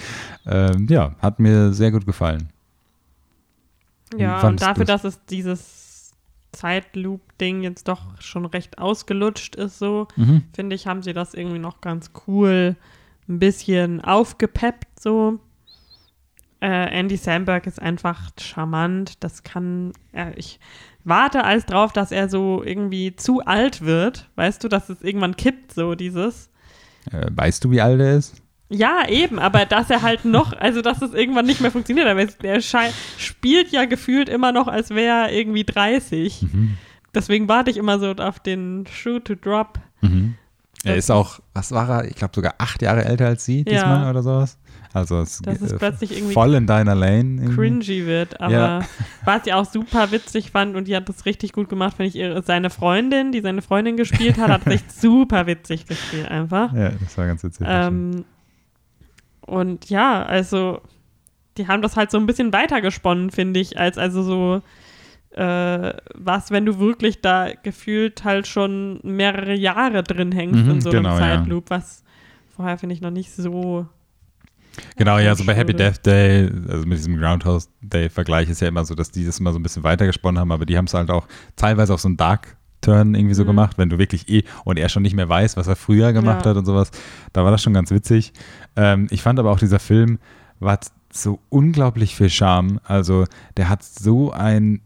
Ähm, 0.46 0.86
ja, 0.92 1.16
hat 1.24 1.40
mir 1.40 1.74
sehr 1.74 1.90
gut 1.90 2.06
gefallen. 2.06 2.50
Ja 4.18 4.48
und 4.48 4.62
dafür, 4.62 4.86
du's? 4.86 4.88
dass 4.88 5.04
es 5.04 5.26
dieses 5.26 6.12
Zeitloop-Ding 6.52 7.62
jetzt 7.62 7.88
doch 7.88 8.20
schon 8.22 8.46
recht 8.46 8.80
ausgelutscht 8.80 9.56
ist, 9.56 9.80
so, 9.80 10.08
Mhm. 10.16 10.44
finde 10.54 10.76
ich, 10.76 10.88
haben 10.88 11.04
sie 11.04 11.14
das 11.14 11.34
irgendwie 11.34 11.60
noch 11.60 11.82
ganz 11.82 12.12
cool 12.28 12.76
ein 13.28 13.40
bisschen 13.40 14.02
aufgepeppt, 14.02 15.00
so. 15.00 15.40
Äh, 16.62 17.00
Andy 17.00 17.16
Samberg 17.16 17.68
ist 17.68 17.82
einfach 17.82 18.32
charmant. 18.38 19.24
Das 19.24 19.44
kann. 19.44 19.94
Äh, 20.12 20.34
ich 20.36 20.60
warte 21.06 21.46
alles 21.46 21.66
drauf, 21.66 21.94
dass 21.94 22.12
er 22.12 22.28
so 22.28 22.62
irgendwie 22.64 23.16
zu 23.16 23.40
alt 23.46 23.80
wird. 23.82 24.30
Weißt 24.36 24.62
du, 24.62 24.68
dass 24.68 24.90
es 24.90 25.02
irgendwann 25.02 25.38
kippt, 25.38 25.74
so 25.74 25.96
dieses. 25.96 26.50
Äh, 27.14 27.28
weißt 27.32 27.64
du, 27.64 27.72
wie 27.72 27.80
alt 27.80 28.02
er 28.02 28.18
ist? 28.18 28.42
Ja, 28.70 29.08
eben, 29.08 29.40
aber 29.40 29.66
dass 29.66 29.90
er 29.90 30.04
halt 30.04 30.26
noch, 30.26 30.54
also 30.54 30.82
dass 30.82 31.02
es 31.02 31.14
irgendwann 31.14 31.48
nicht 31.48 31.60
mehr 31.60 31.72
funktioniert, 31.72 32.08
aber 32.08 32.28
er 32.44 32.62
spielt 32.62 33.72
ja 33.72 33.86
gefühlt 33.86 34.30
immer 34.30 34.52
noch, 34.52 34.68
als 34.68 34.92
wäre 34.92 35.28
er 35.28 35.34
irgendwie 35.34 35.64
30. 35.64 36.44
Mhm. 36.44 36.78
Deswegen 37.14 37.48
warte 37.48 37.72
ich 37.72 37.78
immer 37.78 37.98
so 37.98 38.12
auf 38.12 38.40
den 38.40 38.86
Shoe 38.88 39.24
to 39.24 39.34
Drop. 39.34 39.80
Mhm. 40.02 40.36
Er 40.84 40.96
ist 40.96 41.12
auch, 41.12 41.40
was 41.54 41.72
war 41.72 41.90
er? 41.90 42.06
Ich 42.06 42.16
glaube 42.16 42.34
sogar 42.34 42.56
acht 42.58 42.82
Jahre 42.82 43.04
älter 43.04 43.26
als 43.26 43.44
sie 43.44 43.66
diesmal 43.66 44.04
ja. 44.04 44.10
oder 44.10 44.24
sowas. 44.24 44.58
Also 44.94 45.22
es 45.22 45.40
dass 45.40 45.62
es 45.62 45.78
plötzlich 45.78 46.16
irgendwie 46.16 46.34
voll 46.34 46.54
in 46.56 46.66
deiner 46.66 46.96
Lane. 46.96 47.42
Irgendwie. 47.42 47.56
Cringy 47.56 48.06
wird, 48.06 48.40
aber 48.40 48.54
ja. 48.54 48.80
was 49.26 49.46
ich 49.46 49.54
auch 49.54 49.66
super 49.66 50.12
witzig 50.12 50.52
fand 50.52 50.76
und 50.76 50.88
die 50.88 50.96
hat 50.96 51.10
das 51.10 51.26
richtig 51.26 51.54
gut 51.54 51.70
gemacht, 51.70 51.98
finde 51.98 52.10
ich, 52.10 52.16
ihre, 52.16 52.42
seine 52.44 52.70
Freundin, 52.70 53.32
die 53.32 53.42
seine 53.42 53.62
Freundin 53.62 53.98
gespielt 53.98 54.38
hat, 54.38 54.50
hat 54.50 54.64
sich 54.64 54.82
super 54.90 55.48
witzig 55.48 55.86
gespielt 55.86 56.28
einfach. 56.30 56.74
Ja, 56.74 56.90
das 56.90 57.18
war 57.18 57.28
ganz 57.28 57.44
witzig. 57.44 57.68
Ähm, 57.70 58.26
und 59.50 59.90
ja, 59.90 60.24
also 60.24 60.82
die 61.58 61.68
haben 61.68 61.82
das 61.82 61.96
halt 61.96 62.12
so 62.12 62.18
ein 62.18 62.26
bisschen 62.26 62.54
weitergesponnen, 62.54 63.32
finde 63.32 63.60
ich, 63.60 63.78
als 63.78 63.98
also 63.98 64.24
so 64.24 64.62
äh, 65.32 65.94
was, 66.16 66.52
wenn 66.52 66.66
du 66.66 66.80
wirklich 66.80 67.22
da 67.22 67.50
gefühlt 67.64 68.24
halt 68.24 68.48
schon 68.48 69.00
mehrere 69.04 69.56
Jahre 69.56 70.04
drin 70.04 70.32
hängst 70.32 70.66
mhm, 70.66 70.72
in 70.72 70.82
so 70.82 70.90
einem 70.90 71.04
genau, 71.04 71.18
Zeitloop, 71.18 71.70
ja. 71.70 71.78
was 71.78 72.04
vorher 72.56 72.78
finde 72.78 72.94
ich 72.94 73.02
noch 73.02 73.12
nicht 73.12 73.32
so. 73.32 73.86
Genau, 74.96 75.18
ja, 75.18 75.36
so 75.36 75.44
bei 75.46 75.54
Happy 75.56 75.74
Death 75.74 76.06
Day, 76.06 76.50
also 76.70 76.86
mit 76.86 76.98
diesem 76.98 77.18
Groundhouse 77.18 77.70
Day-Vergleich 77.82 78.50
ist 78.50 78.62
ja 78.62 78.68
immer 78.68 78.86
so, 78.86 78.96
dass 78.96 79.12
die 79.12 79.26
das 79.26 79.40
immer 79.40 79.52
so 79.52 79.60
ein 79.60 79.64
bisschen 79.64 79.84
weitergesponnen 79.84 80.40
haben, 80.40 80.52
aber 80.52 80.66
die 80.66 80.78
haben 80.78 80.86
es 80.86 80.94
halt 80.94 81.10
auch 81.10 81.28
teilweise 81.56 81.94
auf 81.94 82.00
so 82.00 82.08
einen 82.08 82.18
Dark 82.18 82.56
Turn 82.82 83.14
irgendwie 83.14 83.34
so 83.34 83.44
mhm. 83.44 83.48
gemacht, 83.48 83.78
wenn 83.78 83.90
du 83.90 83.98
wirklich 83.98 84.30
eh 84.30 84.44
und 84.64 84.78
er 84.78 84.88
schon 84.90 85.04
nicht 85.04 85.16
mehr 85.16 85.28
weiß, 85.28 85.58
was 85.58 85.68
er 85.68 85.76
früher 85.76 86.14
gemacht 86.14 86.46
ja. 86.46 86.52
hat 86.52 86.58
und 86.58 86.66
sowas. 86.66 86.92
Da 87.34 87.44
war 87.44 87.52
das 87.52 87.62
schon 87.62 87.74
ganz 87.74 87.92
witzig. 87.92 88.32
Ähm, 88.80 89.08
ich 89.12 89.22
fand 89.22 89.40
aber 89.40 89.52
auch 89.52 89.60
dieser 89.60 89.80
Film 89.80 90.20
war 90.60 90.80
so 91.12 91.40
unglaublich 91.50 92.16
viel 92.16 92.30
Charme. 92.30 92.80
Also 92.86 93.26
der 93.58 93.68
hat 93.68 93.84
so 93.84 94.32
ein 94.32 94.82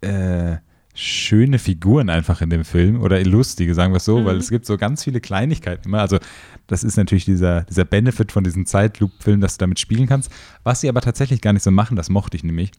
äh, 0.00 0.56
schöne 0.94 1.60
Figuren 1.60 2.10
einfach 2.10 2.40
in 2.40 2.50
dem 2.50 2.64
Film 2.64 3.00
oder 3.00 3.22
lustige, 3.22 3.74
sagen 3.74 3.92
wir 3.92 3.98
es 3.98 4.04
so, 4.04 4.18
mhm. 4.18 4.24
weil 4.24 4.36
es 4.36 4.50
gibt 4.50 4.66
so 4.66 4.76
ganz 4.76 5.04
viele 5.04 5.20
Kleinigkeiten 5.20 5.88
immer. 5.88 6.00
Also 6.00 6.18
das 6.66 6.82
ist 6.82 6.96
natürlich 6.96 7.24
dieser, 7.24 7.62
dieser 7.62 7.84
Benefit 7.84 8.32
von 8.32 8.42
diesem 8.42 8.66
Zeitloop-Film, 8.66 9.40
dass 9.40 9.58
du 9.58 9.62
damit 9.62 9.78
spielen 9.78 10.08
kannst. 10.08 10.32
Was 10.64 10.80
sie 10.80 10.88
aber 10.88 11.00
tatsächlich 11.00 11.40
gar 11.40 11.52
nicht 11.52 11.62
so 11.62 11.70
machen, 11.70 11.96
das 11.96 12.08
mochte 12.08 12.36
ich 12.36 12.42
nämlich. 12.42 12.72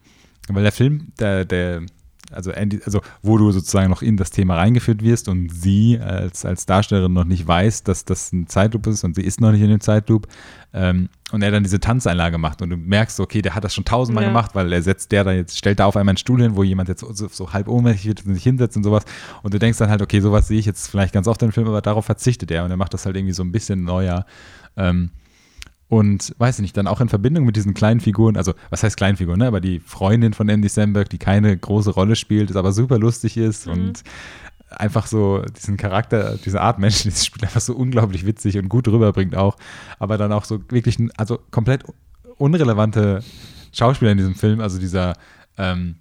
Weil 0.49 0.64
der 0.64 0.74
Film, 0.74 1.14
der, 1.18 1.45
der 1.45 1.84
also, 2.32 2.52
also 2.52 3.02
wo 3.22 3.38
du 3.38 3.52
sozusagen 3.52 3.90
noch 3.90 4.02
in 4.02 4.18
das 4.18 4.32
Thema 4.32 4.56
reingeführt 4.56 5.04
wirst 5.04 5.28
und 5.28 5.50
sie 5.50 6.00
als, 6.00 6.46
als 6.46 6.66
Darstellerin 6.66 7.14
noch 7.14 7.26
nicht 7.26 7.48
weiß, 7.48 7.84
dass 7.84 8.06
das 8.06 8.32
ein 8.32 8.48
Zeitloop 8.48 8.88
ist 8.88 9.04
und 9.04 9.16
sie 9.16 9.24
ist 9.24 9.42
noch 9.42 9.52
nicht 9.52 9.62
in 9.62 9.70
dem 9.70 9.80
Zeitloop 9.80 10.28
ähm, 10.74 11.10
und 11.32 11.42
er 11.42 11.52
dann 11.52 11.64
diese 11.64 11.80
Tanzeinlage 11.80 12.38
macht 12.38 12.62
und 12.62 12.70
du 12.70 12.78
merkst, 12.78 13.20
okay, 13.20 13.42
der 13.42 13.56
hat 13.56 13.64
das 13.64 13.74
schon 13.74 13.86
tausendmal 13.86 14.24
ja. 14.24 14.30
gemacht, 14.30 14.52
weil 14.54 14.72
er 14.72 14.82
setzt 14.82 15.12
der 15.12 15.24
da 15.24 15.32
jetzt, 15.32 15.58
stellt 15.58 15.80
da 15.80 15.86
auf 15.86 15.96
einmal 15.96 16.12
einen 16.12 16.18
Stuhl 16.18 16.42
hin, 16.42 16.56
wo 16.56 16.64
jemand 16.64 16.90
jetzt 16.90 17.02
so, 17.02 17.28
so 17.28 17.54
halb 17.54 17.68
ohnmächtig 17.68 18.08
wird 18.08 18.26
und 18.26 18.34
sich 18.34 18.44
hinsetzt 18.44 18.78
und 18.78 18.84
sowas 18.84 19.04
und 19.44 19.54
du 19.54 19.60
denkst 19.60 19.78
dann 19.78 19.90
halt, 19.90 20.02
okay, 20.02 20.20
sowas 20.20 20.48
sehe 20.48 20.60
ich 20.60 20.66
jetzt 20.66 20.88
vielleicht 20.88 21.14
ganz 21.14 21.28
oft 21.28 21.42
im 21.44 21.52
Film, 21.52 21.68
aber 21.68 21.82
darauf 21.82 22.06
verzichtet 22.06 22.52
er 22.52 22.66
und 22.66 22.72
er 22.72 22.78
macht 22.78 22.94
das 22.94 23.06
halt 23.06 23.16
irgendwie 23.16 23.34
so 23.34 23.44
ein 23.44 23.52
bisschen 23.52 23.84
neuer. 23.84 24.26
Ähm, 24.78 25.12
und 25.92 26.34
weiß 26.38 26.56
ich 26.56 26.62
nicht, 26.62 26.78
dann 26.78 26.88
auch 26.88 27.02
in 27.02 27.10
Verbindung 27.10 27.44
mit 27.44 27.58
diesen 27.58 27.74
kleinen 27.74 28.00
Figuren, 28.00 28.38
also 28.38 28.54
was 28.70 28.82
heißt 28.82 28.96
Kleinfiguren, 28.96 29.39
ne? 29.39 29.48
aber 29.48 29.60
die 29.60 29.82
Freundin 29.82 30.32
von 30.32 30.48
Andy 30.48 30.70
Samberg, 30.70 31.10
die 31.10 31.18
keine 31.18 31.58
große 31.58 31.89
Rolle 31.89 32.16
spielt, 32.16 32.50
ist 32.50 32.56
aber 32.56 32.72
super 32.72 32.98
lustig 32.98 33.36
ist 33.36 33.68
mhm. 33.68 33.74
und 33.74 34.04
einfach 34.70 35.06
so 35.06 35.42
diesen 35.42 35.76
Charakter, 35.76 36.38
diese 36.38 36.62
Art 36.62 36.80
Mensch, 36.80 37.04
dieses 37.04 37.26
Spiel 37.26 37.44
einfach 37.44 37.60
so 37.60 37.76
unglaublich 37.76 38.26
witzig 38.26 38.58
und 38.58 38.70
gut 38.70 38.88
rüberbringt 38.88 39.36
auch, 39.36 39.58
aber 40.00 40.18
dann 40.18 40.32
auch 40.32 40.46
so 40.46 40.62
wirklich, 40.70 40.98
also 41.18 41.39
komplett 41.52 41.84
unrelevante 42.38 43.22
Schauspieler 43.74 44.12
in 44.12 44.18
diesem 44.18 44.36
Film, 44.36 44.62
also 44.62 44.80
dieser, 44.80 45.18
ähm, 45.58 45.98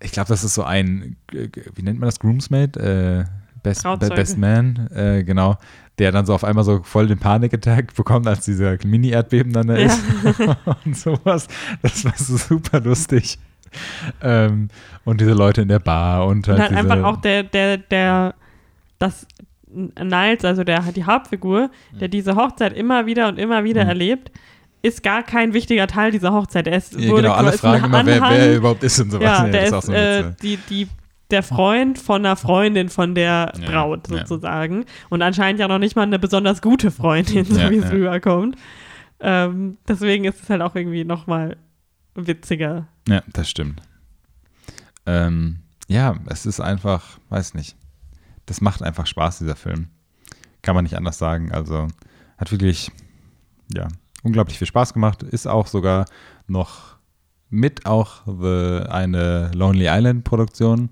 ich 0.00 0.12
glaube, 0.12 0.28
das 0.28 0.44
ist 0.44 0.52
so 0.52 0.64
ein, 0.64 1.16
wie 1.32 1.82
nennt 1.82 1.98
man 1.98 2.08
das, 2.08 2.20
Groomsmate? 2.20 3.26
Äh, 3.26 3.46
Best, 3.62 3.84
Best 3.98 4.38
Man, 4.38 4.86
äh, 4.94 5.24
genau, 5.24 5.56
der 5.98 6.12
dann 6.12 6.26
so 6.26 6.34
auf 6.34 6.44
einmal 6.44 6.64
so 6.64 6.82
voll 6.82 7.06
den 7.06 7.18
Panikattack 7.18 7.94
bekommt, 7.94 8.26
als 8.26 8.44
dieser 8.44 8.76
Mini-Erdbeben 8.84 9.52
dann 9.52 9.68
da 9.68 9.76
ja. 9.76 9.86
ist 9.86 10.00
und 10.84 10.96
sowas. 10.96 11.48
Das 11.82 12.04
war 12.04 12.14
so 12.16 12.36
super 12.36 12.80
lustig. 12.80 13.38
Ähm, 14.22 14.68
und 15.04 15.20
diese 15.20 15.32
Leute 15.32 15.62
in 15.62 15.68
der 15.68 15.78
Bar 15.78 16.26
und 16.26 16.48
halt, 16.48 16.58
und 16.58 16.64
halt 16.64 16.76
einfach 16.76 17.02
auch 17.04 17.20
der, 17.20 17.42
der, 17.42 17.78
der, 17.78 18.34
das 18.98 19.26
Niles, 19.68 20.44
also 20.44 20.64
der, 20.64 20.80
die 20.94 21.04
Hauptfigur, 21.04 21.70
der 22.00 22.08
diese 22.08 22.36
Hochzeit 22.36 22.72
immer 22.72 23.06
wieder 23.06 23.28
und 23.28 23.38
immer 23.38 23.64
wieder 23.64 23.84
mhm. 23.84 23.90
erlebt, 23.90 24.30
ist 24.82 25.02
gar 25.02 25.22
kein 25.22 25.52
wichtiger 25.52 25.86
Teil 25.86 26.12
dieser 26.12 26.32
Hochzeit. 26.32 26.66
Er 26.66 26.76
ist, 26.76 26.98
ja, 26.98 27.14
genau, 27.14 27.32
alle 27.32 27.52
fragen 27.52 27.84
immer, 27.84 28.06
wer, 28.06 28.20
wer, 28.22 28.56
überhaupt 28.56 28.82
ist 28.84 29.00
und 29.00 29.10
sowas. 29.10 29.24
Ja, 29.24 29.44
ja 29.44 29.50
der 29.50 29.64
ist, 29.64 29.72
ist 29.72 29.86
so 29.86 29.92
äh, 29.92 30.32
die, 30.40 30.58
die 30.70 30.88
der 31.30 31.42
Freund 31.42 31.98
von 31.98 32.24
einer 32.24 32.36
Freundin 32.36 32.88
von 32.88 33.14
der 33.14 33.52
ja, 33.58 33.70
Braut 33.70 34.06
sozusagen. 34.06 34.82
Ja. 34.82 34.88
Und 35.10 35.22
anscheinend 35.22 35.60
ja 35.60 35.68
noch 35.68 35.78
nicht 35.78 35.96
mal 35.96 36.02
eine 36.02 36.18
besonders 36.18 36.62
gute 36.62 36.90
Freundin, 36.90 37.44
so 37.44 37.58
ja, 37.58 37.70
wie 37.70 37.78
es 37.78 37.90
rüberkommt. 37.90 38.56
Ähm, 39.18 39.78
deswegen 39.88 40.24
ist 40.24 40.42
es 40.42 40.50
halt 40.50 40.62
auch 40.62 40.74
irgendwie 40.74 41.04
nochmal 41.04 41.56
witziger. 42.14 42.86
Ja, 43.08 43.22
das 43.32 43.50
stimmt. 43.50 43.82
Ähm, 45.06 45.60
ja, 45.88 46.16
es 46.26 46.46
ist 46.46 46.60
einfach, 46.60 47.18
weiß 47.28 47.54
nicht. 47.54 47.76
Das 48.46 48.60
macht 48.60 48.82
einfach 48.82 49.06
Spaß, 49.06 49.38
dieser 49.38 49.56
Film. 49.56 49.88
Kann 50.62 50.74
man 50.74 50.84
nicht 50.84 50.96
anders 50.96 51.18
sagen. 51.18 51.52
Also 51.52 51.88
hat 52.38 52.52
wirklich, 52.52 52.90
ja, 53.72 53.88
unglaublich 54.22 54.58
viel 54.58 54.66
Spaß 54.66 54.92
gemacht. 54.94 55.22
Ist 55.22 55.46
auch 55.46 55.66
sogar 55.66 56.06
noch 56.46 56.96
mit 57.48 57.86
auch 57.86 58.22
the, 58.26 58.88
eine 58.88 59.50
Lonely 59.54 59.86
Island 59.88 60.24
Produktion. 60.24 60.90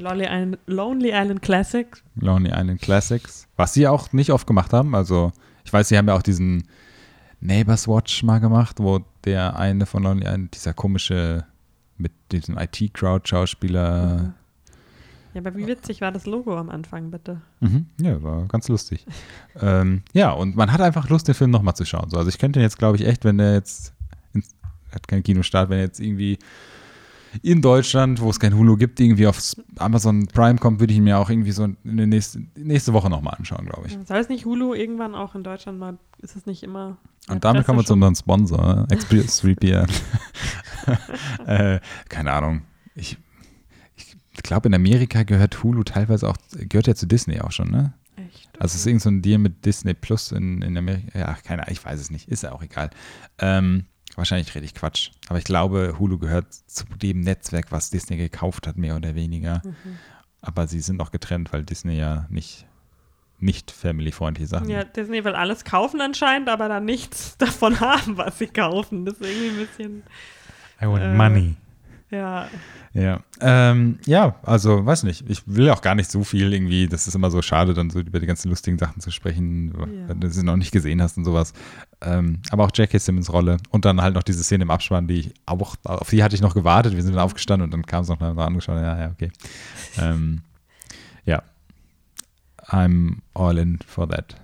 Lonely 0.00 0.24
Island, 0.24 0.58
Lonely 0.66 1.10
Island 1.10 1.42
Classics. 1.42 2.02
Lonely 2.16 2.50
Island 2.50 2.80
Classics. 2.80 3.46
Was 3.56 3.74
sie 3.74 3.86
auch 3.88 4.12
nicht 4.12 4.30
oft 4.30 4.46
gemacht 4.46 4.72
haben. 4.72 4.94
Also, 4.94 5.32
ich 5.64 5.72
weiß, 5.72 5.88
sie 5.88 5.98
haben 5.98 6.08
ja 6.08 6.14
auch 6.14 6.22
diesen 6.22 6.68
Neighbors 7.40 7.88
Watch 7.88 8.22
mal 8.22 8.38
gemacht, 8.38 8.76
wo 8.80 9.00
der 9.24 9.56
eine 9.56 9.86
von 9.86 10.02
Lonely 10.02 10.24
Island, 10.24 10.54
dieser 10.54 10.72
komische, 10.72 11.44
mit 11.96 12.12
diesem 12.32 12.58
IT-Crowd-Schauspieler. 12.58 14.16
Mhm. 14.16 14.34
Ja, 15.34 15.40
aber 15.40 15.56
wie 15.56 15.66
witzig 15.66 16.00
war 16.00 16.12
das 16.12 16.26
Logo 16.26 16.56
am 16.56 16.70
Anfang, 16.70 17.10
bitte? 17.10 17.40
Mhm. 17.60 17.86
Ja, 18.00 18.22
war 18.22 18.46
ganz 18.46 18.68
lustig. 18.68 19.04
ähm, 19.60 20.02
ja, 20.12 20.30
und 20.30 20.56
man 20.56 20.72
hat 20.72 20.80
einfach 20.80 21.08
Lust, 21.08 21.26
den 21.26 21.34
Film 21.34 21.50
nochmal 21.50 21.74
zu 21.74 21.84
schauen. 21.84 22.08
So, 22.08 22.16
also 22.16 22.28
ich 22.28 22.38
könnte 22.38 22.60
jetzt, 22.60 22.78
glaube 22.78 22.96
ich, 22.96 23.06
echt, 23.06 23.24
wenn 23.24 23.38
der 23.38 23.54
jetzt, 23.54 23.92
ins, 24.32 24.54
hat 24.92 25.08
keinen 25.08 25.24
Kinostart, 25.24 25.70
wenn 25.70 25.78
er 25.78 25.84
jetzt 25.84 26.00
irgendwie 26.00 26.38
in 27.42 27.62
Deutschland, 27.62 28.20
wo 28.20 28.30
es 28.30 28.40
kein 28.40 28.56
Hulu 28.56 28.76
gibt, 28.76 29.00
irgendwie 29.00 29.26
auf 29.26 29.40
Amazon 29.76 30.26
Prime 30.26 30.58
kommt, 30.58 30.80
würde 30.80 30.92
ich 30.92 30.98
ihn 30.98 31.04
mir 31.04 31.18
auch 31.18 31.30
irgendwie 31.30 31.52
so 31.52 31.64
in 31.64 31.96
der 31.96 32.06
nächste, 32.06 32.42
nächste 32.56 32.92
Woche 32.92 33.10
nochmal 33.10 33.34
anschauen, 33.34 33.66
glaube 33.66 33.86
ich. 33.86 33.98
Soll 34.06 34.18
es 34.18 34.28
nicht 34.28 34.44
Hulu 34.44 34.74
irgendwann 34.74 35.14
auch 35.14 35.34
in 35.34 35.42
Deutschland 35.42 35.78
mal, 35.78 35.98
ist 36.18 36.36
es 36.36 36.46
nicht 36.46 36.62
immer. 36.62 36.98
Und 37.28 37.44
damit 37.44 37.64
kommen 37.64 37.78
wir 37.78 37.84
zu 37.84 37.94
unserem 37.94 38.14
Sponsor, 38.14 38.86
Express 38.90 39.40
3 39.42 39.86
äh, 41.46 41.80
keine 42.08 42.32
Ahnung. 42.32 42.62
Ich, 42.94 43.16
ich 43.96 44.42
glaube, 44.42 44.68
in 44.68 44.74
Amerika 44.74 45.22
gehört 45.22 45.62
Hulu 45.62 45.84
teilweise 45.84 46.28
auch, 46.28 46.36
gehört 46.68 46.86
ja 46.86 46.94
zu 46.94 47.06
Disney 47.06 47.40
auch 47.40 47.52
schon, 47.52 47.70
ne? 47.70 47.94
Echt? 48.16 48.50
Also 48.60 48.74
es 48.74 48.80
ist 48.80 48.86
irgend 48.86 49.02
so 49.02 49.10
ein 49.10 49.22
Deal 49.22 49.38
mit 49.38 49.64
Disney 49.64 49.94
Plus 49.94 50.32
in, 50.32 50.62
in 50.62 50.76
Amerika. 50.76 51.18
Ja, 51.18 51.36
keine 51.44 51.62
Ahnung, 51.62 51.72
ich 51.72 51.84
weiß 51.84 52.00
es 52.00 52.10
nicht. 52.10 52.28
Ist 52.28 52.42
ja 52.42 52.52
auch 52.52 52.62
egal. 52.62 52.90
Ähm, 53.38 53.86
Wahrscheinlich 54.16 54.54
rede 54.54 54.64
ich 54.64 54.74
Quatsch. 54.74 55.10
Aber 55.28 55.38
ich 55.38 55.44
glaube, 55.44 55.96
Hulu 55.98 56.18
gehört 56.18 56.52
zu 56.52 56.84
dem 57.02 57.20
Netzwerk, 57.20 57.72
was 57.72 57.90
Disney 57.90 58.16
gekauft 58.16 58.66
hat, 58.66 58.76
mehr 58.76 58.96
oder 58.96 59.14
weniger. 59.14 59.62
Mhm. 59.64 59.98
Aber 60.40 60.66
sie 60.66 60.80
sind 60.80 61.00
auch 61.00 61.10
getrennt, 61.10 61.52
weil 61.52 61.64
Disney 61.64 61.96
ja 61.96 62.26
nicht, 62.28 62.66
nicht 63.40 63.70
family-freundliche 63.70 64.46
Sachen. 64.46 64.68
Ja, 64.68 64.84
Disney 64.84 65.24
will 65.24 65.34
alles 65.34 65.64
kaufen 65.64 66.00
anscheinend, 66.00 66.48
aber 66.48 66.68
dann 66.68 66.84
nichts 66.84 67.36
davon 67.38 67.80
haben, 67.80 68.16
was 68.16 68.38
sie 68.38 68.46
kaufen. 68.46 69.04
Das 69.04 69.14
ist 69.14 69.26
irgendwie 69.26 69.48
ein 69.48 69.66
bisschen. 69.66 70.02
I 70.80 70.86
want 70.86 71.02
äh, 71.02 71.14
money. 71.14 71.56
Ja. 72.14 72.48
Ja. 72.92 73.20
Ähm, 73.40 73.98
ja, 74.06 74.36
also 74.44 74.86
weiß 74.86 75.02
nicht. 75.02 75.28
Ich 75.28 75.42
will 75.46 75.68
auch 75.70 75.82
gar 75.82 75.96
nicht 75.96 76.08
so 76.08 76.22
viel 76.22 76.52
irgendwie. 76.52 76.86
Das 76.86 77.08
ist 77.08 77.14
immer 77.14 77.30
so 77.32 77.42
schade, 77.42 77.74
dann 77.74 77.90
so 77.90 77.98
über 77.98 78.20
die 78.20 78.26
ganzen 78.26 78.50
lustigen 78.50 78.78
Sachen 78.78 79.00
zu 79.00 79.10
sprechen, 79.10 79.74
ja. 79.76 80.08
wenn 80.08 80.20
du 80.20 80.30
sie 80.30 80.44
noch 80.44 80.56
nicht 80.56 80.70
gesehen 80.70 81.02
hast 81.02 81.16
und 81.16 81.24
sowas. 81.24 81.54
Ähm, 82.00 82.38
aber 82.50 82.64
auch 82.64 82.70
Jackie 82.72 83.00
Simmons 83.00 83.32
Rolle 83.32 83.56
und 83.70 83.84
dann 83.84 84.00
halt 84.00 84.14
noch 84.14 84.22
diese 84.22 84.44
Szene 84.44 84.62
im 84.62 84.70
Abspann, 84.70 85.08
die 85.08 85.20
ich 85.20 85.34
auch, 85.44 85.74
auf 85.82 86.10
die 86.10 86.22
hatte 86.22 86.36
ich 86.36 86.40
noch 86.40 86.54
gewartet. 86.54 86.94
Wir 86.94 87.02
sind 87.02 87.14
dann 87.14 87.24
aufgestanden 87.24 87.64
und 87.64 87.72
dann 87.72 87.84
kam 87.84 88.02
es 88.02 88.08
noch 88.08 88.20
mal 88.20 88.38
angeschaut. 88.38 88.76
Ja, 88.76 89.00
ja, 89.00 89.10
okay. 89.10 89.32
ähm, 89.98 90.42
ja. 91.24 91.42
I'm 92.68 93.16
all 93.34 93.58
in 93.58 93.80
for 93.84 94.08
that. 94.08 94.36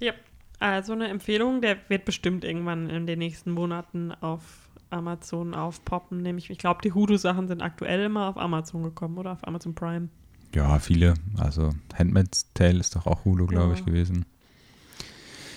Ja, 0.00 0.14
also 0.60 0.94
eine 0.94 1.08
Empfehlung, 1.08 1.60
der 1.60 1.76
wird 1.88 2.06
bestimmt 2.06 2.42
irgendwann 2.42 2.88
in 2.88 3.06
den 3.06 3.18
nächsten 3.18 3.52
Monaten 3.52 4.12
auf 4.12 4.61
Amazon 4.92 5.54
aufpoppen. 5.54 6.18
Nämlich, 6.18 6.50
ich 6.50 6.58
glaube, 6.58 6.80
die 6.82 6.92
Hoodoo-Sachen 6.92 7.48
sind 7.48 7.62
aktuell 7.62 8.04
immer 8.04 8.28
auf 8.28 8.36
Amazon 8.36 8.82
gekommen 8.82 9.18
oder 9.18 9.32
auf 9.32 9.46
Amazon 9.46 9.74
Prime. 9.74 10.08
Ja, 10.54 10.78
viele. 10.78 11.14
Also 11.38 11.70
Handmaid's 11.98 12.46
Tale 12.54 12.78
ist 12.78 12.94
doch 12.94 13.06
auch 13.06 13.24
Hulu, 13.24 13.46
glaube 13.46 13.72
ja. 13.72 13.78
ich, 13.78 13.84
gewesen. 13.86 14.26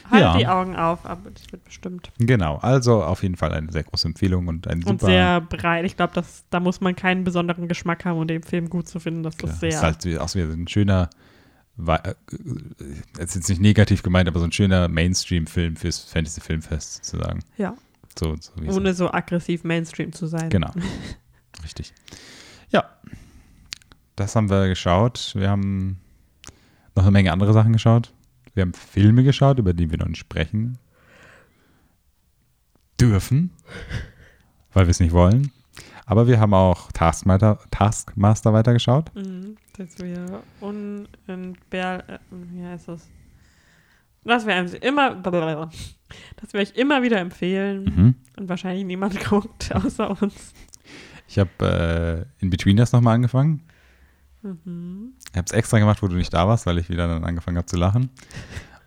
halt 0.10 0.22
Ja. 0.22 0.38
die 0.38 0.48
Augen 0.48 0.76
auf, 0.76 1.06
aber 1.06 1.32
das 1.32 1.52
wird 1.52 1.64
bestimmt. 1.66 2.12
Genau, 2.18 2.58
also 2.58 3.04
auf 3.04 3.22
jeden 3.24 3.36
Fall 3.36 3.52
eine 3.52 3.72
sehr 3.72 3.84
große 3.84 4.08
Empfehlung 4.08 4.48
und 4.48 4.68
ein 4.68 4.84
Und 4.84 5.02
super. 5.02 5.06
sehr 5.08 5.42
breit. 5.42 5.84
Ich 5.86 5.98
glaube, 5.98 6.24
da 6.50 6.60
muss 6.60 6.80
man 6.80 6.96
keinen 6.96 7.24
besonderen 7.24 7.68
Geschmack 7.68 8.06
haben, 8.06 8.20
um 8.20 8.28
den 8.28 8.44
Film 8.44 8.70
gut 8.70 8.88
zu 8.88 9.00
finden. 9.00 9.24
Das 9.24 9.38
Klar, 9.38 9.52
ist 9.54 9.60
sehr. 9.60 9.70
ist 9.70 9.82
halt 9.84 9.98
auch 10.20 10.34
wieder 10.36 10.48
so 10.48 10.54
ein 10.54 10.68
schöner, 10.68 11.10
äh, 11.88 12.14
jetzt 13.20 13.36
jetzt 13.36 13.50
nicht 13.50 13.60
negativ 13.62 14.02
gemeint, 14.04 14.30
aber 14.30 14.40
so 14.40 14.46
ein 14.46 14.52
schöner 14.54 14.88
Mainstream-Film 14.88 15.76
fürs 15.76 16.00
Fantasy-Filmfest 16.00 17.04
sozusagen. 17.06 17.40
ja, 17.58 17.74
So, 18.18 18.36
so 18.38 18.52
ohne 18.72 18.94
so 18.94 19.12
aggressiv 19.12 19.64
Mainstream 19.64 20.14
zu 20.14 20.28
sein. 20.28 20.50
Genau. 20.50 20.72
Richtig. 21.64 21.94
Ja. 22.70 22.90
Das 24.16 24.36
haben 24.36 24.50
wir 24.50 24.68
geschaut. 24.68 25.34
Wir 25.36 25.50
haben 25.50 26.00
noch 26.96 27.04
eine 27.04 27.12
Menge 27.12 27.32
andere 27.32 27.54
Sachen 27.54 27.74
geschaut. 27.74 28.14
Wir 28.54 28.62
haben 28.62 28.74
Filme 28.74 29.24
geschaut, 29.24 29.60
über 29.60 29.74
die 29.74 29.92
wir 29.92 29.98
noch 29.98 30.08
nicht 30.08 30.20
sprechen 30.20 30.78
dürfen, 33.00 33.52
weil 34.74 34.86
wir 34.86 34.92
es 34.92 35.02
nicht 35.02 35.12
wollen. 35.12 35.52
Aber 36.06 36.28
wir 36.28 36.40
haben 36.40 36.54
auch 36.54 36.92
Taskmaster, 36.92 37.60
Taskmaster 37.72 38.54
weitergeschaut. 38.54 39.14
Mhm, 39.16 39.58
dass 39.76 39.98
wir 39.98 40.44
unentbehr, 40.62 42.08
äh, 42.08 42.20
wie 42.32 42.64
heißt 42.64 42.88
das? 42.88 43.10
Dass 44.26 44.46
wir 44.46 44.54
einem 44.56 44.74
immer, 44.82 45.16
dass 45.16 46.54
wir 46.54 46.60
euch 46.60 46.74
immer 46.76 47.02
wieder 47.04 47.20
empfehlen 47.20 47.84
Mhm. 47.84 48.16
und 48.38 48.50
wahrscheinlich 48.50 48.84
niemand 48.86 49.20
guckt 49.30 49.74
außer 49.74 50.22
uns. 50.22 50.54
Ich 51.28 51.40
habe 51.40 52.28
äh, 52.40 52.44
in 52.44 52.50
Betweeners 52.50 52.92
nochmal 52.92 53.16
angefangen. 53.16 53.64
Mhm. 54.42 55.14
Ich 55.32 55.38
habe 55.38 55.46
es 55.46 55.52
extra 55.52 55.80
gemacht, 55.80 56.02
wo 56.04 56.08
du 56.08 56.16
nicht 56.16 56.34
da 56.34 56.48
warst, 56.48 56.66
weil 56.66 56.78
ich 56.78 56.90
wieder 56.90 57.08
dann 57.08 57.24
angefangen 57.24 57.58
habe 57.58 57.66
zu 57.68 57.78
lachen. 57.78 58.10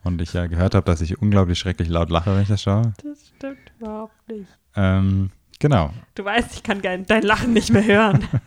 Und 0.04 0.20
ich 0.22 0.32
ja 0.32 0.46
gehört 0.46 0.74
habe, 0.74 0.84
dass 0.86 1.00
ich 1.00 1.20
unglaublich 1.20 1.58
schrecklich 1.58 1.88
laut 1.88 2.10
lache, 2.10 2.32
wenn 2.34 2.42
ich 2.42 2.48
das 2.48 2.62
schaue. 2.62 2.92
Das 3.02 3.28
stimmt 3.36 3.58
überhaupt 3.78 4.28
nicht. 4.28 4.48
Ähm, 4.76 5.30
genau. 5.58 5.90
Du 6.14 6.24
weißt, 6.24 6.54
ich 6.54 6.62
kann 6.62 6.80
dein 6.82 7.22
Lachen 7.22 7.52
nicht 7.52 7.70
mehr 7.72 7.84
hören. 7.84 8.24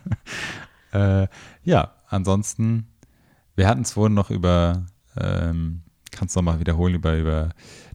Äh, 0.92 1.26
ja, 1.64 1.92
ansonsten, 2.08 2.86
wir 3.56 3.66
hatten 3.66 3.80
es 3.80 3.92
vorhin 3.92 4.12
noch 4.12 4.28
über, 4.30 4.84
ähm, 5.18 5.81
kannst 6.12 6.36
du 6.36 6.40
nochmal 6.40 6.60
wiederholen, 6.60 6.94
über, 6.94 7.18
über 7.18 7.48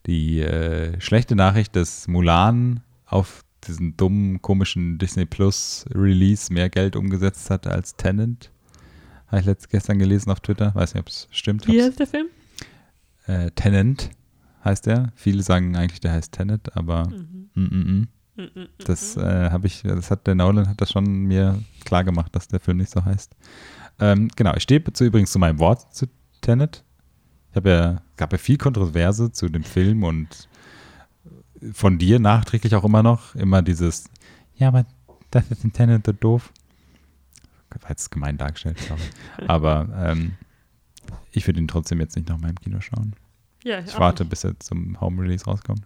die 0.06 0.42
äh, 0.42 1.00
schlechte 1.00 1.36
Nachricht, 1.36 1.76
dass 1.76 2.08
Mulan 2.08 2.82
auf 3.06 3.44
diesen 3.68 3.96
dummen, 3.98 4.42
komischen 4.42 4.98
Disney 4.98 5.26
Plus 5.26 5.86
Release 5.94 6.52
mehr 6.52 6.70
Geld 6.70 6.96
umgesetzt 6.96 7.50
hat 7.50 7.68
als 7.68 7.96
Tenant. 7.96 8.52
Habe 9.28 9.40
ich 9.42 9.46
letzt, 9.46 9.70
gestern 9.70 10.00
gelesen 10.00 10.30
auf 10.32 10.40
Twitter. 10.40 10.74
Weiß 10.76 10.94
nicht, 10.94 11.02
ob 11.02 11.08
es 11.10 11.28
stimmt. 11.32 11.68
Wie 11.68 11.78
ist 11.78 12.00
der 12.00 12.08
Film? 12.08 12.28
Äh, 13.26 13.52
Tenant 13.52 14.10
heißt 14.64 14.86
der. 14.86 15.12
Viele 15.16 15.44
sagen 15.44 15.76
eigentlich, 15.76 16.00
der 16.00 16.14
heißt 16.14 16.32
Tenet, 16.34 16.76
aber 16.76 17.08
Mhm. 17.10 17.50
mm, 17.56 17.62
mm, 17.62 18.00
mm. 18.02 18.08
Mhm, 18.38 18.50
mhm, 18.54 18.68
Das 18.86 19.16
mhm. 19.16 19.24
äh, 19.24 19.50
habe 19.50 19.68
ich, 19.68 19.82
das 19.82 20.12
hat 20.12 20.28
der 20.28 20.36
Nolan 20.36 20.70
hat 20.70 20.80
das 20.80 20.92
schon 20.92 21.06
mir 21.24 21.60
klar 21.84 22.04
gemacht, 22.04 22.36
dass 22.36 22.48
der 22.48 22.60
Film 22.60 22.78
nicht 22.78 22.92
so 22.92 23.04
heißt. 23.04 23.36
Ähm, 24.00 24.30
genau, 24.36 24.54
ich 24.56 24.64
stehe 24.64 24.84
zu, 24.94 25.06
übrigens 25.06 25.32
zu 25.32 25.40
meinem 25.40 25.58
Wort 25.60 25.94
zu 25.94 26.06
Tenet. 26.42 26.84
Ich 27.52 27.56
habe 27.56 27.70
ja, 27.70 28.02
gab 28.18 28.32
ja 28.32 28.38
viel 28.38 28.58
Kontroverse 28.58 29.32
zu 29.32 29.50
dem 29.50 29.64
Film 29.64 30.04
und 30.04 30.48
von 31.74 31.98
dir 31.98 32.20
nachträglich 32.20 32.76
auch 32.76 32.84
immer 32.84 33.02
noch 33.04 33.34
immer 33.36 33.62
dieses, 33.62 34.10
ja, 34.56 34.68
aber 34.68 34.86
das 35.32 35.50
ist 35.52 35.62
so 36.06 36.12
doof. 36.14 36.52
War 37.82 37.90
jetzt 37.92 38.10
gemein 38.12 38.38
dargestellt, 38.38 38.78
glaube 38.78 39.02
ich. 39.42 39.50
Aber 39.50 39.88
ähm, 39.96 40.34
ich 41.32 41.46
würde 41.46 41.60
ihn 41.60 41.68
trotzdem 41.68 42.00
jetzt 42.00 42.16
nicht 42.16 42.28
noch 42.30 42.40
mal 42.40 42.50
im 42.50 42.56
Kino 42.60 42.82
schauen. 42.82 43.14
ja, 43.64 43.80
Ich 43.80 43.94
auch 43.96 44.00
warte, 44.00 44.24
nicht. 44.24 44.32
bis 44.32 44.44
er 44.44 44.60
zum 44.60 45.00
Home 45.00 45.22
Release 45.22 45.46
rauskommt. 45.46 45.82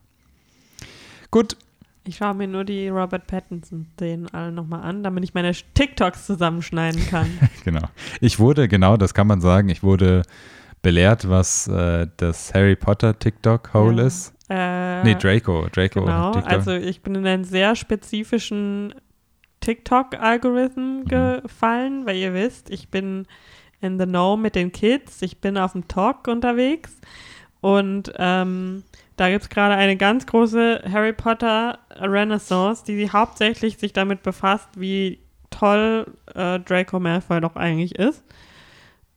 Gut, 1.32 1.58
Ich 2.06 2.18
schaue 2.18 2.34
mir 2.34 2.48
nur 2.48 2.64
die 2.64 2.88
Robert 2.88 3.28
Pattinson-Szenen 3.28 4.30
alle 4.34 4.52
nochmal 4.52 4.84
an, 4.84 5.04
damit 5.04 5.24
ich 5.26 5.34
meine 5.34 5.52
TikToks 5.54 6.26
zusammenschneiden 6.26 7.06
kann. 7.08 7.28
Genau. 7.66 7.88
Ich 8.22 8.40
wurde, 8.40 8.68
genau, 8.68 8.96
das 8.98 9.14
kann 9.14 9.28
man 9.28 9.40
sagen, 9.42 9.70
ich 9.70 9.84
wurde 9.84 10.24
belehrt, 10.82 11.30
was 11.30 11.68
äh, 11.68 12.08
das 12.18 12.54
Harry 12.54 12.76
Potter 12.76 13.18
TikTok-Hole 13.18 14.02
Ja. 14.02 14.08
ist. 14.08 14.34
Äh, 14.50 15.04
Nee, 15.04 15.16
Draco. 15.16 15.68
Draco 15.72 16.02
Genau, 16.02 16.32
TikTok. 16.34 16.52
also 16.52 16.72
ich 16.74 17.02
bin 17.02 17.16
in 17.16 17.26
einen 17.28 17.44
sehr 17.44 17.76
spezifischen 17.76 18.94
TikTok-Algorithmen 19.62 21.02
Mhm. 21.02 21.06
gefallen, 21.06 22.06
weil 22.06 22.18
ihr 22.18 22.34
wisst, 22.34 22.70
ich 22.70 22.90
bin 22.90 23.28
in 23.80 24.00
the 24.00 24.06
know 24.06 24.38
mit 24.38 24.56
den 24.56 24.72
Kids, 24.72 25.22
ich 25.22 25.40
bin 25.40 25.58
auf 25.58 25.72
dem 25.74 25.88
Talk 25.88 26.28
unterwegs 26.28 26.98
und 27.62 28.12
ähm, 28.18 28.84
da 29.18 29.30
gibt 29.30 29.44
es 29.44 29.50
gerade 29.50 29.76
eine 29.76 29.98
ganz 29.98 30.26
große 30.26 30.82
Harry 30.92 31.14
Potter 31.14 31.80
Renaissance, 32.00 32.84
die 32.86 33.10
hauptsächlich 33.12 33.78
sich 33.78 33.94
damit 33.94 34.24
befasst, 34.24 34.70
wie 34.76 35.20
toll 35.52 36.06
äh, 36.34 36.60
Draco 36.60 37.00
Malfoy 37.00 37.40
doch 37.42 37.56
eigentlich 37.56 37.96
ist. 38.00 38.24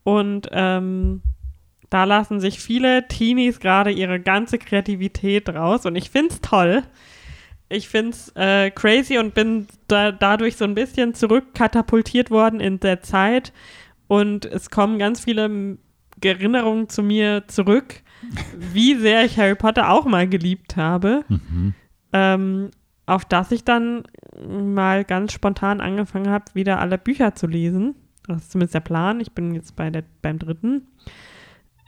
Und 0.03 0.49
ähm, 0.53 1.23
da 1.95 2.03
lassen 2.03 2.41
sich 2.41 2.59
viele 2.59 3.07
Teenies 3.07 3.61
gerade 3.61 3.93
ihre 3.93 4.19
ganze 4.19 4.59
Kreativität 4.59 5.49
raus 5.49 5.87
und 5.87 5.95
ich 5.95 6.11
finde 6.11 6.35
es 6.35 6.41
toll. 6.41 6.83
Ich 7.69 7.89
finde 7.89 8.11
es 8.11 8.33
äh, 8.35 8.73
crazy 8.73 9.17
und 9.17 9.33
bin 9.33 9.69
da, 9.87 10.11
dadurch 10.11 10.57
so 10.57 10.65
ein 10.65 10.75
bisschen 10.75 11.15
zurückkatapultiert 11.15 12.33
worden 12.33 12.59
in 12.59 12.81
der 12.81 13.03
Zeit 13.03 13.53
und 14.09 14.45
es 14.45 14.71
kommen 14.71 14.99
ganz 14.99 15.21
viele 15.23 15.79
Erinnerungen 16.21 16.89
zu 16.89 17.05
mir 17.05 17.45
zurück, 17.47 18.03
wie 18.73 18.97
sehr 18.97 19.25
ich 19.25 19.39
Harry 19.39 19.55
Potter 19.55 19.91
auch 19.91 20.05
mal 20.05 20.29
geliebt 20.29 20.77
habe 20.77 21.25
Mhm. 21.29 21.75
ähm, 22.13 22.71
auf 23.07 23.25
das 23.25 23.53
ich 23.53 23.63
dann 23.63 24.03
mal 24.49 25.05
ganz 25.05 25.33
spontan 25.33 25.81
angefangen 25.81 26.29
habe, 26.29 26.47
wieder 26.55 26.81
alle 26.81 26.99
Bücher 26.99 27.37
zu 27.37 27.47
lesen. 27.47 27.95
Das 28.27 28.39
ist 28.39 28.51
zumindest 28.51 28.75
der 28.75 28.81
Plan. 28.81 29.21
Ich 29.21 29.33
bin 29.33 29.55
jetzt 29.55 29.77
bei 29.77 29.91
der, 29.91 30.03
beim 30.23 30.41
dritten. 30.41 30.89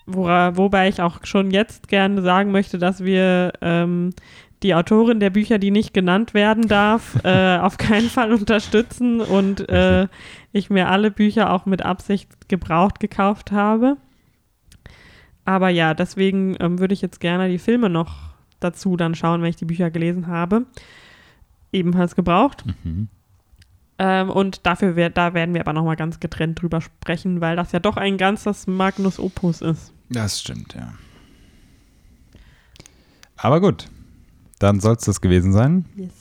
Wora, 0.07 0.57
wobei 0.57 0.89
ich 0.89 1.03
auch 1.03 1.25
schon 1.25 1.51
jetzt 1.51 1.89
gerne 1.89 2.23
sagen 2.23 2.53
möchte, 2.53 2.79
dass 2.79 3.03
wir 3.03 3.53
ähm, 3.61 4.11
die 4.63 4.75
Autorin 4.75 5.21
der 5.21 5.31
Bücher, 5.31 5.59
die 5.59 5.71
nicht 5.71 5.93
genannt 5.93 6.33
werden 6.33 6.69
darf, 6.69 7.19
äh, 7.25 7.59
auf 7.59 7.77
keinen 7.77 8.09
Fall 8.09 8.33
unterstützen 8.33 9.21
und 9.21 9.69
äh, 9.69 10.07
ich 10.53 10.71
mir 10.71 10.89
alle 10.89 11.11
Bücher 11.11 11.53
auch 11.53 11.67
mit 11.67 11.83
Absicht 11.83 12.49
gebraucht 12.49 13.01
gekauft 13.01 13.53
habe. 13.53 13.97
Aber 15.45 15.69
ja, 15.69 15.95
deswegen 15.95 16.57
ähm, 16.61 16.79
würde 16.79 16.95
ich 16.95 17.03
jetzt 17.03 17.21
gerne 17.21 17.49
die 17.49 17.59
Filme 17.59 17.89
noch 17.89 18.35
dazu 18.61 18.97
dann 18.97 19.15
schauen, 19.15 19.43
wenn 19.43 19.51
ich 19.51 19.57
die 19.57 19.65
Bücher 19.65 19.91
gelesen 19.91 20.27
habe. 20.27 20.67
Ebenfalls 21.73 22.17
gebraucht. 22.17 22.65
Mhm. 22.85 23.09
Ähm, 23.99 24.31
und 24.31 24.67
dafür 24.67 24.97
wär, 24.97 25.11
da 25.11 25.35
werden 25.35 25.55
wir 25.55 25.63
aber 25.63 25.73
nochmal 25.73 25.97
ganz 25.97 26.21
getrennt 26.21 26.61
drüber 26.61 26.81
sprechen, 26.81 27.41
weil 27.41 27.57
das 27.57 27.73
ja 27.73 27.79
doch 27.79 27.97
ein 27.97 28.19
ganzes 28.19 28.67
Magnus 28.67 29.19
Opus 29.19 29.63
ist. 29.63 29.93
Das 30.11 30.41
stimmt, 30.41 30.75
ja. 30.75 30.93
Aber 33.37 33.61
gut, 33.61 33.89
dann 34.59 34.81
soll 34.81 34.97
es 34.97 35.05
das 35.05 35.21
gewesen 35.21 35.53
sein. 35.53 35.87
Yes. 35.97 36.13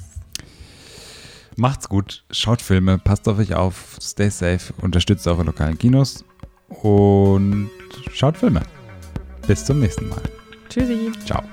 Macht's 1.57 1.87
gut, 1.87 2.25
schaut 2.31 2.61
Filme, 2.61 2.97
passt 2.97 3.27
auf 3.29 3.39
euch 3.39 3.55
auf, 3.55 3.97
stay 4.01 4.29
safe, 4.29 4.73
unterstützt 4.81 5.25
eure 5.27 5.43
lokalen 5.43 5.77
Kinos 5.77 6.25
und 6.67 7.69
schaut 8.13 8.37
Filme. 8.37 8.61
Bis 9.47 9.63
zum 9.63 9.79
nächsten 9.79 10.09
Mal. 10.09 10.21
Tschüssi. 10.69 11.11
Ciao. 11.25 11.43